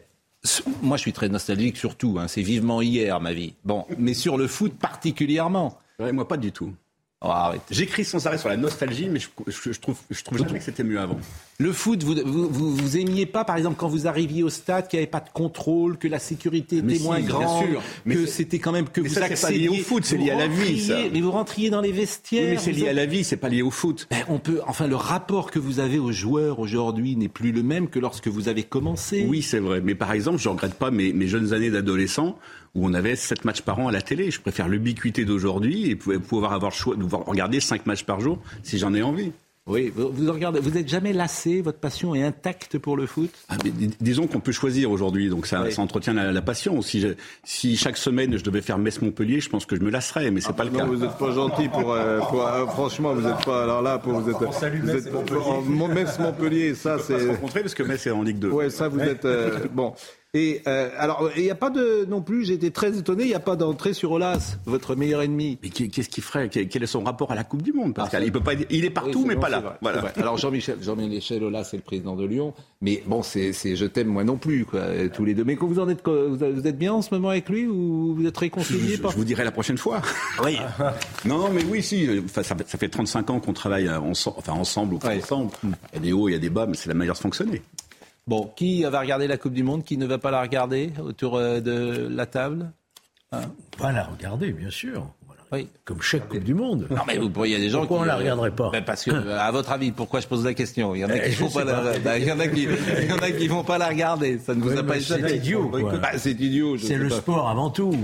moi, 0.82 0.96
je 0.96 1.02
suis 1.02 1.12
très 1.12 1.28
nostalgique 1.28 1.76
surtout. 1.76 2.18
Hein. 2.20 2.28
C'est 2.28 2.42
vivement 2.42 2.80
hier, 2.80 3.20
ma 3.20 3.32
vie. 3.32 3.54
Bon, 3.64 3.84
mais 3.98 4.14
sur 4.14 4.36
le 4.36 4.46
foot 4.46 4.74
particulièrement. 4.78 5.78
Ouais, 5.98 6.12
moi, 6.12 6.28
pas 6.28 6.36
du 6.36 6.52
tout. 6.52 6.74
Oh, 7.22 7.32
J'écris 7.70 8.04
sans 8.04 8.26
arrêt 8.26 8.36
sur 8.36 8.50
la 8.50 8.58
nostalgie, 8.58 9.08
mais 9.08 9.18
je, 9.18 9.28
je, 9.46 9.72
je 9.72 9.80
trouve, 9.80 9.96
je 10.10 10.22
trouve 10.22 10.36
jamais 10.36 10.58
que 10.58 10.64
c'était 10.64 10.84
mieux 10.84 11.00
avant. 11.00 11.18
Le 11.58 11.72
foot, 11.72 12.02
vous, 12.02 12.14
vous, 12.14 12.46
vous, 12.50 12.76
vous, 12.76 12.96
aimiez 12.98 13.24
pas, 13.24 13.42
par 13.42 13.56
exemple, 13.56 13.76
quand 13.78 13.88
vous 13.88 14.06
arriviez 14.06 14.42
au 14.42 14.50
stade, 14.50 14.86
qu'il 14.86 14.98
n'y 14.98 15.04
avait 15.04 15.10
pas 15.10 15.20
de 15.20 15.30
contrôle, 15.32 15.96
que 15.96 16.08
la 16.08 16.18
sécurité 16.18 16.76
était 16.76 16.86
mais 16.86 16.98
moins 16.98 17.20
grande, 17.20 17.70
sûr. 17.70 17.82
que 18.06 18.26
c'était 18.26 18.58
quand 18.58 18.72
même 18.72 18.86
que 18.90 19.00
mais 19.00 19.08
vous 19.08 19.14
ça, 19.14 19.28
pas 19.28 19.50
lié 19.50 19.70
au 19.70 19.76
foot, 19.76 20.04
c'est 20.04 20.18
lié 20.18 20.30
à 20.32 20.36
la 20.36 20.46
vie. 20.46 20.78
Ça. 20.78 20.98
Mais 21.10 21.22
vous 21.22 21.30
rentriez 21.30 21.70
dans 21.70 21.80
les 21.80 21.90
vestiaires. 21.90 22.42
Oui, 22.42 22.50
mais 22.50 22.58
c'est 22.58 22.72
lié 22.72 22.88
à 22.88 22.92
la 22.92 23.06
vie, 23.06 23.24
c'est 23.24 23.38
pas 23.38 23.48
lié 23.48 23.62
au 23.62 23.70
foot. 23.70 24.06
Ben, 24.10 24.22
on 24.28 24.38
peut, 24.38 24.60
enfin, 24.66 24.86
le 24.86 24.96
rapport 24.96 25.50
que 25.50 25.58
vous 25.58 25.80
avez 25.80 25.98
aux 25.98 26.12
joueurs 26.12 26.58
aujourd'hui 26.58 27.16
n'est 27.16 27.28
plus 27.28 27.50
le 27.50 27.62
même 27.62 27.88
que 27.88 27.98
lorsque 27.98 28.28
vous 28.28 28.48
avez 28.48 28.62
commencé. 28.62 29.24
Oui, 29.26 29.40
c'est 29.40 29.60
vrai. 29.60 29.80
Mais 29.80 29.94
par 29.94 30.12
exemple, 30.12 30.36
je 30.36 30.50
regrette 30.50 30.74
pas 30.74 30.90
mes, 30.90 31.14
mes 31.14 31.28
jeunes 31.28 31.54
années 31.54 31.70
d'adolescent 31.70 32.38
où 32.76 32.86
on 32.86 32.94
avait 32.94 33.16
7 33.16 33.44
matchs 33.44 33.62
par 33.62 33.78
an 33.80 33.88
à 33.88 33.92
la 33.92 34.02
télé. 34.02 34.30
Je 34.30 34.40
préfère 34.40 34.68
l'ubiquité 34.68 35.24
d'aujourd'hui 35.24 35.90
et 35.90 35.96
pouvoir 35.96 36.52
avoir 36.52 36.70
le 36.70 36.76
choix 36.76 36.94
de 36.94 37.04
regarder 37.04 37.58
5 37.58 37.86
matchs 37.86 38.04
par 38.04 38.20
jour 38.20 38.38
si 38.62 38.78
j'en 38.78 38.94
ai 38.94 39.02
envie. 39.02 39.32
Oui, 39.66 39.92
vous, 39.96 40.32
regardez, 40.32 40.60
vous 40.60 40.70
n'êtes 40.70 40.88
jamais 40.88 41.12
lassé, 41.12 41.60
votre 41.60 41.80
passion 41.80 42.14
est 42.14 42.22
intacte 42.22 42.78
pour 42.78 42.96
le 42.96 43.04
foot? 43.06 43.32
Ah, 43.48 43.56
mais, 43.64 43.72
disons 44.00 44.28
qu'on 44.28 44.38
peut 44.38 44.52
choisir 44.52 44.92
aujourd'hui, 44.92 45.28
donc 45.28 45.48
ça, 45.48 45.62
oui. 45.62 45.72
ça 45.72 45.82
entretient 45.82 46.12
la, 46.12 46.30
la, 46.30 46.40
passion. 46.40 46.80
Si, 46.82 47.00
je, 47.00 47.08
si 47.42 47.76
chaque 47.76 47.96
semaine 47.96 48.38
je 48.38 48.44
devais 48.44 48.62
faire 48.62 48.78
Metz-Montpellier, 48.78 49.40
je 49.40 49.48
pense 49.48 49.66
que 49.66 49.74
je 49.74 49.80
me 49.80 49.90
lasserais, 49.90 50.30
mais 50.30 50.40
c'est 50.40 50.50
ah, 50.50 50.52
pas 50.52 50.66
non, 50.66 50.70
le 50.70 50.78
cas. 50.78 50.84
Vous 50.84 50.96
n'êtes 50.98 51.18
pas 51.18 51.32
gentil 51.32 51.68
pour, 51.68 51.92
euh, 51.92 52.20
pour 52.20 52.46
euh, 52.46 52.66
franchement, 52.66 53.12
vous 53.12 53.22
n'êtes 53.22 53.44
pas 53.44 53.64
alors 53.64 53.82
là 53.82 53.98
pour 53.98 54.12
vous 54.12 54.30
êtes. 54.30 54.36
Vous 54.36 54.90
êtes 54.90 55.92
Metz-Montpellier, 55.92 56.76
ça 56.76 56.98
c'est. 57.00 57.18
Se 57.18 57.28
rencontrer 57.30 57.62
parce 57.62 57.74
que 57.74 57.82
Metz 57.82 58.06
est 58.06 58.12
en 58.12 58.22
Ligue 58.22 58.38
2. 58.38 58.50
Ouais, 58.50 58.70
ça 58.70 58.86
vous 58.86 59.00
êtes 59.00 59.24
euh, 59.24 59.66
bon. 59.72 59.94
Et 60.36 60.60
euh, 60.66 60.90
alors, 60.98 61.30
il 61.34 61.44
n'y 61.44 61.50
a 61.50 61.54
pas 61.54 61.70
de 61.70 62.04
non 62.06 62.20
plus. 62.20 62.44
J'ai 62.44 62.52
été 62.52 62.70
très 62.70 62.98
étonné. 62.98 63.22
Il 63.22 63.28
n'y 63.28 63.34
a 63.34 63.40
pas 63.40 63.56
d'entrée 63.56 63.94
sur 63.94 64.12
Olas, 64.12 64.58
votre 64.66 64.94
meilleur 64.94 65.22
ennemi. 65.22 65.56
Mais 65.62 65.70
qu'est-ce 65.70 66.10
qu'il 66.10 66.22
ferait? 66.22 66.50
Quel 66.50 66.82
est 66.82 66.86
son 66.86 67.02
rapport 67.02 67.32
à 67.32 67.34
la 67.34 67.42
Coupe 67.42 67.62
du 67.62 67.72
Monde? 67.72 67.94
Pascal 67.94 68.20
ah, 68.22 68.26
il 68.26 68.32
peut 68.32 68.42
pas. 68.42 68.52
Il 68.68 68.84
est 68.84 68.90
partout, 68.90 69.20
oui, 69.20 69.28
mais 69.28 69.34
bon, 69.36 69.40
pas 69.40 69.48
là. 69.48 69.78
Voilà. 69.80 70.12
Alors 70.16 70.36
Jean-Michel, 70.36 70.76
Jean-Michel 70.82 71.42
Olas, 71.42 71.64
c'est 71.64 71.78
le 71.78 71.82
président 71.82 72.16
de 72.16 72.26
Lyon. 72.26 72.52
Mais 72.82 73.02
bon, 73.06 73.22
c'est, 73.22 73.52
je 73.54 73.86
t'aime 73.86 74.08
moi 74.08 74.24
non 74.24 74.36
plus, 74.36 74.66
quoi, 74.66 74.82
tous 75.08 75.24
les 75.24 75.32
deux. 75.32 75.44
Mais 75.44 75.56
quand 75.56 75.68
vous 75.68 75.78
en 75.78 75.88
êtes, 75.88 76.06
vous 76.06 76.44
êtes 76.44 76.76
bien 76.76 76.92
en 76.92 77.00
ce 77.00 77.14
moment 77.14 77.30
avec 77.30 77.48
lui 77.48 77.66
ou 77.66 78.14
vous 78.14 78.26
êtes 78.26 78.36
réconcilié 78.36 78.96
je, 78.96 79.02
je, 79.02 79.08
je 79.08 79.16
vous 79.16 79.24
dirai 79.24 79.42
la 79.42 79.52
prochaine 79.52 79.78
fois. 79.78 80.02
Oui. 80.44 80.58
non, 81.24 81.38
non, 81.38 81.48
mais 81.50 81.64
oui, 81.64 81.82
si. 81.82 82.06
Enfin, 82.22 82.42
ça, 82.42 82.54
ça, 82.66 82.78
fait 82.78 82.88
35 82.90 83.30
ans 83.30 83.40
qu'on 83.40 83.54
travaille 83.54 83.88
ensemble, 83.88 84.36
enfin 84.38 84.52
ensemble 84.52 84.94
ou 84.94 84.98
pas 84.98 85.08
ouais. 85.08 85.22
ensemble. 85.22 85.50
Il 85.64 85.70
y 85.94 85.96
a 85.96 86.00
des 86.00 86.12
hauts, 86.12 86.28
il 86.28 86.32
y 86.32 86.34
a 86.34 86.38
des 86.38 86.50
bas, 86.50 86.66
mais 86.66 86.74
c'est 86.74 86.88
la 86.88 86.94
manière 86.94 87.14
de 87.14 87.18
fonctionner. 87.18 87.62
Bon, 88.26 88.50
qui 88.56 88.82
va 88.82 89.00
regarder 89.00 89.28
la 89.28 89.36
Coupe 89.36 89.52
du 89.52 89.62
Monde 89.62 89.84
Qui 89.84 89.96
ne 89.98 90.06
va 90.06 90.18
pas 90.18 90.32
la 90.32 90.40
regarder 90.40 90.90
autour 91.00 91.36
euh, 91.36 91.60
de 91.60 92.08
la 92.10 92.26
table? 92.26 92.72
Hein? 93.30 93.42
Pas 93.78 93.92
la 93.92 94.04
regarder, 94.04 94.50
bien 94.50 94.70
sûr. 94.70 95.06
Voilà. 95.26 95.42
Oui. 95.52 95.68
Comme 95.84 96.02
chaque 96.02 96.28
Coupe 96.28 96.42
du 96.42 96.54
Monde. 96.54 96.88
Non, 96.90 97.02
mais 97.06 97.20
il 97.44 97.52
y 97.52 97.54
a 97.54 97.58
des 97.58 97.70
gens 97.70 97.80
pourquoi 97.80 97.98
qui. 97.98 98.02
on 98.02 98.06
la 98.06 98.16
regarderait 98.16 98.50
pas? 98.50 98.70
ben 98.70 98.84
Parce 98.84 99.04
que, 99.04 99.10
à 99.10 99.50
votre 99.52 99.70
avis, 99.70 99.92
pourquoi 99.92 100.18
je 100.18 100.26
pose 100.26 100.44
la 100.44 100.54
question? 100.54 100.96
Il 100.96 101.02
y 101.02 101.04
en 101.04 101.10
a 101.10 101.18
qui 101.20 101.36
vont 101.36 101.50
pas, 101.50 101.64
pas, 101.64 101.98
la. 102.04 102.18
Il 102.18 102.24
y 102.24 102.32
en 102.32 102.40
a 102.40 102.48
qui, 102.48 102.62
il 102.64 103.08
y 103.08 103.12
en 103.12 103.18
a 103.18 103.30
qui 103.30 103.46
vont 103.46 103.62
pas 103.62 103.78
la 103.78 103.88
regarder. 103.88 104.38
Ça 104.38 104.56
ne 104.56 104.60
vous 104.60 104.70
oui, 104.70 104.78
a 104.78 104.82
pas 104.82 104.96
échappé. 104.96 105.28
C'est 105.28 105.36
idiot. 105.36 105.70
Bah, 105.70 106.18
c'est 106.18 106.32
idiot. 106.32 106.78
C'est 106.78 106.96
le 106.96 107.08
pas. 107.08 107.16
sport 107.16 107.48
avant 107.48 107.70
tout. 107.70 107.94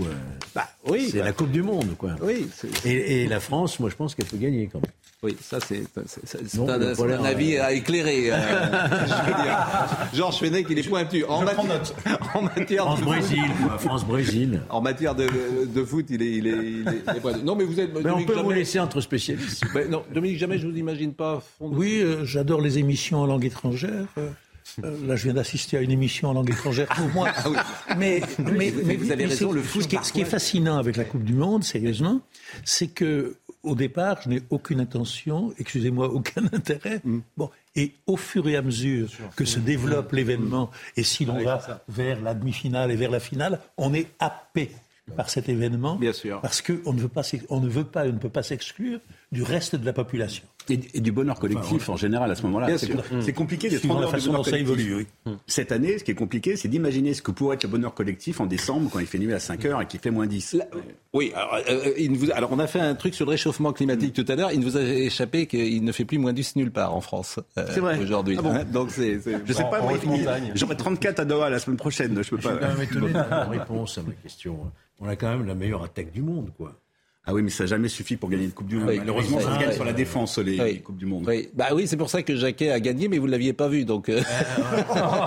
Bah, 0.55 0.69
oui. 0.87 1.09
C'est 1.11 1.23
la 1.23 1.33
Coupe 1.33 1.51
du 1.51 1.63
Monde, 1.63 1.97
quoi. 1.99 2.15
Oui. 2.23 2.49
Et, 2.85 3.23
et, 3.23 3.27
la 3.27 3.41
France, 3.41 3.81
moi, 3.81 3.91
je 3.91 3.97
pense 3.97 4.15
qu'elle 4.15 4.27
peut 4.27 4.37
gagner 4.37 4.69
quand 4.71 4.81
même. 4.81 4.93
Oui, 5.25 5.37
ça 5.41 5.61
c'est 5.61 5.85
un, 5.97 6.69
un, 6.69 7.21
un 7.21 7.25
avis 7.25 7.57
à 7.57 7.73
éclairer. 7.73 8.33
Euh, 8.33 8.37
Georges 10.13 10.41
Fenech, 10.41 10.67
il 10.69 10.81
est 10.81 10.89
pointu. 10.89 11.25
En, 11.27 11.43
matière, 11.43 11.65
note. 11.65 11.95
en 12.35 12.43
matière 12.43 12.85
France-Brésil, 12.87 13.45
France-Brésil. 13.79 14.63
En 14.69 14.81
matière 14.81 15.15
de, 15.15 15.29
de, 15.65 15.85
foot, 15.85 16.07
il 16.11 16.23
est, 16.23 16.33
il 16.33 16.47
est, 16.49 16.51
il 16.51 16.89
est, 16.89 17.03
il 17.07 17.17
est 17.17 17.21
pointu. 17.21 17.45
Non, 17.45 17.55
mais 17.55 17.63
vous 17.63 17.79
êtes. 17.79 17.95
Mais 17.95 18.03
Dominique, 18.03 18.25
on 18.25 18.33
peut 18.33 18.35
jamais... 18.35 18.49
vous 18.49 18.55
laisser 18.55 18.81
entre 18.81 19.01
spécialistes. 19.01 19.65
Mais 19.77 19.85
non, 19.89 20.03
Dominique, 20.13 20.39
jamais 20.39 20.59
je 20.59 20.67
vous 20.67 20.77
imagine 20.77 21.15
pas. 21.15 21.41
Fond 21.57 21.71
oui, 21.73 22.01
euh, 22.01 22.25
j'adore 22.25 22.61
les 22.61 22.79
émissions 22.79 23.21
en 23.21 23.27
langue 23.27 23.45
étrangère. 23.45 24.07
Euh, 24.83 25.07
là, 25.07 25.15
je 25.15 25.25
viens 25.25 25.35
d'assister 25.35 25.77
à 25.77 25.83
une 25.83 25.93
émission 25.93 26.31
en 26.31 26.33
langue 26.33 26.51
étrangère 26.51 26.89
pour 26.89 27.07
moi. 27.11 27.29
Ah, 27.37 27.49
oui. 27.49 27.57
mais, 27.97 28.23
mais, 28.39 28.73
mais, 28.85 28.97
vous 28.97 29.13
avez 29.13 29.27
raison, 29.27 29.53
le 29.53 29.63
foot. 29.63 29.83
Ce 29.83 29.89
qui, 29.89 29.99
ce 30.03 30.13
qui 30.13 30.23
est 30.23 30.25
fascinant 30.25 30.79
avec 30.79 30.97
la 30.97 31.05
Coupe 31.05 31.23
du 31.23 31.35
Monde, 31.35 31.63
sérieusement, 31.63 32.21
c'est 32.65 32.89
que 32.89 33.37
au 33.63 33.75
départ, 33.75 34.21
je 34.23 34.29
n'ai 34.29 34.43
aucune 34.51 34.81
intention, 34.81 35.53
excusez-moi, 35.59 36.09
aucun 36.13 36.45
intérêt. 36.53 37.01
Mm. 37.05 37.21
Bon, 37.37 37.51
et 37.77 37.93
au 38.07 38.17
fur 38.17 38.49
et 38.49 38.57
à 38.57 38.63
mesure 38.63 39.09
que 39.37 39.45
se 39.45 39.59
développe 39.59 40.13
l'événement, 40.13 40.71
et 40.97 41.03
si 41.03 41.25
l'on 41.25 41.43
va 41.43 41.83
vers 41.89 42.21
la 42.21 42.35
demi-finale 42.35 42.91
et 42.91 42.97
vers 42.97 43.11
la 43.11 43.21
finale, 43.21 43.61
on 43.77 43.95
est 43.95 44.09
happé 44.19 44.73
par 45.17 45.31
cet 45.31 45.49
événement. 45.49 45.97
Bien 45.97 46.13
sûr. 46.13 46.41
Parce 46.41 46.63
qu'on 46.63 46.93
ne 46.93 47.01
veut 47.01 47.09
pas, 47.09 47.23
on 47.49 47.61
ne 47.61 47.69
veut 47.69 47.85
pas, 47.85 48.05
on 48.05 48.13
ne 48.13 48.19
peut 48.19 48.29
pas 48.29 48.43
s'exclure 48.43 49.01
du 49.31 49.43
reste 49.43 49.77
de 49.77 49.85
la 49.85 49.93
population. 49.93 50.45
Et, 50.69 50.77
du 51.01 51.11
bonheur 51.13 51.39
collectif 51.39 51.89
en 51.89 51.97
général 51.97 52.31
à 52.31 52.35
ce 52.35 52.43
moment-là. 52.43 52.69
C'est 53.21 53.33
compliqué 53.33 53.69
d'être 53.69 53.87
la 54.01 54.07
façon 54.07 54.33
dont 54.33 54.45
ça 54.45 54.59
évolue. 54.59 55.07
Oui. 55.27 55.33
Cette 55.47 55.73
année, 55.73 55.99
ce 55.99 56.05
qui 56.05 56.13
est 56.13 56.15
compliqué, 56.17 56.57
c'est 56.57 56.69
d'imaginer 56.69 57.15
ce 57.15 57.23
que 57.23 57.31
pourrait 57.31 57.57
être 57.57 57.65
le 57.65 57.69
bonheur 57.69 57.95
collectif 57.95 58.41
en 58.41 58.47
décembre 58.47 58.89
quand 58.93 59.01
il 59.01 59.07
fait 59.07 59.19
nuit 59.19 59.33
à 59.33 59.41
5 59.41 59.65
heures 59.65 59.83
et 59.83 59.87
qu'il 59.87 60.01
fait 60.01 60.11
moins 60.11 60.27
10. 60.27 60.59
oui, 61.13 61.33
alors, 61.35 61.59
euh, 61.69 61.93
il 61.99 62.17
vous, 62.17 62.31
alors, 62.33 62.53
on 62.53 62.59
a 62.59 62.67
fait 62.67 62.81
un 62.81 62.95
truc 62.95 63.15
sur 63.15 63.27
le 63.27 63.31
réchauffement 63.31 63.73
climatique 63.73 64.15
tout 64.15 64.25
à 64.29 64.37
l'heure. 64.37 64.53
Il 64.53 64.61
ne 64.61 64.65
vous 64.65 64.77
a 64.77 64.83
échappé 64.83 65.47
qu'il 65.47 65.85
ne 65.85 65.93
fait 65.93 66.05
plus 66.05 66.19
moins 66.19 66.33
10 66.33 66.57
nulle 66.57 66.71
part 66.71 66.95
en 66.95 67.01
France 67.01 67.41
euh, 67.59 68.01
aujourd'hui. 68.01 68.37
Ah 68.39 68.43
bon 68.43 68.53
Hein, 68.53 68.65
donc 68.65 68.91
c'est, 68.91 69.19
Je 69.47 69.53
sais 69.53 69.63
pas, 69.65 69.81
moi, 69.81 69.95
j'aurai 70.55 70.77
34 70.77 71.21
à 71.21 71.25
Doha 71.25 71.51
la 71.51 71.59
semaine 71.59 71.77
prochaine. 71.77 72.23
Je 72.23 72.31
peux 72.31 72.37
Je 72.37 72.43
pas. 72.43 72.51
suis 72.51 72.61
quand 72.61 72.69
même 72.69 72.83
étonné 72.83 73.09
de 73.09 73.15
la 73.15 73.45
réponse 73.49 73.99
à 73.99 74.03
ma 74.03 74.13
question. 74.13 74.59
On 75.01 75.09
a 75.09 75.17
quand 75.17 75.31
même 75.31 75.47
la 75.47 75.55
meilleure 75.55 75.83
attaque 75.83 76.13
du 76.13 76.23
monde, 76.23 76.51
quoi. 76.57 76.75
Ah 77.25 77.33
oui, 77.33 77.43
mais 77.43 77.51
ça 77.51 77.63
n'a 77.63 77.69
jamais 77.69 77.89
suffi 77.89 78.17
pour 78.17 78.29
gagner 78.31 78.45
une 78.47 78.51
Coupe 78.51 78.67
du 78.67 78.77
Monde. 78.77 78.89
Oui. 78.89 78.99
Malheureusement, 78.99 79.39
ça 79.39 79.55
se 79.55 79.61
gagne 79.61 79.73
sur 79.73 79.85
la 79.85 79.93
défense, 79.93 80.39
les, 80.39 80.59
Oui. 80.61 80.73
les 80.73 80.79
Coupes 80.81 80.97
du 80.97 81.07
Monde. 81.07 81.25
Oui. 81.29 81.49
Bah 81.55 81.67
oui, 81.73 81.87
c'est 81.87 81.97
pour 81.97 82.11
ça 82.11 82.21
que 82.23 82.35
Jacquet 82.35 82.71
a 82.71 82.81
gagné, 82.81 83.07
mais 83.07 83.19
vous 83.19 83.27
ne 83.27 83.31
l'aviez 83.31 83.53
pas 83.53 83.69
vu. 83.69 83.85
Donc, 83.85 84.09
euh, 84.09 84.21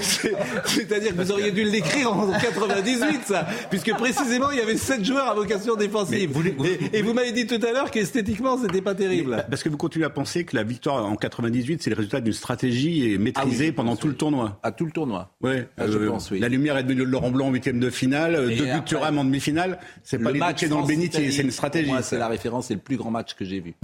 C'est- 0.00 0.34
C'est-à-dire 0.66 1.16
que 1.16 1.22
vous 1.22 1.32
auriez 1.32 1.50
dû 1.52 1.64
l'écrire 1.64 2.12
en 2.12 2.30
98, 2.32 3.20
ça, 3.26 3.46
puisque 3.70 3.92
précisément 3.94 4.50
il 4.50 4.58
y 4.58 4.62
avait 4.62 4.76
sept 4.76 5.04
joueurs 5.04 5.28
à 5.28 5.34
vocation 5.34 5.76
défensive. 5.76 6.30
Et, 6.92 6.98
et 6.98 7.02
vous 7.02 7.12
m'avez 7.12 7.32
dit 7.32 7.46
tout 7.46 7.60
à 7.64 7.72
l'heure 7.72 7.90
qu'esthétiquement 7.90 8.58
c'était 8.58 8.82
pas 8.82 8.94
terrible. 8.94 9.44
Parce 9.48 9.62
que 9.62 9.68
vous 9.68 9.76
continuez 9.76 10.06
à 10.06 10.10
penser 10.10 10.44
que 10.44 10.56
la 10.56 10.62
victoire 10.62 11.04
en 11.06 11.16
98, 11.16 11.82
c'est 11.82 11.90
le 11.90 11.96
résultat 11.96 12.20
d'une 12.20 12.32
stratégie 12.32 13.12
et 13.12 13.18
maîtrisée 13.18 13.64
Ah 13.66 13.68
oui, 13.68 13.72
pendant 13.72 13.96
tout 13.96 14.08
le 14.08 14.14
tournoi. 14.14 14.58
À 14.62 14.72
tout 14.72 14.84
le 14.86 14.92
tournoi. 14.92 15.30
Ouais, 15.40 15.68
Ah, 15.78 15.86
je 15.86 15.98
euh, 15.98 16.08
pense, 16.08 16.30
oui. 16.30 16.40
La 16.40 16.48
lumière 16.48 16.76
est 16.76 16.82
devenue 16.82 17.00
de 17.00 17.04
Laurent 17.10 17.30
Blanc 17.30 17.48
en 17.48 17.52
huitième 17.52 17.80
de 17.80 17.90
finale, 17.90 18.50
Et 18.50 18.56
deux 18.56 18.64
buts 18.64 18.82
Thuram 18.84 19.18
en 19.20 19.24
demi-finale. 19.24 19.78
C'est 20.02 20.18
pas 20.18 20.28
Le 20.30 20.34
les 20.34 20.38
match 20.40 20.64
dans 20.64 20.80
le 20.80 20.86
bénitier, 20.86 21.30
c'est 21.30 21.42
une 21.42 21.50
stratégie. 21.50 21.90
C'est 22.02 22.18
la 22.18 22.28
référence, 22.28 22.66
c'est 22.66 22.74
le 22.74 22.80
plus 22.80 22.96
grand 22.96 23.10
match 23.10 23.34
que 23.34 23.44
j'ai 23.44 23.60
vu 23.60 23.74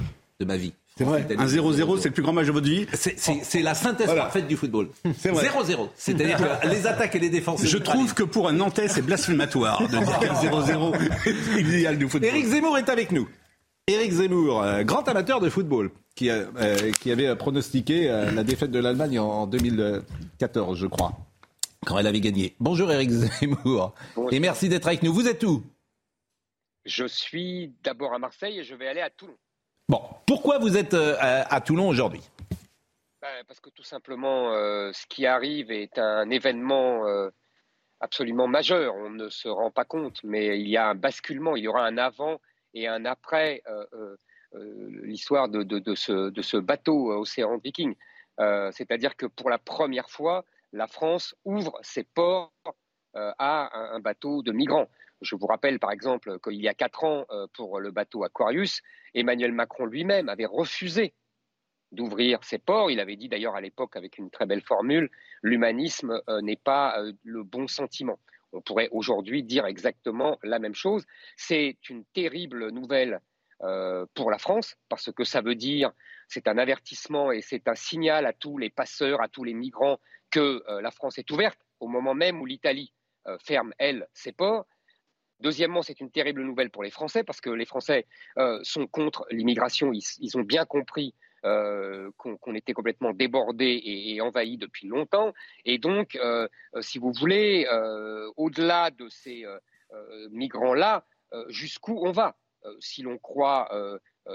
de 0.41 0.45
ma 0.45 0.57
vie. 0.57 0.73
C'est 0.99 1.05
vrai. 1.05 1.27
Un 1.39 1.45
0-0, 1.47 1.99
c'est 1.99 2.09
le 2.09 2.15
plus 2.15 2.23
grand 2.23 2.33
match 2.33 2.47
de 2.47 2.53
votre 2.53 2.67
vie. 2.69 2.87
C'est- 2.95 3.63
la 3.63 3.75
synthèse 3.75 4.07
Voilà. 4.07 4.23
parfaite 4.23 4.47
du 4.49 4.57
football. 4.57 4.89
C'est 5.19 5.29
vrai. 5.31 5.45
0-0. 5.45 5.91
C'est-à-dire 5.95 6.39
que 6.39 6.69
les 6.69 6.87
attaques 6.87 7.15
et 7.15 7.19
les 7.19 7.29
défenses. 7.29 7.65
Je 7.65 7.77
trouve 7.79 8.15
que 8.15 8.23
pour 8.23 8.49
un 8.49 8.53
Nantais, 8.53 8.89
c'est 8.89 9.03
blasphématoire 9.03 9.83
de 9.83 9.89
dire 9.99 10.19
qu'un 10.19 10.35
0-0 10.35 10.95
est 11.27 11.61
l'idéal 11.63 11.99
du 11.99 12.09
football. 12.09 12.31
Éric 12.31 12.47
Zemmour 12.47 12.79
est 12.79 12.89
avec 12.89 13.13
nous. 13.13 13.29
Éric 13.89 14.11
Zemmour, 14.13 14.63
euh, 14.63 14.83
grand 14.85 15.07
amateur 15.09 15.39
de 15.41 15.49
football, 15.51 15.91
qui, 16.17 16.29
euh, 16.31 16.45
qui 17.01 17.13
avait 17.13 17.37
pronostiqué 17.37 18.11
euh, 18.11 18.33
la 18.33 18.43
défaite 18.43 18.71
de 18.73 18.79
l'Allemagne 18.81 19.19
en 19.21 19.47
2014, 19.47 20.79
je 20.79 20.87
crois, 20.87 21.13
quand 21.87 21.99
elle 21.99 22.07
avait 22.07 22.21
gagné. 22.21 22.55
Bonjour 22.61 22.91
Éric 22.93 23.11
Zemmour. 23.11 23.95
Et 24.33 24.41
merci 24.41 24.69
d'être 24.69 24.89
avec 24.89 25.03
nous. 25.03 25.15
Vous 25.15 25.29
êtes 25.29 25.43
où? 25.45 25.63
Je 26.85 27.07
suis 27.07 27.73
d'abord 27.83 28.13
à 28.13 28.19
Marseille 28.19 28.59
et 28.59 28.65
je 28.65 28.75
vais 28.75 28.89
aller 28.89 29.01
à 29.01 29.09
Toulon. 29.11 29.37
Bon, 29.89 30.03
pourquoi 30.27 30.59
vous 30.59 30.77
êtes 30.77 30.95
euh, 30.95 31.17
à, 31.21 31.61
Toulon 31.61 31.89
aujourd'hui? 31.89 32.21
Ben, 33.23 33.45
parce 33.47 33.61
que 33.61 33.71
tout 33.71 33.85
simplement, 33.85 34.53
euh, 34.53 34.91
ce 34.93 35.07
qui 35.07 35.27
arrive 35.27 35.71
est 35.71 35.99
un 35.99 36.29
événement 36.31 37.07
euh, 37.07 37.31
absolument 38.01 38.49
majeur. 38.49 38.95
On 38.97 39.11
ne 39.11 39.29
se 39.29 39.49
rend 39.49 39.71
pas 39.71 39.85
compte, 39.85 40.21
mais 40.25 40.59
il 40.61 40.69
y 40.69 40.77
a 40.77 40.89
un 40.89 40.95
basculement, 40.97 41.55
il 41.57 41.65
y 41.65 41.69
aura 41.69 41.87
un 41.87 41.99
avant 41.99 42.41
et 42.75 42.89
un 42.89 43.05
après 43.05 43.63
euh, 43.69 43.87
euh, 43.95 44.17
euh, 44.55 45.01
l'histoire 45.05 45.49
de, 45.49 45.63
de- 45.63 45.79
de 45.79 45.95
ce, 45.95 46.31
de 46.31 46.43
ce 46.43 46.57
bateau 46.57 47.13
euh, 47.13 47.17
Océan 47.19 47.59
Viking. 47.59 47.95
C'est-à-dire 48.73 49.17
que 49.17 49.25
pour 49.25 49.49
la 49.49 49.57
première 49.59 50.11
fois, 50.11 50.45
la 50.77 50.87
France 50.87 51.35
ouvre 51.45 51.79
ses 51.83 52.05
ports 52.05 52.53
euh, 53.17 53.33
à 53.39 53.95
un, 53.95 53.99
bateau 53.99 54.43
de 54.43 54.53
migrants. 54.53 54.89
Je 55.23 55.35
vous 55.35 55.47
rappelle 55.47 55.79
par 55.79 55.91
exemple 55.91 56.39
qu'il 56.41 56.61
y 56.61 56.69
a 56.69 56.75
quatre 56.75 57.03
ans, 57.05 57.25
euh, 57.31 57.47
pour 57.55 57.81
le 57.81 57.91
bateau 57.91 58.25
Aquarius, 58.25 58.83
Emmanuel 59.15 59.53
Macron 59.53 59.87
lui-même 59.87 60.29
avait 60.29 60.45
refusé 60.45 61.15
d'ouvrir 61.93 62.45
ses 62.45 62.59
ports. 62.59 62.91
Il 62.91 63.01
avait 63.01 63.17
dit 63.17 63.29
d'ailleurs 63.29 63.57
à 63.57 63.63
l'époque 63.63 63.97
avec 63.97 64.19
une 64.19 64.31
très 64.31 64.45
belle 64.45 64.61
formule, 64.61 65.11
l'humanisme 65.41 66.21
euh, 66.29 66.43
n'est 66.43 66.57
pas 66.57 66.99
le 67.25 67.43
bon 67.43 67.67
sentiment. 67.67 68.19
On 68.53 68.61
pourrait 68.61 68.91
aujourd'hui 68.93 69.43
dire 69.43 69.65
exactement 69.65 70.39
la 70.43 70.59
même 70.59 70.75
chose. 70.75 71.07
C'est 71.37 71.79
une 71.89 72.05
terrible 72.15 72.71
nouvelle 72.71 73.21
pour 74.15 74.31
la 74.31 74.37
France 74.37 74.77
parce 74.91 75.11
que 75.11 75.25
ça 75.25 75.41
veut 75.41 75.55
dire, 75.55 75.91
c'est 76.29 76.49
un 76.49 76.59
avertissement 76.59 77.33
et 77.33 77.41
c'est 77.41 77.69
un 77.69 77.75
signal 77.75 78.27
à 78.27 78.33
tous 78.33 78.59
les 78.59 78.71
passeurs, 78.71 79.21
à 79.21 79.29
tous 79.29 79.45
les 79.45 79.55
migrants 79.55 79.99
que 80.31 80.63
euh, 80.69 80.81
la 80.81 80.91
France 80.91 81.19
est 81.19 81.31
ouverte 81.31 81.59
au 81.81 81.89
moment 81.89 82.15
même 82.15 82.41
où 82.41 82.47
l'Italie 82.47 82.93
euh, 83.27 83.37
ferme, 83.39 83.73
elle, 83.79 84.09
ses 84.13 84.33
ports. 84.33 84.67
Deuxièmement, 85.41 85.83
c'est 85.83 86.01
une 86.01 86.11
terrible 86.11 86.43
nouvelle 86.43 86.71
pour 86.71 86.83
les 86.83 86.91
Français 86.91 87.23
parce 87.23 87.41
que 87.41 87.51
les 87.51 87.67
Français 87.67 88.07
euh, 88.39 88.59
sont 88.63 88.87
contre 88.87 89.27
l'immigration. 89.31 89.93
Ils, 89.93 90.37
ont 90.37 90.43
bien 90.43 90.65
compris 90.65 91.15
qu'on 91.43 92.55
était 92.57 92.73
complètement 92.73 93.13
débordé 93.13 93.67
et, 93.67 94.15
et 94.15 94.21
envahi 94.21 94.57
depuis 94.57 94.89
longtemps. 94.89 95.33
Et 95.65 95.79
donc, 95.79 96.19
si 96.81 96.99
vous 96.99 97.13
voulez, 97.13 97.69
au-delà 98.37 98.91
de 98.91 99.09
ces 99.09 99.45
migrants-là, 100.31 101.07
jusqu'où 101.49 102.01
on 102.05 102.11
va? 102.11 102.37
Si 102.81 103.03
l'on 103.03 103.17
croit 103.19 103.69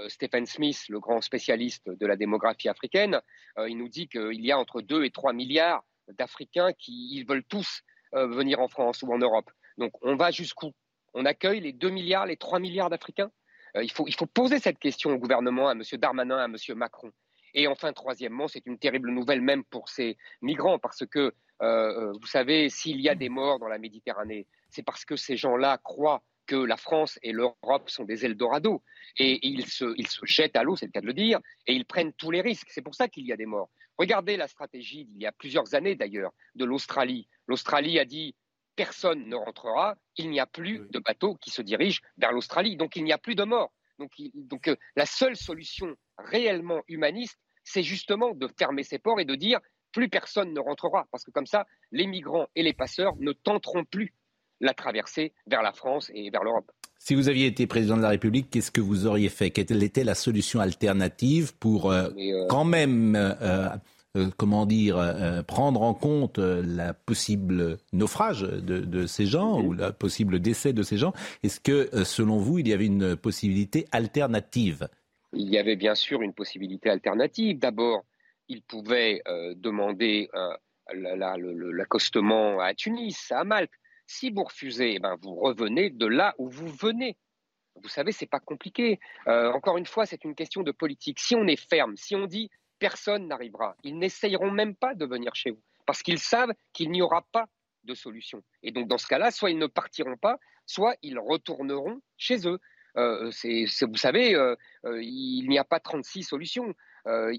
Stephen 0.08 0.46
Smith, 0.46 0.84
le 0.88 1.00
grand 1.00 1.20
spécialiste 1.20 1.88
de 1.88 2.06
la 2.06 2.16
démographie 2.16 2.68
africaine, 2.68 3.20
euh, 3.58 3.68
il 3.68 3.76
nous 3.76 3.88
dit 3.88 4.08
qu'il 4.08 4.44
y 4.44 4.52
a 4.52 4.58
entre 4.58 4.80
2 4.80 5.04
et 5.04 5.10
3 5.10 5.32
milliards 5.32 5.84
d'Africains 6.08 6.72
qui 6.72 7.24
veulent 7.24 7.44
tous 7.44 7.82
euh, 8.14 8.26
venir 8.26 8.60
en 8.60 8.68
France 8.68 9.02
ou 9.02 9.12
en 9.12 9.18
Europe. 9.18 9.50
Donc, 9.78 9.92
on 10.02 10.16
va 10.16 10.30
jusqu'où? 10.30 10.72
On 11.14 11.24
accueille 11.24 11.60
les 11.60 11.72
2 11.72 11.88
milliards, 11.88 12.26
les 12.26 12.36
3 12.36 12.58
milliards 12.58 12.90
d'Africains? 12.90 13.30
Euh, 13.76 13.82
il, 13.82 13.90
faut, 13.90 14.26
poser 14.26 14.58
cette 14.58 14.78
question 14.78 15.10
au 15.10 15.18
gouvernement, 15.18 15.68
à 15.68 15.72
M. 15.72 15.82
Darmanin, 15.94 16.36
à 16.36 16.44
M. 16.44 16.56
Macron. 16.76 17.10
Et 17.54 17.66
enfin, 17.68 17.92
troisièmement, 17.94 18.48
c'est 18.48 18.66
une 18.66 18.78
terrible 18.78 19.10
nouvelle 19.10 19.40
même 19.40 19.64
pour 19.64 19.88
ces 19.88 20.18
migrants, 20.42 20.78
parce 20.78 21.06
que, 21.06 21.32
euh, 21.62 22.12
vous 22.12 22.26
savez, 22.26 22.68
s'il 22.68 23.00
y 23.00 23.08
a 23.08 23.14
des 23.14 23.30
morts 23.30 23.58
dans 23.58 23.68
la 23.68 23.78
Méditerranée, 23.78 24.46
c'est 24.68 24.82
parce 24.82 25.06
que 25.06 25.16
ces 25.16 25.38
gens-là 25.38 25.78
croient 25.82 26.22
que 26.46 26.56
la 26.56 26.76
France 26.76 27.18
et 27.22 27.32
l'Europe 27.32 27.88
sont 27.88 28.04
des 28.04 28.24
Eldorado. 28.24 28.82
Et, 29.18 29.46
ils, 29.46 29.66
se, 29.66 29.94
ils 29.96 30.08
se 30.08 30.20
jettent 30.24 30.56
à 30.56 30.62
l'eau, 30.62 30.76
c'est 30.76 30.86
le 30.86 30.92
cas 30.92 31.00
de 31.00 31.06
le 31.06 31.14
dire, 31.14 31.40
et 31.66 31.74
ils 31.74 31.84
prennent 31.84 32.12
tous 32.12 32.30
les 32.30 32.40
risques. 32.40 32.68
C'est 32.70 32.82
pour 32.82 32.94
ça 32.94 33.08
qu'il 33.08 33.26
y 33.26 33.32
a 33.32 33.36
des 33.36 33.46
morts. 33.46 33.70
Regardez 33.98 34.36
la 34.36 34.48
stratégie 34.48 35.04
d'il 35.04 35.22
y 35.22 35.26
a 35.26 35.32
plusieurs 35.32 35.74
années 35.74 35.94
d'ailleurs 35.94 36.32
de 36.54 36.64
l'Australie. 36.64 37.28
L'Australie 37.46 37.98
a 37.98 38.04
dit 38.04 38.34
personne 38.74 39.28
ne 39.28 39.36
rentrera, 39.36 39.96
il 40.16 40.30
n'y 40.30 40.40
a 40.40 40.46
plus 40.46 40.86
de 40.90 40.98
bateaux 40.98 41.36
qui 41.36 41.50
se 41.50 41.60
dirigent 41.62 42.00
vers 42.16 42.32
l'Australie, 42.32 42.76
donc 42.76 42.96
il 42.96 43.04
n'y 43.04 43.12
a 43.12 43.18
plus 43.18 43.34
de 43.34 43.44
morts. 43.44 43.72
Donc, 43.98 44.18
il- 44.18 44.32
donc, 44.34 44.68
euh, 44.68 44.76
la 44.96 45.04
seule 45.06 45.36
solution 45.36 45.94
réellement 46.16 46.82
humaniste, 46.88 47.38
c'est 47.64 47.82
justement 47.82 48.34
de 48.34 48.48
fermer 48.58 48.82
ces 48.82 48.98
ports 48.98 49.20
et 49.20 49.24
de 49.26 49.34
dire 49.34 49.60
plus 49.92 50.08
personne 50.08 50.54
ne 50.54 50.58
rentrera, 50.60 51.06
parce 51.12 51.22
que 51.22 51.30
comme 51.30 51.46
ça, 51.46 51.66
les 51.90 52.06
migrants 52.06 52.48
et 52.54 52.62
les 52.62 52.72
passeurs 52.72 53.14
ne 53.16 53.32
tenteront 53.32 53.84
plus 53.84 54.14
la 54.62 54.72
traversée 54.72 55.32
vers 55.46 55.60
la 55.62 55.72
France 55.72 56.10
et 56.14 56.30
vers 56.30 56.44
l'Europe. 56.44 56.70
Si 56.98 57.16
vous 57.16 57.28
aviez 57.28 57.46
été 57.46 57.66
président 57.66 57.96
de 57.96 58.02
la 58.02 58.10
République, 58.10 58.48
qu'est-ce 58.48 58.70
que 58.70 58.80
vous 58.80 59.06
auriez 59.06 59.28
fait? 59.28 59.50
Quelle 59.50 59.82
était 59.82 60.04
la 60.04 60.14
solution 60.14 60.60
alternative 60.60 61.52
pour 61.58 61.90
euh, 61.90 62.08
euh, 62.16 62.46
quand 62.48 62.64
même, 62.64 63.16
euh, 63.16 63.68
comment 64.36 64.66
dire, 64.66 65.44
prendre 65.48 65.82
en 65.82 65.94
compte 65.94 66.38
la 66.38 66.94
possible 66.94 67.78
naufrage 67.92 68.42
de, 68.42 68.78
de 68.78 69.06
ces 69.06 69.26
gens 69.26 69.60
ou 69.60 69.72
le 69.72 69.90
possible 69.90 70.38
décès 70.38 70.72
de 70.72 70.84
ces 70.84 70.96
gens? 70.96 71.12
Est-ce 71.42 71.58
que, 71.58 72.04
selon 72.04 72.38
vous, 72.38 72.60
il 72.60 72.68
y 72.68 72.72
avait 72.72 72.86
une 72.86 73.16
possibilité 73.16 73.86
alternative? 73.90 74.86
Il 75.32 75.48
y 75.48 75.58
avait 75.58 75.76
bien 75.76 75.96
sûr 75.96 76.22
une 76.22 76.34
possibilité 76.34 76.88
alternative. 76.88 77.58
D'abord, 77.58 78.04
ils 78.48 78.62
pouvaient 78.62 79.22
demander 79.56 80.28
l'accostement 80.92 82.60
à 82.60 82.74
Tunis, 82.74 83.32
à 83.32 83.42
Malte. 83.42 83.72
Si 84.12 84.30
vous 84.30 84.44
refusez, 84.44 84.96
eh 84.96 84.98
ben, 84.98 85.16
vous 85.22 85.34
revenez 85.34 85.88
de 85.88 86.04
là 86.04 86.34
où 86.36 86.50
vous 86.50 86.68
venez. 86.68 87.16
Vous 87.76 87.88
savez, 87.88 88.12
c'est 88.12 88.26
pas 88.26 88.40
compliqué. 88.40 89.00
Euh, 89.26 89.50
encore 89.52 89.78
une 89.78 89.86
fois, 89.86 90.04
c'est 90.04 90.22
une 90.24 90.34
question 90.34 90.62
de 90.62 90.70
politique. 90.70 91.18
Si 91.18 91.34
on 91.34 91.46
est 91.46 91.56
ferme, 91.56 91.96
si 91.96 92.14
on 92.14 92.26
dit 92.26 92.50
personne 92.78 93.26
n'arrivera, 93.26 93.74
ils 93.84 93.96
n'essayeront 93.96 94.50
même 94.50 94.76
pas 94.76 94.94
de 94.94 95.06
venir 95.06 95.34
chez 95.34 95.50
vous 95.50 95.62
parce 95.86 96.02
qu'ils 96.02 96.18
savent 96.18 96.52
qu'il 96.74 96.90
n'y 96.90 97.00
aura 97.00 97.26
pas 97.32 97.46
de 97.84 97.94
solution. 97.94 98.42
Et 98.62 98.70
donc, 98.70 98.86
dans 98.86 98.98
ce 98.98 99.06
cas-là, 99.06 99.30
soit 99.30 99.50
ils 99.50 99.58
ne 99.58 99.66
partiront 99.66 100.18
pas, 100.18 100.38
soit 100.66 100.94
ils 101.02 101.18
retourneront 101.18 102.02
chez 102.18 102.46
eux. 102.46 102.60
Euh, 102.98 103.30
vous 103.80 103.96
savez, 103.96 104.34
euh, 104.34 104.54
euh, 104.84 105.02
il 105.02 105.48
n'y 105.48 105.58
a 105.58 105.64
pas 105.64 105.80
36 105.80 106.22
solutions. 106.22 106.74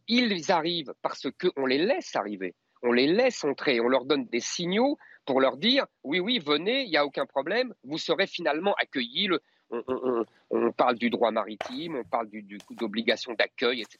Ils 0.08 0.52
arrivent 0.52 0.94
parce 1.04 1.28
qu'on 1.40 1.68
les 1.68 1.78
laisse 1.78 2.16
arriver. 2.16 2.56
On 2.82 2.92
les 2.92 3.08
laisse 3.08 3.44
entrer, 3.46 3.80
on 3.80 3.88
leur 3.88 4.04
donne 4.04 4.26
des 4.26 4.42
signaux 4.42 4.98
pour 5.26 5.42
leur 5.42 5.58
dire 5.58 5.86
oui, 6.04 6.20
oui, 6.20 6.40
venez, 6.40 6.84
il 6.84 6.90
n'y 6.90 6.98
a 6.98 7.06
aucun 7.06 7.26
problème, 7.26 7.74
vous 7.84 7.98
serez 7.98 8.28
finalement 8.28 8.74
accueillis. 8.76 9.30
On, 10.52 10.72
parle 10.72 10.98
du 10.98 11.10
droit 11.10 11.32
maritime, 11.32 11.96
on 11.96 12.04
parle 12.04 12.30
d'obligation 12.72 13.34
d'accueil, 13.34 13.82
etc. 13.82 14.00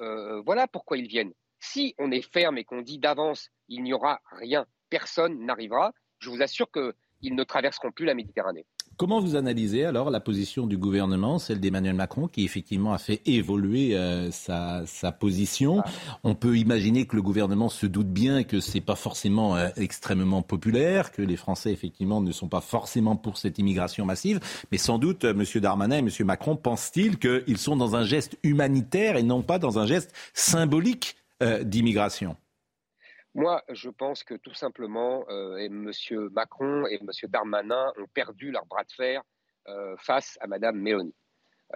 Euh, 0.00 0.40
voilà 0.40 0.66
pourquoi 0.66 0.96
ils 0.96 1.06
viennent. 1.06 1.32
Si 1.60 1.94
on 1.98 2.10
est 2.10 2.32
ferme 2.32 2.58
et 2.58 2.64
qu'on 2.64 2.82
dit 2.82 2.98
d'avance 2.98 3.50
il 3.68 3.82
n'y 3.82 3.92
aura 3.92 4.20
rien, 4.32 4.66
personne 4.90 5.44
n'arrivera, 5.44 5.92
je 6.18 6.30
vous 6.30 6.42
assure 6.42 6.68
qu'ils 6.70 7.34
ne 7.34 7.44
traverseront 7.44 7.92
plus 7.92 8.06
la 8.06 8.14
Méditerranée. 8.14 8.66
Comment 8.96 9.20
vous 9.20 9.34
analysez 9.34 9.84
alors 9.84 10.10
la 10.10 10.20
position 10.20 10.66
du 10.66 10.76
gouvernement, 10.76 11.38
celle 11.38 11.58
d'Emmanuel 11.58 11.94
Macron, 11.94 12.28
qui 12.28 12.44
effectivement 12.44 12.92
a 12.92 12.98
fait 12.98 13.20
évoluer 13.26 13.96
euh, 13.96 14.30
sa, 14.30 14.84
position? 15.18 15.82
On 16.22 16.34
peut 16.34 16.56
imaginer 16.56 17.06
que 17.06 17.16
le 17.16 17.22
gouvernement 17.22 17.68
se 17.68 17.86
doute 17.86 18.08
bien 18.08 18.44
que 18.44 18.60
c'est 18.60 18.80
pas 18.80 18.94
forcément 18.94 19.56
euh, 19.56 19.68
extrêmement 19.76 20.42
populaire, 20.42 21.10
que 21.12 21.22
les 21.22 21.36
Français 21.36 21.72
effectivement 21.72 22.20
ne 22.20 22.30
sont 22.30 22.48
pas 22.48 22.60
forcément 22.60 23.16
pour 23.16 23.36
cette 23.36 23.58
immigration 23.58 24.04
massive, 24.04 24.40
mais 24.70 24.78
sans 24.78 24.98
doute 24.98 25.24
euh, 25.24 25.34
M. 25.34 25.60
Darmanin 25.60 25.96
et 25.96 25.98
M. 25.98 26.10
Macron 26.26 26.56
pensent-ils 26.56 27.18
qu'ils 27.18 27.58
sont 27.58 27.76
dans 27.76 27.96
un 27.96 28.04
geste 28.04 28.38
humanitaire 28.42 29.16
et 29.16 29.22
non 29.22 29.42
pas 29.42 29.58
dans 29.58 29.78
un 29.78 29.86
geste 29.86 30.12
symbolique 30.34 31.16
d'immigration? 31.62 32.36
Moi, 33.34 33.64
je 33.68 33.90
pense 33.90 34.22
que 34.22 34.34
tout 34.34 34.54
simplement, 34.54 35.24
euh, 35.28 35.56
M. 35.56 35.90
Macron 36.30 36.86
et 36.86 37.00
M. 37.00 37.10
Darmanin 37.28 37.92
ont 37.98 38.06
perdu 38.06 38.52
leur 38.52 38.64
bras 38.66 38.84
de 38.84 38.92
fer 38.92 39.22
euh, 39.66 39.96
face 39.98 40.38
à 40.40 40.46
Mme 40.46 40.78
Mélanie. 40.78 41.14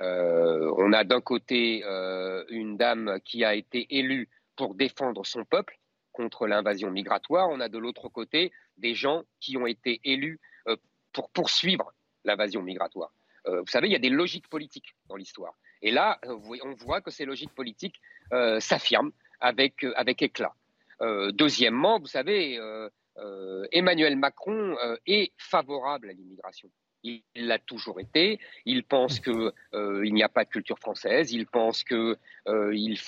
Euh, 0.01 0.73
on 0.77 0.93
a 0.93 1.03
d'un 1.03 1.21
côté 1.21 1.83
une 2.51 2.77
dame 2.77 3.19
qui 3.25 3.45
a 3.45 3.55
été 3.55 3.87
élue 3.91 4.29
pour 4.55 4.77
défendre 4.77 5.27
son 5.27 5.45
peuple 5.45 5.79
contre 6.13 6.47
l'invasion 6.47 6.91
migratoire. 6.93 7.49
On 7.51 7.59
a 7.59 7.69
de 7.69 7.79
l'autre 7.79 8.09
côté 8.09 8.53
des 8.77 8.95
gens 8.95 9.25
qui 9.41 9.57
ont 9.57 9.67
été 9.67 10.01
élus 10.05 10.41
pour 11.13 11.31
poursuivre 11.31 11.93
l'invasion 12.25 12.63
migratoire. 12.63 13.13
vous 13.47 13.67
savez, 13.67 13.89
il 13.89 13.93
y 13.93 13.97
a 13.97 14.01
des 14.01 14.11
logiques 14.11 14.49
politiques 14.49 14.95
dans 15.09 15.17
l'histoire. 15.17 15.55
Et 15.83 15.91
là, 15.91 16.21
on 16.25 16.75
voit 16.75 17.01
que 17.01 17.11
ces 17.11 17.25
logiques 17.25 17.55
politiques 17.55 18.01
s'affirment 18.61 19.13
avec, 19.41 19.85
avec 19.97 20.23
éclat. 20.23 20.55
Euh, 21.03 21.31
deuxièmement, 21.33 21.99
vous 21.99 22.07
savez, 22.07 22.59
euh, 22.59 22.89
euh, 23.19 23.67
Emmanuel 23.73 24.17
Macron 24.17 24.77
est 25.07 25.33
favorable 25.37 26.11
à 26.11 26.13
l'immigration. 26.13 26.69
Il 27.05 27.23
l'a 27.37 27.61
toujours 27.61 28.01
été. 28.01 28.41
Il 28.65 28.83
pense 28.83 29.21
qu'il 29.21 30.13
n'y 30.13 30.23
a 30.23 30.29
pas 30.29 30.45
de 30.45 30.51
culture 30.51 30.79
française. 30.81 31.33
Il 31.33 31.47
pense 31.47 31.85
que 31.85 32.17
il 32.47 32.99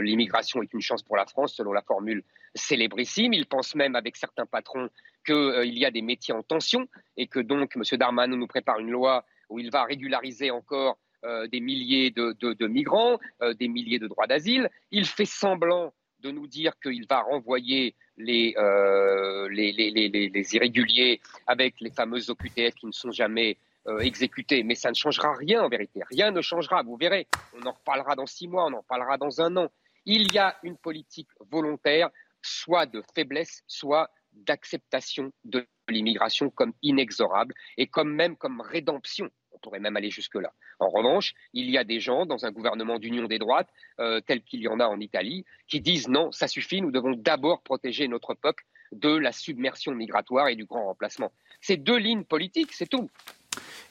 l'immigration 0.00 0.62
est 0.62 0.72
une 0.72 0.80
chance 0.80 1.02
pour 1.02 1.16
la 1.16 1.26
France, 1.26 1.54
selon 1.54 1.72
la 1.72 1.82
formule 1.82 2.22
célébrissime. 2.54 3.32
Il 3.32 3.46
pense 3.46 3.74
même, 3.74 3.96
avec 3.96 4.16
certains 4.16 4.46
patrons, 4.46 4.88
qu'il 5.24 5.76
y 5.76 5.84
a 5.84 5.90
des 5.90 6.02
métiers 6.02 6.34
en 6.34 6.44
tension 6.44 6.86
et 7.16 7.26
que 7.26 7.40
donc 7.40 7.74
M. 7.74 7.82
Darmanin 7.98 8.36
nous 8.36 8.46
prépare 8.46 8.78
une 8.78 8.90
loi 8.90 9.24
où 9.48 9.58
il 9.58 9.72
va 9.72 9.84
régulariser 9.84 10.52
encore 10.52 10.96
des 11.24 11.60
milliers 11.60 12.12
de 12.12 12.66
migrants, 12.68 13.18
des 13.58 13.66
milliers 13.66 13.98
de 13.98 14.06
droits 14.06 14.28
d'asile. 14.28 14.70
Il 14.92 15.04
fait 15.04 15.24
semblant 15.24 15.92
de 16.26 16.32
nous 16.32 16.46
dire 16.46 16.72
qu'il 16.82 17.06
va 17.06 17.20
renvoyer 17.20 17.94
euh, 18.18 19.48
les, 19.48 19.72
les, 19.72 20.54
irréguliers 20.54 21.20
avec 21.46 21.80
les 21.80 21.90
fameuses 21.90 22.30
OQTF 22.30 22.74
qui 22.74 22.86
ne 22.86 22.92
sont 22.92 23.12
jamais 23.12 23.58
euh, 23.86 23.98
exécutées. 24.00 24.62
Mais 24.64 24.74
ça 24.74 24.90
ne 24.90 24.94
changera 24.94 25.34
rien 25.36 25.62
en 25.62 25.68
vérité. 25.68 26.00
Rien 26.10 26.30
ne 26.32 26.42
changera. 26.42 26.82
Vous 26.82 26.96
verrez, 26.96 27.26
on 27.54 27.64
en 27.66 27.72
reparlera 27.72 28.16
dans 28.16 28.26
six 28.26 28.48
mois, 28.48 28.66
on 28.66 28.72
en 28.72 28.80
reparlera 28.80 29.16
dans 29.18 29.40
un 29.40 29.56
an. 29.56 29.68
Il 30.04 30.32
y 30.32 30.38
a 30.38 30.56
une 30.62 30.76
politique 30.76 31.28
volontaire, 31.50 32.10
soit 32.42 32.86
de 32.86 33.02
faiblesse, 33.14 33.62
soit 33.66 34.10
d'acceptation 34.32 35.32
de 35.44 35.66
l'immigration 35.88 36.50
comme 36.50 36.72
inexorable 36.82 37.54
et 37.76 37.86
comme 37.86 38.12
même 38.12 38.36
comme 38.36 38.60
rédemption. 38.60 39.30
Pourrait 39.66 39.80
même 39.80 39.96
aller 39.96 40.10
jusque-là. 40.10 40.52
En 40.78 40.88
revanche, 40.88 41.34
il 41.52 41.68
y 41.68 41.76
a 41.76 41.82
des 41.82 41.98
gens 41.98 42.24
dans 42.24 42.46
un 42.46 42.52
gouvernement 42.52 43.00
d'union 43.00 43.24
des 43.24 43.40
droites, 43.40 43.68
euh, 43.98 44.20
tel 44.20 44.40
qu'il 44.42 44.60
y 44.60 44.68
en 44.68 44.78
a 44.78 44.86
en 44.86 45.00
Italie, 45.00 45.44
qui 45.66 45.80
disent 45.80 46.06
non, 46.06 46.30
ça 46.30 46.46
suffit, 46.46 46.80
nous 46.80 46.92
devons 46.92 47.14
d'abord 47.16 47.62
protéger 47.62 48.06
notre 48.06 48.34
peuple 48.34 48.64
de 48.92 49.08
la 49.08 49.32
submersion 49.32 49.90
migratoire 49.90 50.46
et 50.46 50.54
du 50.54 50.66
grand 50.66 50.84
remplacement. 50.84 51.32
C'est 51.60 51.78
deux 51.78 51.96
lignes 51.96 52.22
politiques, 52.22 52.72
c'est 52.74 52.88
tout. 52.88 53.10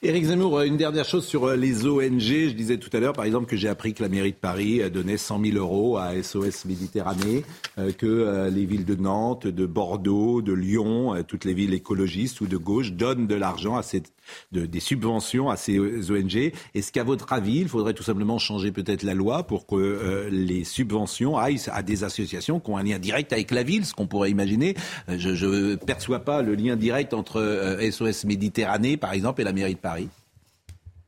Éric 0.06 0.26
Zemmour, 0.26 0.62
une 0.62 0.78
dernière 0.78 1.06
chose 1.06 1.26
sur 1.26 1.46
euh, 1.46 1.56
les 1.56 1.88
ONG. 1.88 2.20
Je 2.20 2.52
disais 2.52 2.78
tout 2.78 2.96
à 2.96 3.00
l'heure, 3.00 3.14
par 3.14 3.26
exemple, 3.26 3.48
que 3.48 3.56
j'ai 3.56 3.70
appris 3.70 3.96
que 3.96 4.04
la 4.04 4.10
mairie 4.10 4.34
de 4.34 4.38
Paris 4.38 4.82
euh, 4.82 4.90
donnait 4.90 5.18
100 5.18 5.42
000 5.44 5.58
euros 5.58 5.98
à 5.98 6.22
SOS 6.22 6.66
Méditerranée, 6.66 7.44
euh, 7.80 7.92
que 7.92 8.50
les 8.54 8.66
villes 8.66 8.86
de 8.86 8.94
Nantes, 8.94 9.48
de 9.48 9.66
Bordeaux, 9.66 10.44
de 10.44 10.54
Lyon, 10.54 11.24
toutes 11.28 11.44
les 11.44 11.54
villes 11.54 11.74
écologistes 11.74 12.42
ou 12.42 12.46
de 12.46 12.58
gauche 12.58 12.92
donnent 12.92 13.26
de 13.26 13.34
l'argent 13.34 13.78
à 13.78 13.84
cette, 13.84 14.12
des 14.52 14.80
subventions 14.80 15.50
à 15.50 15.56
ces 15.56 15.80
ONG. 15.80 16.52
Est-ce 16.74 16.92
qu'à 16.92 17.04
votre 17.04 17.34
avis, 17.34 17.62
il 17.62 17.68
faudrait 17.68 17.94
tout 17.94 18.04
simplement 18.04 18.38
changer 18.38 18.72
peut-être 18.72 19.04
la 19.04 19.14
loi 19.14 19.44
pour 19.44 19.66
que 19.66 20.30
les 20.32 20.64
subventions 20.64 21.38
aillent 21.38 21.62
à 21.72 21.84
des 21.84 22.04
associations 22.04 22.60
qui 22.60 22.70
ont 22.70 22.78
un 22.78 22.84
lien 22.84 23.00
direct 23.00 23.34
avec 23.34 23.52
la 23.52 23.64
ville, 23.64 23.86
ce 23.86 23.94
qu'on 23.94 24.08
pourrait 24.08 24.32
imaginer? 24.32 24.76
Je 25.08 25.46
ne 25.46 25.76
perçois 25.76 26.20
pas 26.20 26.42
le 26.42 26.56
lien 26.56 26.76
direct 26.76 27.14
entre 27.14 27.78
SOS 27.92 28.26
Méditerranée, 28.26 28.98
par 28.98 29.14
exemple, 29.14 29.42
et 29.42 29.44
la 29.44 29.54
mairie 29.56 29.76
Paris 29.76 30.10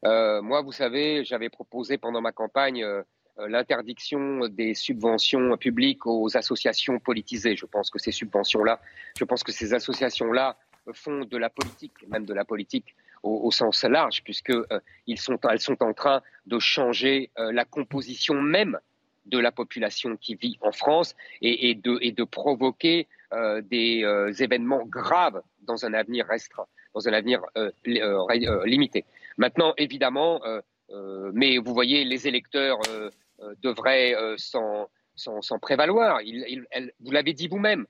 euh, 0.05 0.41
Moi, 0.41 0.61
vous 0.61 0.71
savez, 0.71 1.23
j'avais 1.23 1.49
proposé 1.49 1.97
pendant 1.97 2.21
ma 2.21 2.31
campagne 2.31 2.83
euh, 2.83 3.03
euh, 3.39 3.47
l'interdiction 3.47 4.47
des 4.47 4.73
subventions 4.73 5.57
publiques 5.57 6.07
aux 6.07 6.35
associations 6.35 6.97
politisées. 6.99 7.55
Je 7.55 7.65
pense 7.65 7.89
que 7.89 7.99
ces 7.99 8.11
subventions-là, 8.11 8.79
je 9.19 9.25
pense 9.25 9.43
que 9.43 9.51
ces 9.51 9.73
associations-là 9.73 10.55
font 10.93 11.25
de 11.25 11.37
la 11.37 11.49
politique, 11.49 12.07
même 12.07 12.25
de 12.25 12.33
la 12.33 12.45
politique 12.45 12.95
au, 13.23 13.51
sens 13.51 13.83
large, 13.83 14.23
puisque 14.23 14.53
sont, 15.17 15.39
elles 15.49 15.59
sont 15.59 15.83
en 15.83 15.93
train 15.93 16.21
de 16.45 16.59
changer 16.59 17.29
la 17.35 17.65
composition 17.65 18.35
même 18.41 18.79
de 19.25 19.37
la 19.37 19.51
population 19.51 20.15
qui 20.15 20.35
vit 20.35 20.57
en 20.61 20.71
France 20.71 21.13
et 21.41 21.75
de, 21.75 22.23
provoquer 22.23 23.07
des 23.63 24.05
événements 24.39 24.85
graves 24.85 25.41
dans 25.63 25.83
un 25.83 25.93
avenir 25.93 26.25
restreint 26.25 26.67
dans 26.97 27.07
un 27.07 27.13
avenir 27.13 27.41
euh, 27.57 27.69
euh, 27.87 28.25
euh, 28.29 28.65
limité. 28.65 29.05
Maintenant, 29.37 29.73
évidemment, 29.77 30.41
mais 31.33 31.59
vous 31.59 31.73
voyez, 31.73 32.03
les 32.05 32.27
électeurs 32.27 32.79
devraient 33.61 34.15
s'en 34.37 35.59
prévaloir. 35.61 36.21
vous 36.99 37.11
l'avez 37.11 37.33
dit 37.33 37.47
vous-même. 37.47 37.85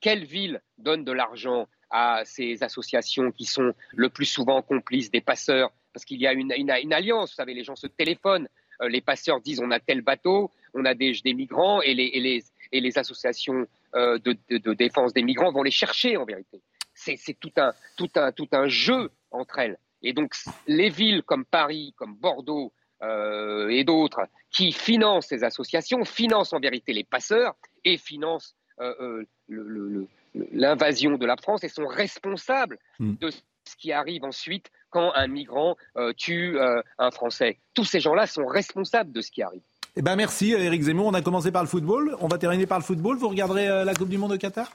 Quelle 0.00 0.24
ville 0.24 0.62
donne 0.78 1.04
de 1.04 1.12
l'argent 1.12 1.68
à 1.90 2.22
ces 2.24 2.62
associations 2.62 3.32
qui 3.32 3.44
sont 3.44 3.74
le 3.94 4.08
plus 4.08 4.24
souvent 4.24 4.62
complices 4.62 5.10
des 5.10 5.20
passeurs? 5.20 5.70
Parce 5.92 6.06
qu'il 6.06 6.20
y 6.22 6.26
a 6.26 6.32
une, 6.32 6.54
une, 6.56 6.92
alliance, 6.92 7.30
vous 7.32 7.36
savez, 7.36 7.52
les 7.52 7.64
gens 7.64 7.76
se 7.76 7.86
téléphonent. 7.86 8.48
les 8.88 9.02
passeurs 9.02 9.42
disent 9.42 9.60
on 9.60 9.70
a 9.70 9.78
tel 9.78 10.00
bateau, 10.00 10.50
on 10.72 10.86
a 10.86 10.94
des, 10.94 11.12
des 11.22 11.34
migrants, 11.34 11.82
et 11.82 11.92
les, 11.92 12.10
et 12.14 12.20
les, 12.20 12.44
et 12.72 12.80
les 12.80 12.96
associations 12.96 13.66
de, 13.94 14.72
défense 14.72 15.12
des 15.12 15.22
migrants 15.22 15.52
vont 15.52 15.62
les 15.62 15.70
chercher 15.82 16.16
en 16.16 16.24
vérité 16.24 16.62
c'est 17.04 17.38
tout 17.38 17.52
un, 17.56 17.72
tout, 17.96 18.10
un, 18.16 18.32
tout 18.32 18.48
un 18.52 18.68
jeu 18.68 19.10
entre 19.30 19.58
elles. 19.58 19.78
Et 20.02 20.12
donc, 20.12 20.34
les 20.66 20.88
villes 20.88 21.22
comme 21.22 21.44
Paris, 21.44 21.94
comme 21.96 22.14
Bordeaux 22.14 22.72
euh, 23.02 23.68
et 23.68 23.84
d'autres, 23.84 24.22
qui 24.50 24.72
financent 24.72 25.28
ces 25.28 25.44
associations, 25.44 26.04
financent 26.04 26.52
en 26.52 26.60
vérité 26.60 26.92
les 26.92 27.04
passeurs 27.04 27.54
et 27.84 27.96
financent 27.96 28.54
euh, 28.80 29.24
euh, 29.50 30.06
l'invasion 30.52 31.16
de 31.16 31.26
la 31.26 31.36
France 31.36 31.62
et 31.64 31.68
sont 31.68 31.86
responsables 31.86 32.78
hmm. 32.98 33.14
de 33.20 33.30
ce 33.30 33.76
qui 33.78 33.92
arrive 33.92 34.24
ensuite 34.24 34.70
quand 34.90 35.12
un 35.14 35.26
migrant 35.26 35.76
tue 36.16 36.58
un 36.60 37.10
Français. 37.10 37.58
Tous 37.74 37.84
ces 37.84 38.00
gens-là 38.00 38.26
sont 38.26 38.44
responsables 38.44 39.12
de 39.12 39.20
ce 39.20 39.30
qui 39.30 39.42
arrive. 39.42 39.62
Eh 39.96 40.02
ben 40.02 40.16
merci 40.16 40.52
Eric 40.52 40.82
Zemmour. 40.82 41.06
On 41.06 41.14
a 41.14 41.22
commencé 41.22 41.50
par 41.50 41.62
le 41.62 41.68
football. 41.68 42.16
On 42.20 42.28
va 42.28 42.38
terminer 42.38 42.66
par 42.66 42.78
le 42.78 42.84
football. 42.84 43.16
Vous 43.16 43.28
regarderez 43.28 43.84
la 43.84 43.94
Coupe 43.94 44.10
du 44.10 44.18
Monde 44.18 44.32
au 44.32 44.38
Qatar? 44.38 44.70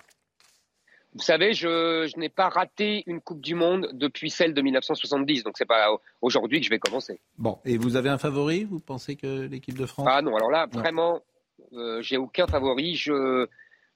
Vous 1.18 1.24
savez, 1.24 1.54
je, 1.54 2.16
n'ai 2.20 2.30
pas 2.30 2.48
raté 2.48 3.04
une 3.08 3.22
Coupe 3.22 3.42
du 3.42 3.56
Monde 3.56 3.90
depuis 3.94 4.30
celle 4.30 4.54
de 4.54 4.62
1970, 4.62 5.44
donc 5.44 5.56
c'est 5.58 5.66
pas 5.66 5.90
aujourd'hui 6.22 6.60
que 6.60 6.66
je 6.66 6.70
vais 6.70 6.78
commencer. 6.78 7.20
Bon, 7.40 7.58
et 7.66 7.78
vous 7.78 7.96
avez 7.96 8.10
un 8.10 8.20
favori 8.20 8.66
Vous 8.66 8.80
pensez 8.80 9.16
que 9.16 9.48
l'équipe 9.48 9.78
de 9.78 9.88
France? 9.88 10.08
Ah 10.10 10.22
non, 10.22 10.36
alors 10.36 10.52
là, 10.52 10.68
vraiment, 10.72 11.22
euh, 11.74 12.02
j'ai 12.04 12.18
aucun 12.18 12.46
favori. 12.46 12.94
Je, 12.94 13.48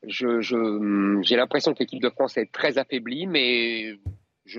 j'ai 0.08 1.36
l'impression 1.36 1.76
que 1.76 1.80
l'équipe 1.80 2.02
de 2.02 2.10
France 2.10 2.38
est 2.38 2.52
très 2.52 2.80
affaiblie, 2.80 3.28
mais 3.28 4.00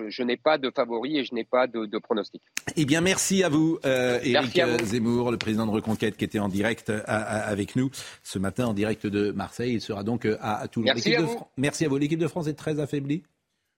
je, 0.09 0.23
n'ai 0.23 0.37
pas 0.37 0.59
de 0.59 0.71
favori 0.71 1.19
et 1.19 1.25
je 1.25 1.35
n'ai 1.35 1.45
pas 1.45 1.67
de, 1.67 1.99
pronostic. 1.99 2.43
Eh 2.77 2.85
bien, 2.85 3.01
merci 3.01 3.43
à 3.43 3.49
vous, 3.49 3.79
euh, 3.85 4.19
Éric 4.23 4.61
Zemmour, 4.85 5.31
le 5.31 5.37
président 5.37 5.67
de 5.67 5.71
Reconquête, 5.71 6.17
qui 6.17 6.25
était 6.25 6.39
en 6.39 6.49
direct 6.49 6.91
euh, 6.91 7.03
avec 7.07 7.77
nous 7.77 7.91
ce 8.23 8.39
matin, 8.39 8.67
en 8.67 8.75
direct 8.75 9.07
de 9.07 9.33
Marseille. 9.33 9.75
Il 9.75 9.81
sera 9.81 10.03
donc 10.03 10.25
euh, 10.25 10.37
à, 10.41 10.67
Toulon. 10.69 10.87
Merci 10.87 11.15
à, 11.15 11.23
vous. 11.23 11.41
merci 11.57 11.85
à 11.85 11.89
vous. 11.89 11.99
L'équipe 11.99 12.19
de 12.19 12.29
France 12.29 12.47
est 12.47 12.55
très 12.55 12.81
affaiblie? 12.81 13.23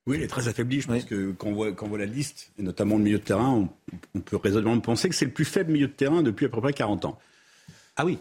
Oui, 0.07 0.16
elle 0.19 0.23
est 0.23 0.28
très 0.28 0.49
affaiblie. 0.49 0.81
Je 0.81 0.86
pense 0.86 1.05
que 1.05 1.32
quand 1.32 1.49
on, 1.49 1.55
voit, 1.55 1.73
quand 1.73 1.86
on, 1.86 1.89
voit, 1.89 1.99
la 1.99 2.07
liste, 2.07 2.53
et 2.59 2.62
notamment 2.62 2.97
le 2.99 3.05
milieu 3.05 3.19
de 3.19 3.24
terrain, 3.24 3.69
on, 4.15 4.20
peut 4.20 4.36
raisonnablement 4.36 4.81
penser 4.81 5.09
que 5.09 5.15
c'est 5.15 5.24
le 5.24 5.31
plus 5.31 5.47
faible 5.47 5.73
milieu 5.73 5.89
de 5.89 5.93
terrain 5.93 6.23
depuis 6.23 6.47
à 6.47 6.49
peu 6.49 6.61
près 6.61 6.73
40 6.73 7.07
ans. 7.07 7.19
Ah 7.97 8.05
oui 8.05 8.19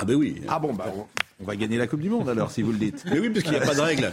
ah 0.00 0.04
ben 0.04 0.14
oui. 0.16 0.42
Ah 0.48 0.58
bon, 0.58 0.72
bah, 0.74 0.86
on 1.40 1.44
va 1.44 1.54
gagner 1.54 1.78
la 1.78 1.86
Coupe 1.86 2.00
du 2.00 2.10
Monde 2.10 2.28
alors, 2.28 2.50
si 2.50 2.62
vous 2.62 2.72
le 2.72 2.78
dites. 2.78 3.04
Mais 3.10 3.20
oui, 3.20 3.30
parce 3.30 3.44
qu'il 3.44 3.52
n'y 3.52 3.58
a 3.58 3.66
pas 3.66 3.74
de 3.74 3.80
règle. 3.80 4.10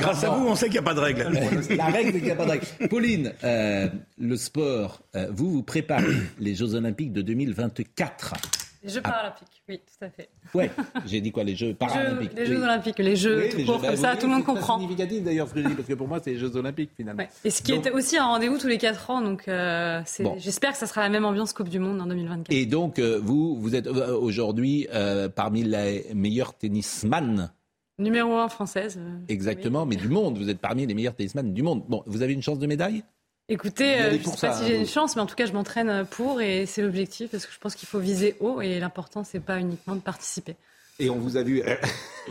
Grâce 0.00 0.24
à 0.24 0.30
vous, 0.30 0.48
on 0.48 0.56
sait 0.56 0.66
qu'il 0.66 0.74
n'y 0.74 0.78
a 0.78 0.82
pas 0.82 0.94
de 0.94 1.00
règle. 1.00 1.28
La 1.76 1.86
règle, 1.86 2.12
qu'il 2.12 2.24
n'y 2.24 2.30
a 2.30 2.36
pas 2.36 2.44
de 2.44 2.50
règle. 2.50 2.66
Pauline, 2.88 3.32
euh, 3.44 3.88
le 4.18 4.36
sport, 4.36 5.02
euh, 5.14 5.28
vous, 5.30 5.50
vous 5.52 5.62
préparez 5.62 6.16
les 6.40 6.54
Jeux 6.56 6.74
Olympiques 6.74 7.12
de 7.12 7.22
2024. 7.22 8.34
Les 8.82 8.88
Jeux 8.88 9.02
paralympiques, 9.02 9.62
oui, 9.68 9.78
tout 9.78 10.04
à 10.04 10.08
fait. 10.08 10.30
Ouais, 10.54 10.70
j'ai 11.04 11.20
dit 11.20 11.32
quoi 11.32 11.44
Les 11.44 11.54
Jeux 11.54 11.74
paralympiques. 11.78 12.32
Les 12.34 12.46
Jeux, 12.46 12.62
olympiques, 12.62 12.98
les 12.98 13.16
Jeux, 13.16 13.48
tout 13.50 13.64
court, 13.64 13.80
comme 13.80 13.96
ça, 13.96 14.16
tout 14.16 14.26
le 14.26 14.32
monde 14.32 14.44
comprend. 14.44 14.78
C'est 14.78 14.82
significatif 14.84 15.22
d'ailleurs 15.22 15.48
ce 15.48 15.54
que 15.54 15.62
je 15.62 15.68
dis, 15.68 15.74
parce 15.74 15.88
que 15.88 15.94
pour 15.94 16.08
moi, 16.08 16.18
c'est 16.22 16.30
les 16.30 16.38
Jeux 16.38 16.56
olympiques 16.56 16.90
finalement. 16.96 17.24
Et 17.44 17.50
ce 17.50 17.62
qui 17.62 17.72
est 17.72 17.90
aussi 17.90 18.16
un 18.16 18.26
rendez-vous 18.26 18.58
tous 18.58 18.68
les 18.68 18.78
4 18.78 19.10
ans, 19.10 19.20
donc 19.20 19.48
euh, 19.48 20.00
j'espère 20.38 20.72
que 20.72 20.78
ça 20.78 20.86
sera 20.86 21.02
la 21.02 21.10
même 21.10 21.24
ambiance 21.24 21.52
Coupe 21.52 21.68
du 21.68 21.78
Monde 21.78 22.00
en 22.00 22.06
2024. 22.06 22.46
Et 22.50 22.64
donc, 22.64 22.98
euh, 22.98 23.20
vous, 23.22 23.60
vous 23.60 23.74
êtes 23.74 23.86
euh, 23.86 24.16
aujourd'hui 24.16 24.86
parmi 25.34 25.62
les 25.62 26.06
meilleurs 26.14 26.56
tennisman 26.56 27.50
Numéro 27.98 28.34
1 28.38 28.48
française. 28.48 28.98
Exactement, 29.28 29.84
mais 29.84 29.96
du 29.96 30.08
monde. 30.08 30.38
Vous 30.38 30.48
êtes 30.48 30.58
parmi 30.58 30.86
les 30.86 30.94
meilleurs 30.94 31.14
tennisman 31.14 31.52
du 31.52 31.62
monde. 31.62 31.84
Bon, 31.86 32.02
vous 32.06 32.22
avez 32.22 32.32
une 32.32 32.42
chance 32.42 32.58
de 32.58 32.66
médaille? 32.66 33.04
Écoutez, 33.52 33.96
je 33.98 34.28
ne 34.28 34.36
sais 34.36 34.46
pas 34.46 34.54
si 34.54 34.66
j'ai 34.68 34.76
une 34.76 34.86
chance, 34.86 35.16
mais 35.16 35.22
en 35.22 35.26
tout 35.26 35.34
cas, 35.34 35.44
je 35.44 35.52
m'entraîne 35.52 36.06
pour 36.06 36.40
et 36.40 36.66
c'est 36.66 36.82
l'objectif 36.82 37.32
parce 37.32 37.46
que 37.46 37.52
je 37.52 37.58
pense 37.58 37.74
qu'il 37.74 37.88
faut 37.88 37.98
viser 37.98 38.36
haut 38.38 38.60
et 38.60 38.78
l'important, 38.78 39.24
c'est 39.24 39.40
pas 39.40 39.58
uniquement 39.58 39.96
de 39.96 40.00
participer. 40.00 40.54
Et 41.00 41.10
on 41.10 41.18
vous 41.18 41.36
a 41.36 41.42
vu, 41.42 41.60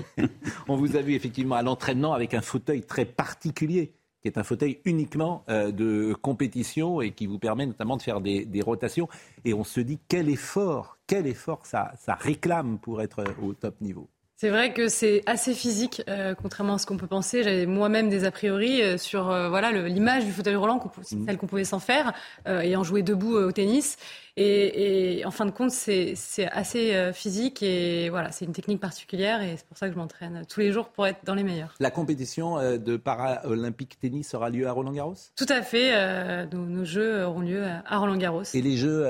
on 0.69 0.77
vous 0.77 0.95
a 0.95 1.01
vu 1.01 1.15
effectivement 1.15 1.55
à 1.55 1.61
l'entraînement 1.61 2.13
avec 2.13 2.33
un 2.33 2.41
fauteuil 2.41 2.83
très 2.83 3.03
particulier, 3.03 3.91
qui 4.21 4.29
est 4.29 4.37
un 4.37 4.43
fauteuil 4.43 4.79
uniquement 4.85 5.43
euh, 5.49 5.71
de 5.71 6.15
compétition 6.21 7.01
et 7.01 7.11
qui 7.11 7.27
vous 7.27 7.37
permet 7.37 7.65
notamment 7.65 7.97
de 7.97 8.01
faire 8.01 8.21
des, 8.21 8.61
rotations. 8.61 9.09
Et 9.43 9.53
on 9.53 9.65
se 9.65 9.81
dit 9.81 9.99
quel 10.07 10.29
effort, 10.29 10.99
quel 11.05 11.27
effort 11.27 11.65
ça 11.65 11.91
réclame 12.17 12.79
pour 12.79 13.01
être 13.01 13.25
au 13.43 13.53
top 13.53 13.81
niveau. 13.81 14.07
C'est 14.41 14.51
vrai 14.51 14.71
que 14.71 14.87
c'est 14.87 15.21
assez 15.25 15.53
physique, 15.53 16.01
euh, 16.07 16.33
contrairement 16.33 16.75
à 16.75 16.77
ce 16.77 16.85
qu'on 16.85 16.95
peut 16.95 17.07
penser. 17.07 17.43
J'avais 17.43 17.65
moi-même 17.65 18.07
des 18.07 18.23
a 18.23 18.31
priori 18.31 18.81
euh, 18.81 18.97
sur 18.97 19.29
euh, 19.29 19.49
voilà 19.49 19.69
l'image 19.73 20.23
du 20.23 20.31
fauteuil 20.31 20.55
roulant, 20.55 20.77
mmh. 20.77 21.25
celle 21.25 21.37
qu'on 21.37 21.45
pouvait 21.45 21.65
s'en 21.65 21.79
faire, 21.79 22.13
ayant 22.45 22.85
joué 22.85 23.03
debout 23.03 23.35
au 23.35 23.51
tennis. 23.51 23.97
Et, 24.37 25.23
en 25.25 25.31
fin 25.31 25.45
de 25.45 25.51
compte, 25.51 25.71
c'est 25.71 26.15
assez 26.53 27.11
physique 27.11 27.61
et 27.61 28.09
voilà, 28.09 28.31
c'est 28.31 28.45
une 28.45 28.53
technique 28.53 28.79
particulière 28.79 29.41
et 29.41 29.57
c'est 29.57 29.65
pour 29.65 29.77
ça 29.77 29.87
que 29.87 29.93
je 29.93 29.97
m'entraîne 29.97 30.45
tous 30.47 30.61
les 30.61 30.71
jours 30.71 30.87
pour 30.87 31.05
être 31.05 31.25
dans 31.25 31.35
les 31.35 31.43
meilleurs. 31.43 31.75
La 31.81 31.91
compétition 31.91 32.77
de 32.77 32.95
paralympique 32.95 33.99
tennis 33.99 34.33
aura 34.33 34.49
lieu 34.49 34.65
à 34.65 34.71
Roland-Garros? 34.71 35.15
Tout 35.35 35.45
à 35.49 35.61
fait. 35.61 36.45
Nos, 36.53 36.65
nos, 36.65 36.85
jeux 36.85 37.25
auront 37.25 37.41
lieu 37.41 37.65
à 37.65 37.97
Roland-Garros. 37.97 38.43
Et 38.53 38.61
les 38.61 38.77
jeux, 38.77 39.05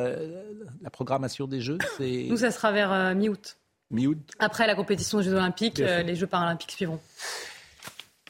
la 0.81 0.89
programmation 0.89 1.45
des 1.45 1.61
jeux, 1.61 1.77
c'est 1.99 2.25
Nous, 2.27 2.37
ça 2.37 2.49
sera 2.49 2.71
vers 2.71 3.13
mi-août. 3.13 3.59
Après 4.39 4.67
la 4.67 4.75
compétition 4.75 5.17
des 5.17 5.23
Jeux 5.25 5.33
Olympiques, 5.33 5.79
euh, 5.79 6.03
les 6.03 6.15
Jeux 6.15 6.27
Paralympiques 6.27 6.71
suivront. 6.71 6.99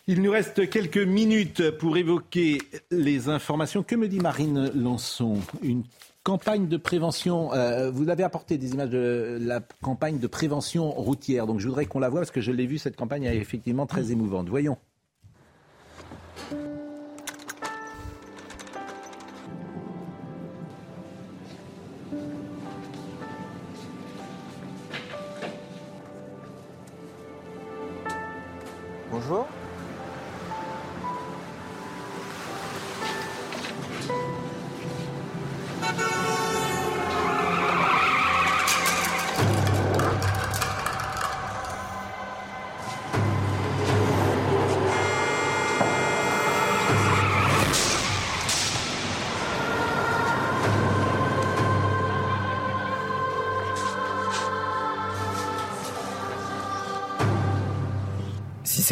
Il 0.07 0.22
nous 0.22 0.31
reste 0.31 0.69
quelques 0.69 0.98
minutes 0.98 1.69
pour 1.72 1.98
évoquer 1.98 2.60
les 2.90 3.30
informations. 3.30 3.84
Que 3.84 3.95
me 3.95 4.07
dit 4.07 4.19
Marine 4.19 4.72
Lançon? 4.73 5.38
Une 5.61 5.84
campagne 6.23 6.68
de 6.68 6.77
prévention. 6.77 7.53
Euh, 7.53 7.91
vous 7.91 8.10
avez 8.10 8.23
apporté 8.23 8.57
des 8.57 8.72
images 8.72 8.90
de 8.90 9.38
la 9.40 9.61
campagne 9.81 10.18
de 10.18 10.27
prévention 10.27 10.90
routière. 10.90 11.45
Donc 11.45 11.60
je 11.60 11.68
voudrais 11.68 11.86
qu'on 11.86 11.99
la 11.99 12.10
voit 12.10 12.22
parce 12.22 12.31
que 12.31 12.41
je 12.41 12.52
l'ai 12.52 12.65
vue, 12.65 12.77
cette 12.77 12.95
campagne 12.95 13.23
est 13.23 13.38
effectivement 13.38 13.86
très 13.86 14.11
émouvante. 14.11 14.49
Voyons. 14.49 14.77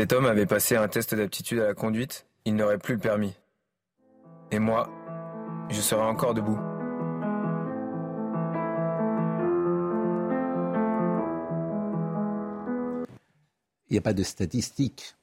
Cet 0.08 0.14
homme 0.14 0.26
avait 0.26 0.46
passé 0.46 0.78
un 0.78 0.88
test 0.88 1.14
d'aptitude 1.16 1.60
à 1.60 1.66
la 1.66 1.74
conduite, 1.74 2.28
il 2.46 2.56
n'aurait 2.56 2.78
plus 2.78 2.94
le 2.94 3.00
permis. 3.02 3.34
Et 4.52 4.60
moi, 4.60 4.90
je 5.70 5.82
serais 5.82 6.06
encore 6.06 6.34
debout. 6.34 6.58
Il 13.90 13.96
n'y 13.96 13.98
a 13.98 14.02
pas 14.02 14.14
de 14.14 14.24
statistiques. 14.24 15.16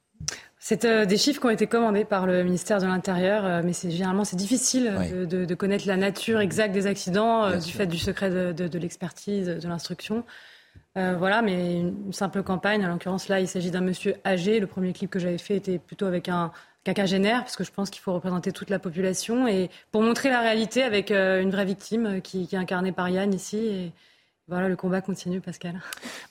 C'est 0.59 0.85
euh, 0.85 1.05
des 1.05 1.17
chiffres 1.17 1.41
qui 1.41 1.47
ont 1.47 1.49
été 1.49 1.65
commandés 1.65 2.05
par 2.05 2.27
le 2.27 2.43
ministère 2.43 2.79
de 2.79 2.85
l'Intérieur, 2.85 3.43
euh, 3.43 3.61
mais 3.65 3.73
c'est 3.73 3.89
généralement 3.89 4.23
c'est 4.23 4.35
difficile 4.35 4.93
de, 5.27 5.55
connaître 5.55 5.87
la 5.87 5.97
nature 5.97 6.41
exacte 6.41 6.75
des 6.75 6.85
accidents 6.85 7.45
euh, 7.45 7.57
du 7.57 7.71
fait 7.71 7.87
du 7.87 7.97
secret 7.97 8.29
de 8.29 8.77
l'expertise, 8.77 9.47
de 9.47 9.67
l'instruction. 9.67 10.23
Euh, 10.97 11.15
voilà, 11.17 11.41
mais 11.41 11.79
une 11.81 12.13
simple 12.13 12.41
campagne. 12.43 12.85
En 12.85 12.89
l'occurrence, 12.89 13.27
là, 13.27 13.39
il 13.39 13.47
s'agit 13.47 13.71
d'un 13.71 13.81
monsieur 13.81 14.15
âgé. 14.25 14.59
Le 14.59 14.67
premier 14.67 14.93
clip 14.93 15.09
que 15.09 15.19
j'avais 15.19 15.37
fait 15.37 15.57
était 15.57 15.77
plutôt 15.77 16.05
avec 16.05 16.29
un 16.29 16.51
quinquagénaire, 16.85 17.41
parce 17.41 17.55
que 17.55 17.63
je 17.63 17.71
pense 17.71 17.89
qu'il 17.89 18.01
faut 18.01 18.13
représenter 18.13 18.51
toute 18.51 18.69
la 18.69 18.79
population 18.79 19.47
et 19.47 19.69
pour 19.91 20.03
montrer 20.03 20.29
la 20.29 20.39
réalité 20.39 20.83
avec 20.83 21.11
euh, 21.11 21.41
une 21.41 21.49
vraie 21.51 21.65
victime 21.65 22.21
qui, 22.21 22.47
qui, 22.47 22.55
est 22.55 22.59
incarnée 22.59 22.91
par 22.91 23.09
Yann 23.09 23.33
ici. 23.33 23.91
Voilà, 24.47 24.69
le 24.69 24.75
combat 24.75 25.01
continue, 25.01 25.41
Pascal. 25.41 25.81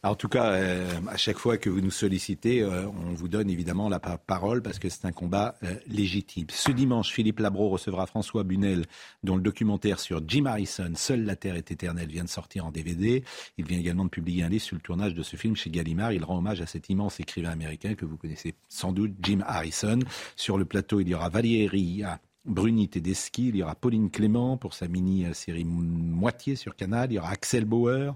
En 0.05 0.15
tout 0.15 0.29
cas, 0.29 0.53
euh, 0.53 1.01
à 1.09 1.17
chaque 1.17 1.37
fois 1.37 1.59
que 1.59 1.69
vous 1.69 1.81
nous 1.81 1.91
sollicitez, 1.91 2.63
euh, 2.63 2.87
on 2.87 3.13
vous 3.13 3.27
donne 3.27 3.51
évidemment 3.51 3.89
la 3.89 3.99
parole 3.99 4.63
parce 4.63 4.79
que 4.79 4.89
c'est 4.89 5.05
un 5.05 5.11
combat 5.11 5.57
euh, 5.65 5.75
légitime. 5.89 6.47
Ce 6.49 6.71
dimanche, 6.71 7.11
Philippe 7.11 7.41
Labro 7.41 7.71
recevra 7.71 8.07
François 8.07 8.45
Bunel, 8.45 8.85
dont 9.25 9.35
le 9.35 9.43
documentaire 9.43 9.99
sur 9.99 10.23
Jim 10.29 10.47
Harrison, 10.47 10.93
Seule 10.95 11.25
la 11.25 11.35
Terre 11.35 11.57
est 11.57 11.73
éternelle, 11.73 12.09
vient 12.09 12.23
de 12.23 12.29
sortir 12.29 12.67
en 12.67 12.71
DVD. 12.71 13.25
Il 13.59 13.67
vient 13.67 13.81
également 13.81 14.05
de 14.05 14.11
publier 14.11 14.45
un 14.45 14.49
livre 14.49 14.63
sur 14.63 14.77
le 14.77 14.83
tournage 14.83 15.15
de 15.15 15.23
ce 15.25 15.35
film 15.35 15.57
chez 15.57 15.71
Gallimard. 15.71 16.13
Il 16.13 16.23
rend 16.23 16.39
hommage 16.39 16.61
à 16.61 16.67
cet 16.67 16.91
immense 16.91 17.19
écrivain 17.19 17.51
américain 17.51 17.97
que 17.97 18.05
vous 18.05 18.17
connaissez 18.17 18.55
sans 18.69 18.93
doute, 18.93 19.13
Jim 19.23 19.41
Harrison. 19.45 19.99
Sur 20.37 20.57
le 20.57 20.65
plateau, 20.65 21.01
il 21.01 21.09
y 21.09 21.15
aura 21.15 21.31
Valérie 21.31 22.05
Bruni 22.45 22.89
Tedeschi, 22.89 23.49
il 23.49 23.57
y 23.57 23.63
aura 23.63 23.75
Pauline 23.75 24.11
Clément 24.11 24.57
pour 24.57 24.75
sa 24.75 24.87
mini-série 24.87 25.65
Moitié 25.65 26.57
sur 26.57 26.77
Canal, 26.77 27.11
il 27.11 27.15
y 27.15 27.19
aura 27.19 27.31
Axel 27.31 27.65
Bauer, 27.65 28.15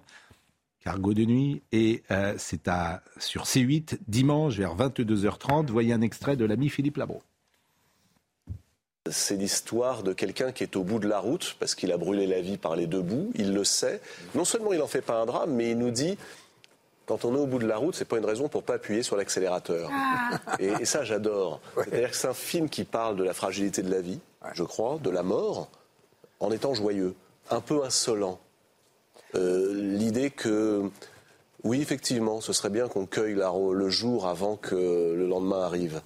Cargo 0.80 1.14
de 1.14 1.24
nuit, 1.24 1.62
et 1.72 2.02
euh, 2.10 2.34
c'est 2.36 2.68
à 2.68 3.02
sur 3.18 3.44
C8 3.44 3.98
dimanche 4.06 4.56
vers 4.56 4.76
22h30. 4.76 5.68
Voyez 5.68 5.92
un 5.92 6.02
extrait 6.02 6.36
de 6.36 6.44
l'ami 6.44 6.68
Philippe 6.68 6.98
Labro. 6.98 7.22
C'est 9.10 9.36
l'histoire 9.36 10.02
de 10.02 10.12
quelqu'un 10.12 10.52
qui 10.52 10.62
est 10.62 10.76
au 10.76 10.84
bout 10.84 10.98
de 10.98 11.08
la 11.08 11.18
route 11.18 11.56
parce 11.58 11.74
qu'il 11.74 11.92
a 11.92 11.96
brûlé 11.96 12.26
la 12.26 12.42
vie 12.42 12.58
par 12.58 12.76
les 12.76 12.86
deux 12.86 13.00
bouts. 13.00 13.32
Il 13.34 13.54
le 13.54 13.64
sait. 13.64 14.02
Non 14.34 14.44
seulement 14.44 14.74
il 14.74 14.80
n'en 14.80 14.86
fait 14.86 15.00
pas 15.00 15.20
un 15.20 15.24
drame, 15.24 15.54
mais 15.54 15.70
il 15.70 15.78
nous 15.78 15.90
dit 15.90 16.18
quand 17.08 17.24
on 17.24 17.34
est 17.34 17.38
au 17.38 17.46
bout 17.46 17.58
de 17.58 17.66
la 17.66 17.78
route, 17.78 17.94
c'est 17.94 18.04
pas 18.04 18.18
une 18.18 18.26
raison 18.26 18.48
pour 18.48 18.62
pas 18.62 18.74
appuyer 18.74 19.02
sur 19.02 19.16
l'accélérateur. 19.16 19.90
Ah. 19.90 20.38
Et, 20.60 20.84
ça, 20.84 21.04
j'adore. 21.04 21.60
C'est-à-dire 21.74 22.10
que 22.10 22.16
c'est 22.16 22.28
un 22.28 22.34
film 22.34 22.68
qui 22.68 22.84
parle 22.84 23.16
de 23.16 23.24
la 23.24 23.32
fragilité 23.32 23.82
de 23.82 23.90
la 23.90 24.02
vie, 24.02 24.20
je 24.52 24.62
crois, 24.62 24.98
de 25.02 25.08
la 25.08 25.22
mort, 25.22 25.70
en 26.38 26.52
étant 26.52 26.74
joyeux, 26.74 27.14
un 27.50 27.60
peu 27.60 27.82
insolent. 27.82 28.38
Euh, 29.34 29.72
l'idée 29.74 30.30
que, 30.30 30.82
oui, 31.64 31.80
effectivement, 31.80 32.42
ce 32.42 32.52
serait 32.52 32.70
bien 32.70 32.88
qu'on 32.88 33.06
cueille 33.06 33.34
le 33.34 33.88
jour 33.88 34.26
avant 34.26 34.56
que 34.56 34.74
le 34.74 35.26
lendemain 35.26 35.62
arrive. 35.62 36.02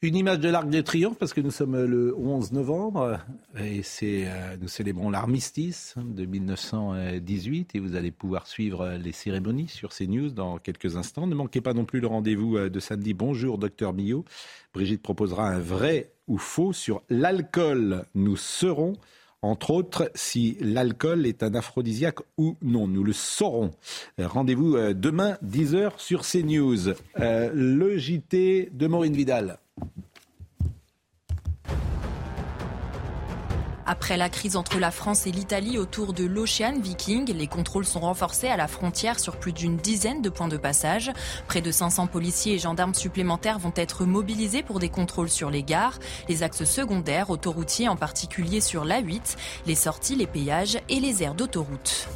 Une 0.00 0.14
image 0.14 0.38
de 0.38 0.48
l'Arc 0.48 0.70
de 0.70 0.80
Triomphe, 0.80 1.18
parce 1.18 1.32
que 1.32 1.40
nous 1.40 1.50
sommes 1.50 1.84
le 1.84 2.16
11 2.16 2.52
novembre, 2.52 3.18
et 3.58 3.82
euh, 4.04 4.56
nous 4.60 4.68
célébrons 4.68 5.10
l'armistice 5.10 5.96
de 5.96 6.24
1918, 6.24 7.74
et 7.74 7.80
vous 7.80 7.96
allez 7.96 8.12
pouvoir 8.12 8.46
suivre 8.46 8.92
les 8.92 9.10
cérémonies 9.10 9.66
sur 9.66 9.88
CNews 9.88 10.30
dans 10.30 10.58
quelques 10.58 10.96
instants. 10.96 11.26
Ne 11.26 11.34
manquez 11.34 11.60
pas 11.60 11.74
non 11.74 11.84
plus 11.84 11.98
le 11.98 12.06
rendez-vous 12.06 12.56
euh, 12.58 12.70
de 12.70 12.78
samedi. 12.78 13.12
Bonjour, 13.12 13.58
docteur 13.58 13.92
Millot. 13.92 14.24
Brigitte 14.72 15.02
proposera 15.02 15.48
un 15.48 15.58
vrai 15.58 16.12
ou 16.28 16.38
faux 16.38 16.72
sur 16.72 17.02
l'alcool. 17.08 18.04
Nous 18.14 18.36
serons 18.36 18.92
entre 19.42 19.70
autres, 19.70 20.10
si 20.14 20.56
l'alcool 20.60 21.26
est 21.26 21.42
un 21.42 21.54
aphrodisiaque 21.54 22.18
ou 22.36 22.56
non. 22.62 22.88
Nous 22.88 23.04
le 23.04 23.12
saurons. 23.12 23.70
Euh, 24.18 24.26
rendez-vous 24.26 24.76
demain, 24.94 25.36
10h 25.44 25.98
sur 25.98 26.22
CNews. 26.22 26.94
le 27.16 27.98
JT 27.98 28.70
de 28.72 28.86
Maureen 28.86 29.14
Vidal. 29.14 29.58
Après 33.90 34.18
la 34.18 34.28
crise 34.28 34.56
entre 34.56 34.78
la 34.78 34.90
France 34.90 35.26
et 35.26 35.30
l'Italie 35.30 35.78
autour 35.78 36.12
de 36.12 36.26
l'Ocean 36.26 36.78
Viking, 36.78 37.32
les 37.32 37.46
contrôles 37.46 37.86
sont 37.86 38.00
renforcés 38.00 38.48
à 38.48 38.58
la 38.58 38.68
frontière 38.68 39.18
sur 39.18 39.38
plus 39.38 39.54
d'une 39.54 39.78
dizaine 39.78 40.20
de 40.20 40.28
points 40.28 40.46
de 40.46 40.58
passage. 40.58 41.10
Près 41.46 41.62
de 41.62 41.70
500 41.70 42.06
policiers 42.06 42.56
et 42.56 42.58
gendarmes 42.58 42.92
supplémentaires 42.92 43.58
vont 43.58 43.72
être 43.76 44.04
mobilisés 44.04 44.62
pour 44.62 44.78
des 44.78 44.90
contrôles 44.90 45.30
sur 45.30 45.48
les 45.48 45.62
gares, 45.62 45.98
les 46.28 46.42
axes 46.42 46.64
secondaires, 46.64 47.30
autoroutiers 47.30 47.88
en 47.88 47.96
particulier 47.96 48.60
sur 48.60 48.84
l'A8, 48.84 49.36
les 49.64 49.74
sorties, 49.74 50.16
les 50.16 50.26
péages 50.26 50.78
et 50.90 51.00
les 51.00 51.22
aires 51.22 51.34
d'autoroute. 51.34 52.08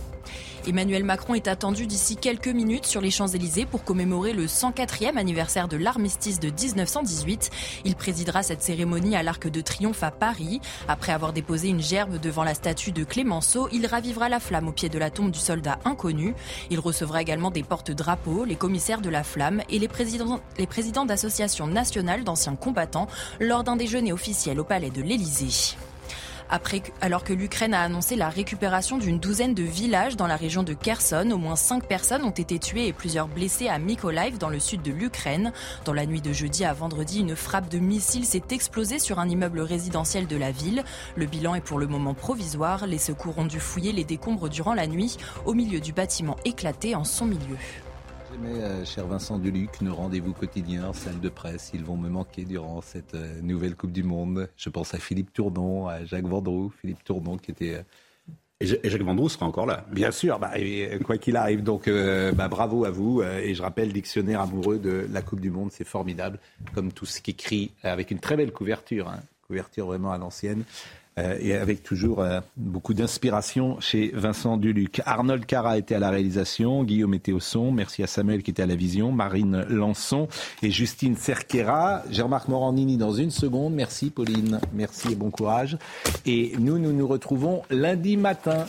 Emmanuel 0.64 1.02
Macron 1.02 1.34
est 1.34 1.48
attendu 1.48 1.88
d'ici 1.88 2.16
quelques 2.16 2.46
minutes 2.46 2.86
sur 2.86 3.00
les 3.00 3.10
Champs-Élysées 3.10 3.66
pour 3.66 3.82
commémorer 3.82 4.32
le 4.32 4.46
104e 4.46 5.16
anniversaire 5.16 5.66
de 5.66 5.76
l'armistice 5.76 6.38
de 6.38 6.50
1918. 6.50 7.50
Il 7.84 7.96
présidera 7.96 8.44
cette 8.44 8.62
cérémonie 8.62 9.16
à 9.16 9.24
l'Arc 9.24 9.48
de 9.48 9.60
Triomphe 9.60 10.04
à 10.04 10.12
Paris. 10.12 10.60
Après 10.86 11.10
avoir 11.10 11.32
déposé 11.32 11.68
une 11.68 11.82
gerbe 11.82 12.20
devant 12.20 12.44
la 12.44 12.54
statue 12.54 12.92
de 12.92 13.02
Clémenceau, 13.02 13.68
il 13.72 13.86
ravivera 13.86 14.28
la 14.28 14.38
flamme 14.38 14.68
au 14.68 14.72
pied 14.72 14.88
de 14.88 14.98
la 15.00 15.10
tombe 15.10 15.32
du 15.32 15.40
soldat 15.40 15.80
inconnu. 15.84 16.32
Il 16.70 16.78
recevra 16.78 17.22
également 17.22 17.50
des 17.50 17.64
porte-drapeaux, 17.64 18.44
les 18.44 18.56
commissaires 18.56 19.00
de 19.00 19.10
la 19.10 19.24
flamme 19.24 19.62
et 19.68 19.80
les 19.80 19.88
présidents, 19.88 20.40
les 20.58 20.68
présidents 20.68 21.06
d'associations 21.06 21.66
nationales 21.66 22.22
d'anciens 22.22 22.54
combattants 22.54 23.08
lors 23.40 23.64
d'un 23.64 23.74
déjeuner 23.74 24.12
officiel 24.12 24.60
au 24.60 24.64
palais 24.64 24.90
de 24.90 25.02
l'Élysée 25.02 25.76
alors 27.00 27.24
que 27.24 27.32
l'Ukraine 27.32 27.72
a 27.72 27.80
annoncé 27.80 28.14
la 28.14 28.28
récupération 28.28 28.98
d'une 28.98 29.18
douzaine 29.18 29.54
de 29.54 29.62
villages 29.62 30.16
dans 30.16 30.26
la 30.26 30.36
région 30.36 30.62
de 30.62 30.74
Kherson. 30.74 31.30
Au 31.32 31.38
moins 31.38 31.56
cinq 31.56 31.86
personnes 31.86 32.24
ont 32.24 32.30
été 32.30 32.58
tuées 32.58 32.88
et 32.88 32.92
plusieurs 32.92 33.26
blessées 33.26 33.68
à 33.68 33.78
Mykolaiv, 33.78 34.36
dans 34.36 34.50
le 34.50 34.60
sud 34.60 34.82
de 34.82 34.92
l'Ukraine. 34.92 35.52
Dans 35.86 35.94
la 35.94 36.04
nuit 36.04 36.20
de 36.20 36.32
jeudi 36.32 36.64
à 36.64 36.74
vendredi, 36.74 37.20
une 37.20 37.36
frappe 37.36 37.70
de 37.70 37.78
missile 37.78 38.26
s'est 38.26 38.42
explosée 38.50 38.98
sur 38.98 39.18
un 39.18 39.28
immeuble 39.28 39.60
résidentiel 39.60 40.26
de 40.26 40.36
la 40.36 40.50
ville. 40.50 40.84
Le 41.16 41.24
bilan 41.24 41.54
est 41.54 41.62
pour 41.62 41.78
le 41.78 41.86
moment 41.86 42.14
provisoire. 42.14 42.86
Les 42.86 42.98
secours 42.98 43.38
ont 43.38 43.46
dû 43.46 43.58
fouiller 43.58 43.92
les 43.92 44.04
décombres 44.04 44.50
durant 44.50 44.74
la 44.74 44.86
nuit, 44.86 45.16
au 45.46 45.54
milieu 45.54 45.80
du 45.80 45.92
bâtiment 45.92 46.36
éclaté 46.44 46.94
en 46.94 47.04
son 47.04 47.24
milieu. 47.24 47.56
Jamais, 48.32 48.62
euh, 48.62 48.84
cher 48.86 49.06
Vincent 49.06 49.38
Duluc, 49.38 49.82
nos 49.82 49.94
rendez-vous 49.94 50.32
quotidiens, 50.32 50.94
salle 50.94 51.20
de 51.20 51.28
presse, 51.28 51.72
ils 51.74 51.84
vont 51.84 51.98
me 51.98 52.08
manquer 52.08 52.44
durant 52.44 52.80
cette 52.80 53.14
euh, 53.14 53.40
nouvelle 53.42 53.76
Coupe 53.76 53.92
du 53.92 54.04
Monde. 54.04 54.48
Je 54.56 54.70
pense 54.70 54.94
à 54.94 54.98
Philippe 54.98 55.34
Tourdon, 55.34 55.86
à 55.86 56.04
Jacques 56.04 56.26
Vendroux. 56.26 56.72
Philippe 56.80 57.04
Tourdon 57.04 57.36
qui 57.36 57.50
était... 57.50 57.74
Euh, 57.74 58.76
et 58.84 58.88
Jacques 58.88 59.02
Vendroux 59.02 59.28
sera 59.28 59.44
encore 59.44 59.66
là. 59.66 59.84
Bien 59.92 60.12
sûr, 60.12 60.38
bah, 60.38 60.52
quoi 61.04 61.18
qu'il 61.18 61.36
arrive. 61.36 61.62
Donc, 61.62 61.90
bah, 61.90 62.46
bravo 62.46 62.84
à 62.84 62.90
vous. 62.90 63.20
et 63.20 63.56
je 63.56 63.60
rappelle, 63.60 63.92
dictionnaire 63.92 64.40
amoureux 64.40 64.78
de 64.78 65.04
la 65.10 65.20
Coupe 65.20 65.40
du 65.40 65.50
Monde, 65.50 65.72
c'est 65.72 65.82
formidable. 65.82 66.38
Comme 66.72 66.92
tout 66.92 67.04
ce 67.04 67.20
qui 67.20 67.32
écrit 67.32 67.72
avec 67.82 68.12
une 68.12 68.20
très 68.20 68.36
belle 68.36 68.52
couverture, 68.52 69.08
hein. 69.08 69.18
couverture 69.48 69.86
vraiment 69.86 70.12
à 70.12 70.18
l'ancienne. 70.18 70.62
Euh, 71.18 71.36
et 71.40 71.54
avec 71.54 71.82
toujours 71.82 72.20
euh, 72.20 72.40
beaucoup 72.56 72.94
d'inspiration 72.94 73.78
chez 73.80 74.12
Vincent 74.14 74.56
Duluc. 74.56 75.02
Arnold 75.04 75.44
Cara 75.44 75.76
était 75.76 75.94
à 75.94 75.98
la 75.98 76.08
réalisation, 76.08 76.84
Guillaume 76.84 77.12
était 77.12 77.32
au 77.32 77.40
son, 77.40 77.70
merci 77.70 78.02
à 78.02 78.06
Samuel 78.06 78.42
qui 78.42 78.50
était 78.50 78.62
à 78.62 78.66
la 78.66 78.76
vision, 78.76 79.12
Marine 79.12 79.66
Lançon 79.68 80.26
et 80.62 80.70
Justine 80.70 81.14
Cerquera. 81.16 82.02
Jean-Marc 82.10 82.48
Morandini 82.48 82.96
dans 82.96 83.12
une 83.12 83.30
seconde. 83.30 83.74
Merci 83.74 84.08
Pauline, 84.08 84.58
merci 84.72 85.12
et 85.12 85.14
bon 85.14 85.30
courage. 85.30 85.76
Et 86.24 86.52
nous, 86.58 86.78
nous 86.78 86.92
nous 86.92 87.06
retrouvons 87.06 87.62
lundi 87.68 88.16
matin 88.16 88.64